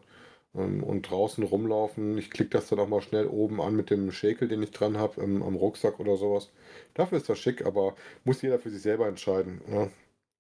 Ähm, 0.57 0.83
und 0.83 1.11
draußen 1.11 1.43
rumlaufen. 1.45 2.17
Ich 2.19 2.31
klicke 2.31 2.51
das 2.51 2.69
dann 2.69 2.79
auch 2.79 2.89
mal 2.89 3.03
schnell 3.03 3.27
oben 3.27 3.61
an 3.61 3.75
mit 3.75 3.91
dem 3.91 4.13
Schäkel, 4.13 4.49
den 4.49 4.63
ich 4.63 4.71
dran 4.71 4.99
habe, 4.99 5.21
ähm, 5.21 5.43
am 5.43 5.57
Rucksack 5.57 5.99
oder 5.99 6.17
sowas. 6.17 6.51
Dafür 6.95 7.19
ist 7.19 7.29
das 7.29 7.39
schick, 7.39 7.67
aber 7.67 7.95
muss 8.25 8.43
jeder 8.43 8.59
für 8.59 8.71
sich 8.71 8.83
selber 8.83 9.09
entscheiden. 9.09 9.61
Ja. 9.71 9.89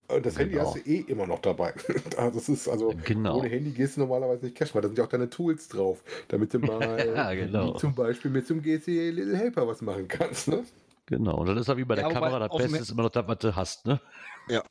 Äh, 0.08 0.20
das 0.20 0.38
Handy 0.38 0.54
genau. 0.54 0.66
hast 0.66 0.76
du 0.76 0.90
eh 0.90 1.00
immer 1.08 1.26
noch 1.26 1.40
dabei. 1.40 1.74
Das 2.16 2.48
ist 2.48 2.68
also 2.68 2.94
genau. 3.04 3.38
ohne 3.38 3.48
Handy 3.48 3.70
gehst 3.70 3.96
du 3.96 4.00
normalerweise 4.00 4.44
nicht 4.44 4.56
cash, 4.56 4.74
weil 4.74 4.82
da 4.82 4.88
sind 4.88 4.98
ja 4.98 5.04
auch 5.04 5.08
deine 5.08 5.28
Tools 5.28 5.68
drauf, 5.68 6.02
damit 6.28 6.54
du 6.54 6.60
mal 6.60 7.12
ja, 7.14 7.34
genau. 7.34 7.74
zum 7.74 7.94
Beispiel 7.94 8.30
mit 8.30 8.46
zum 8.46 8.62
GC 8.62 8.86
Little 8.86 9.36
Helper 9.36 9.66
was 9.66 9.82
machen 9.82 10.06
kannst. 10.06 10.48
Ne? 10.48 10.64
Genau, 11.06 11.38
und 11.38 11.46
dann 11.46 11.58
ist 11.58 11.68
ja 11.68 11.76
wie 11.76 11.84
bei 11.84 11.96
der 11.96 12.04
ja, 12.04 12.12
Kamera, 12.12 12.38
das 12.38 12.56
Beste 12.56 12.78
ist 12.78 12.90
immer 12.90 13.02
noch 13.02 13.10
das, 13.10 13.26
was 13.26 13.38
du 13.38 13.54
hast, 13.54 13.86
ne? 13.86 14.00
Ja. 14.48 14.62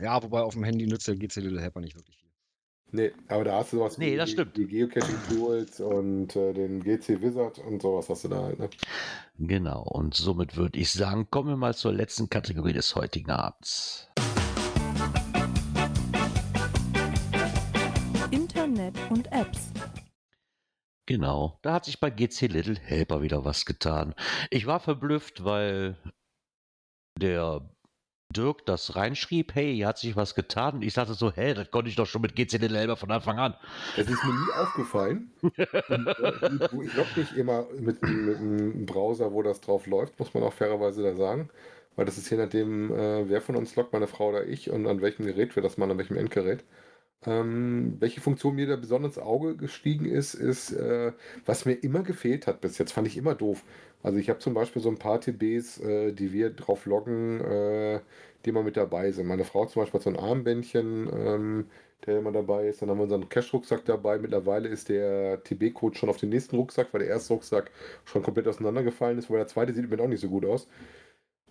Ja, 0.00 0.22
wobei 0.22 0.40
auf 0.40 0.54
dem 0.54 0.62
Handy 0.62 0.86
nützt 0.86 1.08
der 1.08 1.16
GC 1.16 1.36
Little 1.36 1.60
Helper 1.60 1.80
nicht 1.80 1.96
wirklich 1.96 2.16
viel. 2.18 2.27
Nee, 2.90 3.12
aber 3.28 3.44
da 3.44 3.56
hast 3.56 3.72
du 3.74 3.78
sowas 3.78 3.98
nee, 3.98 4.12
wie 4.12 4.16
das 4.16 4.30
stimmt. 4.30 4.56
die 4.56 4.66
Geocaching-Tools 4.66 5.80
und 5.80 6.34
äh, 6.36 6.54
den 6.54 6.82
GC 6.82 7.20
Wizard 7.20 7.58
und 7.58 7.82
sowas 7.82 8.08
hast 8.08 8.24
du 8.24 8.28
da 8.28 8.42
halt, 8.42 8.58
ne? 8.58 8.70
Genau, 9.38 9.82
und 9.82 10.14
somit 10.14 10.56
würde 10.56 10.78
ich 10.78 10.90
sagen, 10.90 11.28
kommen 11.30 11.50
wir 11.50 11.56
mal 11.56 11.74
zur 11.74 11.92
letzten 11.92 12.30
Kategorie 12.30 12.72
des 12.72 12.96
heutigen 12.96 13.30
Abends. 13.30 14.08
Internet 18.30 18.94
und 19.10 19.30
Apps. 19.32 19.70
Genau, 21.04 21.58
da 21.62 21.74
hat 21.74 21.84
sich 21.84 22.00
bei 22.00 22.08
GC 22.08 22.48
Little 22.48 22.78
Helper 22.78 23.20
wieder 23.20 23.44
was 23.44 23.66
getan. 23.66 24.14
Ich 24.50 24.66
war 24.66 24.80
verblüfft, 24.80 25.44
weil 25.44 25.96
der 27.18 27.68
Dirk 28.36 28.66
das 28.66 28.94
reinschrieb, 28.94 29.54
hey, 29.54 29.74
hier 29.74 29.86
hat 29.86 29.96
sich 29.96 30.14
was 30.14 30.34
getan. 30.34 30.74
Und 30.74 30.82
ich 30.82 30.92
sagte 30.92 31.14
so, 31.14 31.32
hey, 31.32 31.54
das 31.54 31.70
konnte 31.70 31.88
ich 31.88 31.96
doch 31.96 32.06
schon 32.06 32.20
mit 32.20 32.36
GCD 32.36 32.68
selber 32.68 32.96
von 32.96 33.10
Anfang 33.10 33.38
an. 33.38 33.54
Das 33.96 34.06
ist 34.06 34.22
mir 34.22 34.32
nie 34.32 34.52
aufgefallen. 34.60 35.30
und, 35.42 35.56
äh, 35.56 36.84
ich 36.84 36.94
logge 36.94 37.08
nicht 37.16 37.36
immer 37.36 37.66
mit, 37.78 38.02
mit, 38.02 38.36
einem 38.36 38.84
Browser, 38.84 39.32
wo 39.32 39.42
das 39.42 39.62
drauf 39.62 39.86
läuft, 39.86 40.18
muss 40.18 40.34
man 40.34 40.42
auch 40.42 40.52
fairerweise 40.52 41.02
da 41.02 41.14
sagen. 41.14 41.48
Weil 41.96 42.04
das 42.04 42.18
ist 42.18 42.28
je 42.30 42.36
nachdem, 42.36 42.92
äh, 42.92 43.28
wer 43.30 43.40
von 43.40 43.56
uns 43.56 43.74
loggt, 43.76 43.94
meine 43.94 44.06
Frau 44.06 44.28
oder 44.28 44.46
ich, 44.46 44.70
und 44.70 44.86
an 44.86 45.00
welchem 45.00 45.24
Gerät 45.24 45.56
wir 45.56 45.62
das 45.62 45.78
machen, 45.78 45.92
an 45.92 45.98
welchem 45.98 46.18
Endgerät. 46.18 46.64
Ähm, 47.26 47.96
welche 47.98 48.20
Funktion 48.20 48.54
mir 48.54 48.68
da 48.68 48.76
besonders 48.76 49.16
ins 49.16 49.24
Auge 49.24 49.56
gestiegen 49.56 50.04
ist, 50.04 50.34
ist, 50.34 50.70
äh, 50.72 51.12
was 51.46 51.64
mir 51.64 51.74
immer 51.74 52.02
gefehlt 52.02 52.46
hat 52.46 52.60
bis 52.60 52.78
jetzt, 52.78 52.92
fand 52.92 53.08
ich 53.08 53.16
immer 53.16 53.34
doof. 53.34 53.64
Also 54.02 54.18
ich 54.18 54.28
habe 54.30 54.38
zum 54.38 54.54
Beispiel 54.54 54.80
so 54.82 54.88
ein 54.90 54.98
paar 54.98 55.20
TBs, 55.20 55.80
äh, 55.80 56.12
die 56.12 56.32
wir 56.32 56.50
drauf 56.50 56.86
loggen, 56.86 57.40
äh, 57.40 58.00
die 58.44 58.50
immer 58.50 58.62
mit 58.62 58.76
dabei 58.76 59.10
sind. 59.10 59.26
Meine 59.26 59.44
Frau 59.44 59.66
zum 59.66 59.82
Beispiel 59.82 59.98
hat 59.98 60.04
so 60.04 60.10
ein 60.10 60.16
Armbändchen, 60.18 61.10
ähm, 61.12 61.66
der 62.06 62.18
immer 62.18 62.30
dabei 62.32 62.68
ist. 62.68 62.80
Dann 62.80 62.90
haben 62.90 62.98
wir 62.98 63.04
unseren 63.04 63.28
Cash-Rucksack 63.28 63.84
dabei. 63.84 64.18
Mittlerweile 64.18 64.68
ist 64.68 64.88
der 64.88 65.42
TB-Code 65.42 65.96
schon 65.98 66.08
auf 66.08 66.16
den 66.18 66.28
nächsten 66.30 66.56
Rucksack, 66.56 66.88
weil 66.92 67.00
der 67.00 67.08
erste 67.10 67.34
Rucksack 67.34 67.70
schon 68.04 68.22
komplett 68.22 68.46
auseinandergefallen 68.46 69.18
ist, 69.18 69.30
weil 69.30 69.38
der 69.38 69.48
zweite 69.48 69.74
sieht 69.74 69.90
mir 69.90 70.00
auch 70.00 70.08
nicht 70.08 70.20
so 70.20 70.28
gut 70.28 70.44
aus. 70.44 70.68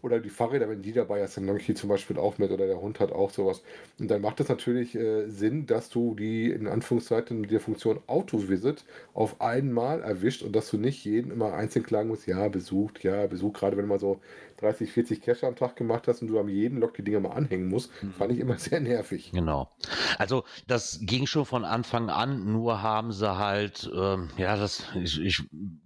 Oder 0.01 0.19
die 0.19 0.29
Fahrräder, 0.29 0.69
wenn 0.69 0.81
die 0.81 0.93
dabei 0.93 1.23
hast, 1.23 1.37
dann 1.37 1.45
nehme 1.45 1.59
ich 1.59 1.65
die 1.65 1.73
zum 1.73 1.89
Beispiel 1.89 2.17
auch 2.17 2.37
mit 2.37 2.51
oder 2.51 2.67
der 2.67 2.79
Hund 2.79 2.99
hat 2.99 3.11
auch 3.11 3.31
sowas. 3.31 3.61
Und 3.99 4.09
dann 4.09 4.21
macht 4.21 4.39
es 4.39 4.47
natürlich 4.47 4.95
äh, 4.95 5.27
Sinn, 5.27 5.65
dass 5.65 5.89
du 5.89 6.15
die 6.15 6.51
in 6.51 6.67
Anführungszeichen 6.67 7.41
mit 7.41 7.51
der 7.51 7.59
Funktion 7.59 7.99
Auto-Visit 8.07 8.85
auf 9.13 9.41
einmal 9.41 10.01
erwischt 10.01 10.43
und 10.43 10.55
dass 10.55 10.69
du 10.69 10.77
nicht 10.77 11.03
jeden 11.03 11.31
immer 11.31 11.53
einzeln 11.53 11.83
klagen 11.83 12.09
musst, 12.09 12.27
ja, 12.27 12.47
besucht, 12.47 13.03
ja, 13.03 13.27
besucht, 13.27 13.57
gerade 13.57 13.75
wenn 13.75 13.85
du 13.85 13.89
mal 13.89 13.99
so 13.99 14.19
30, 14.57 14.91
40 14.91 15.21
Cache 15.21 15.47
am 15.47 15.55
Tag 15.55 15.75
gemacht 15.75 16.07
hast 16.07 16.21
und 16.21 16.27
du 16.27 16.39
am 16.39 16.49
jeden 16.49 16.79
Log 16.79 16.93
die 16.93 17.03
Dinger 17.03 17.19
mal 17.19 17.31
anhängen 17.31 17.67
musst, 17.67 17.91
mhm. 18.03 18.13
fand 18.13 18.31
ich 18.31 18.39
immer 18.39 18.57
sehr 18.57 18.79
nervig. 18.79 19.31
Genau. 19.31 19.69
Also 20.17 20.43
das 20.67 20.99
ging 21.01 21.25
schon 21.25 21.45
von 21.45 21.65
Anfang 21.65 22.09
an, 22.09 22.51
nur 22.51 22.81
haben 22.81 23.11
sie 23.11 23.37
halt, 23.37 23.89
ähm, 23.95 24.29
ja, 24.37 24.55
das, 24.57 24.83
ich, 24.95 25.19
ich 25.21 25.43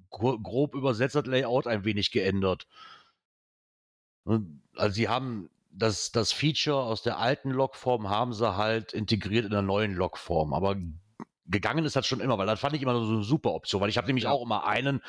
grob 0.09 0.75
übersetzt 0.75 1.15
das 1.15 1.25
Layout 1.25 1.67
ein 1.67 1.85
wenig 1.85 2.11
geändert. 2.11 2.67
Also 4.25 4.93
sie 4.93 5.09
haben 5.09 5.49
das, 5.71 6.11
das 6.11 6.31
Feature 6.31 6.83
aus 6.83 7.01
der 7.01 7.17
alten 7.17 7.49
Logform 7.49 8.09
haben 8.09 8.33
sie 8.33 8.55
halt 8.55 8.93
integriert 8.93 9.45
in 9.45 9.51
der 9.51 9.61
neuen 9.61 9.93
Logform. 9.93 10.53
Aber 10.53 10.75
gegangen 11.47 11.85
ist 11.85 11.95
das 11.95 12.07
schon 12.07 12.19
immer, 12.19 12.37
weil 12.37 12.47
das 12.47 12.59
fand 12.59 12.75
ich 12.75 12.81
immer 12.81 12.93
so 12.93 13.13
eine 13.13 13.23
super 13.23 13.53
Option, 13.53 13.81
weil 13.81 13.89
ich 13.89 13.97
habe 13.97 14.07
nämlich 14.07 14.25
ja. 14.25 14.31
auch 14.31 14.43
immer 14.43 14.65
einen, 14.65 15.01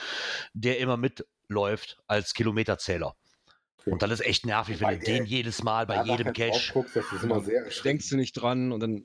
der 0.55 0.79
immer 0.79 0.97
mitläuft 0.97 2.03
als 2.07 2.35
Kilometerzähler. 2.35 3.15
Und 3.85 4.03
dann 4.03 4.11
ist 4.11 4.21
echt 4.21 4.47
nervig, 4.47 4.81
wenn 4.81 4.99
du 5.01 5.05
den 5.05 5.25
jedes 5.25 5.65
Mal 5.65 5.87
bei 5.87 6.05
jedem 6.05 6.33
Cache. 6.33 6.73
Guckst, 6.73 6.95
das 6.95 7.13
ist 7.13 7.25
immer 7.25 7.41
sehr 7.41 7.65
denkst 7.85 8.09
du 8.11 8.17
nicht 8.17 8.35
dran 8.35 8.71
und 8.71 8.81
dann 8.81 9.05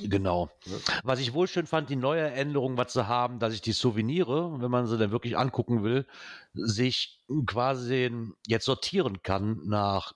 Genau. 0.00 0.50
Was 1.02 1.20
ich 1.20 1.32
wohl 1.32 1.46
schön 1.46 1.66
fand, 1.66 1.88
die 1.88 1.96
neue 1.96 2.30
Änderung, 2.30 2.76
was 2.76 2.92
sie 2.92 3.06
haben, 3.06 3.38
dass 3.38 3.54
ich 3.54 3.60
die 3.60 3.72
Souveniere, 3.72 4.60
wenn 4.60 4.70
man 4.70 4.86
sie 4.86 4.98
dann 4.98 5.12
wirklich 5.12 5.36
angucken 5.36 5.82
will, 5.82 6.06
sich 6.52 7.20
quasi 7.46 8.10
jetzt 8.46 8.64
sortieren 8.64 9.22
kann 9.22 9.60
nach 9.66 10.14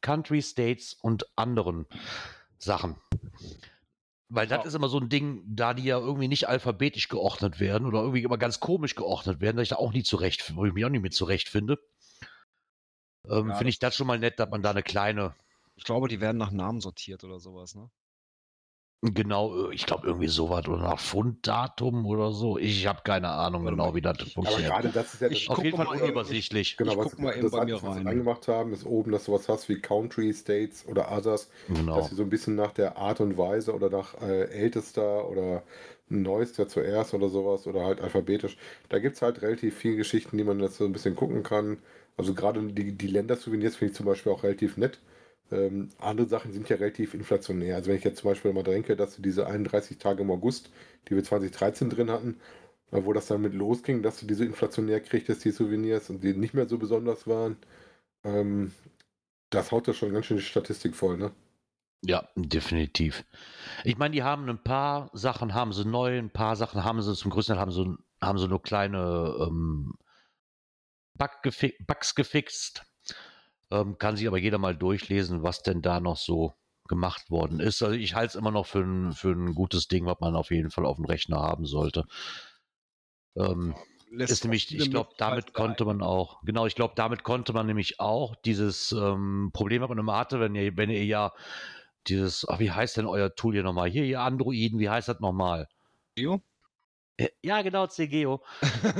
Country, 0.00 0.42
States 0.42 0.94
und 0.94 1.26
anderen 1.36 1.86
Sachen. 2.58 2.96
Weil 4.28 4.46
das 4.46 4.58
Ja. 4.58 4.64
ist 4.64 4.74
immer 4.74 4.88
so 4.88 4.98
ein 5.00 5.08
Ding, 5.08 5.42
da 5.44 5.74
die 5.74 5.82
ja 5.84 5.98
irgendwie 5.98 6.28
nicht 6.28 6.48
alphabetisch 6.48 7.08
geordnet 7.08 7.58
werden 7.58 7.86
oder 7.86 8.00
irgendwie 8.00 8.22
immer 8.22 8.38
ganz 8.38 8.60
komisch 8.60 8.94
geordnet 8.94 9.40
werden, 9.40 9.56
dass 9.56 9.64
ich 9.64 9.70
da 9.70 9.76
auch 9.76 9.92
nie 9.92 10.04
zurecht, 10.04 10.54
wo 10.54 10.64
ich 10.64 10.72
mich 10.72 10.84
auch 10.84 10.88
nicht 10.88 11.02
mit 11.02 11.14
zurechtfinde. 11.14 11.78
Ähm, 13.28 13.48
Ja, 13.48 13.54
Finde 13.54 13.70
ich 13.70 13.80
das 13.80 13.96
schon 13.96 14.06
mal 14.06 14.18
nett, 14.20 14.38
dass 14.38 14.48
man 14.48 14.62
da 14.62 14.70
eine 14.70 14.84
kleine, 14.84 15.34
Ich 15.74 15.84
glaube, 15.84 16.08
die 16.08 16.20
werden 16.20 16.38
nach 16.38 16.52
Namen 16.52 16.80
sortiert 16.80 17.24
oder 17.24 17.40
sowas, 17.40 17.74
ne? 17.74 17.90
Genau, 19.02 19.70
äh, 19.70 19.74
ich 19.74 19.86
glaube 19.86 20.06
irgendwie 20.06 20.28
sowas 20.28 20.66
oder 20.68 20.78
nach 20.82 20.98
Funddatum 21.00 22.06
oder 22.06 22.32
so. 22.32 22.58
Ich 22.58 22.86
habe 22.86 23.02
keine 23.04 23.28
Ahnung 23.30 23.64
genau, 23.64 23.76
mal, 23.76 23.94
wie 23.94 24.00
das 24.02 24.18
Aber 24.42 24.60
funktioniert. 24.60 24.66
gerade 24.66 24.90
das 24.90 25.14
ist 25.14 25.20
ja 25.20 25.28
Ich 25.28 25.48
Auf 25.48 25.62
jeden 25.64 25.76
Fall 25.76 25.86
mal 25.86 26.00
eben, 26.00 26.02
unübersichtlich. 26.02 26.76
Genau, 26.76 26.94
Ich 26.94 26.98
was 26.98 27.16
guck 27.16 27.18
mal 27.18 27.36
eben 27.36 27.50
bei 27.50 27.60
mir 27.62 27.74
das, 27.74 27.82
was 27.82 27.94
sie 27.94 28.02
rein. 28.04 28.06
reingemacht 28.06 28.48
haben, 28.48 28.72
ist 28.72 28.84
oben, 28.86 29.12
dass 29.12 29.24
du 29.26 29.32
was 29.32 29.48
hast 29.48 29.68
wie 29.68 29.80
Country, 29.80 30.32
States 30.34 30.86
oder 30.86 31.10
Others, 31.12 31.50
Genau. 31.68 31.94
dass 31.94 32.08
sie 32.08 32.14
so 32.16 32.22
ein 32.22 32.30
bisschen 32.30 32.54
nach 32.56 32.72
der 32.72 32.96
Art 32.98 33.20
und 33.20 33.36
Weise 33.38 33.74
oder 33.74 33.90
nach 33.90 34.20
äh, 34.20 34.44
ältester 34.50 35.28
oder 35.28 35.62
neuester 36.08 36.68
zuerst 36.68 37.14
oder 37.14 37.28
sowas 37.28 37.66
oder 37.66 37.84
halt 37.84 38.00
alphabetisch. 38.00 38.56
Da 38.88 38.98
gibt 38.98 39.16
es 39.16 39.22
halt 39.22 39.42
relativ 39.42 39.76
viele 39.76 39.96
Geschichten, 39.96 40.38
die 40.38 40.44
man 40.44 40.60
jetzt 40.60 40.76
so 40.78 40.84
ein 40.84 40.92
bisschen 40.92 41.16
gucken 41.16 41.42
kann. 41.42 41.78
Also 42.16 42.34
gerade 42.34 42.62
die, 42.72 42.92
die 42.96 43.06
Ländersouvenirs 43.06 43.76
finde 43.76 43.92
ich 43.92 43.96
zum 43.96 44.06
Beispiel 44.06 44.32
auch 44.32 44.42
relativ 44.42 44.76
nett. 44.76 45.00
Ähm, 45.52 45.90
andere 45.98 46.28
Sachen 46.28 46.52
sind 46.52 46.68
ja 46.68 46.76
relativ 46.76 47.14
inflationär. 47.14 47.76
Also 47.76 47.90
wenn 47.90 47.96
ich 47.96 48.04
jetzt 48.04 48.20
zum 48.20 48.30
Beispiel 48.30 48.52
mal 48.52 48.62
denke, 48.62 48.96
dass 48.96 49.16
du 49.16 49.22
diese 49.22 49.46
31 49.46 49.98
Tage 49.98 50.22
im 50.22 50.30
August, 50.30 50.70
die 51.08 51.16
wir 51.16 51.24
2013 51.24 51.90
drin 51.90 52.10
hatten, 52.10 52.40
äh, 52.92 53.04
wo 53.04 53.12
das 53.12 53.26
dann 53.26 53.42
mit 53.42 53.54
losging, 53.54 54.02
dass 54.02 54.20
du 54.20 54.26
diese 54.26 54.44
inflationär 54.44 55.00
kriegtest, 55.00 55.44
die 55.44 55.50
Souvenirs, 55.50 56.10
und 56.10 56.22
die 56.22 56.34
nicht 56.34 56.54
mehr 56.54 56.68
so 56.68 56.78
besonders 56.78 57.26
waren, 57.26 57.56
ähm, 58.24 58.72
das 59.50 59.72
haut 59.72 59.88
ja 59.88 59.94
schon 59.94 60.12
ganz 60.12 60.26
schön 60.26 60.36
die 60.38 60.42
Statistik 60.42 60.94
voll, 60.94 61.16
ne? 61.18 61.32
Ja, 62.02 62.28
definitiv. 62.34 63.24
Ich 63.84 63.98
meine, 63.98 64.14
die 64.14 64.22
haben 64.22 64.48
ein 64.48 64.62
paar 64.62 65.10
Sachen 65.12 65.52
haben 65.52 65.72
sie 65.72 65.84
neu, 65.84 66.18
ein 66.18 66.30
paar 66.30 66.56
Sachen 66.56 66.82
haben 66.82 67.02
sie 67.02 67.14
zum 67.14 67.30
größten 67.30 67.54
Teil 67.54 67.60
haben 67.60 67.72
sie, 67.72 67.94
haben 68.22 68.38
sie 68.38 68.48
nur 68.48 68.62
kleine 68.62 69.36
ähm, 69.40 69.94
Bug 71.18 71.42
gefi 71.42 71.74
Bugs 71.86 72.14
gefixt. 72.14 72.86
Ähm, 73.70 73.98
kann 73.98 74.16
sich 74.16 74.26
aber 74.26 74.38
jeder 74.38 74.58
mal 74.58 74.76
durchlesen, 74.76 75.42
was 75.42 75.62
denn 75.62 75.82
da 75.82 76.00
noch 76.00 76.16
so 76.16 76.54
gemacht 76.88 77.30
worden 77.30 77.60
ist. 77.60 77.82
Also 77.82 77.94
ich 77.94 78.14
halte 78.14 78.30
es 78.30 78.34
immer 78.34 78.50
noch 78.50 78.66
für 78.66 78.80
ein, 78.80 79.12
für 79.12 79.30
ein 79.30 79.54
gutes 79.54 79.86
Ding, 79.86 80.06
was 80.06 80.18
man 80.20 80.34
auf 80.34 80.50
jeden 80.50 80.70
Fall 80.70 80.84
auf 80.84 80.96
dem 80.96 81.04
Rechner 81.04 81.38
haben 81.38 81.64
sollte. 81.64 82.04
Ähm, 83.36 83.74
ist 84.10 84.44
nämlich, 84.44 84.74
ich 84.74 84.90
glaube, 84.90 85.10
damit 85.18 85.54
konnte 85.54 85.84
man 85.84 86.02
auch, 86.02 86.42
genau, 86.42 86.66
ich 86.66 86.74
glaube, 86.74 86.94
damit 86.96 87.22
konnte 87.22 87.52
man 87.52 87.66
nämlich 87.66 88.00
auch 88.00 88.34
dieses 88.44 88.90
ähm, 88.90 89.50
Problem, 89.52 89.82
was 89.82 89.88
man 89.88 89.98
immer 89.98 90.16
hatte, 90.16 90.40
wenn 90.40 90.56
ihr, 90.56 90.76
wenn 90.76 90.90
ihr 90.90 91.04
ja 91.04 91.32
dieses, 92.08 92.48
ach, 92.48 92.58
wie 92.58 92.72
heißt 92.72 92.96
denn 92.96 93.06
euer 93.06 93.32
Tool 93.34 93.54
hier 93.54 93.62
nochmal? 93.62 93.88
Hier, 93.88 94.04
ihr 94.04 94.20
Androiden, 94.20 94.80
wie 94.80 94.90
heißt 94.90 95.08
das 95.08 95.20
nochmal? 95.20 95.68
Geo? 96.16 96.42
Äh, 97.20 97.30
Ja, 97.42 97.62
genau, 97.62 97.86
CGO. 97.86 98.42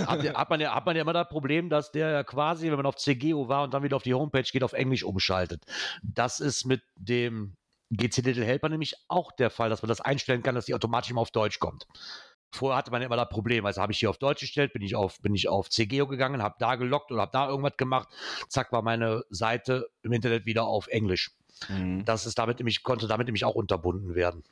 hat, 0.06 0.22
hat, 0.34 0.50
man 0.50 0.60
ja, 0.60 0.74
hat 0.74 0.86
man 0.86 0.96
ja 0.96 1.02
immer 1.02 1.12
das 1.12 1.28
Problem, 1.28 1.68
dass 1.68 1.90
der 1.92 2.10
ja 2.10 2.24
quasi, 2.24 2.68
wenn 2.68 2.76
man 2.76 2.86
auf 2.86 2.96
CGO 2.96 3.48
war 3.48 3.64
und 3.64 3.74
dann 3.74 3.82
wieder 3.82 3.96
auf 3.96 4.02
die 4.02 4.14
Homepage 4.14 4.42
geht, 4.42 4.62
auf 4.62 4.72
Englisch 4.72 5.04
umschaltet. 5.04 5.64
Das 6.02 6.40
ist 6.40 6.64
mit 6.64 6.82
dem 6.96 7.56
GC 7.90 8.18
Little 8.18 8.44
Helper 8.44 8.68
nämlich 8.68 8.94
auch 9.08 9.32
der 9.32 9.50
Fall, 9.50 9.70
dass 9.70 9.82
man 9.82 9.88
das 9.88 10.00
einstellen 10.00 10.42
kann, 10.42 10.54
dass 10.54 10.66
die 10.66 10.74
automatisch 10.74 11.10
immer 11.10 11.22
auf 11.22 11.30
Deutsch 11.30 11.58
kommt. 11.58 11.86
Vorher 12.52 12.76
hatte 12.76 12.90
man 12.90 13.00
ja 13.00 13.06
immer 13.06 13.16
das 13.16 13.28
Problem, 13.28 13.64
also 13.64 13.80
habe 13.80 13.92
ich 13.92 14.00
hier 14.00 14.10
auf 14.10 14.18
Deutsch 14.18 14.40
gestellt, 14.40 14.72
bin 14.72 14.82
ich 14.82 14.96
auf, 14.96 15.20
bin 15.20 15.34
ich 15.34 15.48
auf 15.48 15.70
CGO 15.70 16.06
gegangen, 16.06 16.42
habe 16.42 16.56
da 16.58 16.74
gelockt 16.74 17.12
oder 17.12 17.22
habe 17.22 17.32
da 17.32 17.48
irgendwas 17.48 17.76
gemacht, 17.76 18.08
zack, 18.48 18.72
war 18.72 18.82
meine 18.82 19.24
Seite 19.30 19.88
im 20.02 20.12
Internet 20.12 20.46
wieder 20.46 20.64
auf 20.64 20.88
Englisch. 20.88 21.30
Mhm. 21.68 22.04
Das 22.04 22.26
ist 22.26 22.38
damit 22.38 22.58
nämlich, 22.58 22.82
konnte 22.82 23.06
damit 23.06 23.26
nämlich 23.26 23.44
auch 23.44 23.54
unterbunden 23.54 24.14
werden. 24.14 24.42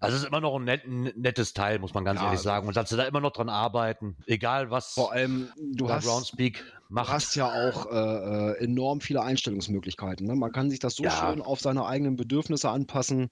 Also 0.00 0.16
es 0.16 0.22
ist 0.22 0.28
immer 0.28 0.40
noch 0.40 0.56
ein, 0.56 0.64
net, 0.64 0.84
ein 0.84 1.02
nettes 1.16 1.54
Teil, 1.54 1.78
muss 1.78 1.94
man 1.94 2.04
ganz 2.04 2.20
Ja, 2.20 2.26
ehrlich 2.26 2.40
sagen. 2.42 2.68
Und 2.68 2.76
dass 2.76 2.90
sie 2.90 2.96
da 2.96 3.04
immer 3.04 3.20
noch 3.20 3.32
dran 3.32 3.48
arbeiten, 3.48 4.18
egal 4.26 4.70
was 4.70 4.94
Vor 4.94 5.12
allem, 5.12 5.52
du 5.56 5.90
hast, 5.90 6.04
Groundspeak 6.06 6.64
du 6.90 6.94
macht. 6.94 7.08
hast 7.08 7.34
ja 7.36 7.46
auch 7.46 7.86
äh, 7.86 8.52
äh, 8.52 8.64
enorm 8.64 9.00
viele 9.00 9.22
Einstellungsmöglichkeiten. 9.22 10.26
Ne? 10.26 10.36
Man 10.36 10.52
kann 10.52 10.70
sich 10.70 10.78
das 10.78 10.94
so 10.94 11.04
Ja. 11.04 11.10
schön 11.10 11.40
auf 11.42 11.60
seine 11.60 11.86
eigenen 11.86 12.16
Bedürfnisse 12.16 12.70
anpassen. 12.70 13.28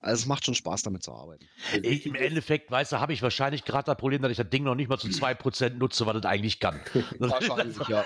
Also 0.00 0.22
es 0.22 0.26
macht 0.26 0.44
schon 0.44 0.54
Spaß, 0.54 0.82
damit 0.82 1.02
zu 1.02 1.12
arbeiten. 1.12 1.48
Ich, 1.82 2.06
Im 2.06 2.14
Endeffekt, 2.14 2.70
weißt 2.70 2.92
du, 2.92 3.00
habe 3.00 3.12
ich 3.12 3.20
wahrscheinlich 3.22 3.64
gerade 3.64 3.86
das 3.86 3.96
Problem, 3.96 4.22
dass 4.22 4.30
ich 4.30 4.36
das 4.36 4.48
Ding 4.48 4.62
noch 4.62 4.76
nicht 4.76 4.88
mal 4.88 4.98
zu 4.98 5.08
2% 5.08 5.74
nutze, 5.74 6.06
was 6.06 6.16
es 6.16 6.24
eigentlich 6.24 6.60
kann. 6.60 6.80
Wahrscheinlich, 7.18 7.76
ja. 7.88 8.04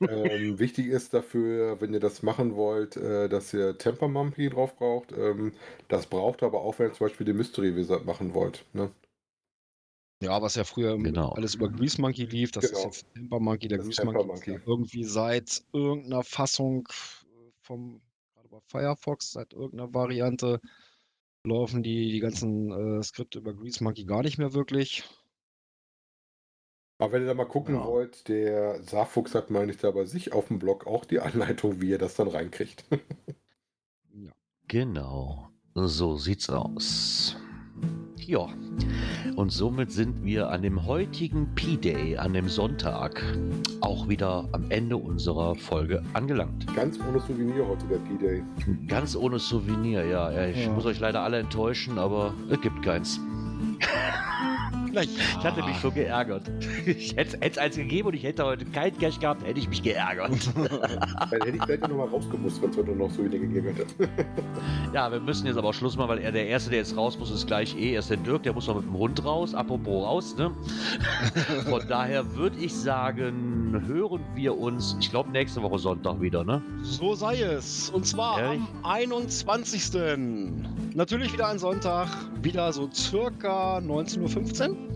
ähm, 0.00 0.58
wichtig 0.58 0.86
ist 0.86 1.12
dafür, 1.12 1.78
wenn 1.80 1.92
ihr 1.92 2.00
das 2.00 2.22
machen 2.22 2.54
wollt, 2.56 2.96
äh, 2.96 3.28
dass 3.28 3.52
ihr 3.52 3.76
Temper 3.76 4.08
Monkey 4.08 4.48
drauf 4.48 4.76
braucht. 4.76 5.12
Ähm, 5.12 5.52
das 5.88 6.06
braucht 6.06 6.42
aber 6.42 6.62
auch, 6.62 6.78
wenn 6.78 6.88
ihr 6.88 6.94
zum 6.94 7.06
Beispiel 7.06 7.26
den 7.26 7.36
Mystery 7.36 7.76
Wizard 7.76 8.06
machen 8.06 8.32
wollt. 8.32 8.64
Ne? 8.72 8.90
Ja, 10.22 10.40
was 10.42 10.54
ja 10.54 10.64
früher 10.64 10.96
Genau. 10.98 11.30
alles 11.32 11.54
über 11.54 11.68
Grease 11.70 12.00
Monkey 12.00 12.24
lief, 12.24 12.50
das 12.52 12.64
ist 12.64 12.72
Genau. 12.74 12.84
jetzt 12.86 13.06
Temper 13.14 13.40
Monkey. 13.40 13.68
Der 13.68 13.78
Das 13.78 13.86
ist 13.86 13.96
Grease 13.98 14.02
Temper 14.12 14.24
Monkey, 14.24 14.52
ist 14.52 14.56
Monkey. 14.56 14.62
ja 14.64 14.66
irgendwie 14.66 15.04
seit 15.04 15.62
irgendeiner 15.72 16.22
Fassung 16.22 16.88
vom, 17.60 18.00
gerade 18.34 18.48
bei 18.48 18.58
Firefox, 18.68 19.32
seit 19.32 19.52
irgendeiner 19.52 19.92
Variante, 19.94 20.60
laufen 21.44 21.82
die, 21.82 22.10
die 22.12 22.20
ganzen 22.20 22.98
äh, 22.98 23.02
Skripte 23.02 23.38
über 23.38 23.54
Grease 23.54 23.82
Monkey 23.82 24.04
gar 24.04 24.22
nicht 24.22 24.38
mehr 24.38 24.52
wirklich. 24.52 25.04
Aber 26.98 27.12
wenn 27.12 27.22
ihr 27.22 27.28
da 27.28 27.34
mal 27.34 27.46
gucken 27.46 27.76
Ja. 27.76 27.84
wollt, 27.86 28.28
der 28.28 28.82
Saarfuchs 28.82 29.34
hat, 29.34 29.50
meine 29.50 29.72
ich, 29.72 29.78
da 29.78 29.90
bei 29.90 30.04
sich 30.04 30.32
auf 30.32 30.48
dem 30.48 30.58
Blog 30.58 30.86
auch 30.86 31.04
die 31.04 31.20
Anleitung, 31.20 31.80
wie 31.80 31.90
ihr 31.90 31.98
das 31.98 32.14
dann 32.14 32.28
reinkriegt. 32.28 32.84
Ja. 34.12 34.32
Genau, 34.68 35.48
so 35.74 36.16
sieht's 36.16 36.50
aus. 36.50 37.36
Ja, 38.18 38.48
und 39.40 39.50
somit 39.50 39.90
sind 39.90 40.22
wir 40.22 40.50
an 40.50 40.60
dem 40.60 40.84
heutigen 40.84 41.48
P-Day, 41.54 42.18
an 42.18 42.34
dem 42.34 42.50
Sonntag, 42.50 43.24
auch 43.80 44.06
wieder 44.06 44.46
am 44.52 44.66
Ende 44.70 44.98
unserer 44.98 45.54
Folge 45.54 46.02
angelangt. 46.12 46.66
Ganz 46.76 46.98
ohne 47.08 47.18
Souvenir 47.20 47.66
heute 47.66 47.86
der 47.86 47.96
P-Day. 47.96 48.42
Ganz 48.86 49.16
ohne 49.16 49.38
Souvenir, 49.38 50.04
ja. 50.04 50.30
ich 50.46 50.66
Ja. 50.66 50.72
muss 50.72 50.84
euch 50.84 51.00
leider 51.00 51.22
alle 51.22 51.38
enttäuschen, 51.38 51.98
aber 51.98 52.34
es 52.50 52.60
gibt 52.60 52.82
keins. 52.82 53.18
Ich 54.92 55.44
hatte 55.44 55.62
mich 55.62 55.76
schon 55.78 55.94
geärgert. 55.94 56.50
Ich 56.86 57.16
hätte 57.16 57.38
es 57.40 57.58
eins 57.58 57.76
gegeben 57.76 58.08
und 58.08 58.14
ich 58.14 58.24
hätte 58.24 58.44
heute 58.44 58.64
kein 58.64 58.96
Cash 58.98 59.18
gehabt, 59.20 59.46
hätte 59.46 59.60
ich 59.60 59.68
mich 59.68 59.82
geärgert. 59.82 60.30
Dann 60.54 61.40
hätte 61.42 61.56
ich 61.56 61.62
vielleicht 61.62 61.82
nochmal 61.82 62.08
rausgemusst, 62.08 62.60
wenn 62.62 62.70
es 62.70 62.76
heute 62.76 62.90
noch 62.92 63.10
Souvenir 63.10 63.38
gegeben 63.40 63.74
hätte. 63.74 63.86
Ja, 64.92 65.10
wir 65.12 65.20
müssen 65.20 65.46
jetzt 65.46 65.56
aber 65.56 65.68
auch 65.68 65.74
Schluss 65.74 65.96
machen, 65.96 66.08
weil 66.08 66.18
er 66.18 66.32
der 66.32 66.48
Erste, 66.48 66.70
der 66.70 66.80
jetzt 66.80 66.96
raus 66.96 67.16
muss, 67.16 67.30
ist 67.30 67.46
gleich 67.46 67.76
eh 67.76 67.92
erst 67.92 68.10
der 68.10 68.16
Dirk, 68.16 68.42
der 68.42 68.52
muss 68.52 68.66
noch 68.66 68.74
mit 68.74 68.84
dem 68.84 68.98
Hund 68.98 69.24
raus. 69.24 69.54
Apropos 69.54 70.04
raus, 70.04 70.36
ne? 70.36 70.50
Von 71.68 71.82
daher 71.88 72.34
würde 72.34 72.56
ich 72.58 72.74
sagen, 72.74 73.80
hören 73.86 74.24
wir 74.34 74.58
uns, 74.58 74.96
ich 74.98 75.10
glaube, 75.10 75.30
nächste 75.30 75.62
Woche 75.62 75.78
Sonntag 75.78 76.20
wieder, 76.20 76.42
ne? 76.42 76.60
So 76.82 77.14
sei 77.14 77.40
es. 77.40 77.90
Und 77.90 78.04
zwar 78.04 78.40
Ehrlich? 78.40 78.62
am 78.82 78.84
21. 78.84 79.92
Natürlich 80.94 81.32
wieder 81.32 81.46
ein 81.46 81.58
Sonntag, 81.60 82.08
wieder 82.42 82.72
so 82.72 82.90
circa 82.92 83.78
19.15 83.78 84.70
Uhr. 84.70 84.89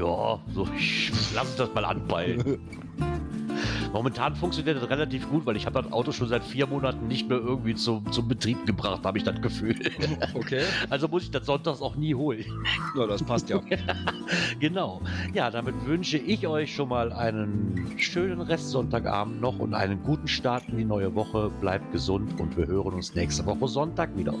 Ja, 0.00 0.40
so, 0.54 0.66
ich 0.78 1.12
lass 1.34 1.56
das 1.56 1.74
mal 1.74 1.84
anpeilen. 1.84 2.58
Momentan 3.92 4.36
funktioniert 4.36 4.80
das 4.80 4.88
relativ 4.88 5.28
gut, 5.28 5.46
weil 5.46 5.56
ich 5.56 5.66
habe 5.66 5.82
das 5.82 5.92
Auto 5.92 6.12
schon 6.12 6.28
seit 6.28 6.44
vier 6.44 6.66
Monaten 6.66 7.08
nicht 7.08 7.28
mehr 7.28 7.38
irgendwie 7.38 7.74
zum, 7.74 8.10
zum 8.12 8.28
Betrieb 8.28 8.64
gebracht, 8.66 9.04
habe 9.04 9.18
ich 9.18 9.24
das 9.24 9.40
Gefühl. 9.40 9.74
Okay. 10.34 10.62
Also 10.88 11.08
muss 11.08 11.24
ich 11.24 11.30
das 11.30 11.46
sonntags 11.46 11.80
auch 11.82 11.96
nie 11.96 12.14
holen. 12.14 12.44
Ja, 12.96 13.06
das 13.06 13.22
passt 13.22 13.48
ja. 13.48 13.60
Genau. 14.60 15.00
Ja, 15.34 15.50
damit 15.50 15.74
wünsche 15.86 16.18
ich 16.18 16.46
euch 16.46 16.74
schon 16.74 16.88
mal 16.88 17.12
einen 17.12 17.94
schönen 17.96 18.40
Restsonntagabend 18.40 19.40
noch 19.40 19.58
und 19.58 19.74
einen 19.74 20.02
guten 20.02 20.28
Start 20.28 20.64
in 20.68 20.78
die 20.78 20.84
neue 20.84 21.14
Woche. 21.14 21.50
Bleibt 21.60 21.92
gesund 21.92 22.38
und 22.40 22.56
wir 22.56 22.66
hören 22.66 22.94
uns 22.94 23.14
nächste 23.14 23.44
Woche 23.46 23.68
Sonntag 23.68 24.16
wieder. 24.16 24.34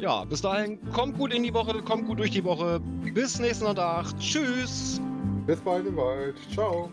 Ja, 0.00 0.24
bis 0.24 0.42
dahin, 0.42 0.78
kommt 0.92 1.18
gut 1.18 1.34
in 1.34 1.42
die 1.42 1.54
Woche, 1.54 1.82
kommt 1.82 2.06
gut 2.06 2.18
durch 2.18 2.30
die 2.30 2.44
Woche. 2.44 2.80
Bis 3.14 3.38
nächsten 3.38 3.66
Sonntag. 3.66 4.06
Tschüss. 4.18 5.00
Bis 5.46 5.60
bald 5.60 5.86
im 5.86 5.96
Wald. 5.96 6.36
Ciao. 6.52 6.90